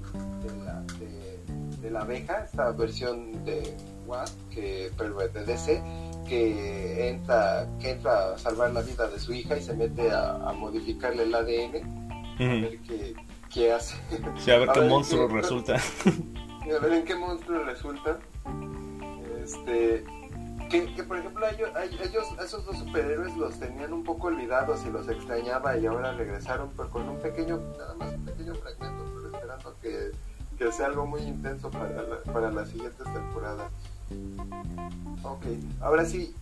de, 1.80 1.90
la, 1.90 2.00
abeja, 2.00 2.44
esta 2.44 2.70
versión 2.72 3.44
de 3.44 3.74
Wasp, 4.06 4.36
que, 4.50 4.90
pero 4.96 5.16
de 5.18 5.44
DC, 5.44 5.82
que 6.28 7.08
entra, 7.08 7.66
que 7.80 7.90
entra 7.90 8.34
a 8.34 8.38
salvar 8.38 8.72
la 8.72 8.82
vida 8.82 9.08
de 9.08 9.18
su 9.18 9.32
hija 9.32 9.56
y 9.56 9.62
se 9.62 9.74
mete 9.74 10.10
a, 10.10 10.52
modificarle 10.56 11.22
el 11.22 11.34
ADN. 11.34 11.98
A 12.40 12.44
ver 12.44 12.78
qué, 13.52 13.72
hace. 13.72 13.96
Sí, 14.38 14.50
a 14.50 14.58
ver 14.58 14.68
qué 14.74 14.80
monstruo 14.82 15.28
resulta. 15.28 15.74
a 15.74 16.78
ver 16.80 16.92
en 16.92 17.04
qué 17.04 17.14
monstruo 17.14 17.64
resulta. 17.64 18.18
Este, 19.42 20.04
que, 20.68 21.02
por 21.02 21.18
ejemplo 21.18 21.46
ellos, 21.48 22.26
esos 22.42 22.64
dos 22.64 22.78
superhéroes 22.78 23.36
los 23.36 23.58
tenían 23.58 23.92
un 23.92 24.04
poco 24.04 24.28
olvidados 24.28 24.84
y 24.86 24.90
los 24.90 25.08
extrañaba 25.08 25.76
y 25.76 25.86
ahora 25.86 26.12
regresaron 26.12 26.70
pero 26.76 26.90
con 26.90 27.08
un 27.08 27.18
pequeño, 27.18 27.60
nada 27.78 27.94
más 27.94 28.14
un 28.14 28.24
pequeño 28.24 28.54
fragmento, 28.56 29.04
pero 29.14 29.34
esperando 29.34 29.76
que, 29.80 30.10
que 30.58 30.72
sea 30.72 30.86
algo 30.86 31.06
muy 31.06 31.22
intenso 31.22 31.70
para, 31.70 32.22
para 32.32 32.50
las 32.50 32.68
siguientes 32.68 33.12
temporadas. 33.12 33.70
Ok, 35.22 35.44
ahora 35.80 36.04
sí, 36.04 36.34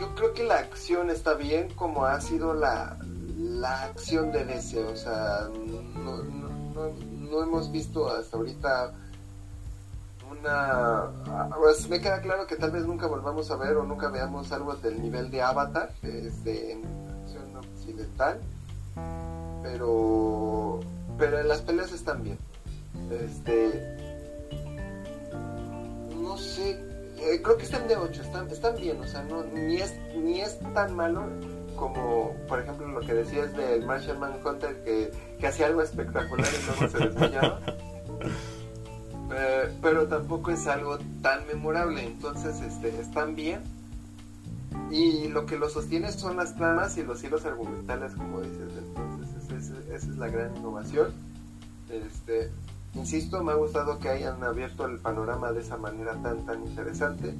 yo 0.00 0.14
creo 0.14 0.34
que 0.34 0.44
la 0.44 0.58
acción 0.58 1.10
está 1.10 1.34
bien 1.34 1.72
como 1.74 2.04
ha 2.04 2.20
sido 2.20 2.54
la, 2.54 2.98
la 3.36 3.84
acción 3.84 4.32
de 4.32 4.44
DC, 4.44 4.84
o 4.84 4.96
sea, 4.96 5.48
no, 6.04 6.22
no 7.32 7.42
hemos 7.42 7.72
visto 7.72 8.10
hasta 8.10 8.36
ahorita 8.36 8.92
una 10.32 11.10
pues 11.58 11.88
me 11.88 12.00
queda 12.00 12.20
claro 12.20 12.46
que 12.46 12.56
tal 12.56 12.70
vez 12.70 12.84
nunca 12.86 13.06
volvamos 13.06 13.50
a 13.50 13.56
ver 13.56 13.76
o 13.76 13.84
nunca 13.84 14.08
veamos 14.08 14.50
algo 14.52 14.74
del 14.74 15.00
nivel 15.00 15.30
de 15.30 15.42
Avatar 15.42 15.92
este, 16.02 16.72
en 16.72 16.82
versión 17.22 17.56
occidental 17.56 18.40
pero 19.62 20.80
pero 21.18 21.42
las 21.42 21.60
peleas 21.62 21.92
están 21.92 22.22
bien. 22.22 22.38
Este 23.10 23.96
no 26.20 26.36
sé 26.36 26.70
eh, 27.18 27.40
creo 27.42 27.56
que 27.56 27.64
están 27.64 27.86
de 27.86 27.96
8 27.96 28.22
están, 28.22 28.48
están 28.48 28.76
bien 28.76 29.00
o 29.00 29.06
sea 29.06 29.22
no 29.22 29.44
ni 29.44 29.76
es 29.76 29.94
ni 30.16 30.40
es 30.40 30.58
tan 30.74 30.94
malo 30.96 31.24
como 31.76 32.34
por 32.48 32.60
ejemplo 32.60 32.88
lo 32.88 33.00
que 33.00 33.14
decías 33.14 33.54
del 33.56 33.84
Martian 33.84 34.18
Manhunter 34.18 34.82
que, 34.84 35.10
que 35.38 35.46
hacía 35.46 35.66
algo 35.66 35.82
espectacular 35.82 36.48
y 36.48 36.66
luego 36.66 36.88
se 36.90 36.98
desmayaba 37.06 37.60
eh, 39.34 39.72
pero 39.80 40.06
tampoco 40.08 40.50
es 40.50 40.66
algo 40.66 40.98
tan 41.22 41.46
memorable, 41.46 42.04
entonces 42.04 42.60
este, 42.60 42.88
están 43.00 43.34
bien. 43.34 43.60
Y 44.90 45.28
lo 45.28 45.46
que 45.46 45.56
lo 45.58 45.68
sostiene 45.68 46.12
son 46.12 46.36
las 46.36 46.56
tramas 46.56 46.96
y 46.98 47.02
los 47.02 47.22
hilos 47.24 47.44
argumentales, 47.44 48.12
como 48.12 48.40
dices. 48.40 48.70
Entonces, 48.78 49.70
esa, 49.90 49.94
es 49.94 50.16
la 50.16 50.28
gran 50.28 50.56
innovación. 50.56 51.12
Este, 51.90 52.50
insisto, 52.94 53.42
me 53.42 53.52
ha 53.52 53.56
gustado 53.56 53.98
que 53.98 54.08
hayan 54.08 54.42
abierto 54.42 54.86
el 54.86 54.98
panorama 54.98 55.52
de 55.52 55.60
esa 55.60 55.76
manera 55.76 56.14
tan, 56.22 56.44
tan 56.44 56.66
interesante. 56.66 57.34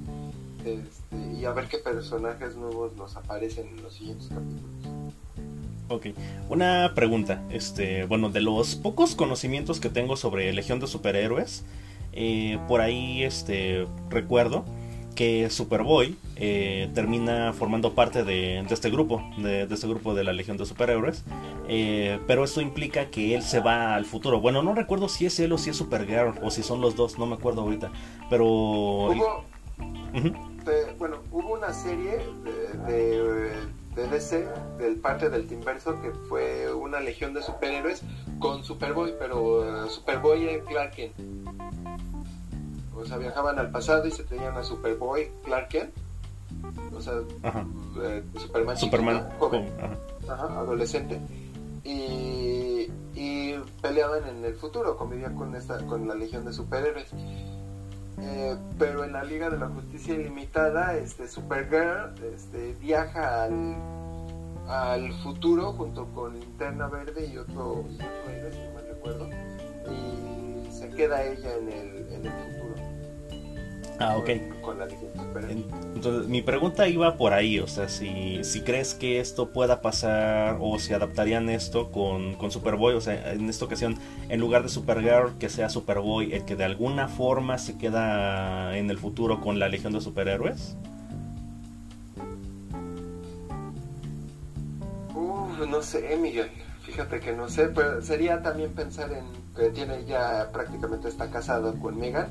Este, 0.64 1.16
y 1.38 1.44
a 1.44 1.52
ver 1.52 1.68
qué 1.68 1.78
personajes 1.78 2.56
nuevos 2.56 2.94
nos 2.96 3.16
aparecen 3.16 3.68
en 3.68 3.82
los 3.82 3.94
siguientes 3.94 4.28
capítulos. 4.28 4.82
Ok, 5.88 6.06
una 6.48 6.92
pregunta. 6.94 7.42
Este, 7.50 8.04
bueno, 8.04 8.30
de 8.30 8.40
los 8.40 8.76
pocos 8.76 9.14
conocimientos 9.14 9.78
que 9.78 9.90
tengo 9.90 10.16
sobre 10.16 10.52
Legión 10.52 10.80
de 10.80 10.86
Superhéroes, 10.86 11.64
eh, 12.12 12.58
por 12.68 12.80
ahí 12.80 13.24
este, 13.24 13.86
recuerdo 14.10 14.64
que 15.14 15.50
Superboy 15.50 16.16
eh, 16.36 16.90
termina 16.94 17.52
formando 17.52 17.94
parte 17.94 18.24
de, 18.24 18.60
este 18.60 18.90
grupo, 18.90 19.22
de, 19.38 19.62
este 19.62 19.86
grupo 19.86 20.14
de 20.14 20.24
la 20.24 20.32
Legión 20.32 20.56
de 20.56 20.66
Superhéroes, 20.66 21.24
eh, 21.68 22.18
pero 22.26 22.44
esto 22.44 22.60
implica 22.60 23.06
que 23.10 23.34
él 23.34 23.42
se 23.42 23.60
va 23.60 23.94
al 23.94 24.04
futuro. 24.04 24.40
Bueno, 24.40 24.62
no 24.62 24.74
recuerdo 24.74 25.08
si 25.08 25.26
es 25.26 25.38
él 25.40 25.52
o 25.52 25.58
si 25.58 25.70
es 25.70 25.76
Supergirl 25.76 26.38
o 26.42 26.50
si 26.50 26.62
son 26.62 26.80
los 26.80 26.96
dos, 26.96 27.18
no 27.18 27.26
me 27.26 27.34
acuerdo 27.34 27.62
ahorita, 27.62 27.92
pero... 28.30 28.44
Hubo, 28.46 29.44
bueno, 30.98 31.18
hubo 31.30 31.54
una 31.54 31.72
serie 31.72 32.18
de, 32.86 33.52
de, 33.94 34.08
DC, 34.08 34.46
del 34.78 34.96
parte 34.96 35.28
del 35.30 35.46
Teamverso, 35.46 36.00
que 36.00 36.10
fue 36.28 36.72
una 36.72 37.00
Legión 37.00 37.34
de 37.34 37.42
Superhéroes 37.42 38.02
con 38.38 38.64
Superboy, 38.64 39.14
pero 39.18 39.88
Superboy 39.88 40.48
es 40.48 40.64
Clark 40.64 40.92
Kent. 40.92 41.14
O 42.94 43.04
sea, 43.04 43.16
viajaban 43.16 43.58
al 43.58 43.70
pasado 43.70 44.06
y 44.06 44.10
se 44.10 44.24
tenían 44.24 44.56
a 44.56 44.62
Superboy, 44.62 45.30
Clark 45.44 45.68
Kent, 45.68 45.92
o 46.94 47.00
sea, 47.00 47.14
eh, 48.02 48.22
Superman, 48.38 48.76
Superman 48.76 49.28
joven, 49.38 49.72
adolescente, 50.28 51.20
y, 51.84 52.88
y, 53.14 53.54
peleaban 53.80 54.28
en 54.28 54.44
el 54.44 54.54
futuro, 54.54 54.96
convivían 54.96 55.34
con, 55.34 55.56
esta, 55.56 55.78
con 55.86 56.06
la 56.06 56.14
Legión 56.14 56.44
de 56.44 56.52
Superhéroes. 56.52 57.12
Eh, 58.24 58.56
pero 58.78 59.02
en 59.02 59.12
la 59.12 59.24
Liga 59.24 59.50
de 59.50 59.58
la 59.58 59.66
Justicia 59.66 60.14
Ilimitada, 60.14 60.96
este, 60.96 61.26
Supergirl 61.26 62.14
este, 62.32 62.74
viaja 62.74 63.44
al, 63.44 63.74
al 64.68 65.12
futuro 65.24 65.72
junto 65.72 66.06
con 66.14 66.38
Linterna 66.38 66.86
Verde 66.86 67.26
y 67.26 67.36
otro, 67.36 67.84
y 67.90 67.94
otro 67.96 68.30
héroe, 68.30 68.52
si 68.52 68.58
me 68.74 68.82
recuerdo, 68.82 69.28
y 69.90 70.70
se 70.72 70.88
queda 70.90 71.24
ella 71.24 71.56
en 71.56 71.68
el, 71.68 72.12
en 72.12 72.26
el 72.26 72.32
futuro. 72.32 72.61
Ah, 74.02 74.16
ok. 74.16 74.28
Entonces, 75.94 76.28
mi 76.28 76.42
pregunta 76.42 76.88
iba 76.88 77.16
por 77.16 77.32
ahí, 77.32 77.60
o 77.60 77.68
sea, 77.68 77.88
si, 77.88 78.42
si 78.42 78.62
crees 78.62 78.94
que 78.94 79.20
esto 79.20 79.50
pueda 79.50 79.80
pasar 79.80 80.58
o 80.60 80.78
si 80.80 80.92
adaptarían 80.92 81.48
esto 81.48 81.92
con, 81.92 82.34
con 82.34 82.50
Superboy, 82.50 82.94
o 82.94 83.00
sea, 83.00 83.32
en 83.32 83.48
esta 83.48 83.64
ocasión, 83.64 83.96
en 84.28 84.40
lugar 84.40 84.64
de 84.64 84.68
Supergirl, 84.70 85.38
que 85.38 85.48
sea 85.48 85.68
Superboy 85.68 86.32
el 86.32 86.44
que 86.44 86.56
de 86.56 86.64
alguna 86.64 87.06
forma 87.06 87.58
se 87.58 87.78
queda 87.78 88.76
en 88.76 88.90
el 88.90 88.98
futuro 88.98 89.40
con 89.40 89.60
la 89.60 89.68
Legión 89.68 89.92
de 89.92 90.00
Superhéroes. 90.00 90.76
Uf, 95.14 95.68
no 95.68 95.80
sé, 95.80 96.16
Miguel. 96.16 96.50
Fíjate 96.82 97.20
que 97.20 97.32
no 97.32 97.48
sé, 97.48 97.68
pero 97.68 98.02
sería 98.02 98.42
también 98.42 98.72
pensar 98.72 99.12
en 99.12 99.24
que 99.54 99.70
tiene 99.70 100.04
ya 100.04 100.50
prácticamente 100.52 101.08
está 101.08 101.30
casado 101.30 101.78
con 101.78 101.96
Megan 101.96 102.26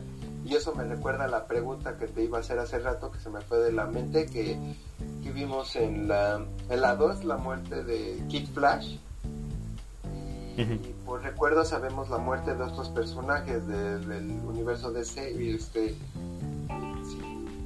y 0.45 0.55
eso 0.55 0.73
me 0.73 0.84
recuerda 0.84 1.26
a 1.26 1.27
la 1.27 1.45
pregunta 1.45 1.97
que 1.97 2.07
te 2.07 2.23
iba 2.23 2.38
a 2.38 2.41
hacer 2.41 2.57
hace 2.59 2.80
rato, 2.80 3.11
que 3.11 3.19
se 3.19 3.30
me 3.30 3.41
fue 3.41 3.59
de 3.59 3.72
la 3.72 3.85
mente, 3.85 4.26
que, 4.26 4.57
vimos 5.34 5.77
en 5.77 6.09
la, 6.09 6.45
en 6.69 6.81
la 6.81 6.95
2, 6.95 7.23
la 7.23 7.38
muerte 7.38 7.84
de 7.84 8.22
Kid 8.27 8.49
Flash. 8.53 8.97
Y, 10.57 10.65
por 11.05 11.23
recuerdo 11.23 11.63
sabemos 11.63 12.09
la 12.09 12.18
muerte 12.18 12.53
de 12.53 12.61
otros 12.61 12.89
personajes 12.89 13.65
del 13.65 14.41
universo 14.45 14.91
DC 14.91 15.31
y 15.31 15.55
este 15.55 15.95
si 17.03 17.19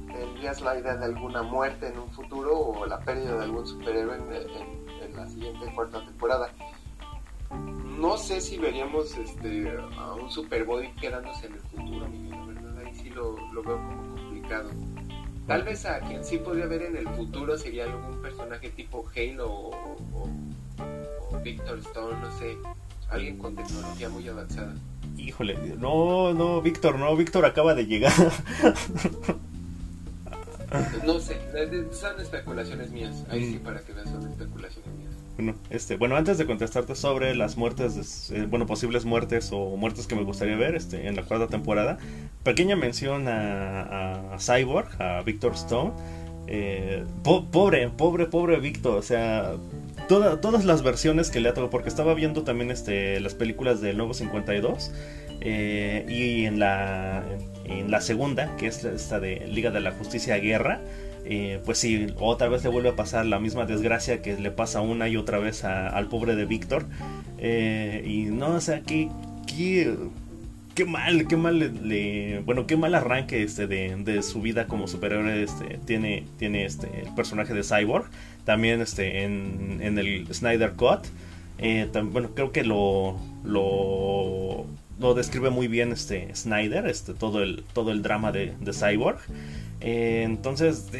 tendrías 0.06 0.60
la 0.60 0.78
idea 0.78 0.96
de 0.96 1.06
alguna 1.06 1.42
muerte 1.42 1.88
en 1.88 1.98
un 1.98 2.08
futuro 2.10 2.56
o 2.56 2.86
la 2.86 3.00
pérdida 3.00 3.36
de 3.36 3.44
algún 3.44 3.66
superhéroe 3.66 4.16
en, 4.16 5.16
la 5.16 5.26
siguiente 5.26 5.72
cuarta 5.74 6.04
temporada. 6.04 6.48
No 7.98 8.16
sé 8.16 8.40
si 8.40 8.58
veríamos 8.58 9.16
este 9.16 9.76
a 9.98 10.14
un 10.14 10.30
Superboy 10.30 10.94
quedándose 10.96 11.46
en 11.46 11.54
el 11.54 11.60
futuro 11.60 12.06
lo, 13.16 13.62
veo 13.62 13.76
como 13.76 14.14
complicado. 14.14 14.70
Tal 15.46 15.62
vez 15.62 15.86
a 15.86 16.00
quien 16.00 16.24
sí 16.24 16.38
podría 16.38 16.66
ver 16.66 16.82
en 16.82 16.96
el 16.96 17.08
futuro 17.08 17.56
sería 17.56 17.84
algún 17.84 18.20
personaje 18.20 18.70
tipo 18.70 19.04
Halo 19.14 19.50
o, 19.50 19.70
o, 20.12 20.28
Victor 21.42 21.78
Stone, 21.78 22.20
no 22.20 22.38
sé, 22.38 22.56
alguien 23.08 23.38
con 23.38 23.54
tecnología 23.54 24.08
muy 24.08 24.28
avanzada. 24.28 24.74
Híjole, 25.16 25.56
no, 25.78 26.34
no, 26.34 26.60
Víctor, 26.60 26.98
no, 26.98 27.16
Víctor 27.16 27.44
acaba 27.44 27.74
de 27.74 27.86
llegar. 27.86 28.12
no 31.06 31.20
sé, 31.20 31.40
son 31.92 32.20
especulaciones 32.20 32.90
mías, 32.90 33.24
ahí 33.30 33.52
sí 33.52 33.58
mm. 33.58 33.62
para 33.62 33.80
que 33.80 33.92
veas 33.92 34.10
son 34.10 34.26
especulaciones 34.26 34.92
mías. 34.96 35.05
Bueno, 35.36 35.54
este, 35.68 35.96
bueno, 35.96 36.16
antes 36.16 36.38
de 36.38 36.46
contestarte 36.46 36.94
sobre 36.94 37.34
las 37.34 37.58
muertes, 37.58 38.30
eh, 38.34 38.46
bueno, 38.48 38.64
posibles 38.66 39.04
muertes 39.04 39.50
o 39.52 39.76
muertes 39.76 40.06
que 40.06 40.14
me 40.14 40.22
gustaría 40.22 40.56
ver 40.56 40.74
este, 40.74 41.08
en 41.08 41.14
la 41.14 41.24
cuarta 41.24 41.46
temporada, 41.48 41.98
pequeña 42.42 42.74
mención 42.74 43.26
a, 43.28 44.36
Cyborg, 44.38 44.88
a 45.00 45.22
Victor 45.22 45.52
Stone. 45.52 45.92
Eh, 46.48 47.04
pobre, 47.22 47.88
pobre, 47.90 48.26
pobre 48.26 48.60
Victor, 48.60 48.96
o 48.96 49.02
sea, 49.02 49.56
todas 50.08 50.64
las 50.64 50.82
versiones 50.82 51.30
que 51.30 51.40
le 51.40 51.48
ha 51.48 51.54
tocado, 51.54 51.70
porque 51.70 51.88
estaba 51.88 52.14
viendo 52.14 52.42
también 52.42 52.70
este, 52.70 53.20
las 53.20 53.34
películas 53.34 53.80
del 53.80 53.96
Nuevo 53.96 54.14
52 54.14 54.92
eh, 55.40 56.06
y 56.08 56.46
en 56.46 56.58
la, 56.60 57.24
en 57.64 57.90
la 57.90 58.00
segunda, 58.00 58.56
que 58.56 58.68
es 58.68 58.84
esta 58.84 59.20
de 59.20 59.46
Liga 59.48 59.70
de 59.70 59.80
la 59.80 59.92
Justicia 59.92 60.38
Guerra, 60.38 60.80
eh, 61.28 61.60
pues 61.64 61.78
sí, 61.78 62.06
otra 62.20 62.48
vez 62.48 62.62
le 62.62 62.70
vuelve 62.70 62.90
a 62.90 62.96
pasar 62.96 63.26
la 63.26 63.40
misma 63.40 63.66
desgracia 63.66 64.22
que 64.22 64.36
le 64.36 64.50
pasa 64.50 64.80
una 64.80 65.08
y 65.08 65.16
otra 65.16 65.38
vez 65.38 65.64
al 65.64 66.06
pobre 66.08 66.36
de 66.36 66.46
Víctor. 66.46 66.86
Eh, 67.38 68.04
y 68.06 68.24
no, 68.26 68.54
o 68.54 68.60
sea, 68.60 68.82
qué, 68.82 69.08
qué, 69.46 70.84
mal, 70.84 71.26
qué 71.26 71.36
mal 71.36 71.58
le, 71.58 72.40
bueno, 72.40 72.66
qué 72.66 72.76
mal 72.76 72.94
arranque 72.94 73.42
este 73.42 73.66
de, 73.66 74.22
su 74.22 74.40
vida 74.40 74.68
como 74.68 74.86
superhéroe 74.86 75.42
este, 75.42 75.78
tiene, 75.84 76.24
tiene 76.38 76.64
este, 76.64 76.88
el 77.04 77.14
personaje 77.14 77.54
de 77.54 77.64
Cyborg. 77.64 78.06
También 78.44 78.80
este, 78.80 79.24
en, 79.24 79.80
el 79.98 80.32
Snyder 80.32 80.72
Cut. 80.72 81.06
Eh, 81.58 81.90
bueno, 82.12 82.30
creo 82.34 82.52
que 82.52 82.62
lo, 82.62 83.18
lo, 83.42 84.66
lo 85.00 85.14
describe 85.14 85.50
muy 85.50 85.66
bien 85.66 85.90
este 85.90 86.34
Snyder, 86.36 86.86
este, 86.86 87.14
todo, 87.14 87.42
el, 87.42 87.64
todo 87.72 87.90
el 87.90 88.02
drama 88.02 88.30
de, 88.30 88.54
de 88.60 88.72
Cyborg. 88.72 89.18
Eh, 89.80 90.22
entonces, 90.24 90.90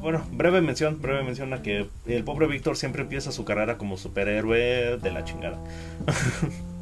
bueno, 0.00 0.24
breve 0.32 0.60
mención, 0.60 1.00
breve 1.00 1.22
mención 1.22 1.52
a 1.52 1.62
que 1.62 1.88
el 2.06 2.24
pobre 2.24 2.46
Víctor 2.46 2.76
siempre 2.76 3.02
empieza 3.02 3.30
su 3.30 3.44
carrera 3.44 3.76
como 3.76 3.96
superhéroe 3.96 4.98
de 4.98 5.10
la 5.12 5.24
chingada. 5.24 5.58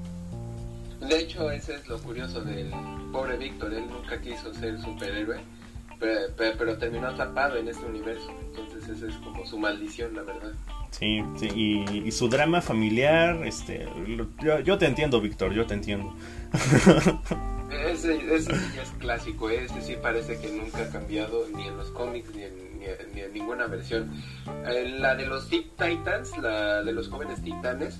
De 1.00 1.18
hecho, 1.18 1.50
ese 1.50 1.74
es 1.74 1.88
lo 1.88 1.98
curioso 1.98 2.42
del 2.42 2.70
pobre 3.10 3.36
Víctor, 3.36 3.72
él 3.72 3.84
nunca 3.90 4.20
quiso 4.20 4.54
ser 4.54 4.80
superhéroe, 4.80 5.40
pero, 5.98 6.78
terminó 6.78 7.08
atrapado 7.08 7.56
en 7.56 7.68
este 7.68 7.84
universo, 7.84 8.30
entonces 8.48 8.88
esa 8.88 9.08
es 9.08 9.14
como 9.16 9.44
su 9.44 9.58
maldición, 9.58 10.14
la 10.14 10.22
verdad. 10.22 10.52
Sí, 10.90 11.22
sí 11.36 11.48
y, 12.04 12.10
su 12.12 12.28
drama 12.28 12.60
familiar, 12.60 13.44
este, 13.44 13.88
yo, 14.42 14.60
yo 14.60 14.78
te 14.78 14.86
entiendo, 14.86 15.20
Víctor, 15.20 15.52
yo 15.52 15.66
te 15.66 15.74
entiendo. 15.74 16.14
Ese, 17.70 18.18
sí 18.18 18.78
es 18.80 18.90
clásico, 18.98 19.48
ese 19.48 19.80
sí 19.80 19.96
parece 20.00 20.38
que 20.38 20.50
nunca 20.50 20.82
ha 20.82 20.88
cambiado 20.88 21.46
ni 21.54 21.68
en 21.68 21.76
los 21.76 21.90
cómics 21.90 22.34
ni 22.34 22.42
en, 22.42 22.80
ni 23.14 23.20
en, 23.20 23.32
ninguna 23.32 23.66
versión. 23.66 24.10
Eh, 24.66 24.96
la 24.98 25.14
de 25.14 25.26
los 25.26 25.48
Titans, 25.48 26.36
la 26.38 26.82
de 26.82 26.92
los 26.92 27.08
jóvenes 27.08 27.42
titanes, 27.42 27.98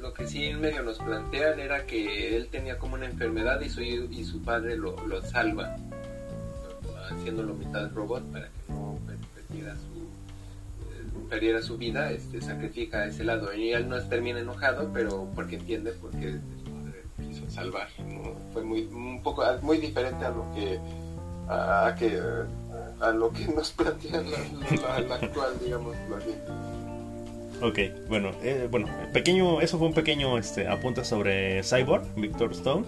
lo 0.00 0.12
que 0.12 0.26
sí 0.26 0.44
en 0.44 0.60
medio 0.60 0.82
nos 0.82 0.98
plantean 0.98 1.58
era 1.60 1.86
que 1.86 2.36
él 2.36 2.48
tenía 2.48 2.78
como 2.78 2.94
una 2.94 3.06
enfermedad 3.06 3.60
y 3.60 3.68
su, 3.68 3.82
y 3.82 4.24
su 4.24 4.42
padre 4.42 4.76
lo, 4.76 5.06
lo 5.06 5.22
salva, 5.22 5.76
haciéndolo 7.10 7.54
mitad 7.54 7.90
robot 7.92 8.24
para 8.32 8.46
que 8.46 8.72
no 8.72 8.98
perdiera 9.34 9.74
su, 9.74 10.02
eh, 10.92 11.28
perdiera 11.28 11.62
su 11.62 11.76
vida, 11.76 12.10
este, 12.10 12.40
sacrifica 12.40 12.98
a 12.98 13.06
ese 13.06 13.24
lado. 13.24 13.54
Y 13.54 13.72
él 13.72 13.88
no 13.88 14.00
termina 14.02 14.40
enojado, 14.40 14.90
pero 14.92 15.28
porque 15.34 15.56
entiende 15.56 15.92
porque 15.92 16.38
salvar. 17.56 17.88
Fue 18.52 18.62
muy, 18.62 18.82
un 18.84 19.22
poco, 19.22 19.42
muy 19.62 19.78
diferente 19.78 20.24
a 20.24 20.30
lo 20.30 20.44
que, 20.54 20.78
a, 21.48 21.94
que, 21.98 22.20
a 23.00 23.10
lo 23.10 23.32
que 23.32 23.46
nos 23.48 23.70
plantean 23.72 24.26
la, 24.30 25.00
la, 25.00 25.14
actual, 25.16 25.58
digamos 25.62 25.96
así. 26.16 26.34
Ok, 27.62 27.78
bueno, 28.08 28.32
eh, 28.42 28.68
bueno, 28.70 28.86
pequeño, 29.14 29.62
eso 29.62 29.78
fue 29.78 29.88
un 29.88 29.94
pequeño 29.94 30.36
este, 30.36 30.68
apunte 30.68 31.04
sobre 31.04 31.62
Cyborg, 31.62 32.04
Victor 32.14 32.52
Stone. 32.52 32.84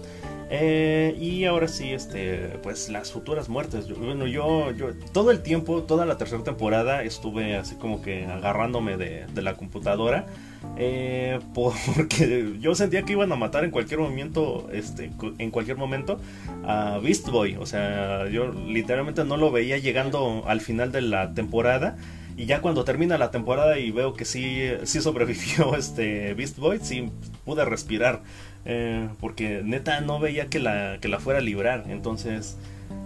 Eh, 0.51 1.15
y 1.19 1.45
ahora 1.45 1.67
sí, 1.67 1.91
este, 1.91 2.59
pues 2.63 2.89
las 2.89 3.11
futuras 3.11 3.49
muertes. 3.49 3.87
bueno, 3.97 4.25
yo, 4.25 4.71
yo 4.71 4.93
todo 5.11 5.31
el 5.31 5.41
tiempo, 5.41 5.83
toda 5.83 6.05
la 6.05 6.17
tercera 6.17 6.43
temporada 6.43 7.03
estuve 7.03 7.55
así 7.55 7.75
como 7.75 8.01
que 8.01 8.25
agarrándome 8.25 8.97
de, 8.97 9.27
la 9.41 9.55
computadora. 9.55 10.27
Eh, 10.77 11.39
porque 11.53 12.55
yo 12.59 12.75
sentía 12.75 13.03
que 13.03 13.13
iban 13.13 13.31
a 13.31 13.35
matar 13.35 13.63
en 13.63 13.71
cualquier 13.71 13.99
momento, 13.99 14.69
este, 14.71 15.11
en 15.37 15.51
cualquier 15.51 15.77
momento 15.77 16.19
a 16.65 16.99
Beast 16.99 17.29
Boy. 17.29 17.57
O 17.57 17.65
sea, 17.65 18.27
yo 18.29 18.51
literalmente 18.51 19.23
no 19.23 19.37
lo 19.37 19.51
veía 19.51 19.77
llegando 19.77 20.43
al 20.47 20.61
final 20.61 20.91
de 20.91 21.01
la 21.01 21.33
temporada. 21.33 21.97
Y 22.37 22.45
ya 22.45 22.61
cuando 22.61 22.85
termina 22.85 23.17
la 23.17 23.31
temporada 23.31 23.79
y 23.79 23.91
veo 23.91 24.13
que 24.13 24.23
sí, 24.23 24.69
sí 24.83 25.01
sobrevivió 25.01 25.75
este 25.77 26.33
Beast 26.33 26.57
Boy, 26.57 26.79
sí 26.81 27.09
pude 27.45 27.65
respirar. 27.65 28.21
Eh, 28.65 29.07
porque 29.19 29.61
neta 29.63 30.01
no 30.01 30.19
veía 30.19 30.47
que 30.47 30.59
la, 30.59 30.99
que 31.01 31.07
la 31.07 31.19
fuera 31.19 31.39
a 31.39 31.41
librar. 31.41 31.85
Entonces, 31.89 32.57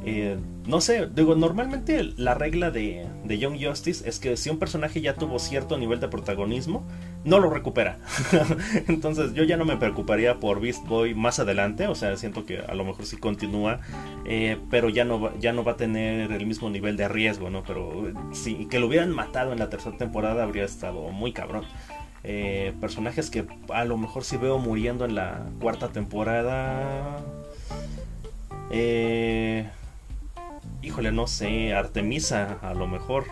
eh, 0.06 0.38
no 0.68 0.82
sé, 0.82 1.08
digo, 1.08 1.36
normalmente 1.36 2.04
la 2.18 2.34
regla 2.34 2.72
de, 2.72 3.08
de, 3.24 3.38
Young 3.38 3.58
Justice 3.64 4.08
es 4.08 4.20
que 4.20 4.36
si 4.36 4.50
un 4.50 4.60
personaje 4.60 5.02
ya 5.02 5.16
tuvo 5.16 5.40
cierto 5.40 5.78
nivel 5.78 6.00
de 6.00 6.10
protagonismo, 6.10 6.84
no 7.24 7.40
lo 7.40 7.50
recupera. 7.50 7.98
Entonces 8.88 9.34
yo 9.34 9.44
ya 9.44 9.58
no 9.58 9.66
me 9.66 9.78
preocuparía 9.78 10.40
por 10.40 10.60
Beast 10.60 10.86
Boy 10.88 11.14
más 11.14 11.40
adelante, 11.40 11.88
o 11.88 11.96
sea, 11.96 12.16
siento 12.18 12.46
que 12.46 12.60
a 12.60 12.74
lo 12.76 12.84
mejor 12.86 13.06
sí 13.06 13.18
continúa, 13.18 13.80
eh, 14.26 14.58
pero 14.70 14.90
ya 14.90 15.06
no, 15.06 15.20
va, 15.20 15.34
ya 15.40 15.54
no 15.54 15.64
va 15.64 15.74
a 15.74 15.78
tener 15.78 16.32
el 16.32 16.46
mismo 16.46 16.70
nivel 16.70 16.98
de 16.98 17.08
riesgo, 17.08 17.50
¿no? 17.50 17.64
Pero 17.64 18.12
si 18.32 18.66
que 18.66 18.80
lo 18.80 18.88
hubieran 18.88 19.12
matado 19.12 19.54
en 19.54 19.60
la 19.60 19.70
tercera 19.70 19.98
temporada 19.98 20.44
habría 20.44 20.66
estado 20.66 21.10
muy 21.10 21.34
cabrón. 21.34 21.66
Eh, 22.26 22.74
personajes 22.80 23.30
que 23.30 23.46
a 23.70 23.84
lo 23.84 23.98
mejor 23.98 24.24
sí 24.24 24.38
veo 24.38 24.58
muriendo 24.58 25.04
en 25.06 25.16
la 25.16 25.46
cuarta 25.60 25.90
temporada. 25.90 27.20
Eh 28.72 29.68
híjole, 30.84 31.12
no 31.12 31.28
sé, 31.28 31.74
Artemisa, 31.74 32.60
a 32.62 32.74
lo 32.74 32.88
mejor. 32.88 33.26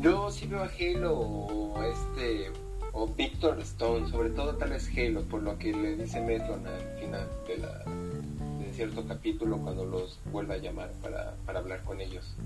Yo 0.00 0.30
sí 0.30 0.46
veo 0.46 0.62
a 0.62 0.68
Halo 0.68 1.12
o 1.18 1.82
este 1.82 2.50
o 2.92 3.06
Victor 3.06 3.60
Stone, 3.60 4.08
sobre 4.08 4.30
todo 4.30 4.54
tal 4.56 4.70
vez 4.70 4.88
Halo, 4.96 5.22
por 5.22 5.42
lo 5.42 5.58
que 5.58 5.72
le 5.72 5.96
dice 5.96 6.20
Metron 6.20 6.66
al 6.66 7.00
final 7.00 7.28
de, 7.46 7.58
la, 7.58 7.84
de 8.64 8.72
cierto 8.72 9.06
capítulo 9.06 9.58
cuando 9.58 9.84
los 9.84 10.20
vuelve 10.30 10.54
a 10.54 10.58
llamar 10.58 10.92
para, 11.02 11.34
para 11.44 11.58
hablar 11.60 11.82
con 11.82 12.00
ellos. 12.00 12.36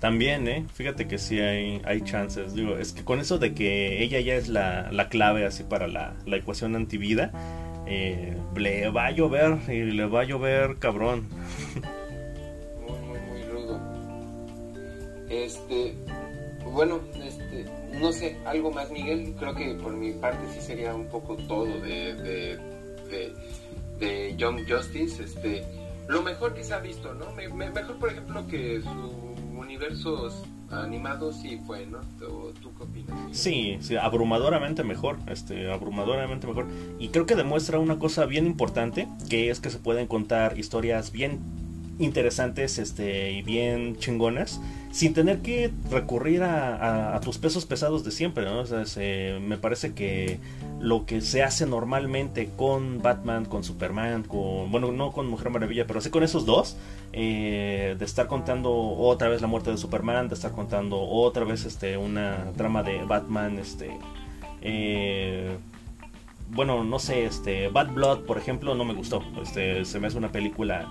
También, 0.00 0.46
¿eh? 0.48 0.66
Fíjate 0.74 1.08
que 1.08 1.16
sí 1.16 1.40
hay, 1.40 1.80
hay 1.84 2.02
chances. 2.02 2.54
Digo, 2.54 2.76
es 2.76 2.92
que 2.92 3.04
con 3.04 3.20
eso 3.20 3.38
de 3.38 3.54
que 3.54 4.02
ella 4.02 4.20
ya 4.20 4.34
es 4.34 4.48
la, 4.48 4.92
la 4.92 5.08
clave 5.08 5.46
así 5.46 5.62
para 5.62 5.88
la, 5.88 6.14
la 6.26 6.36
ecuación 6.36 6.76
antivida, 6.76 7.32
eh, 7.86 8.36
le 8.54 8.90
va 8.90 9.06
a 9.06 9.10
llover 9.12 9.58
y 9.68 9.82
le 9.82 10.06
va 10.06 10.20
a 10.20 10.24
llover 10.24 10.78
cabrón. 10.78 11.26
Muy, 12.86 12.98
muy, 12.98 13.18
muy 13.18 13.42
rudo. 13.44 13.80
Este, 15.30 15.94
bueno, 16.74 17.00
este, 17.22 17.64
no 18.00 18.12
sé, 18.12 18.36
algo 18.44 18.70
más, 18.70 18.90
Miguel. 18.90 19.34
Creo 19.38 19.54
que 19.54 19.74
por 19.74 19.92
mi 19.92 20.12
parte 20.12 20.46
sí 20.52 20.60
sería 20.60 20.94
un 20.94 21.06
poco 21.06 21.36
todo 21.36 21.64
de, 21.64 22.14
de, 22.14 23.34
de, 23.98 24.36
Young 24.36 24.68
Justice. 24.68 25.22
Este, 25.22 25.64
lo 26.08 26.22
mejor 26.22 26.54
que 26.54 26.64
se 26.64 26.74
ha 26.74 26.80
visto, 26.80 27.14
¿no? 27.14 27.32
mejor, 27.32 27.96
por 27.98 28.10
ejemplo, 28.10 28.46
que 28.46 28.82
su 28.82 29.34
universo 29.56 30.28
animado 30.70 31.32
sí 31.32 31.60
fue, 31.64 31.86
¿no? 31.86 32.00
¿Tú, 32.18 32.52
qué 32.76 32.82
opinas? 32.82 33.16
Sí, 33.30 33.78
sí, 33.80 33.96
abrumadoramente 33.96 34.82
mejor, 34.82 35.18
este, 35.28 35.70
abrumadoramente 35.70 36.46
mejor. 36.46 36.66
Y 36.98 37.08
creo 37.08 37.26
que 37.26 37.36
demuestra 37.36 37.78
una 37.78 37.98
cosa 37.98 38.26
bien 38.26 38.46
importante, 38.46 39.08
que 39.30 39.50
es 39.50 39.60
que 39.60 39.70
se 39.70 39.78
pueden 39.78 40.06
contar 40.06 40.58
historias 40.58 41.12
bien 41.12 41.40
interesantes 41.98 42.78
este, 42.78 43.30
y 43.30 43.42
bien 43.42 43.96
chingonas 43.96 44.60
sin 44.94 45.12
tener 45.12 45.40
que 45.40 45.72
recurrir 45.90 46.44
a, 46.44 47.20
tus 47.20 47.36
pesos 47.36 47.66
pesados 47.66 48.04
de 48.04 48.12
siempre, 48.12 48.44
¿no? 48.44 48.62
me 49.40 49.58
parece 49.58 49.92
que 49.92 50.38
lo 50.78 51.04
que 51.04 51.20
se 51.20 51.42
hace 51.42 51.66
normalmente 51.66 52.48
con 52.56 53.02
Batman, 53.02 53.44
con 53.44 53.64
Superman, 53.64 54.22
con, 54.22 54.70
bueno, 54.70 54.92
no 54.92 55.10
con 55.10 55.26
Mujer 55.26 55.50
Maravilla, 55.50 55.88
pero 55.88 56.00
sí 56.00 56.10
con 56.10 56.22
esos 56.22 56.46
dos, 56.46 56.76
eh, 57.12 57.96
de 57.98 58.04
estar 58.04 58.28
contando 58.28 58.72
otra 58.72 59.28
vez 59.28 59.40
la 59.40 59.48
muerte 59.48 59.72
de 59.72 59.78
Superman, 59.78 60.28
de 60.28 60.36
estar 60.36 60.52
contando 60.52 61.00
otra 61.00 61.44
vez 61.44 61.64
este, 61.64 61.96
una 61.96 62.52
trama 62.56 62.84
de 62.84 63.02
Batman, 63.02 63.58
este... 63.58 63.98
Eh, 64.62 65.56
bueno, 66.50 66.84
no 66.84 67.00
sé, 67.00 67.24
este 67.24 67.66
Bad 67.66 67.94
Blood, 67.94 68.20
por 68.26 68.38
ejemplo, 68.38 68.76
no 68.76 68.84
me 68.84 68.94
gustó. 68.94 69.24
Este, 69.42 69.84
se 69.84 69.98
me 69.98 70.06
hace 70.06 70.18
una 70.18 70.30
película 70.30 70.88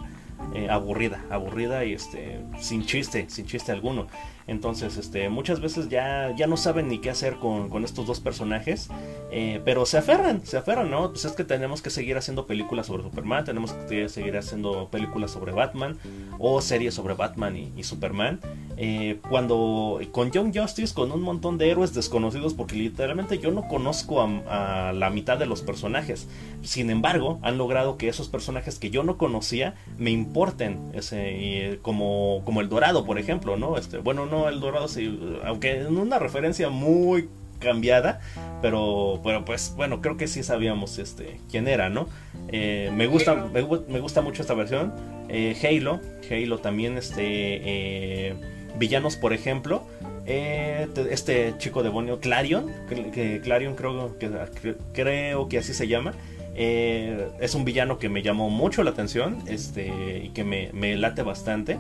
eh, 0.54 0.70
aburrida, 0.70 1.24
aburrida 1.30 1.86
y 1.86 1.94
este 1.94 2.42
sin 2.60 2.86
chiste, 2.86 3.26
sin 3.30 3.46
chiste 3.46 3.72
alguno. 3.72 4.08
Entonces, 4.48 4.98
este, 4.98 5.30
muchas 5.30 5.60
veces 5.60 5.90
ya, 5.90 6.34
ya 6.36 6.48
no 6.48 6.58
saben 6.58 6.90
ni 6.90 7.00
qué 7.00 7.10
hacer 7.10 7.36
con, 7.36 7.84
estos 7.84 8.06
dos 8.06 8.20
personajes, 8.20 8.90
eh, 9.32 9.62
pero 9.66 9.86
se 9.86 9.98
aferran, 9.98 10.46
se 10.46 10.58
aferran, 10.58 10.90
¿no? 10.90 11.10
Pues 11.10 11.26
es 11.26 11.34
que 11.34 11.44
tenemos 11.44 11.82
que 11.82 11.90
seguir 11.90 12.18
haciendo 12.18 12.46
películas 12.46 12.88
sobre 12.88 13.04
Superman, 13.04 13.44
tenemos 13.46 13.74
que 13.74 14.08
seguir 14.10 14.38
haciendo 14.38 14.90
películas 14.90 15.32
sobre 15.32 15.52
Batman 15.52 15.98
o 16.40 16.62
series 16.62 16.94
sobre 16.94 17.14
Batman 17.14 17.56
y, 17.58 17.84
Superman. 17.84 18.40
Eh, 18.78 19.20
cuando 19.30 20.00
con 20.12 20.32
Young 20.32 20.58
Justice, 20.58 20.94
con 20.94 21.12
un 21.12 21.22
montón 21.22 21.58
de 21.58 21.70
héroes 21.70 21.94
desconocidos, 21.94 22.54
porque 22.54 22.76
literalmente 22.76 23.38
yo 23.38 23.52
no 23.52 23.68
conozco 23.68 24.22
a, 24.22 24.94
la 24.94 25.10
mitad 25.10 25.38
de 25.38 25.46
los 25.46 25.62
personajes. 25.62 26.28
Sin 26.62 26.90
embargo, 26.90 27.40
han 27.42 27.58
logrado 27.58 27.98
que 27.98 28.08
esos 28.08 28.30
personajes 28.30 28.80
que 28.80 28.90
yo 28.90 29.04
no 29.04 29.18
conocía 29.18 29.76
me 29.98 30.12
importen, 30.12 30.92
ese, 30.94 31.80
como, 31.82 32.42
como 32.46 32.62
el 32.62 32.70
Dorado, 32.70 33.06
por 33.06 33.20
ejemplo, 33.20 33.58
¿no? 33.58 33.78
Este, 33.78 33.98
bueno, 33.98 34.26
el 34.50 34.60
Dorado, 34.60 34.88
sí, 34.88 35.20
aunque 35.46 35.82
en 35.82 35.98
una 35.98 36.20
referencia 36.20 36.70
muy 36.70 37.30
cambiada, 37.64 38.20
pero, 38.62 39.22
pero 39.24 39.46
pues 39.46 39.74
bueno, 39.76 40.02
creo 40.02 40.18
que 40.18 40.28
sí 40.28 40.44
sabíamos 40.44 41.00
este 41.00 41.40
quién 41.50 41.68
era, 41.68 41.90
¿no? 41.90 42.08
Eh, 42.50 42.92
me 42.94 43.08
gusta 43.08 43.36
me, 43.36 43.62
gusta 43.62 44.22
mucho 44.22 44.42
esta 44.42 44.54
versión. 44.54 44.94
Eh, 45.30 45.58
Halo, 45.64 46.00
Halo 46.30 46.60
también 46.60 46.98
este 46.98 47.24
eh, 47.24 48.36
villanos, 48.78 49.16
por 49.16 49.34
ejemplo, 49.34 49.88
este 50.26 51.56
chico 51.58 51.82
demonio 51.82 52.20
Clarion, 52.20 52.72
que, 52.88 53.42
Clarion 53.42 53.76
creo 53.76 54.18
que 54.20 54.76
creo 54.94 55.48
que 55.48 55.58
así 55.58 55.74
se 55.74 55.88
llama. 55.88 56.14
es 56.56 57.56
un 57.56 57.66
villano 57.66 57.98
que 57.98 58.10
me 58.10 58.22
llamó 58.22 58.50
mucho 58.50 58.84
la 58.84 58.92
atención 58.92 59.40
este, 59.48 60.22
y 60.24 60.30
que 60.30 60.44
me, 60.44 60.70
me 60.74 60.96
late 60.98 61.24
bastante. 61.24 61.78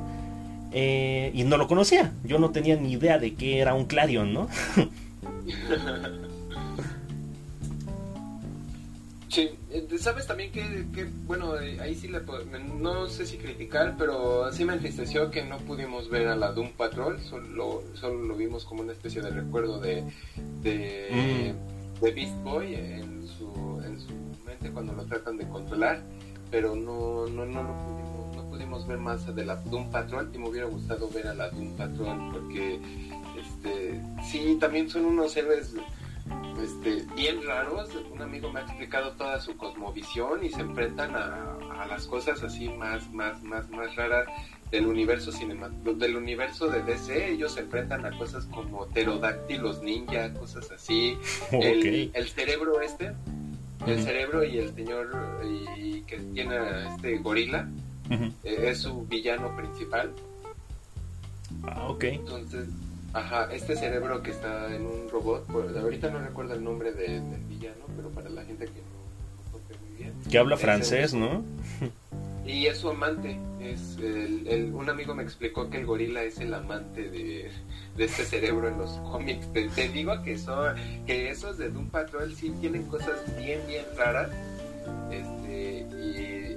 Eh, 0.73 1.31
y 1.33 1.43
no 1.43 1.57
lo 1.57 1.67
conocía. 1.67 2.11
Yo 2.23 2.39
no 2.39 2.49
tenía 2.51 2.75
ni 2.75 2.93
idea 2.93 3.19
de 3.19 3.35
que 3.35 3.59
era 3.59 3.75
un 3.75 3.85
Clarion, 3.85 4.33
¿no? 4.33 4.49
sí, 9.29 9.51
eh, 9.69 9.87
sabes 9.99 10.25
también 10.25 10.51
que, 10.51 11.07
bueno, 11.25 11.59
eh, 11.59 11.79
ahí 11.79 11.93
sí 11.93 12.07
le 12.07 12.21
no 12.79 13.07
sé 13.07 13.27
si 13.27 13.37
criticar, 13.37 13.95
pero 13.97 14.51
sí 14.51 14.65
me 14.65 14.73
entristeció 14.73 15.29
que 15.29 15.43
no 15.43 15.59
pudimos 15.59 16.09
ver 16.09 16.27
a 16.27 16.35
la 16.35 16.51
Doom 16.51 16.71
Patrol, 16.71 17.21
solo, 17.21 17.83
solo 17.93 18.23
lo 18.23 18.35
vimos 18.35 18.65
como 18.65 18.81
una 18.81 18.93
especie 18.93 19.21
de 19.21 19.29
recuerdo 19.29 19.79
de, 19.79 20.03
de, 20.61 21.53
mm. 21.53 22.03
de 22.03 22.11
Beast 22.11 22.35
Boy 22.43 22.73
en 22.73 23.27
su, 23.27 23.81
en 23.85 23.99
su 23.99 24.09
mente 24.45 24.71
cuando 24.71 24.93
lo 24.93 25.05
tratan 25.05 25.37
de 25.37 25.47
controlar, 25.47 26.01
pero 26.49 26.75
no, 26.75 27.27
no, 27.27 27.45
no 27.45 27.63
lo 27.63 27.73
pudimos 27.85 28.02
pudimos 28.53 28.85
ver 28.85 28.99
más 28.99 29.35
de 29.35 29.45
la 29.45 29.55
Doom 29.55 29.89
Patrol 29.89 30.29
y 30.31 30.37
me 30.37 30.47
hubiera 30.47 30.67
gustado 30.67 31.09
ver 31.09 31.25
a 31.25 31.33
la 31.33 31.49
Doom 31.49 31.75
Patrol 31.75 32.29
porque 32.31 32.79
este 33.35 33.99
sí 34.29 34.57
también 34.59 34.87
son 34.91 35.05
unos 35.05 35.35
héroes 35.35 35.73
este, 36.61 37.03
bien 37.15 37.43
raros. 37.43 37.89
Un 38.13 38.21
amigo 38.21 38.51
me 38.51 38.59
ha 38.59 38.63
explicado 38.63 39.13
toda 39.13 39.41
su 39.41 39.57
cosmovisión 39.57 40.45
y 40.45 40.51
se 40.51 40.61
enfrentan 40.61 41.15
a, 41.15 41.57
a 41.81 41.87
las 41.87 42.05
cosas 42.05 42.43
así 42.43 42.69
más, 42.69 43.11
más, 43.11 43.41
más, 43.41 43.67
más 43.71 43.95
raras 43.95 44.27
del 44.69 44.85
universo 44.85 45.31
cinema, 45.31 45.69
del 45.69 46.15
universo 46.15 46.67
de 46.67 46.83
DC, 46.83 47.31
ellos 47.31 47.53
se 47.53 47.61
enfrentan 47.61 48.05
a 48.05 48.15
cosas 48.17 48.45
como 48.45 48.85
pterodáctilos 48.87 49.81
ninja, 49.81 50.31
cosas 50.33 50.69
así, 50.71 51.17
el, 51.51 52.11
el, 52.13 52.27
cerebro 52.29 52.81
este, 52.81 53.13
el 53.85 54.03
cerebro 54.03 54.43
y 54.43 54.57
el 54.57 54.73
señor 54.73 55.11
y, 55.77 56.01
que 56.01 56.17
tiene 56.33 56.55
este 56.91 57.17
gorila, 57.17 57.67
eh, 58.09 58.33
es 58.43 58.79
su 58.79 59.05
villano 59.05 59.55
principal. 59.55 60.11
Ah, 61.63 61.87
ok. 61.87 62.03
Entonces, 62.05 62.67
ajá, 63.13 63.51
este 63.53 63.75
cerebro 63.75 64.21
que 64.21 64.31
está 64.31 64.73
en 64.75 64.85
un 64.85 65.09
robot, 65.09 65.49
ahorita 65.49 66.09
no 66.09 66.19
recuerdo 66.19 66.53
el 66.53 66.63
nombre 66.63 66.93
del 66.93 67.21
villano, 67.47 67.85
pero 67.95 68.09
para 68.09 68.29
la 68.29 68.43
gente 68.43 68.65
que 68.65 68.81
no, 68.81 69.59
no 69.59 69.59
muy 69.59 69.97
bien. 69.97 70.13
Que 70.29 70.37
habla 70.37 70.57
francés, 70.57 71.13
¿no? 71.13 71.43
Y 72.45 72.67
es 72.67 72.79
su 72.79 72.89
amante. 72.89 73.39
Es 73.61 73.97
el, 73.97 74.71
un 74.73 74.89
amigo 74.89 75.15
me 75.15 75.23
explicó 75.23 75.69
que 75.69 75.77
el 75.77 75.85
gorila 75.85 76.23
es 76.23 76.39
el 76.39 76.53
amante 76.53 77.09
de, 77.09 77.49
este 77.97 78.25
cerebro 78.25 78.67
en 78.67 78.77
los 78.77 78.91
cómics. 79.11 79.47
Te, 79.53 79.87
digo 79.89 80.21
que, 80.23 80.37
son, 80.37 80.75
que 81.05 81.29
esos 81.29 81.57
de 81.57 81.69
Doom 81.69 81.87
Patrol 81.89 82.33
sí 82.35 82.53
tienen 82.59 82.83
cosas 82.83 83.23
bien, 83.37 83.61
bien 83.67 83.85
raras. 83.97 84.29
Este, 85.09 85.87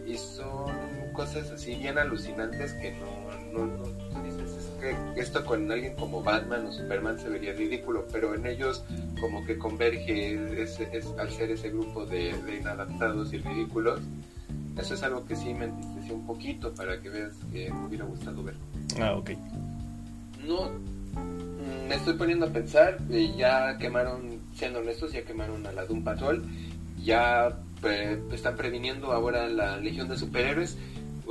y, 0.07 0.17
son 0.17 0.75
cosas 1.17 1.51
así 1.51 1.75
bien 1.75 1.99
alucinantes 1.99 2.75
que 2.75 2.93
no, 2.93 3.67
no, 3.67 3.83
tú 3.83 4.23
dices, 4.23 4.51
es 4.57 4.67
que 4.81 5.21
esto 5.21 5.45
con 5.45 5.71
alguien 5.71 5.95
como 5.97 6.23
Batman 6.23 6.67
o 6.67 6.73
Superman 6.73 7.19
se 7.19 7.29
vería 7.29 7.53
ridículo, 7.55 8.07
pero 8.13 8.35
en 8.35 8.47
ellos 8.47 8.85
como 9.21 9.45
que 9.45 9.59
converge 9.59 10.63
es, 10.63 10.79
al 11.19 11.31
ser 11.31 11.51
ese 11.51 11.71
grupo 11.71 12.07
de, 12.07 12.35
de 12.43 12.57
inadaptados 12.57 13.33
y 13.33 13.39
ridículos 13.39 14.01
eso 14.79 14.95
es 14.95 15.03
algo 15.03 15.25
que 15.25 15.35
sí 15.37 15.55
me 15.55 15.67
entristeció 15.67 16.15
un 16.15 16.27
poquito 16.27 16.73
para 16.75 17.01
que 17.01 17.09
veas 17.09 17.33
que 17.51 17.71
me 17.73 17.87
hubiera 17.87 18.05
gustado 18.05 18.43
ver. 18.43 18.55
Ah, 19.01 19.15
ok. 19.15 19.31
No, 20.47 20.71
me 21.89 21.95
estoy 21.95 22.15
poniendo 22.15 22.47
a 22.47 22.51
pensar, 22.51 22.99
eh, 23.11 23.33
ya 23.37 23.79
quemaron, 23.79 24.39
siendo 24.55 24.81
honestos, 24.81 25.13
ya 25.13 25.23
quemaron 25.23 25.67
a 25.67 25.73
la 25.73 25.87
Doom 25.87 26.05
Patrol, 26.05 26.45
ya 27.03 27.59
eh, 27.85 28.21
están 28.33 28.57
previniendo 28.57 29.13
ahora 29.13 29.49
la 29.49 29.79
Legión 29.79 30.09
de 30.09 30.19
Superhéroes. 30.19 30.77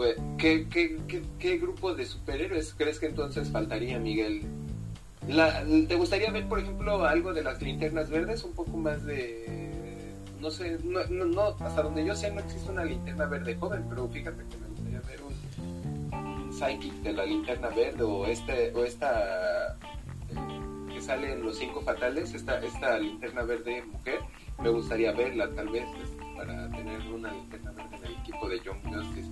Eh, 0.04 0.16
¿Qué, 0.38 0.68
qué, 0.70 1.24
qué, 1.40 1.58
grupo 1.58 1.94
de 1.94 2.06
superhéroes 2.06 2.74
crees 2.78 3.00
que 3.00 3.06
entonces 3.06 3.50
faltaría, 3.50 3.98
Miguel? 4.00 4.44
La, 5.28 5.64
¿Te 5.88 5.96
gustaría 5.96 6.32
ver, 6.32 6.48
por 6.48 6.60
ejemplo, 6.60 7.06
algo 7.06 7.34
de 7.34 7.44
las 7.44 7.62
linternas 7.62 8.10
verdes? 8.10 8.44
Un 8.44 8.54
poco 8.54 8.78
más 8.78 9.04
de 9.06 9.66
no 10.46 10.52
sé, 10.52 10.78
no, 10.84 11.04
no, 11.08 11.42
hasta 11.60 11.82
donde 11.82 12.06
yo 12.06 12.16
sé 12.16 12.32
no 12.32 12.40
existe 12.40 12.70
una 12.70 12.86
linterna 12.86 13.26
verde 13.26 13.56
joven, 13.56 13.84
pero 13.90 14.08
fíjate 14.08 14.44
que 14.44 14.58
me 14.58 14.68
gustaría 14.68 15.02
ver 15.02 15.20
un, 15.24 16.54
psychic 16.54 16.94
de 17.02 17.14
la 17.14 17.26
linterna 17.26 17.70
verde 17.70 18.04
o 18.04 18.28
este 18.28 18.72
o 18.76 18.86
esta 18.86 19.76
eh, 20.30 20.94
que 20.94 21.02
sale 21.02 21.34
en 21.34 21.42
los 21.42 21.58
cinco 21.58 21.82
fatales, 21.82 22.36
esta 22.36 22.60
esta 22.60 23.00
linterna 23.00 23.42
verde 23.42 23.84
mujer, 23.92 24.20
me 24.62 24.70
gustaría 24.70 25.12
verla 25.14 25.50
tal 25.56 25.70
vez 25.70 25.88
este, 26.04 26.24
para 26.38 26.70
tener 26.70 27.02
una 27.12 27.32
linterna 27.32 27.72
verde 27.72 27.98
en 27.98 28.06
el 28.06 28.12
equipo 28.20 28.48
de 28.48 28.62
John 28.64 28.80
Justice. 28.84 29.32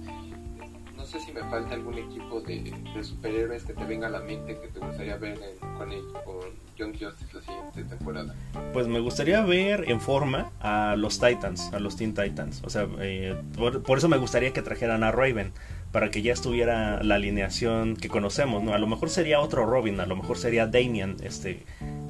Sé 1.13 1.19
si 1.19 1.31
me 1.31 1.41
falta 1.41 1.75
algún 1.75 1.95
equipo 1.99 2.41
de, 2.41 2.73
superhéroes 3.03 3.63
que 3.65 3.73
te 3.73 3.85
venga 3.85 4.07
a 4.07 4.09
la 4.09 4.21
mente 4.21 4.57
que 4.59 4.67
te 4.67 4.79
gustaría 4.79 5.15
ver 5.17 5.39
con, 5.77 5.91
el, 5.91 6.01
con 6.25 6.39
Young 6.75 6.93
Justice 6.99 7.29
la 7.35 7.41
siguiente 7.41 7.83
temporada? 7.83 8.33
Pues 8.73 8.87
me 8.87 8.99
gustaría 8.99 9.41
ver 9.41 9.85
en 9.91 10.01
forma 10.01 10.51
a 10.59 10.95
los 10.97 11.19
Titans, 11.19 11.71
a 11.71 11.79
los 11.79 11.97
Teen 11.97 12.15
Titans. 12.15 12.63
O 12.63 12.71
sea, 12.71 12.87
eh, 12.99 13.35
por, 13.55 13.95
eso 13.99 14.09
me 14.09 14.17
gustaría 14.17 14.53
que 14.53 14.63
trajeran 14.63 15.03
a 15.03 15.11
Raven, 15.11 15.51
para 15.91 16.09
que 16.09 16.23
ya 16.23 16.33
estuviera 16.33 17.03
la 17.03 17.13
alineación 17.13 17.95
que 17.95 18.09
conocemos, 18.09 18.63
¿no? 18.63 18.73
A 18.73 18.79
lo 18.79 18.87
mejor 18.87 19.11
sería 19.11 19.39
otro 19.39 19.67
Robin, 19.67 19.99
a 19.99 20.07
lo 20.07 20.15
mejor 20.15 20.39
sería 20.39 20.65
Damian, 20.65 21.17
este, 21.21 21.63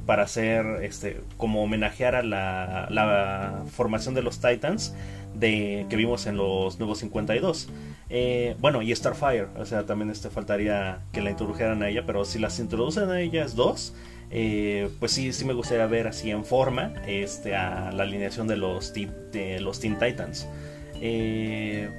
para 0.05 0.23
hacer, 0.23 0.65
este, 0.81 1.19
como 1.35 1.61
homenajear 1.61 2.15
a 2.15 2.23
la, 2.23 2.88
la 2.89 3.65
formación 3.69 4.13
de 4.13 4.23
los 4.23 4.39
Titans 4.39 4.95
de 5.34 5.85
que 5.89 5.97
vimos 5.97 6.25
en 6.25 6.38
los 6.38 6.80
nuevos 6.80 6.99
52. 6.99 7.67
Eh, 8.15 8.56
bueno, 8.60 8.84
y 8.84 8.95
Starfire, 8.95 9.48
o 9.57 9.65
sea, 9.65 9.88
también 9.88 10.11
este 10.11 10.30
faltaría 10.30 11.02
que 11.11 11.19
la 11.19 11.31
introdujeran 11.31 11.81
a 11.81 11.90
ella, 11.90 12.03
pero 12.06 12.26
si 12.26 12.38
las 12.38 12.60
introducen 12.60 13.10
a 13.10 13.19
ellas 13.19 13.56
dos, 13.56 13.95
eh, 14.30 14.88
pues 14.99 15.14
sí, 15.14 15.34
sí 15.34 15.45
me 15.45 15.53
gustaría 15.53 15.88
ver 15.88 16.06
así 16.06 16.30
en 16.30 16.45
forma 16.45 16.94
este, 17.07 17.56
a 17.56 17.91
la 17.91 18.03
alineación 18.03 18.48
de 18.48 18.56
los, 18.56 18.94
de 18.94 19.60
los 19.60 19.80
Teen 19.80 19.98
Titans. 19.98 20.48
Eh, 21.02 21.90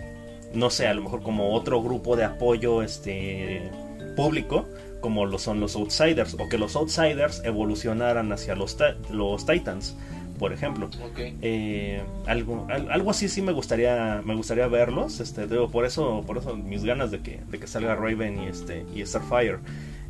no 0.52 0.70
sé, 0.70 0.86
a 0.86 0.94
lo 0.94 1.02
mejor 1.02 1.24
como 1.24 1.52
otro 1.52 1.82
grupo 1.82 2.14
de 2.14 2.22
apoyo 2.22 2.82
este, 2.82 3.68
público, 4.14 4.68
como 5.00 5.26
lo 5.26 5.40
son 5.40 5.58
los 5.58 5.74
Outsiders, 5.74 6.34
o 6.34 6.48
que 6.48 6.58
los 6.58 6.76
Outsiders 6.76 7.42
evolucionaran 7.44 8.32
hacia 8.32 8.54
los, 8.54 8.76
los 9.10 9.44
Titans 9.46 9.96
por 10.38 10.52
ejemplo. 10.52 10.88
Eh, 11.16 12.02
algo, 12.26 12.66
algo 12.68 13.10
así 13.10 13.28
sí 13.28 13.42
me 13.42 13.52
gustaría, 13.52 14.22
me 14.24 14.34
gustaría 14.34 14.66
verlos. 14.66 15.20
Este, 15.20 15.46
por 15.46 15.84
eso, 15.84 16.22
por 16.26 16.38
eso 16.38 16.56
mis 16.56 16.84
ganas 16.84 17.10
de 17.10 17.20
que, 17.20 17.40
de 17.50 17.58
que 17.58 17.66
salga 17.66 17.94
Raven 17.94 18.42
y 18.42 18.46
este 18.46 18.84
y 18.94 19.04
Starfire. 19.04 19.58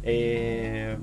Eh, 0.02 0.96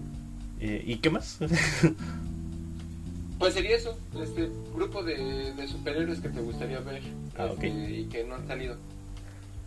eh, 0.59 0.83
¿Y 0.85 0.97
qué 0.97 1.09
más? 1.09 1.39
pues 3.39 3.53
sería 3.53 3.75
eso, 3.75 3.97
este 4.21 4.49
grupo 4.75 5.03
de, 5.03 5.53
superhéroes 5.67 6.19
que 6.19 6.29
te 6.29 6.41
gustaría 6.41 6.79
ver 6.81 7.01
ah, 7.37 7.49
este, 7.51 7.67
y 7.67 8.05
que 8.05 8.23
no 8.23 8.35
han 8.35 8.47
salido. 8.47 8.75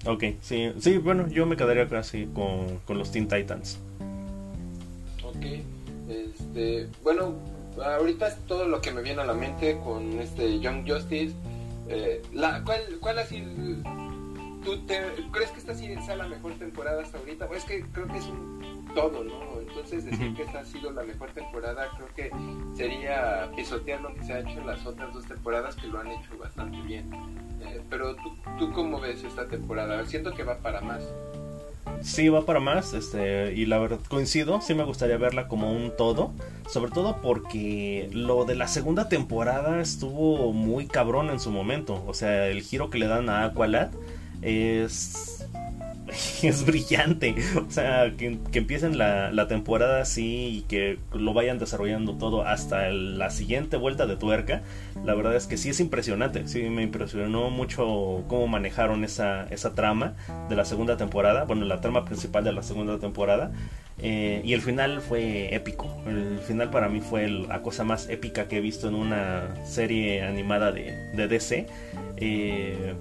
Ok, 0.06 0.24
sí, 0.42 0.70
sí, 0.80 0.98
bueno, 0.98 1.28
yo 1.28 1.46
me 1.46 1.56
quedaría 1.56 1.88
casi 1.88 2.26
con, 2.26 2.78
con 2.86 2.98
los 2.98 3.10
Teen 3.10 3.26
Titans. 3.26 3.78
Ok, 5.24 5.46
este, 6.08 6.88
bueno, 7.02 7.34
ahorita 7.82 8.28
es 8.28 8.36
todo 8.46 8.66
lo 8.68 8.80
que 8.80 8.92
me 8.92 9.02
viene 9.02 9.22
a 9.22 9.24
la 9.24 9.34
mente 9.34 9.78
con 9.84 10.18
este 10.18 10.60
Young 10.60 10.88
Justice. 10.88 11.34
Eh, 11.88 12.22
la, 12.32 12.62
¿cuál, 12.64 12.80
¿Cuál 13.00 13.18
así 13.18 13.42
¿Tú 14.64 14.78
te, 14.86 14.98
crees 15.30 15.50
que 15.50 15.58
esta 15.58 15.74
sea 15.74 16.16
la 16.16 16.26
mejor 16.26 16.54
temporada 16.54 17.02
hasta 17.02 17.18
ahorita? 17.18 17.46
Pues 17.46 17.60
es 17.60 17.64
que 17.66 17.82
creo 17.92 18.06
que 18.08 18.16
es 18.16 18.26
un 18.26 18.90
todo, 18.94 19.22
¿no? 19.22 19.60
Entonces 19.60 20.06
decir 20.06 20.34
que 20.34 20.44
esta 20.44 20.60
ha 20.60 20.64
sido 20.64 20.90
la 20.90 21.02
mejor 21.02 21.30
temporada 21.32 21.88
creo 21.96 22.08
que 22.14 22.30
sería 22.74 23.50
pisotear 23.54 24.00
lo 24.00 24.14
que 24.14 24.24
se 24.24 24.32
ha 24.32 24.38
hecho 24.38 24.58
en 24.60 24.66
las 24.66 24.86
otras 24.86 25.12
dos 25.12 25.26
temporadas 25.26 25.76
que 25.76 25.88
lo 25.88 26.00
han 26.00 26.06
hecho 26.12 26.38
bastante 26.38 26.80
bien. 26.80 27.10
Eh, 27.60 27.82
pero 27.90 28.16
¿tú, 28.16 28.34
¿tú 28.58 28.72
cómo 28.72 28.98
ves 29.00 29.22
esta 29.22 29.46
temporada? 29.46 30.02
Siento 30.06 30.32
que 30.32 30.44
va 30.44 30.56
para 30.58 30.80
más. 30.80 31.02
Sí, 32.00 32.28
va 32.28 32.44
para 32.44 32.60
más, 32.60 32.92
este, 32.92 33.54
y 33.54 33.64
la 33.66 33.78
verdad 33.78 33.98
coincido, 34.08 34.60
sí 34.60 34.74
me 34.74 34.84
gustaría 34.84 35.16
verla 35.16 35.48
como 35.48 35.72
un 35.72 35.90
todo, 35.96 36.32
sobre 36.68 36.90
todo 36.90 37.20
porque 37.22 38.10
lo 38.12 38.44
de 38.44 38.54
la 38.54 38.68
segunda 38.68 39.08
temporada 39.08 39.80
estuvo 39.80 40.52
muy 40.52 40.86
cabrón 40.86 41.30
en 41.30 41.40
su 41.40 41.50
momento, 41.50 42.04
o 42.06 42.12
sea, 42.12 42.48
el 42.48 42.62
giro 42.62 42.90
que 42.90 42.98
le 42.98 43.06
dan 43.06 43.30
a 43.30 43.44
Aqualad 43.44 43.88
es 44.42 45.46
es 46.42 46.64
brillante. 46.64 47.34
O 47.66 47.70
sea, 47.70 48.12
que, 48.16 48.38
empiecen 48.52 48.98
la, 48.98 49.46
temporada 49.48 50.00
así 50.00 50.58
y 50.58 50.62
que 50.62 50.98
lo 51.12 51.34
vayan 51.34 51.58
desarrollando 51.58 52.16
todo 52.16 52.46
hasta 52.46 52.88
la 52.90 53.30
siguiente 53.30 53.76
vuelta 53.76 54.06
de 54.06 54.16
tuerca. 54.16 54.62
La 55.04 55.14
verdad 55.14 55.36
es 55.36 55.46
que 55.46 55.56
sí 55.56 55.70
es 55.70 55.80
impresionante. 55.80 56.46
Sí, 56.48 56.62
me 56.62 56.82
impresionó 56.82 57.50
mucho 57.50 58.24
cómo 58.28 58.46
manejaron 58.46 59.04
esa, 59.04 59.46
esa 59.48 59.74
trama 59.74 60.14
de 60.48 60.56
la 60.56 60.64
segunda 60.64 60.96
temporada. 60.96 61.44
Bueno, 61.44 61.64
la 61.64 61.80
trama 61.80 62.04
principal 62.04 62.44
de 62.44 62.52
la 62.52 62.62
segunda 62.62 62.98
temporada. 62.98 63.52
Eh, 63.98 64.42
y 64.44 64.54
el 64.54 64.60
final 64.60 65.00
fue 65.00 65.54
épico. 65.54 66.02
El 66.06 66.38
final 66.40 66.70
para 66.70 66.88
mí 66.88 67.00
fue 67.00 67.28
la 67.28 67.62
cosa 67.62 67.84
más 67.84 68.08
épica 68.08 68.48
que 68.48 68.56
he 68.56 68.60
visto 68.60 68.88
en 68.88 68.94
una 68.94 69.54
serie 69.64 70.22
animada 70.22 70.72
de, 70.72 71.12
de 71.14 71.28
DC. 71.28 71.66
Eh, 72.16 72.94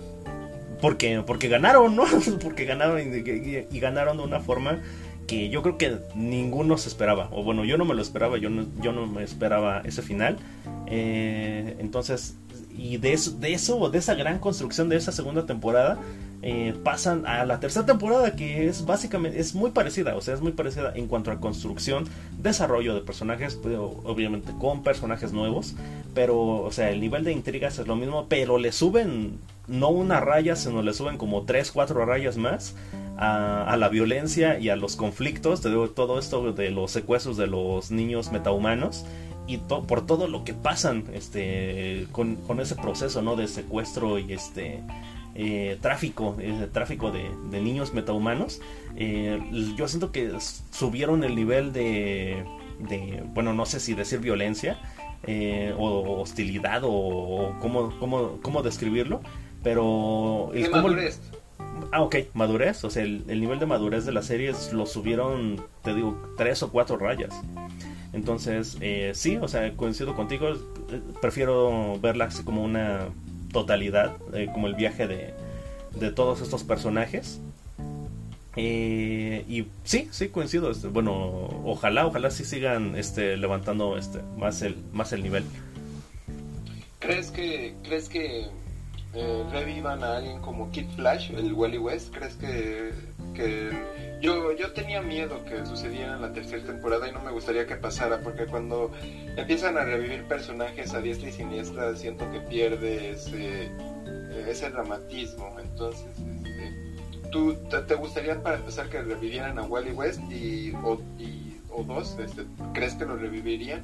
porque, 0.84 1.24
porque 1.26 1.48
ganaron, 1.48 1.96
¿no? 1.96 2.04
porque 2.44 2.66
ganaron 2.66 3.00
y, 3.00 3.80
ganaron 3.80 4.18
de 4.18 4.24
una 4.24 4.42
forma 4.42 4.82
que 5.28 5.48
yo 5.48 5.62
creo 5.62 5.78
que 5.78 6.00
ninguno 6.14 6.78
se 6.78 6.90
esperaba. 6.90 7.30
O 7.32 7.42
bueno, 7.42 7.64
yo 7.64 7.78
no 7.78 7.86
me 7.86 7.94
lo 7.94 8.02
esperaba, 8.02 8.38
yo 8.38 8.50
no, 8.50 8.66
yo 8.82 8.92
no 8.92 9.08
me 9.08 9.24
esperaba 9.24 9.80
ese 9.86 10.02
final. 10.02 10.40
Eh, 10.88 11.78
entonces, 11.80 12.36
y 12.78 12.98
de 12.98 13.14
eso, 13.14 13.32
de 13.32 13.54
eso, 13.54 13.90
de 13.90 13.98
esa 13.98 14.14
gran 14.16 14.40
construcción 14.40 14.90
de 14.90 14.98
esa 14.98 15.14
segunda 15.14 15.46
temporada, 15.46 16.00
eh, 16.42 16.76
pasan 16.84 17.26
a 17.28 17.46
la 17.46 17.62
tercera 17.62 17.86
temporada 17.86 18.36
que 18.36 18.68
es 18.68 18.86
básicamente 18.86 19.40
es 19.40 19.56
muy 19.56 19.72
parecida, 19.72 20.18
o 20.18 20.20
sea, 20.20 20.34
es 20.34 20.42
muy 20.42 20.52
parecida 20.52 20.92
en 20.94 21.08
cuanto 21.08 21.32
a 21.32 21.40
construcción, 21.40 22.10
desarrollo 22.40 22.94
de 22.94 23.00
personajes, 23.00 23.56
pues, 23.56 23.78
obviamente 23.78 24.52
con 24.60 24.84
personajes 24.84 25.32
nuevos, 25.32 25.76
pero, 26.14 26.58
o 26.58 26.72
sea, 26.74 26.90
el 26.90 27.00
nivel 27.00 27.24
de 27.24 27.32
intrigas 27.32 27.80
es 27.80 27.88
lo 27.88 27.96
mismo, 27.96 28.26
pero 28.28 28.58
le 28.58 28.74
suben 28.74 29.40
no 29.68 29.90
una 29.90 30.20
raya, 30.20 30.56
sino 30.56 30.82
le 30.82 30.94
suben 30.94 31.18
como 31.18 31.44
tres, 31.44 31.72
cuatro 31.72 32.06
rayas 32.06 32.38
más 32.38 32.76
a, 33.18 33.76
la 33.78 33.90
violencia 33.90 34.60
y 34.60 34.70
a 34.70 34.76
los 34.76 34.96
conflictos, 34.96 35.62
de 35.62 35.72
todo 35.96 36.20
esto 36.20 36.52
de 36.52 36.72
los 36.72 36.92
secuestros 36.92 37.38
de 37.38 37.48
los 37.48 37.92
niños 37.92 38.32
metahumanos 38.32 39.06
y 39.48 39.58
por 39.58 40.06
todo 40.06 40.28
lo 40.28 40.44
que 40.44 40.54
pasan 40.54 41.06
este 41.14 42.08
con, 42.12 42.38
ese 42.60 42.76
proceso 42.76 43.22
no 43.22 43.36
de 43.36 43.48
secuestro 43.48 44.18
y 44.18 44.32
este 44.34 44.82
eh, 45.36 45.78
tráfico, 45.82 46.36
eh, 46.40 46.68
tráfico 46.72 47.12
de, 47.12 47.30
niños 47.60 47.94
metahumanos, 47.94 48.62
eh, 48.96 49.42
yo 49.76 49.88
siento 49.88 50.12
que 50.12 50.32
subieron 50.72 51.24
el 51.24 51.36
nivel 51.36 51.74
de, 51.74 52.44
bueno, 53.34 53.54
no 53.54 53.66
sé 53.66 53.80
si 53.80 53.96
decir 53.96 54.20
violencia 54.20 54.78
o 55.78 56.22
hostilidad 56.22 56.82
o, 56.84 57.56
cómo, 57.62 57.98
cómo, 58.00 58.40
cómo 58.42 58.62
describirlo, 58.62 59.22
pero... 59.64 60.52
El, 60.54 60.70
madurez? 60.70 61.20
Ah, 61.92 62.02
ok, 62.02 62.16
madurez, 62.34 62.84
o 62.84 62.90
sea, 62.90 63.04
el, 63.04 63.24
el, 63.28 63.40
nivel 63.40 63.60
de 63.60 63.66
madurez 63.66 64.06
de 64.06 64.12
la 64.12 64.22
serie 64.22 64.52
lo 64.72 64.86
subieron, 64.86 65.64
te 65.84 65.94
digo, 65.94 66.22
tres 66.38 66.62
o 66.64 66.72
cuatro 66.72 66.98
rayas. 66.98 67.34
Entonces, 68.14 68.78
sí, 69.14 69.38
o 69.38 69.48
sea, 69.48 69.74
coincido 69.76 70.16
contigo, 70.16 70.54
prefiero 71.20 72.00
verla 72.00 72.26
así 72.26 72.44
como 72.44 72.64
una 72.64 73.08
totalidad, 73.52 74.18
eh, 74.34 74.50
como 74.52 74.68
el 74.68 74.76
viaje 74.76 75.08
de, 75.08 75.34
de, 75.96 76.12
todos 76.12 76.42
estos 76.42 76.64
personajes. 76.64 77.40
Eh, 78.56 79.46
y 79.48 79.66
sí, 79.84 80.10
sí, 80.12 80.30
coincido. 80.30 80.70
Este, 80.70 80.88
bueno, 80.88 81.14
ojalá, 81.66 82.06
ojalá 82.06 82.30
sí 82.30 82.46
sigan 82.46 82.96
este, 82.96 83.36
levantando 83.36 83.98
este, 83.98 84.20
más, 84.38 84.62
el, 84.62 84.76
más 84.92 85.12
el 85.12 85.24
nivel. 85.24 85.44
¿Crees 87.00 87.32
que, 87.32 87.74
crees 87.84 88.10
que 88.10 88.48
eh, 89.14 89.44
revivan 89.52 90.04
a 90.04 90.18
alguien 90.18 90.40
como 90.42 90.72
Kid 90.72 90.88
Flash, 90.96 91.32
el 91.32 91.54
Wally 91.54 91.78
West? 91.78 92.14
¿Crees 92.14 92.36
que, 92.36 92.92
que 93.36 93.70
yo, 94.22 94.54
yo 94.54 94.72
tenía 94.72 95.02
miedo 95.02 95.44
que 95.46 95.66
sucediera 95.66 96.16
en 96.16 96.22
la 96.22 96.34
tercera 96.34 96.64
temporada 96.64 97.08
y 97.08 97.12
no 97.12 97.20
me 97.20 97.32
gustaría 97.32 97.68
que 97.68 97.76
pasara, 97.76 98.22
porque 98.22 98.46
cuando 98.46 98.92
empiezan 99.36 99.78
a 99.78 99.84
revivir 99.84 100.24
personajes 100.24 100.94
a 100.94 101.02
diestra 101.02 101.30
y 101.30 101.32
siniestra, 101.34 101.96
siento 101.96 102.32
que 102.32 102.40
pierde 102.40 103.12
ese, 103.12 103.70
ese 104.48 104.70
dramatismo. 104.70 105.56
Entonces, 105.60 106.08
este, 106.18 107.30
¿tú 107.32 107.56
te, 107.88 107.96
gustaría 107.96 108.42
para 108.42 108.56
empezar 108.56 108.90
que 108.90 109.02
revivieran 109.02 109.60
a 109.60 109.64
Wally 109.64 109.92
West 109.92 110.22
y, 110.32 110.72
o, 110.84 111.00
y, 111.20 111.58
o 111.70 111.84
dos? 111.84 112.18
Este, 112.18 112.46
¿Crees 112.74 112.96
que 112.96 113.06
lo 113.06 113.16
revivirían? 113.16 113.84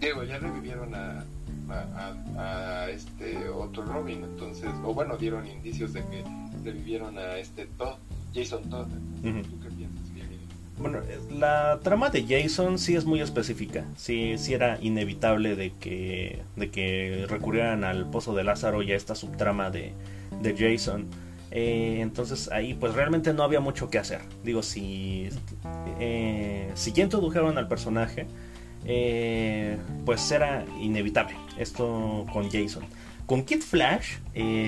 Diego, 0.00 0.24
ya 0.24 0.38
revivieron 0.38 0.94
a, 0.94 1.24
a, 1.70 2.88
este 2.90 3.48
otro 3.48 3.84
Robin, 3.84 4.24
entonces, 4.24 4.70
o 4.84 4.94
bueno, 4.94 5.16
dieron 5.16 5.46
indicios 5.46 5.92
de 5.92 6.04
que 6.04 6.24
revivieron 6.64 7.18
a 7.18 7.38
este 7.38 7.66
Todd. 7.66 7.96
Jason 8.34 8.68
Todd. 8.68 8.86
¿Tú 9.22 9.60
qué 9.60 9.68
piensas? 9.68 10.08
Bueno, 10.80 11.00
la 11.36 11.80
trama 11.82 12.08
de 12.08 12.24
Jason 12.24 12.78
sí 12.78 12.94
es 12.94 13.04
muy 13.04 13.20
específica. 13.20 13.84
Sí, 13.96 14.38
sí 14.38 14.54
era 14.54 14.78
inevitable 14.80 15.56
de 15.56 15.72
que, 15.72 16.42
de 16.54 16.70
que 16.70 17.26
recurrieran 17.28 17.82
al 17.82 18.08
pozo 18.08 18.34
de 18.34 18.44
Lázaro 18.44 18.82
y 18.82 18.92
a 18.92 18.96
esta 18.96 19.16
subtrama 19.16 19.70
de, 19.70 19.92
de 20.40 20.54
Jason. 20.56 21.06
Eh, 21.50 21.98
entonces 22.00 22.50
ahí 22.52 22.74
pues 22.74 22.94
realmente 22.94 23.32
no 23.32 23.42
había 23.42 23.58
mucho 23.58 23.90
que 23.90 23.98
hacer. 23.98 24.20
Digo, 24.44 24.62
si, 24.62 25.28
eh, 25.98 26.70
si 26.74 26.92
ya 26.92 27.02
introdujeron 27.02 27.58
al 27.58 27.66
personaje, 27.66 28.26
eh, 28.88 29.78
pues 30.04 30.30
era 30.32 30.64
inevitable 30.80 31.36
esto 31.58 32.26
con 32.32 32.50
Jason. 32.50 32.84
Con 33.26 33.44
Kid 33.44 33.60
Flash, 33.60 34.16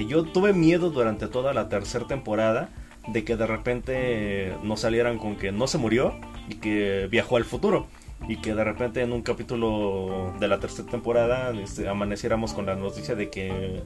yo 0.07 0.25
tuve 0.25 0.53
miedo 0.53 0.91
durante 0.91 1.27
toda 1.29 1.55
la 1.55 1.71
tercera 1.71 2.07
temporada 2.07 2.69
de 3.09 3.25
que 3.25 3.37
de 3.37 3.47
repente 3.47 4.53
nos 4.63 4.81
salieran 4.81 5.19
con 5.19 5.37
que 5.37 5.51
no 5.51 5.67
se 5.67 5.79
murió 5.79 6.15
y 6.49 6.57
que 6.57 7.09
viajó 7.11 7.39
al 7.39 7.45
futuro 7.45 7.87
y 8.29 8.37
que 8.37 8.55
de 8.55 8.65
repente 8.65 9.03
en 9.03 9.13
un 9.13 9.23
capítulo 9.23 10.35
de 10.39 10.49
la 10.49 10.61
tercera 10.61 10.89
temporada 10.89 11.53
este, 11.59 11.89
amaneciéramos 11.89 12.53
con 12.53 12.67
la 12.67 12.75
noticia 12.75 13.15
de 13.15 13.31
que 13.31 13.83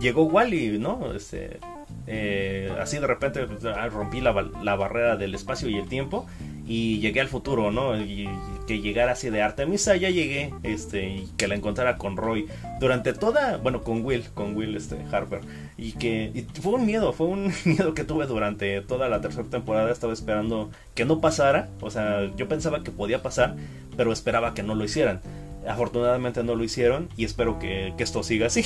llegó 0.00 0.24
Wally, 0.24 0.78
¿no? 0.78 1.12
Este, 1.12 1.58
eh, 2.06 2.72
así 2.80 2.98
de 2.98 3.06
repente 3.06 3.44
pues, 3.46 3.64
ah, 3.64 3.88
rompí 3.88 4.20
la, 4.20 4.32
barrera 4.32 5.16
del 5.16 5.34
espacio 5.34 5.68
y 5.68 5.76
el 5.76 5.88
tiempo 5.88 6.26
y 6.66 6.98
llegué 6.98 7.20
al 7.20 7.28
futuro, 7.28 7.70
¿no? 7.70 7.98
Y, 8.00 8.28
que 8.66 8.80
llegara 8.80 9.12
así 9.12 9.30
de 9.30 9.42
Artemisa, 9.42 9.94
ya 9.94 10.10
llegué, 10.10 10.52
este, 10.64 11.08
y 11.08 11.28
que 11.36 11.46
la 11.46 11.54
encontrara 11.54 11.98
con 11.98 12.16
Roy 12.16 12.48
durante 12.80 13.12
toda, 13.12 13.58
bueno, 13.58 13.82
con 13.82 14.04
Will, 14.04 14.24
con 14.34 14.56
Will, 14.56 14.76
este, 14.76 14.96
Harper, 15.12 15.40
y 15.78 15.92
que 15.92 16.44
fue 16.60 16.72
un 16.72 16.84
miedo, 16.84 17.12
fue 17.12 17.28
un 17.28 17.52
miedo 17.64 17.94
que 17.94 18.02
tuve 18.02 18.26
durante 18.26 18.80
toda 18.80 19.08
la 19.08 19.20
tercera 19.20 19.48
temporada, 19.48 19.92
estaba 19.92 20.12
esperando 20.12 20.72
que 20.96 21.04
no 21.04 21.20
pasara, 21.20 21.68
o 21.80 21.92
sea, 21.92 22.34
yo 22.36 22.48
pensaba 22.48 22.82
que 22.82 22.90
podía 22.90 23.22
pasar, 23.22 23.54
pero 23.96 24.12
esperaba 24.12 24.52
que 24.52 24.64
no 24.64 24.74
lo 24.74 24.84
hicieran. 24.84 25.20
Afortunadamente 25.68 26.42
no 26.42 26.54
lo 26.54 26.64
hicieron 26.64 27.08
y 27.16 27.24
espero 27.24 27.58
que, 27.58 27.94
que 27.96 28.02
esto 28.02 28.22
siga 28.24 28.48
así. 28.48 28.62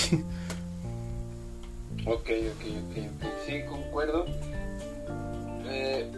Ok, 2.07 2.31
ok, 2.31 2.65
ok, 2.89 3.27
sí, 3.47 3.61
concuerdo. 3.69 4.25
Eh, 5.67 6.11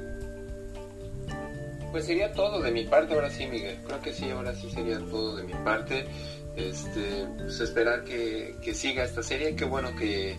pues 1.92 2.06
sería 2.06 2.32
todo 2.32 2.60
de 2.60 2.72
mi 2.72 2.84
parte, 2.84 3.14
ahora 3.14 3.30
sí, 3.30 3.46
Miguel. 3.46 3.78
Creo 3.86 4.00
que 4.00 4.12
sí, 4.12 4.30
ahora 4.30 4.54
sí 4.54 4.70
sería 4.70 4.98
todo 4.98 5.36
de 5.36 5.44
mi 5.44 5.52
parte. 5.52 6.06
Este, 6.56 7.26
pues 7.36 7.60
esperar 7.60 8.04
que, 8.04 8.74
siga 8.74 9.04
esta 9.04 9.22
serie. 9.22 9.54
Qué 9.54 9.64
bueno 9.64 9.94
que, 9.94 10.36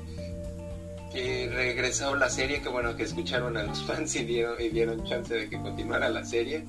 que 1.12 1.50
regresó 1.54 2.16
la 2.16 2.30
serie, 2.30 2.62
qué 2.62 2.70
bueno 2.70 2.96
que 2.96 3.04
escucharon 3.04 3.56
a 3.56 3.64
los 3.64 3.84
fans 3.88 4.16
y 4.16 4.26
dieron, 4.26 4.60
y 4.60 4.70
dieron 4.70 5.04
chance 5.06 5.34
de 5.34 5.50
que 5.50 5.62
continuara 5.62 6.10
la 6.10 6.26
serie. 6.26 6.66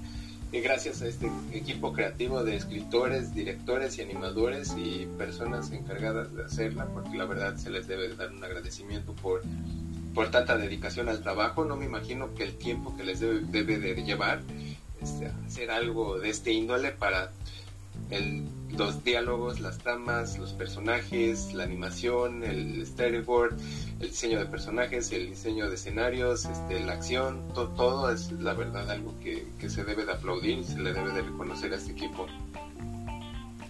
Y 0.53 0.61
gracias 0.61 1.03
a 1.03 1.09
este 1.09 1.29
equipo 1.53 1.93
creativo 1.93 2.45
de 2.45 2.55
escritores, 2.55 3.35
directores 3.35 3.99
y 3.99 4.03
animadores 4.03 4.73
y 4.79 5.09
personas 5.19 5.73
encargadas 5.73 6.33
de 6.33 6.45
hacerla, 6.45 6.87
porque 6.87 7.17
la 7.17 7.25
verdad 7.25 7.57
se 7.57 7.71
les 7.71 7.89
debe 7.89 8.15
dar 8.15 8.31
un 8.31 8.45
agradecimiento 8.45 9.15
por, 9.15 9.43
por 10.15 10.31
tanta 10.31 10.57
dedicación 10.57 11.09
al 11.09 11.23
trabajo. 11.23 11.65
No 11.65 11.75
me 11.75 11.87
imagino 11.87 12.35
que 12.35 12.45
el 12.45 12.55
tiempo 12.55 12.97
que 12.97 13.03
les 13.03 13.19
debe, 13.19 13.41
debe 13.41 13.79
de 13.79 14.05
llevar 14.05 14.43
hacer 15.47 15.71
algo 15.71 16.19
de 16.19 16.31
este 16.31 16.53
índole 16.53 16.91
para 16.91 17.31
el, 18.11 18.45
los 18.77 19.05
diálogos, 19.05 19.61
las 19.61 19.79
tramas, 19.79 20.39
los 20.39 20.53
personajes, 20.53 21.53
la 21.53 21.65
animación, 21.65 22.43
el 22.43 22.85
storyboard, 22.87 23.57
el 24.01 24.09
diseño 24.09 24.39
de 24.39 24.47
personajes, 24.47 25.13
el 25.13 25.31
diseño 25.31 25.69
de 25.69 25.77
escenarios, 25.77 26.45
este, 26.47 26.81
la 26.81 26.95
acción, 26.95 27.43
todo 27.55 28.11
es 28.11 28.33
la 28.33 28.55
verdad 28.55 28.91
algo 28.91 29.15
que, 29.23 29.47
que 29.59 29.71
se 29.71 29.85
debe 29.85 30.05
de 30.05 30.13
aplaudir 30.13 30.59
y 30.59 30.65
se 30.65 30.79
le 30.79 30.93
debe 30.93 31.13
de 31.13 31.23
reconocer 31.23 31.73
a 31.73 31.77
este 31.77 31.93
equipo. 31.93 32.27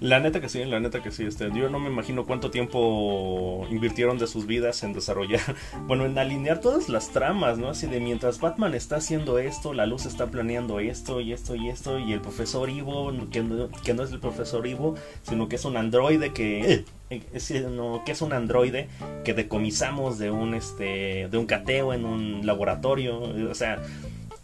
La 0.00 0.20
neta 0.20 0.40
que 0.40 0.48
sí, 0.48 0.64
la 0.64 0.80
neta 0.80 1.02
que 1.02 1.10
sí. 1.10 1.24
Este, 1.24 1.50
yo 1.54 1.68
no 1.68 1.78
me 1.78 1.88
imagino 1.88 2.26
cuánto 2.26 2.50
tiempo 2.50 3.66
invirtieron 3.70 4.18
de 4.18 4.26
sus 4.26 4.46
vidas 4.46 4.82
en 4.82 4.92
desarrollar, 4.92 5.40
bueno, 5.86 6.04
en 6.04 6.18
alinear 6.18 6.60
todas 6.60 6.88
las 6.88 7.10
tramas, 7.10 7.58
¿no? 7.58 7.68
Así 7.68 7.86
de 7.86 8.00
mientras 8.00 8.40
Batman 8.40 8.74
está 8.74 8.96
haciendo 8.96 9.38
esto, 9.38 9.72
la 9.72 9.86
luz 9.86 10.06
está 10.06 10.26
planeando 10.26 10.80
esto 10.80 11.20
y 11.20 11.32
esto 11.32 11.54
y 11.54 11.68
esto, 11.68 11.98
y 11.98 12.12
el 12.12 12.20
profesor 12.20 12.68
Ivo, 12.70 13.12
que 13.30 13.42
no, 13.42 14.04
es 14.04 14.12
el 14.12 14.20
profesor 14.20 14.66
Ivo, 14.66 14.94
sino 15.22 15.48
que 15.48 15.56
es 15.56 15.64
un 15.64 15.76
androide 15.76 16.32
que... 16.32 16.72
Eh, 16.72 16.84
es, 17.10 17.48
que 17.48 18.12
es 18.12 18.22
un 18.22 18.32
androide 18.32 18.88
que 19.24 19.34
decomisamos 19.34 20.18
de 20.18 20.30
un 20.30 20.54
este 20.54 21.28
de 21.30 21.38
un 21.38 21.46
cateo 21.46 21.92
en 21.92 22.04
un 22.04 22.46
laboratorio 22.46 23.20
o 23.20 23.54
sea 23.54 23.80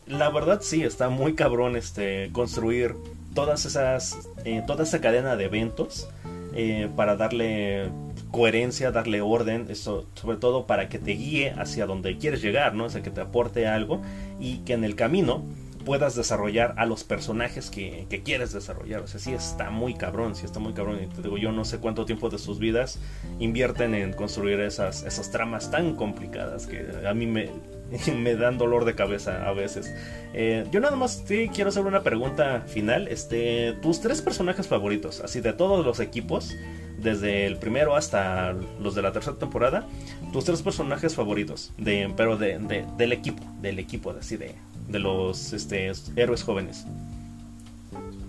la 0.07 0.31
verdad 0.31 0.61
sí 0.63 0.85
está 0.85 1.09
muy 1.09 1.35
cabrón 1.35 1.75
este 1.75 2.31
construir 2.33 2.95
todas 3.35 3.65
esas, 3.67 4.29
eh, 4.45 4.63
toda 4.67 4.85
esa 4.85 5.01
cadena 5.01 5.37
de 5.37 5.45
eventos 5.45 6.09
eh, 6.55 6.89
para 6.97 7.17
darle 7.17 7.91
coherencia, 8.31 8.91
darle 8.91 9.21
orden, 9.21 9.67
eso, 9.69 10.09
sobre 10.15 10.37
todo 10.37 10.67
para 10.67 10.89
que 10.89 10.99
te 10.99 11.13
guíe 11.13 11.51
hacia 11.51 11.87
donde 11.87 12.17
quieres 12.19 12.43
llegar, 12.43 12.75
¿no? 12.75 12.85
O 12.85 12.91
sea, 12.91 13.03
que 13.03 13.11
te 13.11 13.21
aporte 13.21 13.67
algo 13.67 14.03
y 14.41 14.59
que 14.59 14.73
en 14.73 14.85
el 14.85 14.95
camino 14.95 15.45
puedas 15.85 16.15
desarrollar 16.15 16.75
a 16.77 16.87
los 16.87 17.05
personajes 17.05 17.71
que, 17.71 18.07
quieres 18.25 18.53
desarrollar. 18.53 19.01
O 19.01 19.07
sea, 19.07 19.21
sí 19.21 19.33
está 19.33 19.71
muy 19.71 19.95
cabrón, 19.95 20.35
sí 20.35 20.45
está 20.45 20.61
muy 20.61 20.73
cabrón. 20.73 21.01
Y 21.03 21.07
te 21.07 21.23
digo, 21.23 21.39
yo 21.39 21.53
no 21.53 21.65
sé 21.65 21.79
cuánto 21.79 22.05
tiempo 22.05 22.29
de 22.31 22.39
sus 22.39 22.59
vidas 22.59 22.99
invierten 23.39 23.95
en 23.95 24.13
construir 24.13 24.61
esas, 24.61 25.03
esas 25.05 25.31
tramas 25.31 25.71
tan 25.71 25.95
complicadas 25.95 26.67
que 26.67 26.87
a 27.07 27.15
mí 27.15 27.27
me, 27.27 27.51
me 28.17 28.35
dan 28.37 28.59
dolor 28.59 28.85
de 28.85 28.95
cabeza 28.95 29.49
a 29.49 29.53
veces. 29.53 29.93
Eh, 30.33 30.67
yo 30.71 30.81
nada 30.81 30.97
más 30.97 31.25
te 31.25 31.49
quiero 31.49 31.71
hacer 31.71 31.85
una 31.85 32.03
pregunta 32.03 32.63
final. 32.67 33.09
Este, 33.09 33.75
tus 33.83 34.01
tres 34.01 34.23
personajes 34.23 34.69
favoritos, 34.69 35.21
así 35.21 35.41
de 35.41 35.53
todos 35.53 35.85
los 35.85 36.01
equipos, 36.01 36.57
desde 36.99 37.47
el 37.47 37.57
primero 37.57 37.97
hasta 37.97 38.53
los 38.81 38.95
de 38.95 39.03
la 39.03 39.13
tercera 39.13 39.37
temporada, 39.37 39.87
tus 40.33 40.45
tres 40.45 40.63
personajes 40.63 41.15
favoritos, 41.15 41.73
de, 41.79 42.13
pero 42.17 42.37
de, 42.37 42.59
del 42.97 43.13
equipo, 43.13 43.43
del 43.61 43.79
equipo, 43.79 44.11
así 44.11 44.37
de, 44.37 44.55
de 44.89 44.99
los 44.99 45.53
este, 45.53 45.91
héroes 46.17 46.43
jóvenes. 46.43 46.87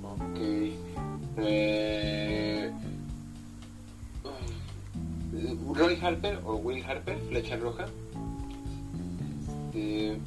Ok. 0.04 0.40
Eh, 1.38 2.72
Roy 5.74 5.98
Harper 6.02 6.40
o 6.46 6.56
Will 6.56 6.84
Harper, 6.86 7.18
Flecha 7.30 7.58
Roja. 7.58 7.86
Este, 9.74 10.20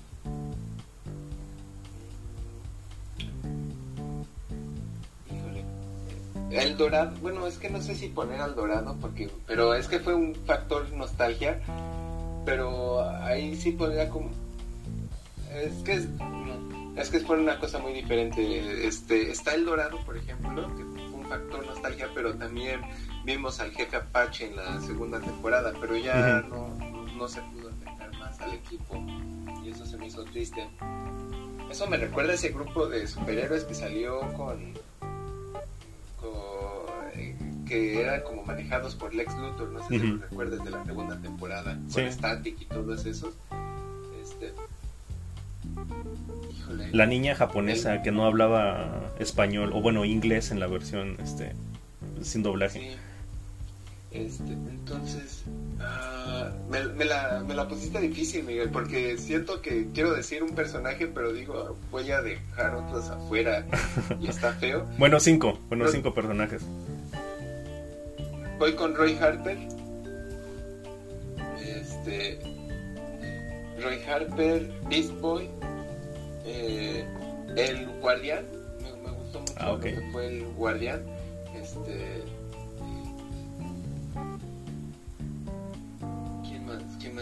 El 6.50 6.76
dorado, 6.76 7.12
bueno, 7.20 7.46
es 7.48 7.58
que 7.58 7.68
no 7.68 7.82
sé 7.82 7.96
si 7.96 8.08
poner 8.08 8.40
al 8.40 8.54
dorado, 8.54 8.96
porque, 9.00 9.28
pero 9.46 9.74
es 9.74 9.88
que 9.88 9.98
fue 9.98 10.14
un 10.14 10.34
factor 10.46 10.90
nostalgia. 10.92 11.60
pero 12.44 13.02
ahí 13.24 13.56
sí 13.56 13.72
podría 13.72 14.08
como 14.08 14.30
es 15.50 15.72
que 15.82 15.94
es, 15.94 16.08
es 16.96 17.10
que 17.10 17.16
es 17.16 17.24
por 17.24 17.38
una 17.38 17.58
cosa 17.58 17.78
muy 17.78 17.92
diferente 17.92 18.86
este 18.86 19.30
está 19.30 19.54
el 19.54 19.64
dorado 19.64 19.98
por 20.04 20.16
ejemplo 20.16 20.68
que 20.76 20.84
fue 20.84 21.20
un 21.20 21.26
factor 21.26 21.64
nostalgia 21.66 22.08
pero 22.14 22.34
también 22.34 22.82
vimos 23.24 23.60
al 23.60 23.70
jefe 23.70 23.96
Apache 23.96 24.46
en 24.46 24.56
la 24.56 24.80
segunda 24.82 25.20
temporada 25.20 25.72
pero 25.80 25.96
ya 25.96 26.42
no, 26.48 26.68
no 27.16 27.28
se 27.28 27.40
pudo 27.40 27.70
afectar 27.70 28.12
más 28.18 28.38
al 28.40 28.52
equipo 28.52 29.02
y 29.64 29.70
eso 29.70 29.86
se 29.86 29.96
me 29.96 30.06
hizo 30.06 30.24
triste. 30.24 30.68
Eso 31.70 31.86
me 31.88 31.96
recuerda 31.96 32.32
a 32.32 32.34
ese 32.34 32.50
grupo 32.50 32.86
de 32.86 33.06
superhéroes 33.06 33.64
que 33.64 33.74
salió 33.74 34.20
con 34.34 34.74
que 37.64 38.00
eran 38.02 38.22
como 38.22 38.44
manejados 38.44 38.94
por 38.94 39.14
Lex 39.14 39.34
Luthor, 39.36 39.70
no 39.70 39.80
sé 39.88 39.98
si 39.98 40.06
lo 40.06 40.18
recuerdas 40.18 40.62
de 40.64 40.70
la 40.70 40.84
segunda 40.84 41.18
temporada, 41.20 41.78
con 41.92 42.12
Static 42.12 42.60
y 42.60 42.64
todos 42.66 43.06
esos. 43.06 43.34
Este, 44.22 44.52
la 46.92 47.06
niña 47.06 47.34
japonesa 47.34 48.02
que 48.02 48.12
no 48.12 48.26
hablaba 48.26 49.12
español, 49.18 49.70
o 49.72 49.80
bueno, 49.80 50.04
inglés 50.04 50.50
en 50.50 50.60
la 50.60 50.66
versión 50.66 51.16
este 51.22 51.52
sin 52.22 52.42
doblaje. 52.42 52.96
Este, 54.10 54.52
entonces, 54.52 55.44
uh, 55.78 56.13
me, 56.94 57.04
la, 57.04 57.42
me 57.46 57.54
la 57.54 57.68
pusiste 57.68 58.00
difícil, 58.00 58.44
Miguel, 58.44 58.70
porque 58.70 59.16
siento 59.18 59.60
que 59.62 59.88
quiero 59.92 60.12
decir 60.12 60.42
un 60.42 60.54
personaje, 60.54 61.06
pero 61.06 61.32
digo, 61.32 61.76
voy 61.90 62.10
a 62.10 62.20
dejar 62.20 62.74
otros 62.74 63.08
afuera 63.10 63.66
y 64.20 64.28
está 64.28 64.52
feo. 64.54 64.86
bueno, 64.98 65.20
cinco, 65.20 65.58
bueno, 65.68 65.88
cinco 65.88 66.14
personajes. 66.14 66.62
Voy 68.58 68.74
con 68.74 68.94
Roy 68.94 69.16
Harper. 69.16 69.58
Este. 71.60 72.38
Roy 73.80 74.00
Harper, 74.08 74.70
Beast 74.88 75.12
Boy. 75.20 75.48
Eh, 76.44 77.04
el 77.56 77.86
Guardián. 78.00 78.44
Me, 78.80 79.10
gustó 79.10 79.40
mucho 79.40 79.54
ah, 79.58 79.78
que 79.82 80.00
fue 80.12 80.26
el 80.28 80.44
Guardián. 80.54 81.02
Este. 81.54 82.22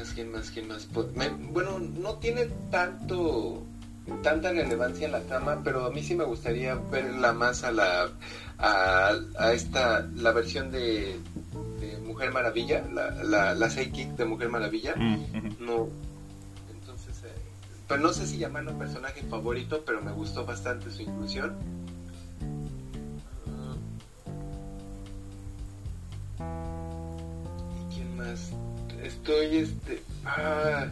Más? 0.03 0.13
¿Quién 0.15 0.33
más? 0.33 0.51
¿Quién 0.51 0.69
más? 0.69 0.89
Pues, 0.93 1.07
bueno, 1.53 1.79
no 1.79 2.15
tiene 2.17 2.47
tanto 2.71 3.63
tanta 4.23 4.51
relevancia 4.51 5.07
en 5.07 5.13
la 5.13 5.21
trama, 5.21 5.61
pero 5.63 5.87
a 5.87 5.91
mí 5.91 6.03
sí 6.03 6.17
me 6.17 6.25
gustaría 6.25 6.75
verla 6.75 7.33
más 7.33 7.63
a 7.63 7.71
la 7.71 8.11
a, 8.59 9.13
a 9.39 9.53
esta 9.53 10.09
la 10.17 10.33
versión 10.33 10.71
de, 10.71 11.19
Mujer 12.05 12.33
Maravilla, 12.33 12.85
la, 12.93 13.11
la, 13.23 13.55
la 13.55 13.69
de 13.69 14.25
Mujer 14.25 14.49
Maravilla. 14.49 14.95
Mm, 14.97 15.57
no 15.61 15.89
entonces 16.73 17.23
eh, 17.25 17.35
pero 17.89 18.01
no 18.01 18.13
sé 18.13 18.27
si 18.27 18.39
llamarlo 18.39 18.77
personaje 18.77 19.23
favorito, 19.23 19.83
pero 19.87 20.03
me 20.03 20.13
gustó 20.13 20.45
bastante 20.45 20.91
su 20.91 21.03
inclusión. 21.03 21.57
¿Y 27.81 27.95
quién 27.95 28.17
más? 28.17 28.53
Estoy 29.03 29.57
este 29.57 30.03
ah 30.25 30.89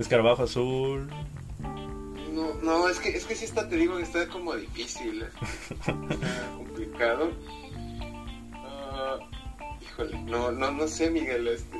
Escarabajo 0.00 0.44
azul. 0.44 1.10
No, 2.32 2.54
no, 2.62 2.88
es 2.88 2.98
que, 2.98 3.10
es 3.10 3.26
que 3.26 3.34
sí 3.34 3.44
está, 3.44 3.68
te 3.68 3.76
digo 3.76 3.98
que 3.98 4.04
está 4.04 4.26
como 4.28 4.56
difícil. 4.56 5.26
complicado. 6.56 7.32
Ah, 8.54 9.18
híjole, 9.82 10.18
no, 10.22 10.52
no, 10.52 10.70
no 10.70 10.88
sé, 10.88 11.10
Miguel. 11.10 11.48
Este, 11.48 11.76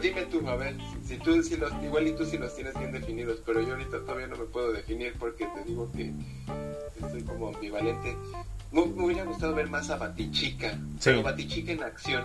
dime 0.00 0.26
tú, 0.26 0.48
a 0.48 0.54
ver, 0.54 0.76
si, 1.04 1.18
tú 1.18 1.42
si 1.42 1.56
los, 1.56 1.72
igual 1.82 2.06
y 2.06 2.12
tú 2.12 2.24
si 2.24 2.38
los 2.38 2.54
tienes 2.54 2.78
bien 2.78 2.92
definidos, 2.92 3.42
pero 3.44 3.60
yo 3.60 3.72
ahorita 3.72 3.98
todavía 4.02 4.28
no 4.28 4.36
me 4.36 4.44
puedo 4.44 4.72
definir 4.72 5.14
porque 5.18 5.44
te 5.46 5.64
digo 5.64 5.90
que 5.90 6.12
estoy 7.04 7.22
como 7.24 7.48
ambivalente. 7.48 8.16
Me, 8.74 9.04
hubiera 9.04 9.24
gustado 9.24 9.54
ver 9.54 9.68
más 9.68 9.88
a 9.90 9.96
Batichica, 9.96 10.76
pero 11.02 11.22
Batichica 11.22 11.72
en 11.72 11.82
acción. 11.84 12.24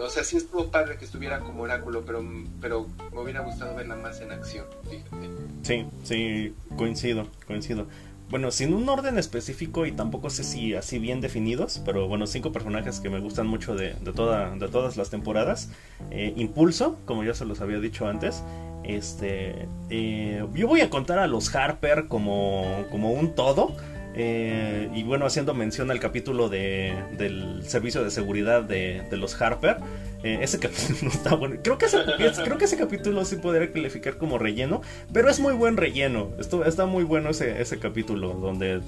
O 0.00 0.08
sea, 0.08 0.24
sí 0.24 0.36
estuvo 0.36 0.70
padre 0.70 0.96
que 0.96 1.04
estuviera 1.04 1.38
como 1.40 1.62
oráculo, 1.62 2.04
pero, 2.04 2.24
pero 2.60 2.88
me 3.12 3.20
hubiera 3.20 3.40
gustado 3.40 3.74
verla 3.76 3.96
más 3.96 4.20
en 4.20 4.32
acción, 4.32 4.66
fíjate. 4.88 5.28
Sí, 5.62 5.86
sí, 6.02 6.54
coincido, 6.76 7.28
coincido. 7.46 7.86
Bueno, 8.30 8.52
sin 8.52 8.74
un 8.74 8.88
orden 8.88 9.18
específico 9.18 9.86
y 9.86 9.92
tampoco 9.92 10.30
sé 10.30 10.44
si 10.44 10.74
así 10.74 11.00
bien 11.00 11.20
definidos, 11.20 11.82
pero 11.84 12.06
bueno, 12.06 12.28
cinco 12.28 12.52
personajes 12.52 13.00
que 13.00 13.10
me 13.10 13.18
gustan 13.18 13.48
mucho 13.48 13.74
de, 13.74 13.94
de, 13.94 14.12
toda, 14.12 14.54
de 14.54 14.68
todas 14.68 14.96
las 14.96 15.10
temporadas. 15.10 15.70
Eh, 16.12 16.32
Impulso, 16.36 16.98
como 17.06 17.24
ya 17.24 17.34
se 17.34 17.44
los 17.44 17.60
había 17.60 17.80
dicho 17.80 18.06
antes. 18.06 18.44
Este, 18.84 19.68
eh, 19.90 20.44
yo 20.54 20.68
voy 20.68 20.80
a 20.80 20.90
contar 20.90 21.18
a 21.18 21.26
los 21.26 21.54
Harper 21.54 22.06
como, 22.08 22.86
como 22.90 23.12
un 23.12 23.34
todo 23.34 23.76
eh, 24.14 24.88
y 24.94 25.02
bueno, 25.04 25.26
haciendo 25.26 25.54
mención 25.54 25.90
al 25.90 26.00
capítulo 26.00 26.48
de, 26.48 26.94
del 27.16 27.62
servicio 27.64 28.02
de 28.02 28.10
seguridad 28.10 28.62
de, 28.62 29.04
los 29.12 29.40
Harper. 29.40 29.76
Eh, 30.22 30.38
ese 30.42 30.58
capítulo 30.58 31.10
está 31.12 31.34
bueno. 31.34 31.56
Creo 31.62 31.78
que, 31.78 31.86
ese, 31.86 31.98
creo 32.44 32.58
que 32.58 32.64
ese 32.64 32.76
capítulo 32.76 33.24
sí 33.24 33.36
podría 33.36 33.72
calificar 33.72 34.16
como 34.16 34.38
relleno. 34.38 34.82
Pero 35.12 35.30
es 35.30 35.40
muy 35.40 35.54
buen 35.54 35.76
relleno. 35.76 36.30
Esto, 36.38 36.64
está 36.64 36.86
muy 36.86 37.04
bueno 37.04 37.30
ese, 37.30 37.60
ese 37.60 37.78
capítulo 37.78 38.34
donde 38.34 38.80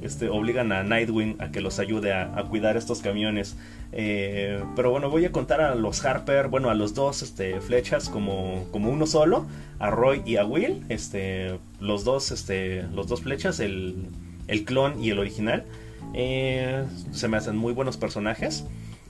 este, 0.00 0.30
obligan 0.30 0.72
a 0.72 0.82
Nightwing 0.82 1.36
a 1.40 1.50
que 1.50 1.60
los 1.60 1.78
ayude 1.78 2.14
a, 2.14 2.42
cuidar 2.48 2.76
estos 2.76 3.00
camiones. 3.02 3.56
Eh, 3.92 4.62
pero 4.76 4.90
bueno, 4.90 5.10
voy 5.10 5.26
a 5.26 5.32
contar 5.32 5.60
a 5.60 5.74
los 5.74 6.04
Harper, 6.04 6.48
bueno, 6.48 6.70
a 6.70 6.74
los 6.74 6.94
dos 6.94 7.22
este, 7.22 7.60
flechas 7.60 8.08
como, 8.08 8.66
como 8.70 8.90
uno 8.90 9.06
solo, 9.06 9.46
a 9.78 9.90
Roy 9.90 10.22
y 10.24 10.36
a 10.36 10.44
Will. 10.46 10.84
Este, 10.88 11.58
los 11.80 12.04
dos, 12.04 12.30
este, 12.30 12.84
los 12.94 13.08
dos 13.08 13.22
flechas, 13.22 13.60
el 13.60 14.06
el 14.50 14.64
clon 14.64 15.02
y 15.02 15.10
el 15.10 15.18
original. 15.18 15.64
Eh, 16.12 16.84
se 17.12 17.28
me 17.28 17.36
hacen 17.36 17.56
muy 17.56 17.72
buenos 17.72 17.96
personajes. 17.96 18.64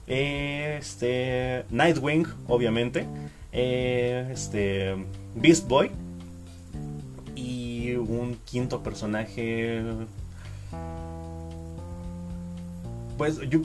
Eh, 0.07 0.77
este, 0.79 1.65
Nightwing, 1.71 2.27
obviamente. 2.47 3.05
Eh, 3.51 4.29
este, 4.31 4.95
Beast 5.35 5.67
Boy. 5.67 5.91
Y 7.35 7.95
un 7.95 8.37
quinto 8.45 8.83
personaje. 8.83 9.81
Pues 13.17 13.39
yo 13.49 13.59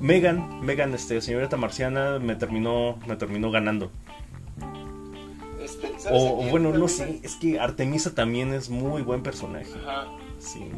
Megan, 0.00 0.64
Megan, 0.64 0.94
este, 0.94 1.20
señorita 1.20 1.56
marciana, 1.56 2.18
me 2.18 2.36
terminó, 2.36 2.98
me 3.06 3.16
terminó 3.16 3.50
ganando. 3.50 3.90
Este, 5.60 5.92
o, 6.10 6.44
bueno, 6.50 6.72
no 6.72 6.88
sé, 6.88 7.20
es 7.22 7.36
que 7.36 7.58
Artemisa 7.58 8.14
también 8.14 8.52
es 8.52 8.70
muy 8.70 9.02
buen 9.02 9.22
personaje. 9.22 9.70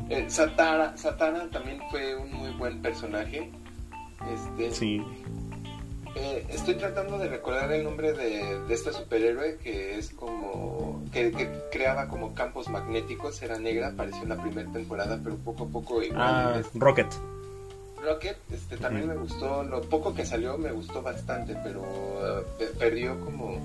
Eh, 0.08 0.26
Satara, 0.28 0.96
Satana 0.96 1.48
también 1.50 1.80
fue 1.90 2.14
un 2.14 2.32
muy 2.32 2.50
buen 2.52 2.80
personaje. 2.82 3.50
Este, 4.32 4.70
sí. 4.72 5.02
Eh, 6.14 6.46
estoy 6.48 6.76
tratando 6.76 7.18
de 7.18 7.28
recordar 7.28 7.70
el 7.72 7.84
nombre 7.84 8.14
de, 8.14 8.58
este 8.70 8.92
superhéroe 8.92 9.58
que 9.58 9.98
es 9.98 10.10
como. 10.10 11.04
Que, 11.12 11.30
creaba 11.70 12.08
como 12.08 12.34
campos 12.34 12.68
magnéticos, 12.68 13.42
era 13.42 13.58
negra, 13.58 13.88
apareció 13.88 14.22
en 14.22 14.30
la 14.30 14.40
primera 14.40 14.70
temporada, 14.72 15.20
pero 15.22 15.36
poco 15.36 15.64
a 15.64 15.68
poco. 15.68 16.02
Igual, 16.02 16.20
ah, 16.20 16.62
Rocket. 16.74 17.08
Rocket, 18.02 18.38
este, 18.52 18.76
también 18.76 19.08
me 19.08 19.16
gustó, 19.16 19.64
lo 19.64 19.82
poco 19.82 20.14
que 20.14 20.24
salió 20.24 20.56
me 20.56 20.70
gustó 20.70 21.02
bastante, 21.02 21.56
pero 21.62 21.82
eh, 22.60 22.66
perdió 22.78 23.18
como 23.20 23.58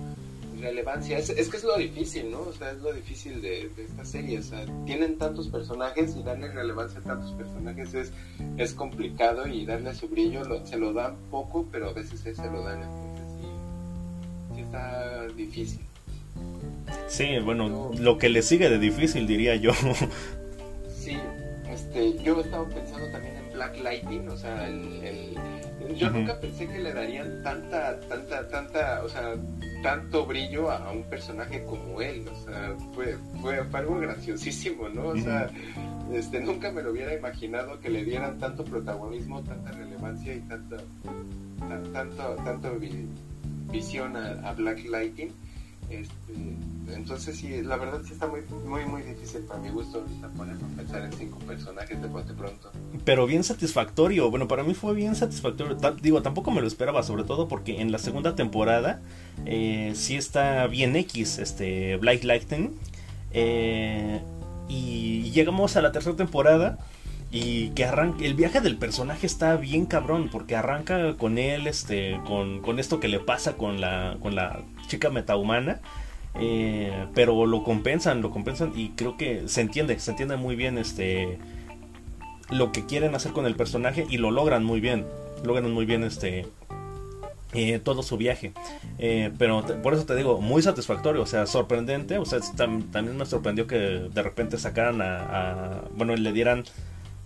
relevancia. 0.61 1.17
Es, 1.17 1.29
es, 1.29 1.49
que 1.49 1.57
es 1.57 1.63
lo 1.63 1.77
difícil, 1.77 2.31
¿no? 2.31 2.41
O 2.41 2.53
sea, 2.53 2.71
es 2.71 2.79
lo 2.79 2.93
difícil 2.93 3.41
de, 3.41 3.69
esta 3.77 4.05
serie. 4.05 4.39
O 4.39 4.43
sea, 4.43 4.65
tienen 4.85 5.17
tantos 5.17 5.49
personajes 5.49 6.15
y 6.15 6.23
darle 6.23 6.51
relevancia 6.51 6.99
a 6.99 7.03
tantos 7.03 7.31
personajes 7.33 7.93
es, 7.93 8.11
es 8.57 8.73
complicado 8.73 9.47
y 9.47 9.65
darle 9.65 9.93
su 9.93 10.07
brillo 10.07 10.43
se 10.65 10.77
lo 10.77 10.93
dan 10.93 11.15
poco, 11.29 11.67
pero 11.71 11.89
a 11.89 11.93
veces 11.93 12.19
se 12.19 12.31
lo 12.45 12.63
dan. 12.63 12.81
Entonces 12.83 13.25
sí, 13.39 14.55
sí 14.55 14.61
está 14.61 15.27
difícil. 15.35 15.79
Sí, 17.07 17.39
bueno, 17.43 17.91
lo 17.99 18.17
que 18.17 18.29
le 18.29 18.41
sigue 18.41 18.69
de 18.69 18.79
difícil 18.79 19.27
diría 19.27 19.55
yo. 19.55 19.71
Sí, 21.01 21.17
este, 21.67 22.13
yo 22.21 22.39
estaba 22.39 22.63
pensando 22.69 23.07
también 23.11 23.35
en 23.35 23.53
Black 23.53 23.81
Lightning, 23.81 24.29
o 24.29 24.37
sea, 24.37 24.67
el, 24.67 25.35
yo 25.95 26.09
nunca 26.09 26.39
pensé 26.39 26.67
que 26.67 26.79
le 26.79 26.93
darían 26.93 27.43
tanta, 27.43 27.99
tanta, 28.01 28.47
tanta, 28.49 29.03
o 29.03 29.09
sea, 29.09 29.35
tanto 29.83 30.25
brillo 30.25 30.69
a, 30.71 30.91
un 30.91 31.03
personaje 31.03 31.63
como 31.63 32.01
él, 32.01 32.27
o 32.27 32.35
sea, 32.45 32.75
fue, 32.93 33.17
fue, 33.41 33.63
algo 33.73 33.99
graciosísimo, 33.99 34.89
¿no? 34.89 35.07
O 35.09 35.17
sea, 35.17 35.49
este, 36.13 36.39
nunca 36.41 36.71
me 36.71 36.81
lo 36.81 36.91
hubiera 36.91 37.13
imaginado 37.15 37.79
que 37.79 37.89
le 37.89 38.03
dieran 38.03 38.37
tanto 38.39 38.63
protagonismo, 38.63 39.41
tanta 39.43 39.71
relevancia 39.71 40.35
y 40.35 40.39
tanta, 40.41 40.77
tanto, 41.93 42.35
tanto 42.43 42.77
visión 43.71 44.15
a, 44.15 44.53
Black 44.53 44.85
Lightning. 44.85 45.31
Este, 45.91 46.93
entonces 46.93 47.35
sí, 47.35 47.61
la 47.61 47.75
verdad 47.75 48.01
sí 48.05 48.13
está 48.13 48.27
muy, 48.27 48.41
muy, 48.65 48.85
muy 48.85 49.01
difícil 49.01 49.41
para 49.41 49.59
mi 49.59 49.69
gusto 49.69 49.99
ahorita 49.99 50.27
a 50.27 50.77
pensar 50.77 51.03
en 51.03 51.13
cinco 51.13 51.37
personajes 51.39 52.01
de 52.01 52.07
bote 52.07 52.33
pronto. 52.33 52.71
Pero 53.03 53.25
bien 53.27 53.43
satisfactorio, 53.43 54.29
bueno, 54.29 54.47
para 54.47 54.63
mí 54.63 54.73
fue 54.73 54.93
bien 54.93 55.15
satisfactorio. 55.15 55.77
digo, 56.01 56.21
tampoco 56.21 56.51
me 56.51 56.61
lo 56.61 56.67
esperaba, 56.67 57.03
sobre 57.03 57.23
todo 57.23 57.47
porque 57.47 57.81
en 57.81 57.91
la 57.91 57.97
segunda 57.97 58.35
temporada 58.35 59.01
eh, 59.45 59.91
sí 59.95 60.15
está 60.15 60.67
bien 60.67 60.95
X, 60.95 61.39
este, 61.39 61.97
Black 61.97 62.23
Lightning. 62.23 62.71
Eh, 63.33 64.21
y 64.67 65.31
llegamos 65.31 65.75
a 65.75 65.81
la 65.81 65.91
tercera 65.91 66.15
temporada 66.15 66.79
y 67.31 67.69
que 67.69 67.85
arranca 67.85 68.25
el 68.25 68.33
viaje 68.33 68.59
del 68.59 68.77
personaje 68.77 69.25
está 69.25 69.55
bien 69.55 69.85
cabrón 69.85 70.29
porque 70.29 70.55
arranca 70.55 71.15
con 71.17 71.37
él 71.37 71.65
este 71.65 72.19
con, 72.25 72.61
con 72.61 72.77
esto 72.77 72.99
que 72.99 73.07
le 73.07 73.19
pasa 73.19 73.53
con 73.53 73.79
la 73.79 74.17
con 74.21 74.35
la 74.35 74.61
chica 74.87 75.09
metahumana 75.09 75.79
eh, 76.35 77.07
pero 77.15 77.45
lo 77.45 77.63
compensan 77.63 78.21
lo 78.21 78.31
compensan 78.31 78.73
y 78.75 78.89
creo 78.89 79.15
que 79.15 79.47
se 79.47 79.61
entiende 79.61 79.97
se 79.99 80.11
entiende 80.11 80.35
muy 80.35 80.55
bien 80.57 80.77
este 80.77 81.39
lo 82.49 82.73
que 82.73 82.85
quieren 82.85 83.15
hacer 83.15 83.31
con 83.31 83.45
el 83.45 83.55
personaje 83.55 84.05
y 84.09 84.17
lo 84.17 84.31
logran 84.31 84.65
muy 84.65 84.81
bien 84.81 85.05
logran 85.45 85.71
muy 85.71 85.85
bien 85.85 86.03
este 86.03 86.45
eh, 87.53 87.79
todo 87.79 88.01
su 88.01 88.15
viaje. 88.15 88.53
Eh, 88.97 89.29
pero 89.37 89.61
por 89.83 89.93
eso 89.93 90.05
te 90.05 90.15
digo, 90.15 90.39
muy 90.39 90.61
satisfactorio, 90.61 91.21
o 91.21 91.25
sea, 91.25 91.45
sorprendente. 91.45 92.17
O 92.17 92.25
sea, 92.25 92.39
también 92.55 93.17
me 93.17 93.25
sorprendió 93.25 93.67
que 93.67 93.75
de 93.75 94.23
repente 94.23 94.57
sacaran 94.57 95.01
a, 95.01 95.83
bueno, 95.95 96.15
le 96.15 96.31
dieran 96.31 96.63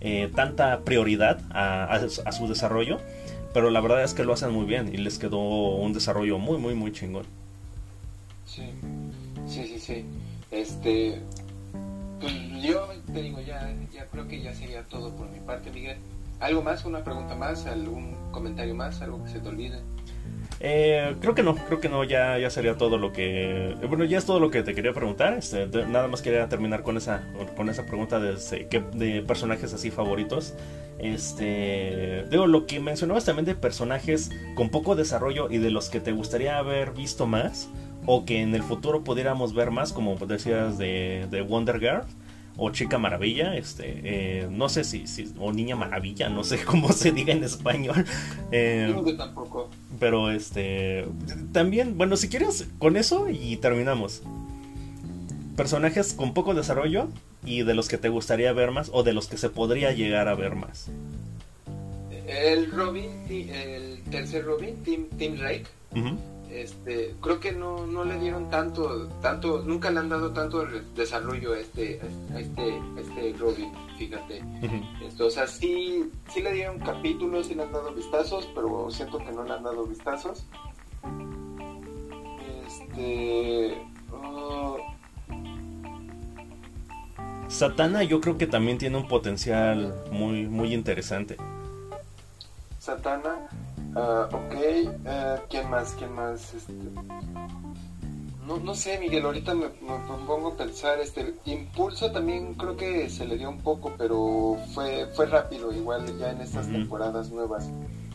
eh, 0.00 0.30
tanta 0.34 0.80
prioridad 0.80 1.40
a, 1.50 2.00
su 2.32 2.48
desarrollo. 2.48 3.00
Pero 3.54 3.70
la 3.70 3.80
verdad 3.80 4.02
es 4.04 4.12
que 4.12 4.24
lo 4.24 4.34
hacen 4.34 4.50
muy 4.50 4.66
bien 4.66 4.92
y 4.92 4.98
les 4.98 5.18
quedó 5.18 5.38
un 5.38 5.92
desarrollo 5.94 6.38
muy, 6.38 6.58
muy, 6.58 6.74
muy 6.74 6.92
chingón. 6.92 7.24
Sí, 8.44 8.70
sí, 9.46 9.66
sí, 9.66 9.78
sí. 9.78 10.04
Este, 10.50 11.22
pues 12.20 12.32
yo 12.62 12.86
te 13.12 13.22
digo, 13.22 13.40
ya, 13.40 13.74
ya 13.92 14.06
creo 14.06 14.28
que 14.28 14.42
ya 14.42 14.52
sería 14.54 14.82
todo 14.84 15.14
por 15.16 15.30
mi 15.30 15.40
parte, 15.40 15.70
Miguel. 15.70 15.96
¿Algo 16.40 16.62
más? 16.62 16.84
¿Una 16.84 17.02
pregunta 17.02 17.34
más? 17.34 17.64
¿Algún 17.64 18.14
comentario 18.30 18.74
más? 18.74 19.00
¿Algo 19.00 19.24
que 19.24 19.30
se 19.30 19.40
te 19.40 19.48
olvide? 19.48 19.80
Eh, 20.68 21.14
creo 21.20 21.32
que 21.36 21.44
no, 21.44 21.54
creo 21.54 21.78
que 21.78 21.88
no, 21.88 22.02
ya, 22.02 22.40
ya 22.40 22.50
sería 22.50 22.76
todo 22.76 22.98
lo 22.98 23.12
que... 23.12 23.76
Bueno, 23.88 24.04
ya 24.04 24.18
es 24.18 24.24
todo 24.26 24.40
lo 24.40 24.50
que 24.50 24.64
te 24.64 24.74
quería 24.74 24.92
preguntar. 24.92 25.34
Este, 25.34 25.68
nada 25.86 26.08
más 26.08 26.22
quería 26.22 26.48
terminar 26.48 26.82
con 26.82 26.96
esa, 26.96 27.22
con 27.56 27.70
esa 27.70 27.86
pregunta 27.86 28.18
de, 28.18 28.32
este, 28.32 28.68
de 28.94 29.22
personajes 29.22 29.72
así 29.72 29.92
favoritos. 29.92 30.54
Este, 30.98 32.24
digo, 32.32 32.48
lo 32.48 32.66
que 32.66 32.80
mencionabas 32.80 33.24
también 33.24 33.46
de 33.46 33.54
personajes 33.54 34.32
con 34.56 34.70
poco 34.70 34.96
desarrollo 34.96 35.48
y 35.52 35.58
de 35.58 35.70
los 35.70 35.88
que 35.88 36.00
te 36.00 36.10
gustaría 36.10 36.58
haber 36.58 36.90
visto 36.90 37.28
más 37.28 37.68
o 38.04 38.24
que 38.24 38.42
en 38.42 38.52
el 38.52 38.64
futuro 38.64 39.04
pudiéramos 39.04 39.54
ver 39.54 39.70
más, 39.70 39.92
como 39.92 40.16
decías 40.16 40.78
de, 40.78 41.28
de 41.30 41.42
Wonder 41.42 41.78
Girl 41.78 42.02
o 42.56 42.70
Chica 42.70 42.98
Maravilla, 42.98 43.54
este, 43.56 44.00
eh, 44.02 44.48
no 44.50 44.68
sé 44.68 44.82
si, 44.82 45.06
si, 45.06 45.32
o 45.38 45.52
Niña 45.52 45.76
Maravilla, 45.76 46.28
no 46.28 46.42
sé 46.42 46.58
cómo 46.64 46.90
se 46.92 47.12
diga 47.12 47.32
en 47.32 47.44
español. 47.44 48.04
Eh, 48.50 48.94
tampoco. 49.16 49.70
Pero 49.98 50.30
este, 50.30 51.06
también, 51.52 51.96
bueno, 51.96 52.16
si 52.16 52.28
quieres, 52.28 52.68
con 52.78 52.96
eso 52.96 53.28
y 53.28 53.56
terminamos. 53.56 54.22
Personajes 55.56 56.12
con 56.12 56.34
poco 56.34 56.54
desarrollo 56.54 57.08
y 57.44 57.62
de 57.62 57.74
los 57.74 57.88
que 57.88 57.98
te 57.98 58.08
gustaría 58.08 58.52
ver 58.52 58.70
más 58.70 58.90
o 58.92 59.02
de 59.02 59.12
los 59.12 59.26
que 59.26 59.38
se 59.38 59.48
podría 59.48 59.92
llegar 59.92 60.28
a 60.28 60.34
ver 60.34 60.54
más. 60.54 60.88
El 62.26 62.70
Robin, 62.72 63.10
el 63.30 64.02
tercer 64.10 64.44
Robin, 64.44 64.82
Tim, 64.82 65.08
Tim 65.16 65.36
Drake 65.36 65.66
este, 66.50 67.14
creo 67.20 67.40
que 67.40 67.52
no, 67.52 67.86
no 67.86 68.04
le 68.04 68.18
dieron 68.18 68.50
tanto, 68.50 69.08
tanto, 69.20 69.62
nunca 69.62 69.90
le 69.90 70.00
han 70.00 70.08
dado 70.08 70.32
tanto 70.32 70.66
desarrollo 70.94 71.52
a 71.52 71.58
este, 71.58 72.00
a 72.32 72.40
este, 72.40 72.80
este 72.98 73.34
Robin, 73.38 73.70
fíjate. 73.96 74.42
Esto, 75.04 75.26
o 75.26 75.30
sea, 75.30 75.46
sí, 75.46 76.10
sí 76.32 76.42
le 76.42 76.52
dieron 76.52 76.78
capítulos, 76.78 77.46
sí 77.46 77.54
le 77.54 77.64
han 77.64 77.72
dado 77.72 77.92
vistazos, 77.92 78.48
pero 78.54 78.90
siento 78.90 79.18
que 79.18 79.32
no 79.32 79.44
le 79.44 79.52
han 79.52 79.62
dado 79.62 79.84
vistazos. 79.86 80.46
Este. 82.66 83.78
Uh, 84.12 84.76
Satana 87.48 88.02
yo 88.02 88.20
creo 88.20 88.38
que 88.38 88.46
también 88.46 88.78
tiene 88.78 88.96
un 88.96 89.08
potencial 89.08 89.94
muy, 90.10 90.46
muy 90.46 90.74
interesante. 90.74 91.36
Satana, 92.78 93.48
Uh, 93.96 94.28
ok, 94.30 94.54
uh, 95.06 95.40
¿quién 95.48 95.70
más? 95.70 95.94
¿Quién 95.98 96.12
más? 96.12 96.52
Este... 96.52 96.74
No, 98.46 98.58
no 98.58 98.74
sé, 98.74 98.98
Miguel, 98.98 99.24
ahorita 99.24 99.54
me, 99.54 99.66
pongo 100.26 100.48
a 100.48 100.56
pensar, 100.56 101.00
este, 101.00 101.34
Impulso 101.46 102.12
también 102.12 102.54
creo 102.54 102.76
que 102.76 103.10
se 103.10 103.26
le 103.26 103.36
dio 103.36 103.50
un 103.50 103.58
poco, 103.58 103.94
pero 103.98 104.56
fue, 104.72 105.06
fue 105.14 105.26
rápido, 105.26 105.72
igual 105.72 106.06
ya 106.18 106.30
en 106.30 106.40
estas 106.40 106.70
temporadas 106.70 107.30
nuevas. 107.30 107.68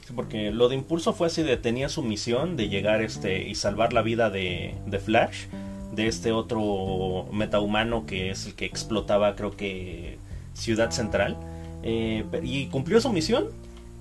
Sí, 0.08 0.14
porque 0.16 0.52
lo 0.52 0.70
de 0.70 0.76
Impulso 0.76 1.12
fue 1.12 1.28
así 1.28 1.44
de, 1.44 1.58
tenía 1.58 1.90
su 1.90 2.02
misión 2.02 2.56
de 2.56 2.70
llegar 2.70 3.02
este 3.02 3.48
y 3.48 3.56
salvar 3.56 3.92
la 3.92 4.02
vida 4.02 4.30
de, 4.30 4.76
de 4.86 5.00
Flash, 5.00 5.48
de 5.92 6.08
este 6.08 6.32
otro 6.32 7.28
metahumano 7.34 8.06
que 8.06 8.32
es 8.32 8.46
el 8.46 8.56
que 8.56 8.64
explotaba 8.66 9.36
creo 9.36 9.52
que 9.52 10.18
Ciudad 10.54 10.92
Central, 10.92 11.36
eh, 11.84 12.24
y 12.42 12.68
cumplió 12.68 13.02
su 13.02 13.12
misión, 13.12 13.50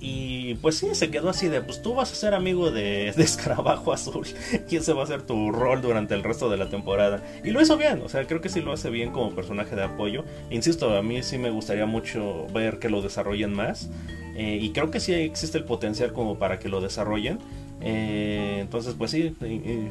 y 0.01 0.55
pues 0.57 0.79
sí, 0.79 0.95
se 0.95 1.11
quedó 1.11 1.29
así 1.29 1.49
de, 1.49 1.61
pues 1.61 1.83
tú 1.83 1.95
vas 1.95 2.11
a 2.11 2.15
ser 2.15 2.35
amigo 2.35 2.71
de, 2.71 3.09
Escarabajo 3.19 3.93
Azul 3.93 4.27
y 4.69 4.77
ese 4.77 4.95
va 4.95 5.05
a 5.05 5.07
ser 5.07 5.23
tu 5.23 5.53
rol 5.53 5.83
durante 5.83 6.15
el 6.15 6.23
resto 6.23 6.49
de 6.49 6.57
la 6.57 6.71
temporada. 6.71 7.23
Y 7.45 7.51
lo 7.51 7.61
hizo 7.61 7.77
bien, 7.77 8.01
o 8.03 8.09
sea, 8.09 8.27
creo 8.27 8.41
que 8.41 8.49
sí 8.49 8.63
lo 8.63 8.73
hace 8.73 8.89
bien 8.89 9.13
como 9.13 9.31
personaje 9.35 9.77
de 9.77 9.85
apoyo. 9.85 10.25
Insisto, 10.51 10.97
a 10.97 11.03
mí 11.03 11.23
sí 11.23 11.37
me 11.37 11.51
gustaría 11.51 11.85
mucho 11.85 12.47
ver 12.55 12.79
que 12.79 12.89
lo 12.89 13.03
desarrollen 13.03 13.53
más. 13.53 13.91
Eh, 14.37 14.59
y 14.63 14.71
creo 14.71 14.91
que 14.91 15.01
sí 15.01 15.13
existe 15.13 15.59
el 15.59 15.65
potencial 15.65 16.15
como 16.15 16.39
para 16.39 16.59
que 16.59 16.71
lo 16.71 16.81
desarrollen. 16.81 17.39
Eh, 17.83 18.59
entonces, 18.61 18.95
pues 18.97 19.11
sí, 19.11 19.35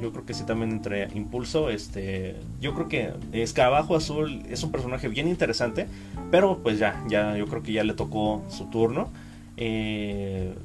yo 0.02 0.11
creo 0.11 0.26
que 0.26 0.34
sí 0.34 0.44
también 0.44 0.72
entre 0.72 1.07
Impulso, 1.15 1.69
este, 1.69 2.36
yo 2.61 2.73
creo 2.76 2.88
que 2.88 3.14
Escarabajo 3.31 3.95
Azul 3.95 4.44
es 4.49 4.64
un 4.64 4.72
personaje 4.72 5.07
bien 5.07 5.27
interesante, 5.27 5.88
pero 6.30 6.60
pues 6.60 6.77
ya, 6.77 7.03
ya, 7.10 7.36
yo 7.36 7.48
creo 7.48 7.64
que 7.64 7.73
ya 7.73 7.84
le 7.84 7.94
tocó 7.94 8.44
su 8.49 8.65
turno. 8.65 9.10
Eh, 9.61 10.56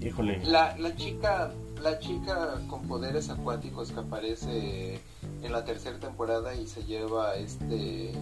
híjole. 0.00 0.42
La, 0.44 0.74
la 0.78 0.96
chica 0.96 1.50
la 1.82 1.98
chica 1.98 2.54
con 2.68 2.82
poderes 2.86 3.28
acuáticos 3.28 3.92
que 3.92 4.00
aparece 4.00 5.00
en 5.42 5.52
la 5.52 5.64
tercera 5.64 5.98
temporada 5.98 6.54
y 6.54 6.66
se 6.66 6.84
lleva 6.84 7.34
este 7.34 8.12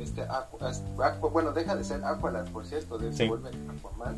este 0.00 0.26
bueno 1.20 1.52
deja 1.52 1.76
de 1.76 1.84
ser 1.84 2.04
Aqualad 2.04 2.46
por 2.46 2.64
cierto 2.64 2.98
de, 2.98 3.12
se 3.12 3.28
vuelve 3.28 3.50
Aquaman 3.50 4.16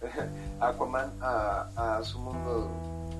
Aquaman 0.60 1.10
a, 1.20 1.96
a, 1.96 2.02
su 2.04 2.20
mundo 2.20 2.70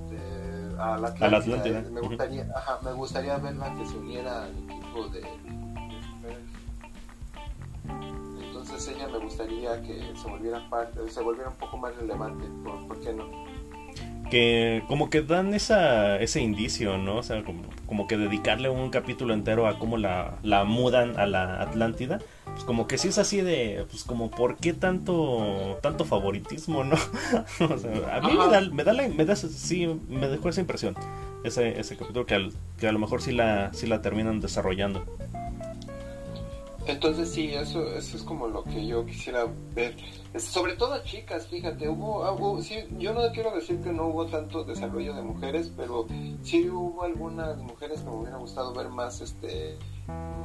de, 0.09 0.81
a 0.81 0.97
la 0.97 1.09
Atlántida, 1.09 1.83
me 1.91 2.01
gustaría 2.01 2.49
ajá, 2.55 2.79
me 2.85 2.93
gustaría 2.93 3.37
verla 3.39 3.75
que 3.75 3.87
se 3.87 3.97
uniera 3.97 4.45
al 4.45 4.57
equipo 4.59 5.09
de 5.09 5.23
entonces 8.71 9.13
me 9.13 9.19
gustaría 9.19 9.83
que 9.83 10.01
se 10.15 10.29
volviera 10.29 10.69
parte, 10.71 11.01
se 11.09 11.21
volviera 11.21 11.51
un 11.51 11.57
poco 11.57 11.77
más 11.77 11.95
relevante, 11.97 12.45
¿por, 12.87 13.01
qué 13.01 13.13
no? 13.13 13.29
Que 14.31 14.85
como 14.87 15.11
que 15.11 15.23
dan 15.23 15.55
esa, 15.55 16.19
ese 16.21 16.41
indicio, 16.41 16.97
¿no? 16.97 17.17
O 17.17 17.23
sea, 17.25 17.43
como, 17.43 17.63
como 17.87 18.07
que 18.07 18.17
dedicarle 18.17 18.69
un 18.69 18.91
capítulo 18.91 19.35
entero 19.35 19.67
a 19.67 19.79
cómo 19.79 19.97
la, 19.97 20.39
la 20.45 20.63
mudan 20.63 21.19
a 21.19 21.27
la 21.27 21.61
Atlántida, 21.61 22.21
pues 22.45 22.63
como 22.63 22.87
que 22.87 22.97
sí 22.97 23.09
es 23.09 23.19
así 23.19 23.41
de, 23.41 23.85
pues 23.91 24.05
como, 24.05 24.31
¿por 24.31 24.57
qué 24.57 24.73
tanto, 24.73 25.79
tanto 25.83 26.05
favoritismo, 26.05 26.85
no? 26.85 26.95
o 27.69 27.79
sea, 27.79 28.17
a 28.17 28.21
mí 28.21 28.35
me 28.39 28.47
da, 28.47 28.61
me 28.71 28.85
da, 28.85 28.93
la, 28.93 29.09
me 29.09 29.25
da, 29.25 29.35
sí, 29.35 29.89
me 30.09 30.29
dejó 30.29 30.49
esa 30.49 30.61
impresión, 30.61 30.95
ese, 31.43 31.81
ese 31.81 31.97
capítulo 31.97 32.25
que, 32.25 32.51
que 32.79 32.87
a 32.87 32.93
lo 32.93 33.01
mejor 33.01 33.21
sí 33.21 33.33
la, 33.33 33.73
sí 33.75 33.89
la 33.89 34.01
terminan 34.01 34.41
desarrollando. 34.41 35.05
Entonces 36.91 37.31
sí, 37.31 37.55
eso, 37.55 37.87
eso 37.95 38.17
es 38.17 38.23
como 38.25 38.49
lo 38.49 38.65
que 38.65 38.85
yo 38.85 39.07
quisiera 39.07 39.47
ver. 39.75 39.97
Sobre 40.37 40.75
todo 40.75 40.95
a 40.95 41.03
chicas, 41.05 41.47
fíjate, 41.47 41.89
hubo, 41.89 42.29
hubo 42.33 42.61
sí, 42.61 42.85
yo 42.99 43.13
no 43.13 43.21
quiero 43.33 43.53
decir 43.55 43.81
que 43.81 43.93
no 43.93 44.09
hubo 44.09 44.27
tanto 44.27 44.65
desarrollo 44.65 45.15
de 45.15 45.23
mujeres, 45.23 45.73
pero 45.77 46.07
sí 46.43 46.69
hubo 46.69 47.05
algunas 47.05 47.59
mujeres 47.59 48.01
que 48.01 48.11
me 48.11 48.17
hubiera 48.17 48.39
gustado 48.39 48.75
ver 48.75 48.89
más, 48.89 49.21
este, 49.21 49.79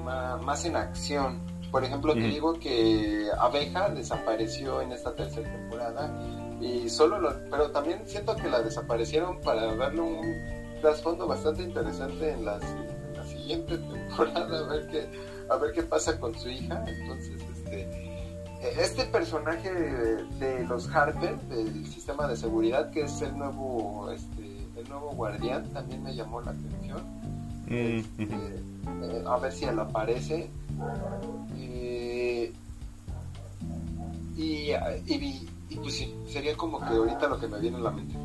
más, 0.04 0.66
en 0.66 0.76
acción. 0.76 1.42
Por 1.72 1.84
ejemplo, 1.84 2.14
te 2.14 2.22
digo 2.22 2.54
que 2.54 3.28
Abeja 3.40 3.90
desapareció 3.90 4.82
en 4.82 4.92
esta 4.92 5.16
tercera 5.16 5.52
temporada 5.52 6.16
y 6.62 6.88
solo 6.90 7.20
lo, 7.20 7.34
pero 7.50 7.72
también 7.72 8.08
siento 8.08 8.36
que 8.36 8.50
la 8.50 8.62
desaparecieron 8.62 9.42
para 9.42 9.76
darle 9.76 10.02
un 10.02 10.22
trasfondo 10.80 11.28
bastante 11.28 11.64
interesante 11.64 12.32
en, 12.32 12.46
las, 12.46 12.62
en 12.64 13.14
la 13.18 13.26
siguiente 13.26 13.78
temporada, 13.94 14.60
a 14.60 14.68
ver 14.70 14.88
qué 14.88 15.10
a 15.50 15.58
ver 15.58 15.72
qué 15.74 15.84
pasa 15.84 16.20
con 16.20 16.38
su 16.38 16.50
hija. 16.50 16.84
Entonces, 16.88 17.42
este, 17.56 18.16
este 18.80 19.06
personaje 19.06 19.72
de, 19.72 20.66
los 20.68 20.88
Harper, 20.90 21.38
del 21.50 21.86
sistema 21.86 22.28
de 22.28 22.36
seguridad, 22.36 22.90
que 22.92 23.02
es 23.04 23.22
el 23.22 23.38
nuevo, 23.38 24.12
este, 24.12 24.68
el 24.78 24.90
nuevo 24.90 25.12
guardián, 25.12 25.70
también 25.74 26.04
me 26.04 26.16
llamó 26.16 26.42
la 26.42 26.52
atención. 26.52 27.02
Mm, 27.68 28.00
este, 28.20 29.28
a 29.28 29.38
ver 29.38 29.52
si 29.52 29.66
él 29.66 29.80
aparece. 29.80 30.50
y, 31.58 32.52
y, 34.38 35.76
pues 35.78 35.96
sí, 35.96 36.14
sería 36.28 36.56
como 36.56 36.80
que 36.80 36.94
ahorita 36.94 37.28
lo 37.28 37.40
que 37.40 37.48
me 37.48 37.60
viene 37.60 37.78
a 37.78 37.82
la 37.82 37.92
mente. 37.92 38.16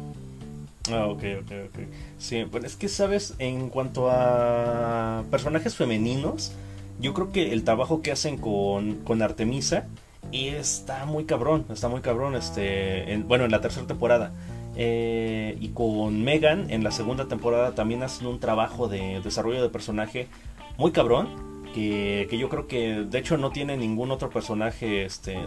Ah, 0.91 1.07
ok, 1.07 1.23
ok, 1.43 1.53
ok. 1.69 1.79
Sí, 2.19 2.45
bueno, 2.45 2.67
es 2.67 2.77
que 2.77 2.89
sabes, 2.89 3.35
en 3.39 3.69
cuanto 3.69 4.11
a 4.11 5.25
personajes 5.31 5.77
femeninos, 5.77 6.53
yo 7.01 7.15
creo 7.15 7.31
que 7.31 7.53
el 7.53 7.65
trabajo 7.65 8.03
que 8.03 8.13
hacen 8.13 8.37
con, 8.37 8.97
con 8.97 9.23
Artemisa 9.23 9.87
está 10.33 11.07
muy 11.07 11.25
cabrón, 11.25 11.67
está 11.71 11.89
muy 11.89 12.01
cabrón, 12.01 12.35
este, 12.35 13.23
bueno, 13.27 13.45
en 13.45 13.51
la 13.51 13.61
tercera 13.61 13.87
temporada. 13.87 14.33
Eh, 14.77 15.57
y 15.61 15.71
con 15.71 16.23
Megan 16.23 16.71
en 16.71 16.85
la 16.85 16.93
segunda 16.93 17.27
temporada 17.27 17.75
también 17.75 18.03
hacen 18.03 18.29
un 18.29 18.39
trabajo 18.39 18.87
de 18.87 19.21
desarrollo 19.21 19.61
de 19.63 19.69
personaje 19.69 20.29
muy 20.79 20.93
cabrón 20.93 21.51
que, 21.73 22.37
yo 22.39 22.49
creo 22.49 22.67
que 22.67 23.05
de 23.05 23.19
hecho 23.19 23.37
no 23.37 23.51
tiene 23.51 23.77
ningún 23.77 24.11
otro 24.11 24.31
personaje 24.31 25.05
este, 25.05 25.39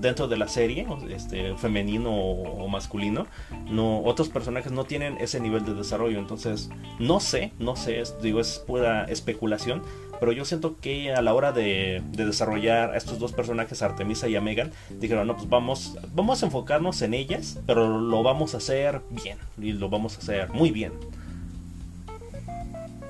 dentro 0.00 0.28
de 0.28 0.36
la 0.36 0.48
serie, 0.48 0.86
este, 1.10 1.56
femenino 1.56 2.10
o, 2.12 2.68
masculino. 2.68 3.26
No, 3.70 4.00
otros 4.02 4.28
personajes 4.28 4.72
no 4.72 4.84
tienen 4.84 5.18
ese 5.18 5.40
nivel 5.40 5.64
de 5.64 5.74
desarrollo, 5.74 6.18
entonces 6.18 6.70
no 6.98 7.20
sé, 7.20 7.52
no 7.58 7.76
sé, 7.76 8.02
digo, 8.22 8.40
es 8.40 8.58
pura 8.66 9.04
especulación, 9.04 9.82
pero 10.20 10.32
yo 10.32 10.44
siento 10.44 10.76
que 10.78 11.12
a 11.14 11.22
la 11.22 11.34
hora 11.34 11.50
de, 11.52 12.02
desarrollar 12.12 12.92
a 12.92 12.96
estos 12.96 13.18
dos 13.18 13.32
personajes, 13.32 13.82
Artemisa 13.82 14.28
y 14.28 14.36
a 14.36 14.40
Megan, 14.40 14.70
dijeron, 14.90 15.26
no, 15.26 15.36
pues 15.36 15.48
vamos, 15.48 15.98
vamos 16.14 16.42
a 16.42 16.46
enfocarnos 16.46 17.00
en 17.02 17.14
ellas, 17.14 17.58
pero 17.66 17.98
lo 17.98 18.22
vamos 18.22 18.54
a 18.54 18.58
hacer 18.58 19.00
bien, 19.10 19.38
y 19.58 19.72
lo 19.72 19.88
vamos 19.88 20.16
a 20.16 20.18
hacer 20.18 20.50
muy 20.50 20.70
bien. 20.70 20.92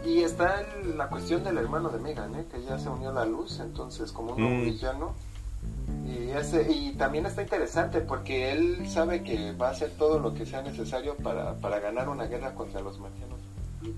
Y 0.04 0.20
está 0.20 0.62
la 0.96 1.08
cuestión 1.08 1.44
del 1.44 1.58
hermano 1.58 1.90
de 1.90 1.98
Megan, 1.98 2.34
¿eh? 2.34 2.46
que 2.50 2.62
ya 2.62 2.78
se 2.78 2.88
unió 2.88 3.10
a 3.10 3.12
la 3.12 3.24
luz, 3.26 3.60
entonces 3.60 4.12
como 4.12 4.34
un 4.34 4.62
mm. 4.62 4.64
villano. 4.64 5.14
Y, 6.06 6.30
ese, 6.30 6.70
y 6.72 6.92
también 6.92 7.26
está 7.26 7.42
interesante 7.42 8.00
porque 8.00 8.52
él 8.52 8.88
sabe 8.88 9.22
que 9.22 9.52
va 9.52 9.68
a 9.68 9.70
hacer 9.72 9.90
todo 9.90 10.18
lo 10.18 10.32
que 10.32 10.46
sea 10.46 10.62
necesario 10.62 11.16
para, 11.16 11.54
para 11.56 11.80
ganar 11.80 12.08
una 12.08 12.24
guerra 12.24 12.54
contra 12.54 12.80
los 12.80 12.98
marcianos 12.98 13.38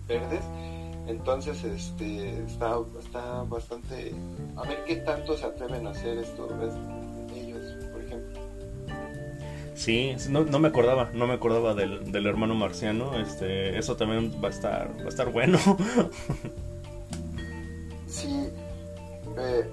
verdes. 0.08 0.44
Entonces 1.06 1.64
este 1.64 2.42
está, 2.44 2.78
está 2.98 3.42
bastante... 3.42 4.14
A 4.56 4.62
ver 4.62 4.84
qué 4.84 4.96
tanto 4.96 5.36
se 5.36 5.46
atreven 5.46 5.86
a 5.86 5.90
hacer 5.90 6.18
esto. 6.18 6.48
Sí, 9.74 10.14
no, 10.28 10.44
no, 10.44 10.58
me 10.58 10.68
acordaba, 10.68 11.10
no 11.12 11.26
me 11.26 11.34
acordaba 11.34 11.74
del, 11.74 12.12
del, 12.12 12.26
hermano 12.26 12.54
marciano. 12.54 13.18
Este, 13.18 13.76
eso 13.78 13.96
también 13.96 14.32
va 14.42 14.48
a 14.48 14.50
estar, 14.50 14.90
va 15.00 15.06
a 15.06 15.08
estar 15.08 15.32
bueno. 15.32 15.58
sí. 18.06 18.48
Eh, 19.38 19.68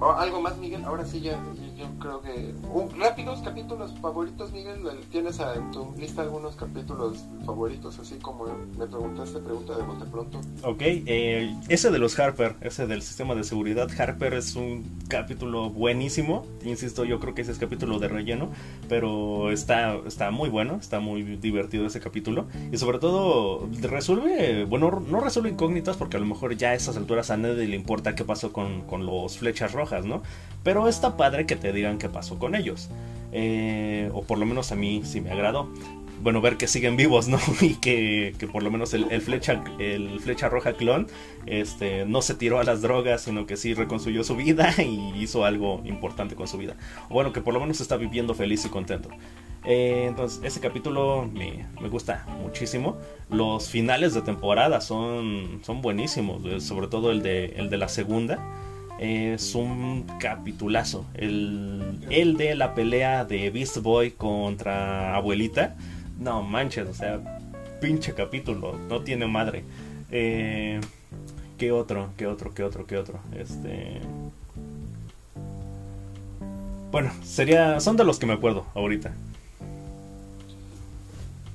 algo 0.00 0.40
más, 0.42 0.58
Miguel. 0.58 0.84
Ahora 0.84 1.04
sí 1.04 1.20
ya, 1.20 1.40
yo 1.78 1.86
creo 2.00 2.20
que... 2.20 2.54
rápidos 2.98 3.40
capítulos 3.40 3.94
favoritos, 4.02 4.52
Miguel. 4.52 4.80
¿Tienes 5.12 5.38
en 5.38 5.70
tu 5.70 5.94
lista 5.96 6.22
algunos 6.22 6.56
capítulos 6.56 7.24
favoritos? 7.46 7.98
Así 7.98 8.16
como 8.16 8.46
me 8.76 8.86
preguntaste, 8.86 9.38
pregunta 9.38 9.76
de 9.76 9.82
bote 9.82 10.04
pronto. 10.06 10.40
Ok, 10.64 10.80
eh, 10.82 11.54
ese 11.68 11.90
de 11.90 11.98
los 11.98 12.18
Harper, 12.18 12.56
ese 12.60 12.86
del 12.86 13.02
sistema 13.02 13.34
de 13.34 13.44
seguridad 13.44 13.88
Harper 13.98 14.34
es 14.34 14.56
un 14.56 14.84
capítulo 15.08 15.70
buenísimo. 15.70 16.44
Insisto, 16.64 17.04
yo 17.04 17.20
creo 17.20 17.34
que 17.34 17.42
ese 17.42 17.52
es 17.52 17.58
capítulo 17.58 17.98
de 17.98 18.08
relleno, 18.08 18.50
pero 18.88 19.52
está, 19.52 19.94
está 20.06 20.30
muy 20.32 20.48
bueno, 20.48 20.76
está 20.80 20.98
muy 20.98 21.22
divertido 21.22 21.86
ese 21.86 22.00
capítulo. 22.00 22.46
Y 22.72 22.78
sobre 22.78 22.98
todo 22.98 23.68
resuelve, 23.82 24.64
bueno, 24.64 25.00
no 25.08 25.20
resuelve 25.20 25.50
incógnitas 25.50 25.96
porque 25.96 26.16
a 26.16 26.20
lo 26.20 26.26
mejor 26.26 26.56
ya 26.56 26.70
a 26.70 26.74
esas 26.74 26.96
alturas 26.96 27.30
a 27.30 27.36
nadie 27.36 27.68
le 27.68 27.76
importa 27.76 28.16
qué 28.16 28.24
pasó 28.24 28.52
con, 28.52 28.82
con 28.82 29.06
los 29.06 29.38
flechas 29.38 29.72
rojas, 29.72 30.04
¿no? 30.04 30.22
Pero 30.64 30.88
está 30.88 31.16
padre 31.16 31.46
que 31.46 31.56
te 31.56 31.67
digan 31.72 31.98
qué 31.98 32.08
pasó 32.08 32.38
con 32.38 32.54
ellos. 32.54 32.90
Eh, 33.32 34.10
o 34.14 34.22
por 34.22 34.38
lo 34.38 34.46
menos 34.46 34.72
a 34.72 34.76
mí 34.76 35.02
sí 35.04 35.20
me 35.20 35.30
agradó. 35.30 35.68
Bueno, 36.20 36.40
ver 36.40 36.56
que 36.56 36.66
siguen 36.66 36.96
vivos, 36.96 37.28
¿no? 37.28 37.38
Y 37.60 37.74
que, 37.74 38.34
por 38.52 38.62
lo 38.62 38.70
menos 38.70 38.92
el, 38.94 39.20
flecha, 39.20 39.62
el 39.78 40.18
flecha 40.20 40.48
roja 40.48 40.72
clon 40.72 41.06
este, 41.46 42.06
no 42.06 42.22
se 42.22 42.34
tiró 42.34 42.58
a 42.58 42.64
las 42.64 42.82
drogas, 42.82 43.22
sino 43.22 43.46
que 43.46 43.56
sí 43.56 43.74
reconstruyó 43.74 44.24
su 44.24 44.34
vida 44.34 44.74
y 44.82 45.12
hizo 45.22 45.44
algo 45.44 45.80
importante 45.84 46.34
con 46.34 46.48
su 46.48 46.58
vida. 46.58 46.76
Bueno, 47.08 47.32
que 47.32 47.40
por 47.40 47.54
lo 47.54 47.60
menos 47.60 47.80
está 47.80 47.96
viviendo 47.96 48.34
feliz 48.34 48.64
y 48.64 48.68
contento. 48.68 49.10
Eh, 49.64 50.06
entonces, 50.08 50.40
ese 50.42 50.60
capítulo 50.60 51.28
me, 51.32 51.66
me, 51.80 51.88
gusta 51.88 52.26
muchísimo. 52.42 52.96
Los 53.30 53.68
finales 53.68 54.14
de 54.14 54.22
temporada 54.22 54.80
son, 54.80 55.60
son 55.62 55.82
buenísimos, 55.82 56.44
eh, 56.46 56.60
sobre 56.60 56.88
todo 56.88 57.10
el 57.10 57.22
de, 57.22 57.46
el 57.56 57.68
de 57.68 57.76
la 57.76 57.88
segunda 57.88 58.38
es 58.98 59.54
un 59.54 60.04
capitulazo. 60.18 61.06
El, 61.14 61.98
el 62.10 62.36
de 62.36 62.54
la 62.54 62.74
pelea 62.74 63.24
de 63.24 63.50
Beast 63.50 63.78
Boy 63.78 64.12
contra 64.12 65.14
Abuelita. 65.14 65.76
No 66.18 66.42
manches, 66.42 66.88
o 66.88 66.94
sea, 66.94 67.40
pinche 67.80 68.14
capítulo, 68.14 68.76
no 68.88 69.02
tiene 69.02 69.26
madre. 69.26 69.64
Eh, 70.10 70.80
¿Qué 71.58 71.72
otro? 71.72 72.10
¿Qué 72.16 72.26
otro? 72.26 72.54
¿Qué 72.54 72.62
otro? 72.62 72.86
¿Qué 72.86 72.96
otro? 72.96 73.18
Este. 73.36 74.00
Bueno, 76.90 77.10
sería. 77.22 77.80
Son 77.80 77.96
de 77.96 78.04
los 78.04 78.18
que 78.18 78.26
me 78.26 78.32
acuerdo 78.32 78.66
ahorita. 78.74 79.12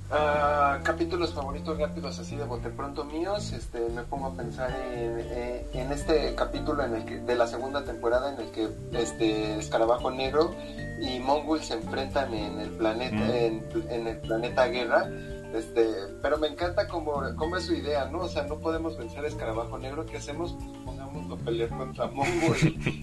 Uh, 0.09 0.83
capítulos 0.83 1.33
favoritos 1.33 1.79
rápidos 1.79 2.19
así 2.19 2.35
de 2.35 2.43
bote 2.43 2.69
pronto 2.69 3.03
míos, 3.03 3.51
este, 3.51 3.79
me 3.89 4.03
pongo 4.03 4.27
a 4.27 4.33
pensar 4.35 4.69
en, 4.93 5.65
en, 5.73 5.91
este 5.91 6.35
capítulo 6.35 6.83
en 6.83 6.95
el 6.95 7.05
que, 7.05 7.19
de 7.19 7.35
la 7.35 7.47
segunda 7.47 7.83
temporada 7.83 8.31
en 8.31 8.39
el 8.39 8.51
que 8.51 8.69
este 8.91 9.57
Escarabajo 9.57 10.11
Negro 10.11 10.53
y 11.01 11.19
Mongul 11.19 11.63
se 11.63 11.75
enfrentan 11.75 12.33
en 12.33 12.59
el 12.59 12.69
planeta, 12.71 13.37
en, 13.37 13.65
en, 13.89 14.07
el 14.07 14.17
planeta 14.19 14.67
Guerra. 14.67 15.09
Este, 15.53 15.87
pero 16.21 16.37
me 16.37 16.47
encanta 16.47 16.87
cómo, 16.87 17.21
cómo, 17.35 17.57
es 17.57 17.65
su 17.65 17.73
idea, 17.73 18.05
¿no? 18.05 18.21
O 18.21 18.27
sea, 18.27 18.43
no 18.43 18.57
podemos 18.57 18.97
vencer 18.97 19.23
a 19.23 19.27
Escarabajo 19.27 19.77
Negro, 19.77 20.05
¿qué 20.05 20.17
hacemos? 20.17 20.53
Pues 20.53 20.77
pongámoslo 20.83 21.35
a 21.35 21.37
pelear 21.37 21.69
contra 21.69 22.07
Mongul, 22.07 22.57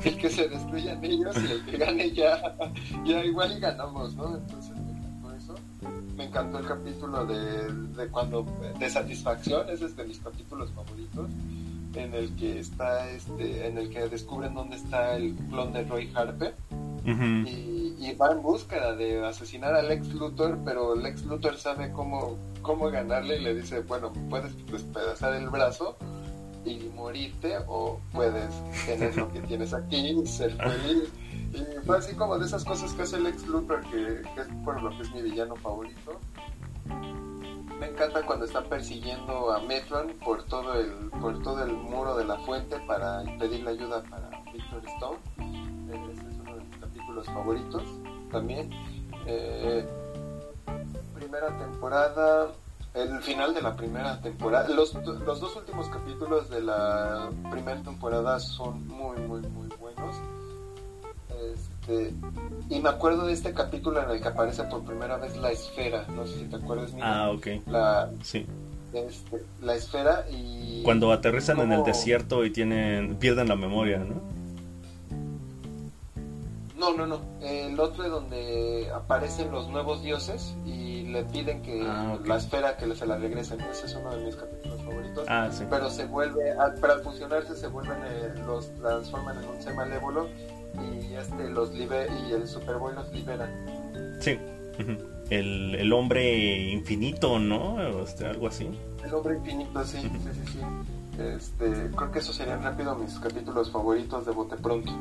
el 0.04 0.18
que 0.18 0.30
se 0.30 0.48
destruyan 0.48 1.04
ellos 1.04 1.36
y 1.36 1.52
el 1.52 1.64
que 1.64 1.76
gane 1.76 2.10
ya, 2.12 2.56
ya 3.04 3.24
igual 3.24 3.56
y 3.56 3.60
ganamos, 3.60 4.14
¿no? 4.16 4.36
Entonces, 4.36 4.69
me 6.16 6.24
encantó 6.24 6.58
el 6.58 6.66
capítulo 6.66 7.24
de, 7.26 7.72
de, 7.96 8.08
cuando 8.08 8.46
de 8.78 8.90
satisfacción, 8.90 9.68
ese 9.68 9.86
es 9.86 9.96
de 9.96 10.04
mis 10.04 10.18
capítulos 10.18 10.70
favoritos, 10.72 11.30
en 11.94 12.14
el 12.14 12.34
que 12.36 12.60
está 12.60 13.10
este, 13.10 13.66
en 13.66 13.78
el 13.78 13.90
que 13.90 14.08
descubren 14.08 14.54
dónde 14.54 14.76
está 14.76 15.16
el 15.16 15.34
clon 15.48 15.72
de 15.72 15.84
Roy 15.84 16.10
Harper 16.14 16.54
y, 17.04 18.14
va 18.20 18.32
en 18.32 18.42
búsqueda 18.42 18.94
de 18.94 19.24
asesinar 19.24 19.74
al 19.74 19.90
ex 19.90 20.12
Luthor, 20.12 20.58
pero 20.64 20.94
el 20.94 21.06
ex 21.06 21.24
Luthor 21.24 21.56
sabe 21.56 21.90
cómo, 21.92 22.36
cómo 22.60 22.90
ganarle 22.90 23.38
y 23.38 23.40
le 23.40 23.54
dice, 23.54 23.80
bueno, 23.80 24.12
puedes 24.28 24.54
despedazar 24.66 25.34
el 25.34 25.48
brazo 25.48 25.96
y 26.66 26.90
morirte 26.94 27.56
o 27.66 27.98
puedes 28.12 28.50
tener 28.84 29.16
lo 29.16 29.32
que 29.32 29.40
tienes 29.40 29.72
aquí 29.72 29.96
y 29.96 30.26
ser 30.26 30.52
feliz. 30.52 31.10
Fue 31.84 31.98
así 31.98 32.14
como 32.14 32.38
de 32.38 32.46
esas 32.46 32.64
cosas 32.64 32.92
que 32.92 33.02
hace 33.02 33.16
el 33.16 33.26
ex 33.26 33.46
Luthor, 33.46 33.80
que, 33.90 34.20
es 34.20 34.48
por 34.64 34.80
lo 34.82 34.90
que 34.90 35.02
es 35.02 35.12
mi 35.12 35.22
villano 35.22 35.56
favorito. 35.56 36.20
Me 37.78 37.86
encanta 37.86 38.24
cuando 38.24 38.44
están 38.44 38.64
persiguiendo 38.64 39.52
a 39.52 39.60
Metron 39.60 40.12
por 40.24 40.44
todo 40.44 40.74
el, 40.74 41.10
por 41.20 41.42
todo 41.42 41.64
el 41.64 41.72
muro 41.72 42.14
de 42.16 42.24
la 42.24 42.36
fuente 42.40 42.78
para 42.86 43.22
pedirle 43.38 43.70
ayuda 43.70 44.02
para 44.02 44.30
Victor 44.52 44.82
Stone. 44.96 45.18
Eh, 45.38 46.12
ese 46.12 46.28
es 46.28 46.36
uno 46.40 46.56
de 46.56 46.64
mis 46.64 46.76
capítulos 46.76 47.26
favoritos 47.26 47.82
también. 48.30 48.70
Eh, 49.26 49.88
primera 51.14 51.48
temporada, 51.58 52.48
el 52.94 53.20
final 53.22 53.54
de 53.54 53.62
la 53.62 53.74
primera 53.74 54.20
temporada, 54.20 54.68
los, 54.68 54.94
los 54.94 55.40
dos 55.40 55.56
últimos 55.56 55.88
capítulos 55.88 56.50
de 56.50 56.60
la 56.60 57.30
primera 57.50 57.82
temporada 57.82 58.38
son 58.38 58.86
muy, 58.86 59.18
muy, 59.20 59.40
muy 59.40 59.68
buenos 59.78 60.14
este, 61.52 62.14
y 62.68 62.80
me 62.80 62.88
acuerdo 62.88 63.26
de 63.26 63.32
este 63.32 63.52
capítulo 63.52 64.02
en 64.02 64.10
el 64.10 64.20
que 64.20 64.28
aparece 64.28 64.64
por 64.64 64.84
primera 64.84 65.16
vez 65.16 65.36
la 65.36 65.50
esfera. 65.50 66.06
No 66.14 66.26
sé 66.26 66.38
si 66.38 66.44
te 66.44 66.56
acuerdas. 66.56 66.92
ah, 67.00 67.30
ok. 67.34 67.46
La, 67.66 68.10
sí. 68.22 68.46
Este, 68.92 69.44
la 69.62 69.74
esfera 69.74 70.26
y... 70.30 70.82
Cuando 70.82 71.12
aterrizan 71.12 71.60
en 71.60 71.72
el 71.72 71.84
desierto 71.84 72.44
y 72.44 72.50
tienen 72.50 73.16
pierden 73.16 73.48
la 73.48 73.56
memoria, 73.56 73.98
¿no? 73.98 74.20
No, 76.76 76.94
no, 76.96 77.06
no. 77.06 77.20
El 77.42 77.78
otro 77.78 78.04
es 78.04 78.10
donde 78.10 78.90
aparecen 78.94 79.52
los 79.52 79.68
nuevos 79.68 80.02
dioses 80.02 80.54
y 80.64 81.02
le 81.02 81.24
piden 81.24 81.60
que 81.60 81.82
ah, 81.86 82.18
la 82.24 82.36
esfera 82.36 82.76
que 82.78 82.92
se 82.94 83.06
la 83.06 83.16
regresen. 83.18 83.60
Ese 83.60 83.86
es 83.86 83.94
uno 83.94 84.16
de 84.16 84.24
mis 84.24 84.34
capítulos 84.34 84.80
favoritos. 84.82 85.24
Ah, 85.28 85.48
sí. 85.52 85.64
Pero 85.68 85.90
se 85.90 86.06
vuelve, 86.06 86.52
al, 86.52 86.74
para 86.76 86.98
fusionarse 87.00 87.54
se 87.54 87.68
vuelven, 87.68 87.98
eh, 88.06 88.32
los 88.46 88.74
transforman 88.76 89.42
en 89.42 89.48
un 89.50 89.62
ser 89.62 89.74
malévolo 89.74 90.28
y 90.78 91.14
este 91.14 91.50
los 91.50 91.72
liber 91.72 92.08
y 92.28 92.32
el 92.32 92.46
Superboy 92.46 92.94
los 92.94 93.12
libera. 93.12 93.50
Sí. 94.20 94.38
el, 95.30 95.74
el, 95.74 95.92
hombre 95.92 96.70
infinito, 96.70 97.38
¿no? 97.38 98.02
Este, 98.02 98.26
algo 98.26 98.48
así. 98.48 98.68
El 99.04 99.14
hombre 99.14 99.36
infinito, 99.36 99.84
sí, 99.84 99.98
sí, 100.00 100.52
sí, 100.52 100.58
Este, 101.22 101.90
creo 101.94 102.12
que 102.12 102.18
esos 102.18 102.36
serían 102.36 102.62
rápido 102.62 102.96
mis 102.96 103.18
capítulos 103.18 103.70
favoritos 103.70 104.26
de 104.26 104.32
Bote 104.32 104.56
Pronto. 104.56 104.92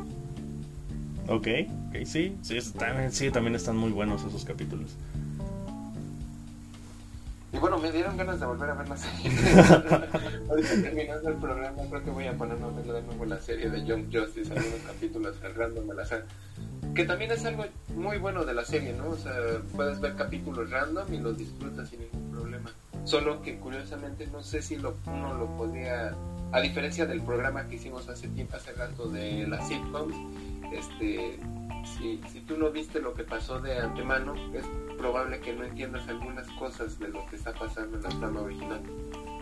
Ok, 1.28 1.48
ok, 1.90 2.06
sí, 2.06 2.36
sí, 2.42 2.60
también, 2.78 3.12
sí, 3.12 3.30
también 3.30 3.56
están 3.56 3.78
muy 3.78 3.92
buenos 3.92 4.24
esos 4.24 4.44
capítulos. 4.46 4.96
Y 7.52 7.58
bueno, 7.58 7.80
me 7.80 7.92
dieron 7.92 8.16
ganas 8.16 8.40
de 8.40 8.46
volver 8.46 8.70
a 8.70 8.74
ver 8.76 8.90
la 8.90 8.98
serie. 8.98 9.32
Ahorita 10.50 10.82
terminando 10.82 11.30
el 11.30 11.36
programa, 11.36 11.84
creo 11.90 12.04
que 12.04 12.12
voy 12.12 12.28
a 12.28 12.38
ponerme 12.38 12.66
a 12.66 12.70
ver 12.70 12.86
de 12.86 13.02
nuevo 13.02 13.26
la 13.26 13.40
serie 13.40 13.70
de 13.70 13.84
Young 13.86 14.06
Justice, 14.14 14.54
algunos 14.54 14.80
capítulos 14.86 15.36
random 15.56 15.90
al 15.92 16.00
azar. 16.00 16.26
Que 16.94 17.06
también 17.06 17.32
es 17.32 17.46
algo 17.46 17.66
muy 17.96 18.18
bueno 18.18 18.46
de 18.46 18.54
la 18.54 18.64
serie, 18.64 18.94
¿no? 18.94 19.10
O 19.10 19.18
sea, 19.18 19.34
puedes 19.76 20.00
ver 20.00 20.16
capítulos 20.16 20.70
random 20.70 21.12
y 21.12 21.18
los 21.18 21.38
disfrutas 21.38 21.90
sin 21.90 22.02
ningún 22.02 22.32
problema. 22.32 22.72
Solo 23.04 23.42
que 23.42 23.58
curiosamente 23.58 24.28
no 24.28 24.44
sé 24.44 24.62
si 24.62 24.76
lo, 24.76 24.98
uno 25.08 25.34
lo 25.34 25.48
podía, 25.58 26.14
a 26.52 26.62
diferencia 26.62 27.08
del 27.08 27.22
programa 27.22 27.68
que 27.68 27.76
hicimos 27.76 28.08
hace 28.10 28.28
tiempo, 28.28 28.58
hace 28.58 28.74
rato 28.74 29.10
de 29.10 29.48
las 29.48 29.68
sitcoms, 29.68 30.16
este, 30.72 31.40
si, 31.84 32.22
si 32.32 32.42
tú 32.42 32.58
no 32.58 32.72
viste 32.72 33.00
lo 33.00 33.14
que 33.14 33.24
pasó 33.24 33.60
de 33.60 33.78
antemano, 33.78 34.36
es 34.54 34.66
probable 34.98 35.40
que 35.40 35.54
no 35.54 35.64
entiendas 35.64 36.08
algunas 36.08 36.48
cosas 36.52 37.00
de 37.00 37.10
lo 37.10 37.26
que 37.28 37.36
está 37.36 37.54
pasando 37.54 37.98
en 37.98 38.04
la 38.04 38.10
trama 38.10 38.42
original. 38.42 38.82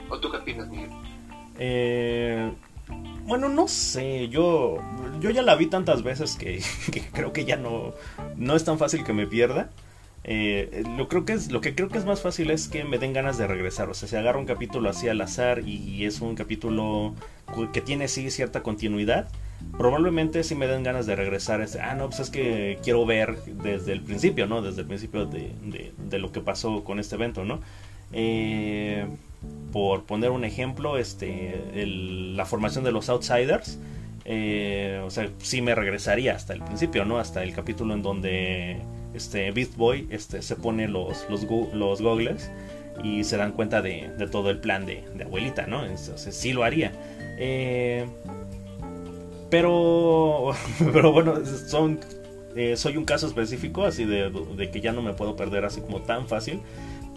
¿O 0.10 0.20
tú 0.20 0.32
qué 0.32 0.38
opinas, 0.38 0.68
Miguel? 0.70 0.90
Eh, 1.60 2.52
bueno, 3.26 3.50
no 3.50 3.68
sé, 3.68 4.30
yo, 4.30 4.78
yo 5.20 5.30
ya 5.32 5.42
la 5.42 5.56
vi 5.56 5.68
tantas 5.68 6.04
veces 6.04 6.36
que, 6.36 6.62
que 6.92 7.02
creo 7.12 7.34
que 7.34 7.46
ya 7.46 7.58
no, 7.58 7.94
no 8.36 8.56
es 8.56 8.64
tan 8.64 8.78
fácil 8.78 9.04
que 9.04 9.14
me 9.14 9.28
pierda. 9.28 9.70
Eh, 10.28 10.84
lo, 10.98 11.08
creo 11.08 11.24
que 11.24 11.34
es, 11.34 11.52
lo 11.52 11.62
que 11.62 11.74
creo 11.74 11.88
que 11.88 11.98
es 11.98 12.06
más 12.06 12.22
fácil 12.22 12.52
es 12.52 12.68
que 12.68 12.84
me 12.84 12.98
den 12.98 13.14
ganas 13.14 13.38
de 13.38 13.48
regresar. 13.48 13.90
O 13.90 13.94
sea, 13.94 14.08
se 14.08 14.18
agarra 14.18 14.40
un 14.40 14.46
capítulo 14.46 14.90
así 14.90 15.08
al 15.08 15.22
azar 15.22 15.68
y 15.68 16.06
es 16.06 16.22
un 16.22 16.36
capítulo 16.36 17.16
que 17.74 17.82
tiene 17.82 18.08
sí 18.08 18.30
cierta 18.30 18.62
continuidad, 18.62 19.30
probablemente 19.78 20.44
si 20.44 20.56
me 20.56 20.68
den 20.68 20.84
ganas 20.84 21.06
de 21.06 21.16
regresar. 21.16 21.62
Es, 21.62 21.76
ah, 21.76 21.96
no, 21.96 22.08
pues 22.08 22.20
es 22.20 22.30
que 22.30 22.78
quiero 22.84 23.06
ver 23.06 23.38
desde 23.64 23.94
el 23.94 24.02
principio, 24.02 24.48
¿no? 24.48 24.62
Desde 24.62 24.82
el 24.82 24.88
principio 24.88 25.26
de, 25.26 25.52
de, 25.98 26.20
lo 26.20 26.32
que 26.32 26.42
pasó 26.42 26.84
con 26.84 27.00
este 27.00 27.16
evento, 27.16 27.46
¿no? 27.46 27.62
Eh, 28.14 29.06
por 29.72 30.04
poner 30.04 30.32
un 30.32 30.44
ejemplo, 30.44 30.98
este, 30.98 31.56
la 32.36 32.46
formación 32.46 32.84
de 32.84 32.92
los 32.92 33.10
Outsiders. 33.10 33.80
Eh, 34.26 35.02
o 35.06 35.10
sea, 35.10 35.30
sí 35.40 35.62
me 35.62 35.74
regresaría 35.74 36.36
hasta 36.36 36.54
el 36.54 36.62
principio, 36.62 37.06
¿no? 37.06 37.18
Hasta 37.18 37.44
el 37.44 37.54
capítulo 37.54 37.94
en 37.94 38.02
donde 38.02 38.78
este 39.14 39.52
Beast 39.52 39.76
Boy 39.76 40.08
este, 40.10 40.42
se 40.42 40.56
pone 40.56 40.88
los, 40.88 41.28
los, 41.30 41.46
los 41.74 42.02
goggles 42.02 42.52
y 43.04 43.24
se 43.24 43.38
dan 43.38 43.52
cuenta 43.52 43.82
de, 43.82 44.10
de 44.18 44.28
todo 44.28 44.50
el 44.50 44.60
plan 44.60 44.86
de, 44.86 45.04
de 45.16 45.24
abuelita, 45.24 45.68
¿no? 45.68 45.86
Entonces 45.86 46.36
sí 46.36 46.54
lo 46.54 46.64
haría. 46.64 46.92
Eh, 47.40 48.06
pero, 49.50 50.52
pero 50.94 51.12
bueno, 51.12 51.46
son, 51.46 52.00
eh, 52.56 52.76
soy 52.76 52.98
un 52.98 53.06
caso 53.06 53.28
específico, 53.28 53.86
así 53.86 54.06
de, 54.06 54.32
que 54.72 54.82
ya 54.82 54.92
no 54.92 55.02
me 55.02 55.14
puedo 55.14 55.36
perder 55.36 55.66
así 55.66 55.82
como 55.82 56.02
tan 56.02 56.28
fácil. 56.28 56.62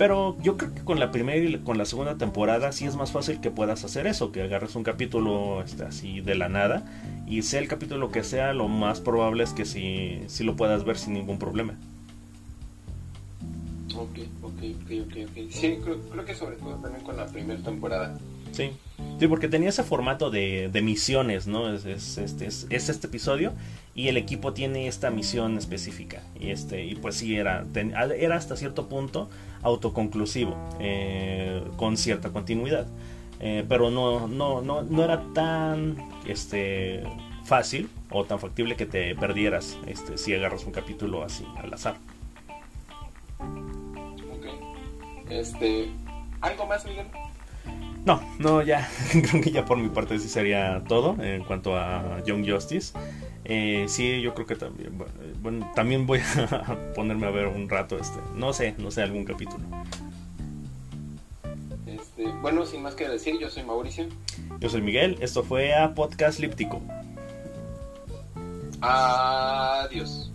Pero 0.01 0.35
yo 0.40 0.56
creo 0.56 0.72
que 0.72 0.81
con 0.81 0.98
la 0.98 1.10
primera 1.10 1.36
y 1.36 1.59
con 1.59 1.77
la 1.77 1.85
segunda 1.85 2.16
temporada 2.16 2.72
sí 2.72 2.86
es 2.86 2.97
más 2.97 3.12
fácil 3.12 3.43
que 3.43 3.51
puedas 3.51 3.85
hacer 3.85 4.06
eso, 4.06 4.32
que 4.32 4.40
agarres 4.40 4.74
un 4.74 4.82
capítulo 4.82 5.62
este, 5.62 5.85
así 5.85 6.22
de 6.22 6.36
la 6.36 6.48
nada 6.48 6.86
y 7.27 7.43
sea 7.43 7.60
el 7.60 7.68
capítulo 7.68 8.10
que 8.10 8.24
sea, 8.24 8.55
lo 8.55 8.66
más 8.66 8.98
probable 9.01 9.44
es 9.44 9.52
que 9.52 9.66
sí, 9.66 10.22
sí 10.27 10.43
lo 10.43 10.56
puedas 10.56 10.85
ver 10.86 10.97
sin 10.97 11.12
ningún 11.12 11.39
problema. 11.39 11.74
Ok, 13.94 14.20
ok, 14.40 14.62
ok, 14.81 15.16
ok. 15.28 15.51
Sí, 15.51 15.78
creo, 15.85 16.01
creo 16.01 16.24
que 16.24 16.35
sobre 16.35 16.56
todo 16.56 16.77
también 16.77 17.05
con 17.05 17.18
la 17.18 17.27
primera 17.27 17.60
temporada. 17.62 18.18
Sí. 18.52 18.70
Sí, 19.18 19.28
porque 19.28 19.48
tenía 19.48 19.68
ese 19.68 19.82
formato 19.82 20.31
de, 20.31 20.70
misiones, 20.82 21.47
¿no? 21.47 21.74
Es, 21.74 21.85
este, 22.16 22.47
es, 22.47 22.66
este 22.70 23.06
episodio 23.06 23.52
y 23.94 24.09
el 24.09 24.16
equipo 24.16 24.55
tiene 24.55 24.86
esta 24.86 25.10
misión 25.10 25.59
específica. 25.59 26.22
Y, 26.40 26.52
este, 26.52 26.86
y 26.86 26.94
pues 26.94 27.16
sí, 27.16 27.36
era, 27.36 27.66
era 28.16 28.36
hasta 28.36 28.56
cierto 28.56 28.89
punto 28.89 29.28
autoconclusivo, 29.62 30.57
eh, 30.78 31.62
con 31.77 31.97
cierta 31.97 32.31
continuidad. 32.31 32.87
Eh, 33.41 33.65
pero 33.69 33.91
no, 33.91 34.28
no, 34.28 34.61
no, 34.61 34.82
no 34.82 35.05
era 35.05 35.23
tan 35.32 35.97
este, 36.27 37.03
fácil 37.45 37.89
o 38.11 38.24
tan 38.24 38.39
factible 38.39 38.77
que 38.77 38.85
te 38.85 39.15
perdieras 39.15 39.78
este, 39.87 40.19
si 40.19 40.35
agarras 40.35 40.65
un 40.65 40.73
capítulo 40.73 41.24
así 41.24 41.47
al 41.57 41.73
azar. 41.73 41.97
Ok. 43.39 44.47
Este, 45.31 45.89
¿Algo 46.43 46.66
más, 46.66 46.85
Miguel? 46.85 47.07
No, 48.05 48.23
no, 48.39 48.62
ya. 48.62 48.89
Creo 49.11 49.43
que 49.43 49.51
ya 49.51 49.65
por 49.65 49.78
mi 49.78 49.89
parte 49.89 50.19
sí 50.19 50.28
sería 50.28 50.82
todo 50.87 51.16
en 51.23 51.45
cuanto 51.45 51.77
a 51.77 52.23
Young 52.24 52.49
Justice. 52.49 52.93
Eh, 53.52 53.86
sí, 53.89 54.22
yo 54.22 54.32
creo 54.32 54.47
que 54.47 54.55
también. 54.55 54.97
Bueno, 55.43 55.68
también 55.74 56.06
voy 56.06 56.20
a 56.51 56.77
ponerme 56.94 57.27
a 57.27 57.31
ver 57.31 57.48
un 57.48 57.68
rato 57.68 57.98
este. 57.98 58.20
No 58.36 58.52
sé, 58.52 58.77
no 58.78 58.93
sé, 58.93 59.02
algún 59.02 59.24
capítulo. 59.24 59.64
Este, 61.85 62.28
bueno, 62.43 62.64
sin 62.64 62.82
más 62.82 62.94
que 62.94 63.09
decir, 63.09 63.40
yo 63.40 63.51
soy 63.51 63.64
Mauricio. 63.64 64.06
Yo 64.60 64.68
soy 64.68 64.82
Miguel. 64.82 65.18
Esto 65.20 65.43
fue 65.43 65.74
a 65.74 65.93
Podcast 65.97 66.39
Líptico. 66.39 66.81
Adiós. 68.81 70.30